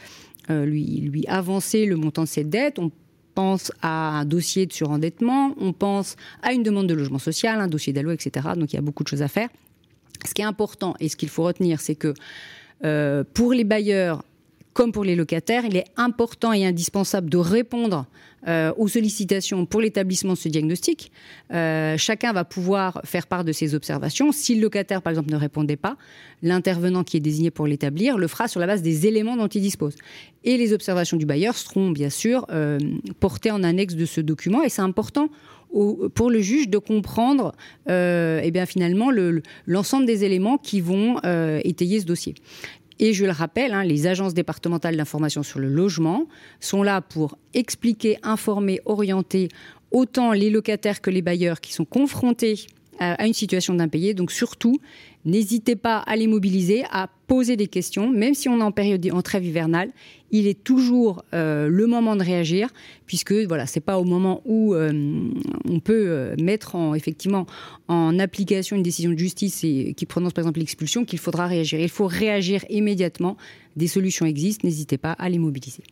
lui, 0.50 1.02
lui 1.02 1.26
avancer 1.28 1.86
le 1.86 1.96
montant 1.96 2.24
de 2.24 2.28
cette 2.28 2.50
dette. 2.50 2.80
On 2.80 2.91
pense 3.36 3.72
à 3.82 4.20
un 4.20 4.26
dossier 4.26 4.66
de 4.66 4.74
surendettement, 4.74 5.54
on 5.58 5.74
pense 5.74 6.16
à 6.41 6.54
une 6.54 6.64
demande 6.64 6.88
de 6.88 6.93
logement 6.93 7.20
social, 7.20 7.60
un 7.60 7.68
dossier 7.68 7.93
d'allocation, 7.93 8.30
etc. 8.30 8.50
Donc 8.56 8.74
il 8.74 8.78
y 8.78 8.80
a 8.80 8.82
beaucoup 8.82 9.04
de 9.04 9.10
choses 9.10 9.22
à 9.22 9.28
faire. 9.28 9.50
Ce 10.26 10.34
qui 10.34 10.41
est 10.41 10.46
important 10.46 10.96
et 11.00 11.10
ce 11.10 11.16
qu'il 11.16 11.30
faut 11.30 11.43
retenir, 11.43 11.82
c'est 11.82 11.96
que 11.96 12.14
euh, 12.84 13.24
pour 13.34 13.54
les 13.54 13.64
bailleurs, 13.64 14.24
comme 14.76 14.91
pour 14.91 15.05
les 15.05 15.15
locataires, 15.15 15.63
il 15.63 15.78
est 15.78 15.86
important 15.95 16.51
et 16.51 16.65
indispensable 16.65 17.30
de 17.30 17.38
répondre 17.38 18.05
euh, 18.45 18.73
aux 18.78 18.89
sollicitations 18.89 19.65
pour 19.65 19.80
l'établissement 19.80 20.34
de 20.34 20.38
ce 20.38 20.49
diagnostic. 20.49 21.13
Euh, 21.53 21.95
chacun 21.97 22.34
va 22.34 22.43
pouvoir 22.43 22.99
faire 23.05 23.26
part 23.26 23.45
de 23.45 23.53
ses 23.53 23.73
observations. 23.73 24.34
Si 24.34 24.53
le 24.53 24.61
locataire, 24.61 25.01
par 25.01 25.11
exemple, 25.11 25.32
ne 25.32 25.38
répondait 25.38 25.78
pas, 25.78 25.95
l'intervenant 26.43 27.05
qui 27.05 27.15
est 27.15 27.21
désigné 27.21 27.51
pour 27.51 27.67
l'établir 27.67 28.17
le 28.17 28.28
fera 28.28 28.49
sur 28.49 28.59
la 28.59 28.67
base 28.67 28.82
des 28.82 29.07
éléments 29.07 29.38
dont 29.38 29.47
il 29.47 29.61
dispose. 29.61 29.95
Et 30.43 30.57
les 30.57 30.73
observations 30.73 31.15
du 31.15 31.26
bailleur 31.26 31.55
seront 31.55 31.91
bien 31.91 32.09
sûr 32.09 32.45
euh, 32.51 32.78
portées 33.21 33.51
en 33.51 33.63
annexe 33.63 33.95
de 33.95 34.05
ce 34.05 34.19
document. 34.19 34.61
Et 34.61 34.67
c'est 34.67 34.82
important 34.82 35.30
pour 36.13 36.30
le 36.30 36.39
juge 36.39 36.69
de 36.69 36.78
comprendre 36.78 37.53
eh 37.89 38.65
finalement 38.65 39.09
l'ensemble 39.65 40.05
des 40.05 40.23
éléments 40.23 40.57
qui 40.57 40.80
vont 40.80 41.19
étayer 41.65 41.99
ce 41.99 42.05
dossier. 42.05 42.36
Et 43.00 43.14
je 43.14 43.26
le 43.26 43.32
rappelle, 43.32 43.74
hein, 43.74 43.84
les 43.84 44.08
agences 44.08 44.34
départementales 44.34 44.96
d'information 44.96 45.43
sur 45.43 45.60
le 45.60 45.68
logement 45.68 46.28
sont 46.60 46.82
là 46.82 47.02
pour 47.02 47.38
expliquer, 47.54 48.18
informer, 48.24 48.80
orienter 48.86 49.50
autant 49.91 50.32
les 50.32 50.50
locataires 50.50 51.02
que 51.02 51.10
les 51.10 51.22
bailleurs 51.22 51.62
qui 51.62 51.74
sont 51.74 51.86
confrontés 51.86 52.68
à 53.00 53.26
une 53.26 53.34
situation 53.34 53.74
d'impayé. 53.74 54.14
Donc 54.14 54.32
surtout, 54.32 54.80
n'hésitez 55.26 55.76
pas 55.76 55.97
à 55.97 56.15
les 56.15 56.28
mobiliser, 56.28 56.84
à 56.91 57.09
poser 57.28 57.57
des 57.57 57.67
questions, 57.67 58.09
même 58.09 58.34
si 58.34 58.47
on 58.49 58.59
est 58.59 58.63
en 58.63 58.71
période 58.71 59.05
en 59.11 59.21
trêve 59.21 59.43
hivernale. 59.43 59.91
Il 60.32 60.47
est 60.47 60.63
toujours 60.63 61.23
euh, 61.34 61.67
le 61.67 61.88
moment 61.88 62.15
de 62.15 62.23
réagir, 62.23 62.69
puisque 63.05 63.34
voilà, 63.34 63.65
c'est 63.65 63.80
pas 63.80 63.97
au 63.97 64.03
moment 64.03 64.41
où 64.45 64.73
euh, 64.73 64.91
on 65.69 65.80
peut 65.80 66.05
euh, 66.07 66.36
mettre 66.39 66.76
en 66.76 66.93
effectivement 66.93 67.45
en 67.88 68.19
application 68.19 68.76
une 68.76 68.84
décision 68.84 69.11
de 69.11 69.17
justice 69.17 69.63
et 69.63 69.93
qui 69.95 70.05
prononce 70.05 70.34
par 70.34 70.43
exemple 70.43 70.59
l'expulsion 70.59 71.05
qu'il 71.05 71.19
faudra 71.19 71.47
réagir. 71.47 71.80
Il 71.80 71.89
faut 71.89 72.07
réagir 72.07 72.63
immédiatement. 72.69 73.38
Des 73.76 73.88
solutions 73.88 74.26
existent, 74.26 74.67
n'hésitez 74.67 74.97
pas 74.97 75.11
à 75.11 75.30
les 75.30 75.39
mobiliser. 75.39 75.84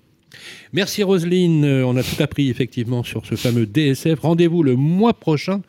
Merci 0.72 1.04
Roselyne, 1.04 1.64
on 1.64 1.96
a 1.96 2.02
tout 2.02 2.22
appris 2.22 2.50
effectivement 2.50 3.04
sur 3.04 3.24
ce 3.26 3.36
fameux 3.36 3.68
DSF. 3.68 4.20
Rendez-vous 4.20 4.64
le 4.64 4.76
mois 4.76 5.14
prochain. 5.14 5.62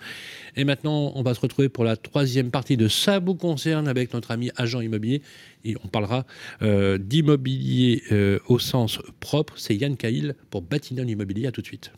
Et 0.57 0.65
maintenant, 0.65 1.13
on 1.15 1.23
va 1.23 1.35
se 1.35 1.41
retrouver 1.41 1.69
pour 1.69 1.85
la 1.85 1.97
troisième 1.97 2.51
partie 2.51 2.77
de 2.77 2.89
Ça 2.89 3.19
vous 3.19 3.35
concerne 3.35 3.89
avec 3.89 4.13
notre 4.15 4.31
ami 4.31 4.51
agent 4.57 4.81
immobilier. 4.81 5.23
Et 5.65 5.77
on 5.85 5.89
parlera 5.89 6.25
euh, 6.63 6.99
d'immobilier 6.99 8.03
euh, 8.13 8.39
au 8.49 8.59
sens 8.59 8.99
propre. 9.21 9.55
C'est 9.57 9.75
Yann 9.75 9.97
Cahill 9.97 10.35
pour 10.51 10.63
Batignolles 10.63 11.11
Immobilier. 11.11 11.47
À 11.47 11.53
tout 11.53 11.61
de 11.61 11.67
suite. 11.67 11.91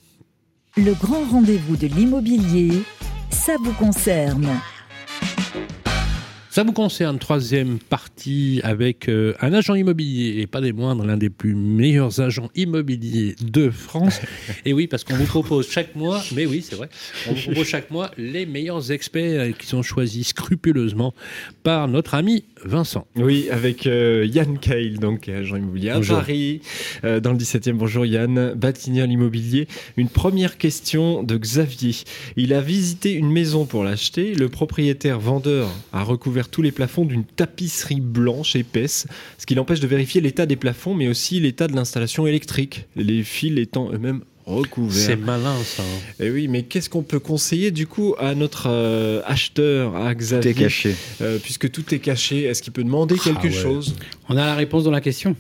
Le 0.77 0.93
grand 0.93 1.25
rendez-vous 1.25 1.77
de 1.77 1.87
l'immobilier, 1.87 2.83
ça 3.31 3.57
vous 3.63 3.73
concerne. 3.73 4.49
Ça 6.57 6.65
vous 6.65 6.73
concerne, 6.73 7.19
troisième 7.19 7.79
partie 7.79 8.63
avec 8.65 9.11
euh, 9.11 9.35
un 9.43 9.53
agent 9.53 9.75
immobilier, 9.75 10.41
et 10.41 10.47
pas 10.47 10.63
des 10.63 10.73
moindres, 10.73 11.05
l'un 11.05 11.19
des 11.19 11.29
plus 11.29 11.55
meilleurs 11.55 12.23
agents 12.23 12.49
immobiliers 12.55 13.35
de 13.43 13.69
France. 13.69 14.23
et 14.65 14.73
oui, 14.73 14.87
parce 14.87 15.05
qu'on 15.05 15.17
vous 15.17 15.27
propose 15.27 15.71
chaque 15.71 15.95
mois, 15.95 16.23
mais 16.35 16.47
oui, 16.47 16.65
c'est 16.67 16.77
vrai, 16.77 16.89
on 17.29 17.35
vous 17.35 17.43
propose 17.43 17.67
chaque 17.67 17.91
mois 17.91 18.11
les 18.17 18.47
meilleurs 18.47 18.91
experts 18.91 19.41
euh, 19.41 19.53
qui 19.53 19.67
sont 19.67 19.83
choisis 19.83 20.29
scrupuleusement 20.29 21.13
par 21.63 21.89
notre 21.89 22.15
ami 22.15 22.45
Vincent. 22.65 23.07
Oui, 23.17 23.51
avec 23.51 23.87
euh, 23.87 24.27
Yann 24.27 24.59
Cail, 24.59 24.95
donc 24.95 25.29
agent 25.29 25.57
immobilier 25.57 25.91
à 25.91 26.01
Paris, 26.01 26.63
dans 27.03 27.33
le 27.33 27.37
17e. 27.37 27.73
Bonjour 27.73 28.07
Yann, 28.07 28.55
Batignolles 28.55 29.13
Immobilier. 29.13 29.69
Une 29.99 30.09
première 30.09 30.57
question 30.57 31.23
de 31.23 31.37
Xavier. 31.37 31.97
Il 32.39 32.55
a 32.55 32.63
visité 32.63 33.13
une 33.13 33.31
maison 33.31 33.67
pour 33.67 33.85
l'acheter. 33.85 34.35
Le 34.35 34.49
propriétaire 34.49 35.21
vendeur 35.21 35.69
a 35.93 36.03
recouvert 36.03 36.46
tous 36.51 36.63
les 36.63 36.73
plafonds 36.73 37.05
d'une 37.05 37.25
tapisserie 37.25 38.01
blanche 38.01 38.57
épaisse, 38.57 39.07
ce 39.39 39.47
qui 39.47 39.55
l'empêche 39.55 39.81
de 39.81 39.87
vérifier 39.87 40.21
l'état 40.21 40.47
des 40.47 40.57
plafonds, 40.57 40.95
mais 40.95 41.09
aussi 41.09 41.41
l'état 41.41 41.69
de 41.69 41.75
l'installation 41.75 42.27
électrique, 42.27 42.87
les 42.97 43.23
fils 43.23 43.59
étant 43.59 43.93
eux-mêmes 43.93 44.23
recouverts. 44.47 45.03
C'est 45.03 45.17
malin 45.17 45.57
ça. 45.65 45.83
Et 46.21 46.27
eh 46.27 46.31
oui, 46.31 46.49
mais 46.49 46.63
qu'est-ce 46.63 46.89
qu'on 46.89 47.03
peut 47.03 47.19
conseiller 47.19 47.71
du 47.71 47.87
coup 47.87 48.15
à 48.19 48.35
notre 48.35 48.69
euh, 48.69 49.21
acheteur, 49.27 49.97
à 49.97 50.15
Xavier 50.15 50.53
Tout 50.53 50.59
est 50.61 50.63
caché. 50.63 50.97
Euh, 51.21 51.39
puisque 51.39 51.71
tout 51.71 51.95
est 51.95 51.99
caché, 51.99 52.45
est-ce 52.45 52.63
qu'il 52.63 52.73
peut 52.73 52.85
demander 52.85 53.17
quelque 53.17 53.49
ah 53.49 53.51
chose? 53.51 53.97
On 54.29 54.37
a 54.37 54.47
la 54.47 54.55
réponse 54.55 54.85
dans 54.85 54.91
la 54.91 55.01
question. 55.01 55.35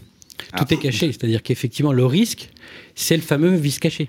Tout 0.57 0.65
ah. 0.69 0.75
est 0.75 0.77
caché, 0.77 1.13
c'est-à-dire 1.13 1.43
qu'effectivement 1.43 1.93
le 1.93 2.05
risque, 2.05 2.51
c'est 2.97 3.15
le 3.15 3.23
fameux 3.23 3.55
vice 3.55 3.79
caché. 3.79 4.09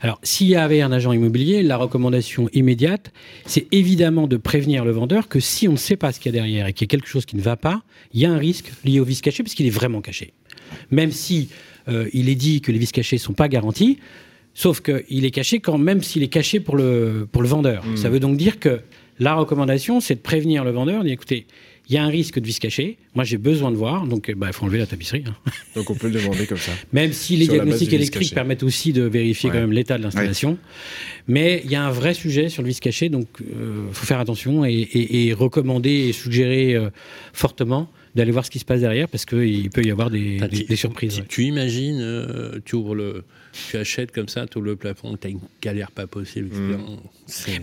Alors, 0.00 0.20
s'il 0.22 0.46
y 0.46 0.54
avait 0.54 0.80
un 0.80 0.92
agent 0.92 1.12
immobilier, 1.12 1.64
la 1.64 1.76
recommandation 1.76 2.48
immédiate, 2.54 3.12
c'est 3.44 3.66
évidemment 3.72 4.28
de 4.28 4.36
prévenir 4.36 4.84
le 4.84 4.92
vendeur 4.92 5.28
que 5.28 5.40
si 5.40 5.66
on 5.68 5.72
ne 5.72 5.76
sait 5.76 5.96
pas 5.96 6.12
ce 6.12 6.20
qu'il 6.20 6.32
y 6.32 6.38
a 6.38 6.40
derrière 6.40 6.68
et 6.68 6.72
qu'il 6.72 6.86
y 6.86 6.88
a 6.88 6.92
quelque 6.92 7.08
chose 7.08 7.26
qui 7.26 7.36
ne 7.36 7.42
va 7.42 7.56
pas, 7.56 7.82
il 8.14 8.20
y 8.20 8.24
a 8.24 8.30
un 8.30 8.38
risque 8.38 8.70
lié 8.84 9.00
au 9.00 9.04
vice 9.04 9.20
caché 9.20 9.42
puisqu'il 9.42 9.66
est 9.66 9.70
vraiment 9.70 10.00
caché. 10.00 10.32
Même 10.92 11.10
si 11.10 11.48
euh, 11.88 12.08
il 12.12 12.28
est 12.28 12.36
dit 12.36 12.60
que 12.60 12.70
les 12.70 12.78
vices 12.78 12.92
cachés 12.92 13.16
ne 13.16 13.20
sont 13.20 13.32
pas 13.32 13.48
garantis, 13.48 13.98
sauf 14.54 14.80
qu'il 14.80 15.24
est 15.24 15.30
caché 15.32 15.58
quand 15.58 15.78
même 15.78 16.02
s'il 16.02 16.22
est 16.22 16.28
caché 16.28 16.60
pour 16.60 16.76
le, 16.76 17.26
pour 17.30 17.42
le 17.42 17.48
vendeur. 17.48 17.84
Hmm. 17.84 17.96
Ça 17.96 18.08
veut 18.08 18.20
donc 18.20 18.36
dire 18.36 18.60
que 18.60 18.80
la 19.18 19.34
recommandation, 19.34 20.00
c'est 20.00 20.14
de 20.14 20.20
prévenir 20.20 20.62
le 20.62 20.70
vendeur, 20.70 21.02
dit 21.02 21.10
écoutez, 21.10 21.46
il 21.88 21.94
y 21.94 21.98
a 21.98 22.04
un 22.04 22.08
risque 22.08 22.38
de 22.38 22.46
vis 22.46 22.58
caché. 22.58 22.98
Moi, 23.14 23.24
j'ai 23.24 23.38
besoin 23.38 23.70
de 23.70 23.76
voir, 23.76 24.06
donc 24.06 24.30
bah, 24.32 24.48
il 24.48 24.52
faut 24.52 24.64
enlever 24.64 24.78
la 24.78 24.86
tapisserie. 24.86 25.24
Hein. 25.26 25.34
Donc 25.74 25.90
on 25.90 25.94
peut 25.94 26.08
le 26.08 26.20
demander 26.20 26.46
comme 26.46 26.58
ça. 26.58 26.72
Même 26.92 27.12
si 27.12 27.36
les 27.36 27.46
diagnostics 27.46 27.92
électriques 27.92 28.34
permettent 28.34 28.62
aussi 28.62 28.92
de 28.92 29.02
vérifier 29.02 29.50
quand 29.50 29.58
même 29.58 29.72
l'état 29.72 29.96
de 29.96 30.02
l'installation. 30.02 30.58
Mais 31.26 31.62
il 31.64 31.70
y 31.70 31.76
a 31.76 31.84
un 31.84 31.90
vrai 31.90 32.14
sujet 32.14 32.48
sur 32.48 32.62
le 32.62 32.68
vis 32.68 32.80
caché, 32.80 33.08
donc 33.08 33.26
il 33.40 33.46
euh, 33.54 33.92
faut 33.92 34.06
faire 34.06 34.18
attention 34.18 34.64
et, 34.64 35.34
recommander 35.38 35.90
et 35.90 36.12
suggérer 36.12 36.74
euh, 36.74 36.90
fortement 37.32 37.90
d'aller 38.14 38.32
voir 38.32 38.44
ce 38.44 38.50
qui 38.50 38.58
se 38.58 38.64
passe 38.64 38.80
derrière 38.80 39.08
parce 39.08 39.24
qu'il 39.24 39.70
peut 39.70 39.84
y 39.84 39.90
avoir 39.90 40.10
des, 40.10 40.38
surprises. 40.74 41.22
Tu, 41.28 41.44
imagines, 41.44 42.00
euh, 42.00 42.58
tu 42.64 42.76
ouvres 42.76 42.94
le, 42.94 43.24
tu 43.70 43.76
achètes 43.76 44.12
comme 44.12 44.28
ça, 44.28 44.46
tout 44.46 44.60
le 44.60 44.76
plafond, 44.76 45.16
tu 45.20 45.26
as 45.26 45.30
une 45.30 45.40
galère 45.62 45.90
pas 45.90 46.06
possible. 46.06 46.48
Mm. 46.54 46.78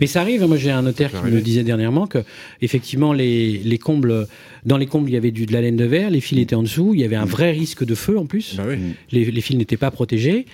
Mais 0.00 0.06
ça 0.06 0.20
arrive, 0.20 0.44
moi 0.44 0.56
j'ai 0.56 0.70
un 0.70 0.82
notaire 0.82 1.10
qui 1.10 1.30
me 1.30 1.40
disait 1.40 1.64
dernièrement 1.64 2.06
que 2.06 2.18
effectivement 2.62 3.12
les, 3.12 3.58
les, 3.58 3.78
combles, 3.78 4.26
dans 4.64 4.76
les 4.76 4.86
combles 4.86 5.10
il 5.10 5.14
y 5.14 5.16
avait 5.16 5.30
du, 5.30 5.46
de 5.46 5.52
la 5.52 5.60
laine 5.60 5.76
de 5.76 5.84
verre, 5.84 6.10
les 6.10 6.20
fils 6.20 6.38
étaient 6.38 6.54
en 6.54 6.62
dessous, 6.62 6.92
il 6.94 7.00
y 7.00 7.04
avait 7.04 7.16
un 7.16 7.24
vrai 7.24 7.52
risque 7.52 7.84
de 7.84 7.94
feu 7.94 8.18
en 8.18 8.26
plus, 8.26 8.56
bah 8.56 8.64
les, 9.10 9.24
les, 9.30 9.40
fils 9.40 9.56
n'étaient 9.56 9.76
pas 9.76 9.90
protégés. 9.90 10.46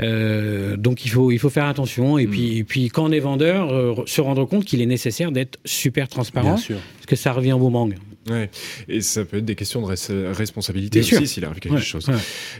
Euh, 0.00 0.76
donc 0.76 1.04
il 1.04 1.08
faut, 1.08 1.32
il 1.32 1.38
faut 1.38 1.50
faire 1.50 1.66
attention 1.66 2.18
et, 2.18 2.26
mm. 2.26 2.30
puis, 2.30 2.58
et 2.58 2.64
puis 2.64 2.88
quand 2.88 3.04
on 3.04 3.12
est 3.12 3.20
vendeur, 3.20 3.72
euh, 3.72 3.94
se 4.06 4.20
rendre 4.20 4.44
compte 4.44 4.64
qu'il 4.64 4.80
est 4.80 4.86
nécessaire 4.86 5.32
d'être 5.32 5.58
super 5.64 6.08
transparent, 6.08 6.54
parce 6.54 7.06
que 7.06 7.16
ça 7.16 7.32
revient 7.32 7.52
au 7.52 7.58
boomerang. 7.58 7.94
Ouais. 8.28 8.50
Et 8.88 9.00
ça 9.00 9.24
peut 9.24 9.38
être 9.38 9.44
des 9.44 9.54
questions 9.54 9.80
de 9.80 10.32
responsabilité 10.32 11.00
aussi 11.00 11.26
s'il 11.26 11.44
arrive 11.44 11.60
quelque 11.60 11.80
chose. 11.80 12.06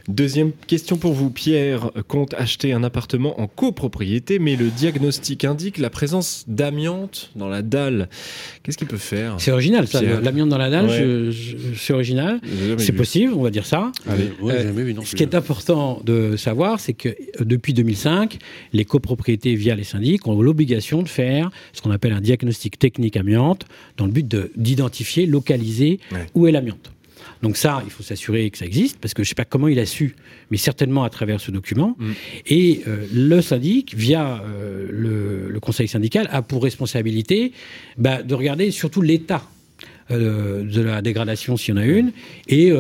Deuxième 0.09 0.53
question 0.53 0.97
pour 0.97 1.13
vous. 1.13 1.31
Pierre 1.31 1.91
compte 2.09 2.35
acheter 2.35 2.73
un 2.73 2.83
appartement 2.83 3.41
en 3.41 3.47
copropriété, 3.47 4.39
mais 4.39 4.57
le 4.57 4.69
diagnostic 4.69 5.45
indique 5.45 5.79
la 5.79 5.91
présence 5.91 6.45
d'amiante 6.49 7.31
dans 7.37 7.49
la 7.49 7.63
dalle. 7.63 8.09
Qu'est-ce 8.63 8.79
qu'il 8.79 8.89
peut 8.89 8.97
faire 8.97 9.37
C'est 9.39 9.53
original, 9.53 9.87
ça. 9.87 10.03
L'amiante 10.03 10.49
dans 10.49 10.59
la 10.59 10.71
dalle, 10.71 10.91
c'est 11.77 11.93
original. 11.93 12.41
C'est 12.79 12.93
possible, 12.93 13.33
on 13.35 13.43
va 13.43 13.51
dire 13.51 13.67
ça. 13.67 13.93
Euh, 14.09 14.71
ce 15.05 15.17
qui 15.17 15.23
est 15.23 15.35
important 15.35 16.01
de 16.05 16.37
savoir, 16.37 16.81
c'est 16.81 16.93
que 16.93 17.09
euh, 17.09 17.15
depuis 17.41 17.75
2005, 17.75 18.39
les 18.73 18.85
copropriétés 18.85 19.55
via 19.55 19.75
les 19.75 19.85
syndics 19.85 20.27
ont 20.27 20.41
l'obligation 20.41 21.03
de 21.03 21.09
faire 21.09 21.51
ce 21.73 21.83
qu'on 21.83 21.91
appelle 21.91 22.13
un 22.13 22.21
diagnostic 22.21 22.79
technique 22.79 23.17
amiante 23.17 23.67
dans 23.97 24.07
le 24.07 24.13
but 24.13 24.27
d'identifier, 24.57 25.27
localiser 25.49 26.01
où 26.35 26.47
est 26.47 26.53
l'amiante. 26.53 26.93
Donc 27.43 27.57
ça, 27.57 27.83
il 27.85 27.91
faut 27.91 28.03
s'assurer 28.03 28.51
que 28.51 28.59
ça 28.59 28.67
existe, 28.67 28.99
parce 28.99 29.15
que 29.15 29.23
je 29.23 29.29
ne 29.29 29.31
sais 29.31 29.35
pas 29.35 29.45
comment 29.45 29.69
il 29.69 29.79
a 29.79 29.87
su, 29.87 30.17
mais 30.51 30.57
certainement 30.57 31.05
à 31.05 31.11
travers 31.11 31.41
ce 31.41 31.51
document. 31.51 31.97
Mm. 31.99 32.13
Et 32.47 32.83
euh, 32.87 33.07
le 33.13 33.41
syndic, 33.41 33.95
via 33.95 34.43
euh, 34.43 35.49
le, 35.51 35.61
conseil 35.61 35.89
syndical, 35.89 36.29
a 36.33 36.43
pour 36.43 36.63
responsabilité 36.63 37.53
bah, 37.97 38.23
de 38.23 38.35
regarder 38.35 38.71
surtout 38.71 39.03
l'état 39.03 39.43
euh, 40.11 40.65
de 40.65 40.81
la 40.81 41.03
dégradation, 41.03 41.57
s'il 41.57 41.75
y 41.75 41.79
en 41.79 41.81
a 41.81 41.87
une, 41.87 42.13
et, 42.49 42.73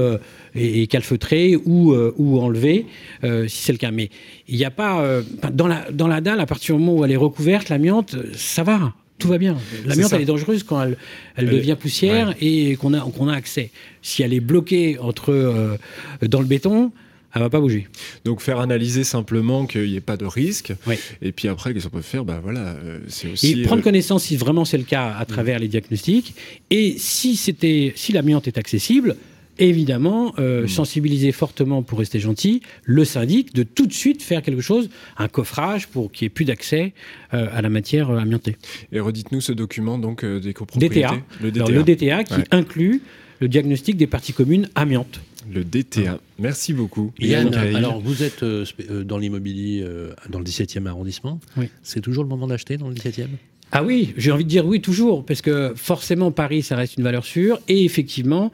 et, 0.54 0.86
calfeutrer 0.86 1.56
ou, 1.56 1.94
ou 1.94 2.40
enlever, 2.40 2.86
si 3.22 3.62
c'est 3.62 3.72
le 3.72 3.78
cas. 3.78 3.90
Mais 3.90 4.10
il 4.48 4.56
n'y 4.56 4.64
a 4.64 4.70
pas... 4.70 5.22
dans, 5.52 5.68
la, 5.68 5.90
dans 5.92 6.08
la 6.08 6.20
dalle, 6.20 6.40
à 6.40 6.46
partir 6.46 6.74
du 6.76 6.80
moment 6.82 7.00
où 7.00 7.04
elle 7.04 7.12
est 7.12 7.16
recouverte, 7.16 7.68
l'amiante, 7.68 8.16
ça 8.34 8.62
va 8.62 8.94
tout 9.18 9.28
va 9.28 9.38
bien. 9.38 9.56
L'amiante, 9.84 10.12
elle 10.12 10.22
est 10.22 10.26
dangereuse 10.26 10.62
quand 10.62 10.82
elle, 10.82 10.96
elle, 11.36 11.50
devient 11.50 11.76
poussière 11.78 12.34
et 12.40 12.76
qu'on 12.76 12.94
a, 12.94 13.00
qu'on 13.00 13.28
a 13.28 13.34
accès. 13.34 13.70
Si 14.02 14.22
elle 14.22 14.32
est 14.32 14.40
bloquée 14.40 14.98
entre, 14.98 15.32
euh, 15.32 15.76
dans 16.22 16.40
le 16.40 16.46
béton, 16.46 16.92
elle 17.34 17.42
va 17.42 17.50
pas 17.50 17.60
bouger. 17.60 17.88
Donc 18.24 18.40
faire 18.40 18.60
analyser 18.60 19.04
simplement 19.04 19.66
qu'il 19.66 19.84
n'y 19.84 19.96
ait 19.96 20.00
pas 20.00 20.16
de 20.16 20.24
risque. 20.24 20.72
Et 21.20 21.32
puis 21.32 21.48
après, 21.48 21.74
qu'est-ce 21.74 21.88
qu'on 21.88 21.96
peut 21.96 22.02
faire? 22.02 22.24
Ben 22.24 22.40
voilà, 22.42 22.60
euh, 22.60 23.00
c'est 23.08 23.30
aussi. 23.30 23.60
Et 23.60 23.62
prendre 23.62 23.80
euh, 23.80 23.84
connaissance 23.84 24.24
si 24.24 24.36
vraiment 24.36 24.64
c'est 24.64 24.78
le 24.78 24.84
cas 24.84 25.14
à 25.18 25.24
travers 25.24 25.58
les 25.58 25.68
diagnostics. 25.68 26.34
Et 26.70 26.94
si 26.98 27.36
c'était, 27.36 27.92
si 27.96 28.12
l'amiante 28.12 28.48
est 28.48 28.56
accessible, 28.58 29.16
évidemment, 29.58 30.34
euh, 30.38 30.64
hmm. 30.64 30.68
sensibiliser 30.68 31.32
fortement 31.32 31.82
pour 31.82 31.98
rester 31.98 32.20
gentil 32.20 32.62
le 32.84 33.04
syndic 33.04 33.54
de 33.54 33.62
tout 33.62 33.86
de 33.86 33.92
suite 33.92 34.22
faire 34.22 34.42
quelque 34.42 34.62
chose, 34.62 34.88
un 35.16 35.28
coffrage 35.28 35.88
pour 35.88 36.10
qu'il 36.10 36.24
n'y 36.24 36.26
ait 36.26 36.30
plus 36.30 36.44
d'accès 36.44 36.92
euh, 37.34 37.48
à 37.52 37.62
la 37.62 37.68
matière 37.68 38.10
euh, 38.10 38.18
amiantée. 38.18 38.56
Et 38.92 39.00
redites-nous 39.00 39.40
ce 39.40 39.52
document 39.52 39.98
donc 39.98 40.24
des 40.24 40.52
copropriétés. 40.54 41.02
DTA. 41.02 41.16
Le 41.42 41.50
DTA, 41.50 41.70
le 41.70 41.82
DTA 41.82 42.24
qui 42.24 42.40
inclut 42.50 43.02
le 43.40 43.48
diagnostic 43.48 43.96
des 43.96 44.06
parties 44.06 44.32
communes 44.32 44.68
amiantes. 44.74 45.20
Le 45.50 45.64
DTA. 45.64 46.18
Merci 46.38 46.72
beaucoup. 46.72 47.12
Yann, 47.18 47.54
alors 47.54 48.00
vous 48.00 48.22
êtes 48.22 48.44
dans 48.44 49.18
l'immobilier 49.18 49.84
dans 50.28 50.38
le 50.38 50.44
17e 50.44 50.86
arrondissement. 50.86 51.40
Oui. 51.56 51.68
C'est 51.82 52.00
toujours 52.00 52.24
le 52.24 52.28
moment 52.28 52.46
d'acheter 52.46 52.76
dans 52.76 52.88
le 52.88 52.94
17e 52.94 53.28
ah 53.70 53.82
oui, 53.84 54.14
j'ai 54.16 54.32
envie 54.32 54.44
de 54.44 54.48
dire 54.48 54.66
oui 54.66 54.80
toujours, 54.80 55.24
parce 55.24 55.42
que 55.42 55.74
forcément 55.76 56.30
Paris, 56.30 56.62
ça 56.62 56.76
reste 56.76 56.96
une 56.96 57.04
valeur 57.04 57.24
sûre, 57.24 57.60
et 57.68 57.84
effectivement, 57.84 58.50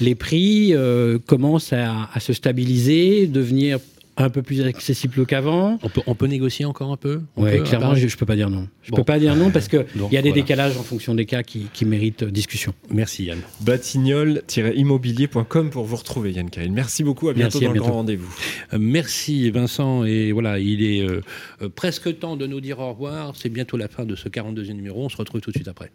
les 0.00 0.14
prix 0.14 0.74
euh, 0.74 1.18
commencent 1.24 1.72
à, 1.72 2.08
se 2.18 2.32
stabiliser, 2.32 3.26
devenir 3.26 3.78
un 4.16 4.30
peu 4.30 4.42
plus 4.42 4.62
accessible 4.62 5.26
qu'avant. 5.26 5.78
On 5.82 5.88
peut, 5.88 6.02
on 6.06 6.14
peut 6.14 6.26
négocier 6.26 6.64
encore 6.64 6.92
un 6.92 6.96
peu? 6.96 7.20
Oui, 7.36 7.62
clairement, 7.62 7.94
je 7.94 8.06
ne 8.06 8.10
peux 8.10 8.26
pas 8.26 8.36
dire 8.36 8.50
non. 8.50 8.68
Je 8.82 8.92
ne 8.92 8.96
peux 8.96 9.04
pas 9.04 9.18
dire 9.18 9.36
non 9.36 9.50
parce 9.50 9.68
qu'il 9.68 9.84
y 10.10 10.16
a 10.16 10.22
des 10.22 10.32
décalages 10.32 10.76
en 10.76 10.82
fonction 10.82 11.14
des 11.14 11.26
cas 11.26 11.42
qui, 11.42 11.66
qui 11.72 11.84
méritent 11.84 12.24
discussion. 12.24 12.74
Merci 12.90 13.24
Yann. 13.24 13.40
Batignol-immobilier.com 13.60 15.70
pour 15.70 15.84
vous 15.84 15.96
retrouver 15.96 16.32
Yann 16.32 16.50
Kael. 16.50 16.72
Merci 16.72 17.04
beaucoup, 17.04 17.28
à 17.28 17.34
bientôt 17.34 17.60
dans 17.60 17.72
le 17.72 17.80
grand 17.80 17.92
rendez-vous. 17.92 18.34
Euh, 18.72 18.78
merci 18.80 19.50
Vincent, 19.50 20.04
et 20.04 20.32
voilà, 20.32 20.58
il 20.58 20.82
est 20.82 21.02
euh, 21.02 21.20
euh, 21.62 21.68
presque 21.68 22.18
temps 22.18 22.36
de 22.36 22.46
nous 22.46 22.60
dire 22.60 22.78
au 22.78 22.90
revoir. 22.90 23.34
C'est 23.36 23.48
bientôt 23.48 23.76
la 23.76 23.88
fin 23.88 24.04
de 24.04 24.14
ce 24.14 24.28
42e 24.28 24.72
numéro, 24.72 25.04
on 25.04 25.08
se 25.08 25.16
retrouve 25.16 25.40
tout 25.40 25.50
de 25.50 25.56
suite 25.56 25.68
après. 25.68 25.90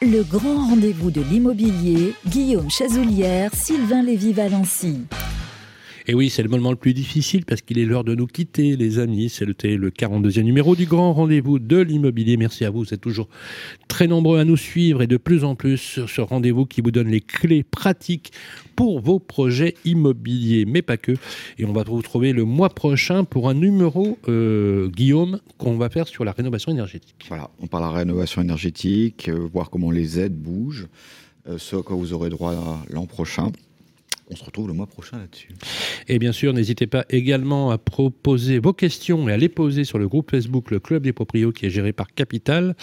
Le 0.00 0.22
grand 0.22 0.68
rendez-vous 0.68 1.10
de 1.10 1.22
l'immobilier, 1.22 2.14
Guillaume 2.28 2.70
Chazoulière, 2.70 3.52
Sylvain 3.52 4.04
Lévy-Valency. 4.04 5.06
Et 6.10 6.14
oui, 6.14 6.30
c'est 6.30 6.42
le 6.42 6.48
moment 6.48 6.70
le 6.70 6.76
plus 6.76 6.94
difficile 6.94 7.44
parce 7.44 7.60
qu'il 7.60 7.78
est 7.78 7.84
l'heure 7.84 8.02
de 8.02 8.14
nous 8.14 8.26
quitter, 8.26 8.76
les 8.76 8.98
amis. 8.98 9.28
C'est 9.28 9.44
le, 9.44 9.54
le 9.76 9.90
42e 9.90 10.40
numéro 10.40 10.74
du 10.74 10.86
grand 10.86 11.12
rendez-vous 11.12 11.58
de 11.58 11.76
l'immobilier. 11.76 12.38
Merci 12.38 12.64
à 12.64 12.70
vous. 12.70 12.78
Vous 12.78 12.94
êtes 12.94 13.02
toujours 13.02 13.28
très 13.88 14.06
nombreux 14.06 14.38
à 14.38 14.46
nous 14.46 14.56
suivre 14.56 15.02
et 15.02 15.06
de 15.06 15.18
plus 15.18 15.44
en 15.44 15.54
plus 15.54 15.76
sur 15.76 16.08
ce 16.08 16.22
rendez-vous 16.22 16.64
qui 16.64 16.80
vous 16.80 16.92
donne 16.92 17.08
les 17.08 17.20
clés 17.20 17.62
pratiques 17.62 18.32
pour 18.74 19.00
vos 19.00 19.18
projets 19.18 19.74
immobiliers, 19.84 20.64
mais 20.64 20.80
pas 20.80 20.96
que. 20.96 21.12
Et 21.58 21.66
on 21.66 21.74
va 21.74 21.82
vous 21.82 21.96
retrouver 21.96 22.32
le 22.32 22.44
mois 22.44 22.70
prochain 22.70 23.24
pour 23.24 23.50
un 23.50 23.54
numéro, 23.54 24.16
euh, 24.28 24.88
Guillaume, 24.88 25.40
qu'on 25.58 25.76
va 25.76 25.90
faire 25.90 26.08
sur 26.08 26.24
la 26.24 26.32
rénovation 26.32 26.72
énergétique. 26.72 27.26
Voilà, 27.28 27.50
on 27.60 27.66
parle 27.66 27.84
de 27.92 27.98
rénovation 27.98 28.40
énergétique, 28.40 29.28
euh, 29.28 29.46
voir 29.52 29.68
comment 29.68 29.90
les 29.90 30.18
aides 30.18 30.40
bougent, 30.40 30.88
euh, 31.50 31.58
ce 31.58 31.76
à 31.76 31.82
quoi 31.82 31.96
vous 31.96 32.14
aurez 32.14 32.30
droit 32.30 32.82
l'an 32.88 33.04
prochain. 33.04 33.52
On 34.30 34.36
se 34.36 34.44
retrouve 34.44 34.68
le 34.68 34.74
mois 34.74 34.86
prochain 34.86 35.18
là-dessus. 35.18 35.54
Et 36.06 36.18
bien 36.18 36.32
sûr, 36.32 36.52
n'hésitez 36.52 36.86
pas 36.86 37.06
également 37.08 37.70
à 37.70 37.78
proposer 37.78 38.58
vos 38.58 38.72
questions 38.72 39.28
et 39.28 39.32
à 39.32 39.36
les 39.36 39.48
poser 39.48 39.84
sur 39.84 39.98
le 39.98 40.06
groupe 40.06 40.30
Facebook 40.30 40.70
Le 40.70 40.80
Club 40.80 41.02
des 41.02 41.12
Proprios 41.12 41.52
qui 41.52 41.66
est 41.66 41.70
géré 41.70 41.92
par 41.92 42.12
Capital. 42.14 42.76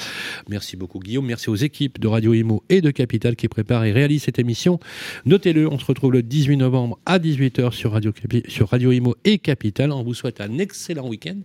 Merci 0.50 0.76
beaucoup 0.76 1.00
Guillaume, 1.00 1.26
merci 1.26 1.50
aux 1.50 1.56
équipes 1.56 2.00
de 2.00 2.08
Radio 2.08 2.34
Imo 2.34 2.64
et 2.70 2.82
de 2.82 2.90
Capital 2.90 3.36
qui 3.36 3.48
préparent 3.48 3.86
et 3.86 3.92
réalisent 3.92 4.24
cette 4.24 4.40
émission. 4.40 4.80
Notez-le, 5.26 5.68
on 5.72 5.78
se 5.78 5.86
retrouve 5.86 6.14
le 6.14 6.24
18 6.24 6.58
novembre 6.58 7.00
à 7.06 7.20
18h 7.20 7.72
sur 7.72 7.92
Radio, 7.92 8.12
sur 8.48 8.70
Radio 8.70 8.92
Imo 8.92 9.16
et 9.24 9.38
Capital. 9.38 9.92
On 9.92 10.04
vous 10.04 10.14
souhaite 10.14 10.42
un 10.42 10.58
excellent 10.58 11.08
week-end. 11.08 11.38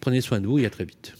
Prenez 0.00 0.20
soin 0.20 0.40
de 0.40 0.46
vous 0.46 0.58
et 0.58 0.66
à 0.66 0.70
très 0.70 0.84
vite. 0.84 1.14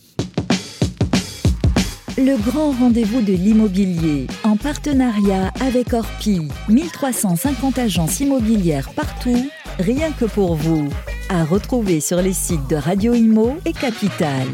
Le 2.18 2.36
grand 2.42 2.72
rendez-vous 2.72 3.20
de 3.20 3.32
l'immobilier, 3.32 4.26
en 4.42 4.56
partenariat 4.56 5.52
avec 5.60 5.92
Orpi. 5.92 6.48
1350 6.68 7.78
agences 7.78 8.20
immobilières 8.20 8.90
partout, 8.94 9.48
rien 9.78 10.10
que 10.10 10.24
pour 10.24 10.56
vous. 10.56 10.88
À 11.28 11.44
retrouver 11.44 12.00
sur 12.00 12.20
les 12.20 12.32
sites 12.32 12.68
de 12.68 12.76
Radio 12.76 13.14
Imo 13.14 13.56
et 13.64 13.72
Capital. 13.72 14.46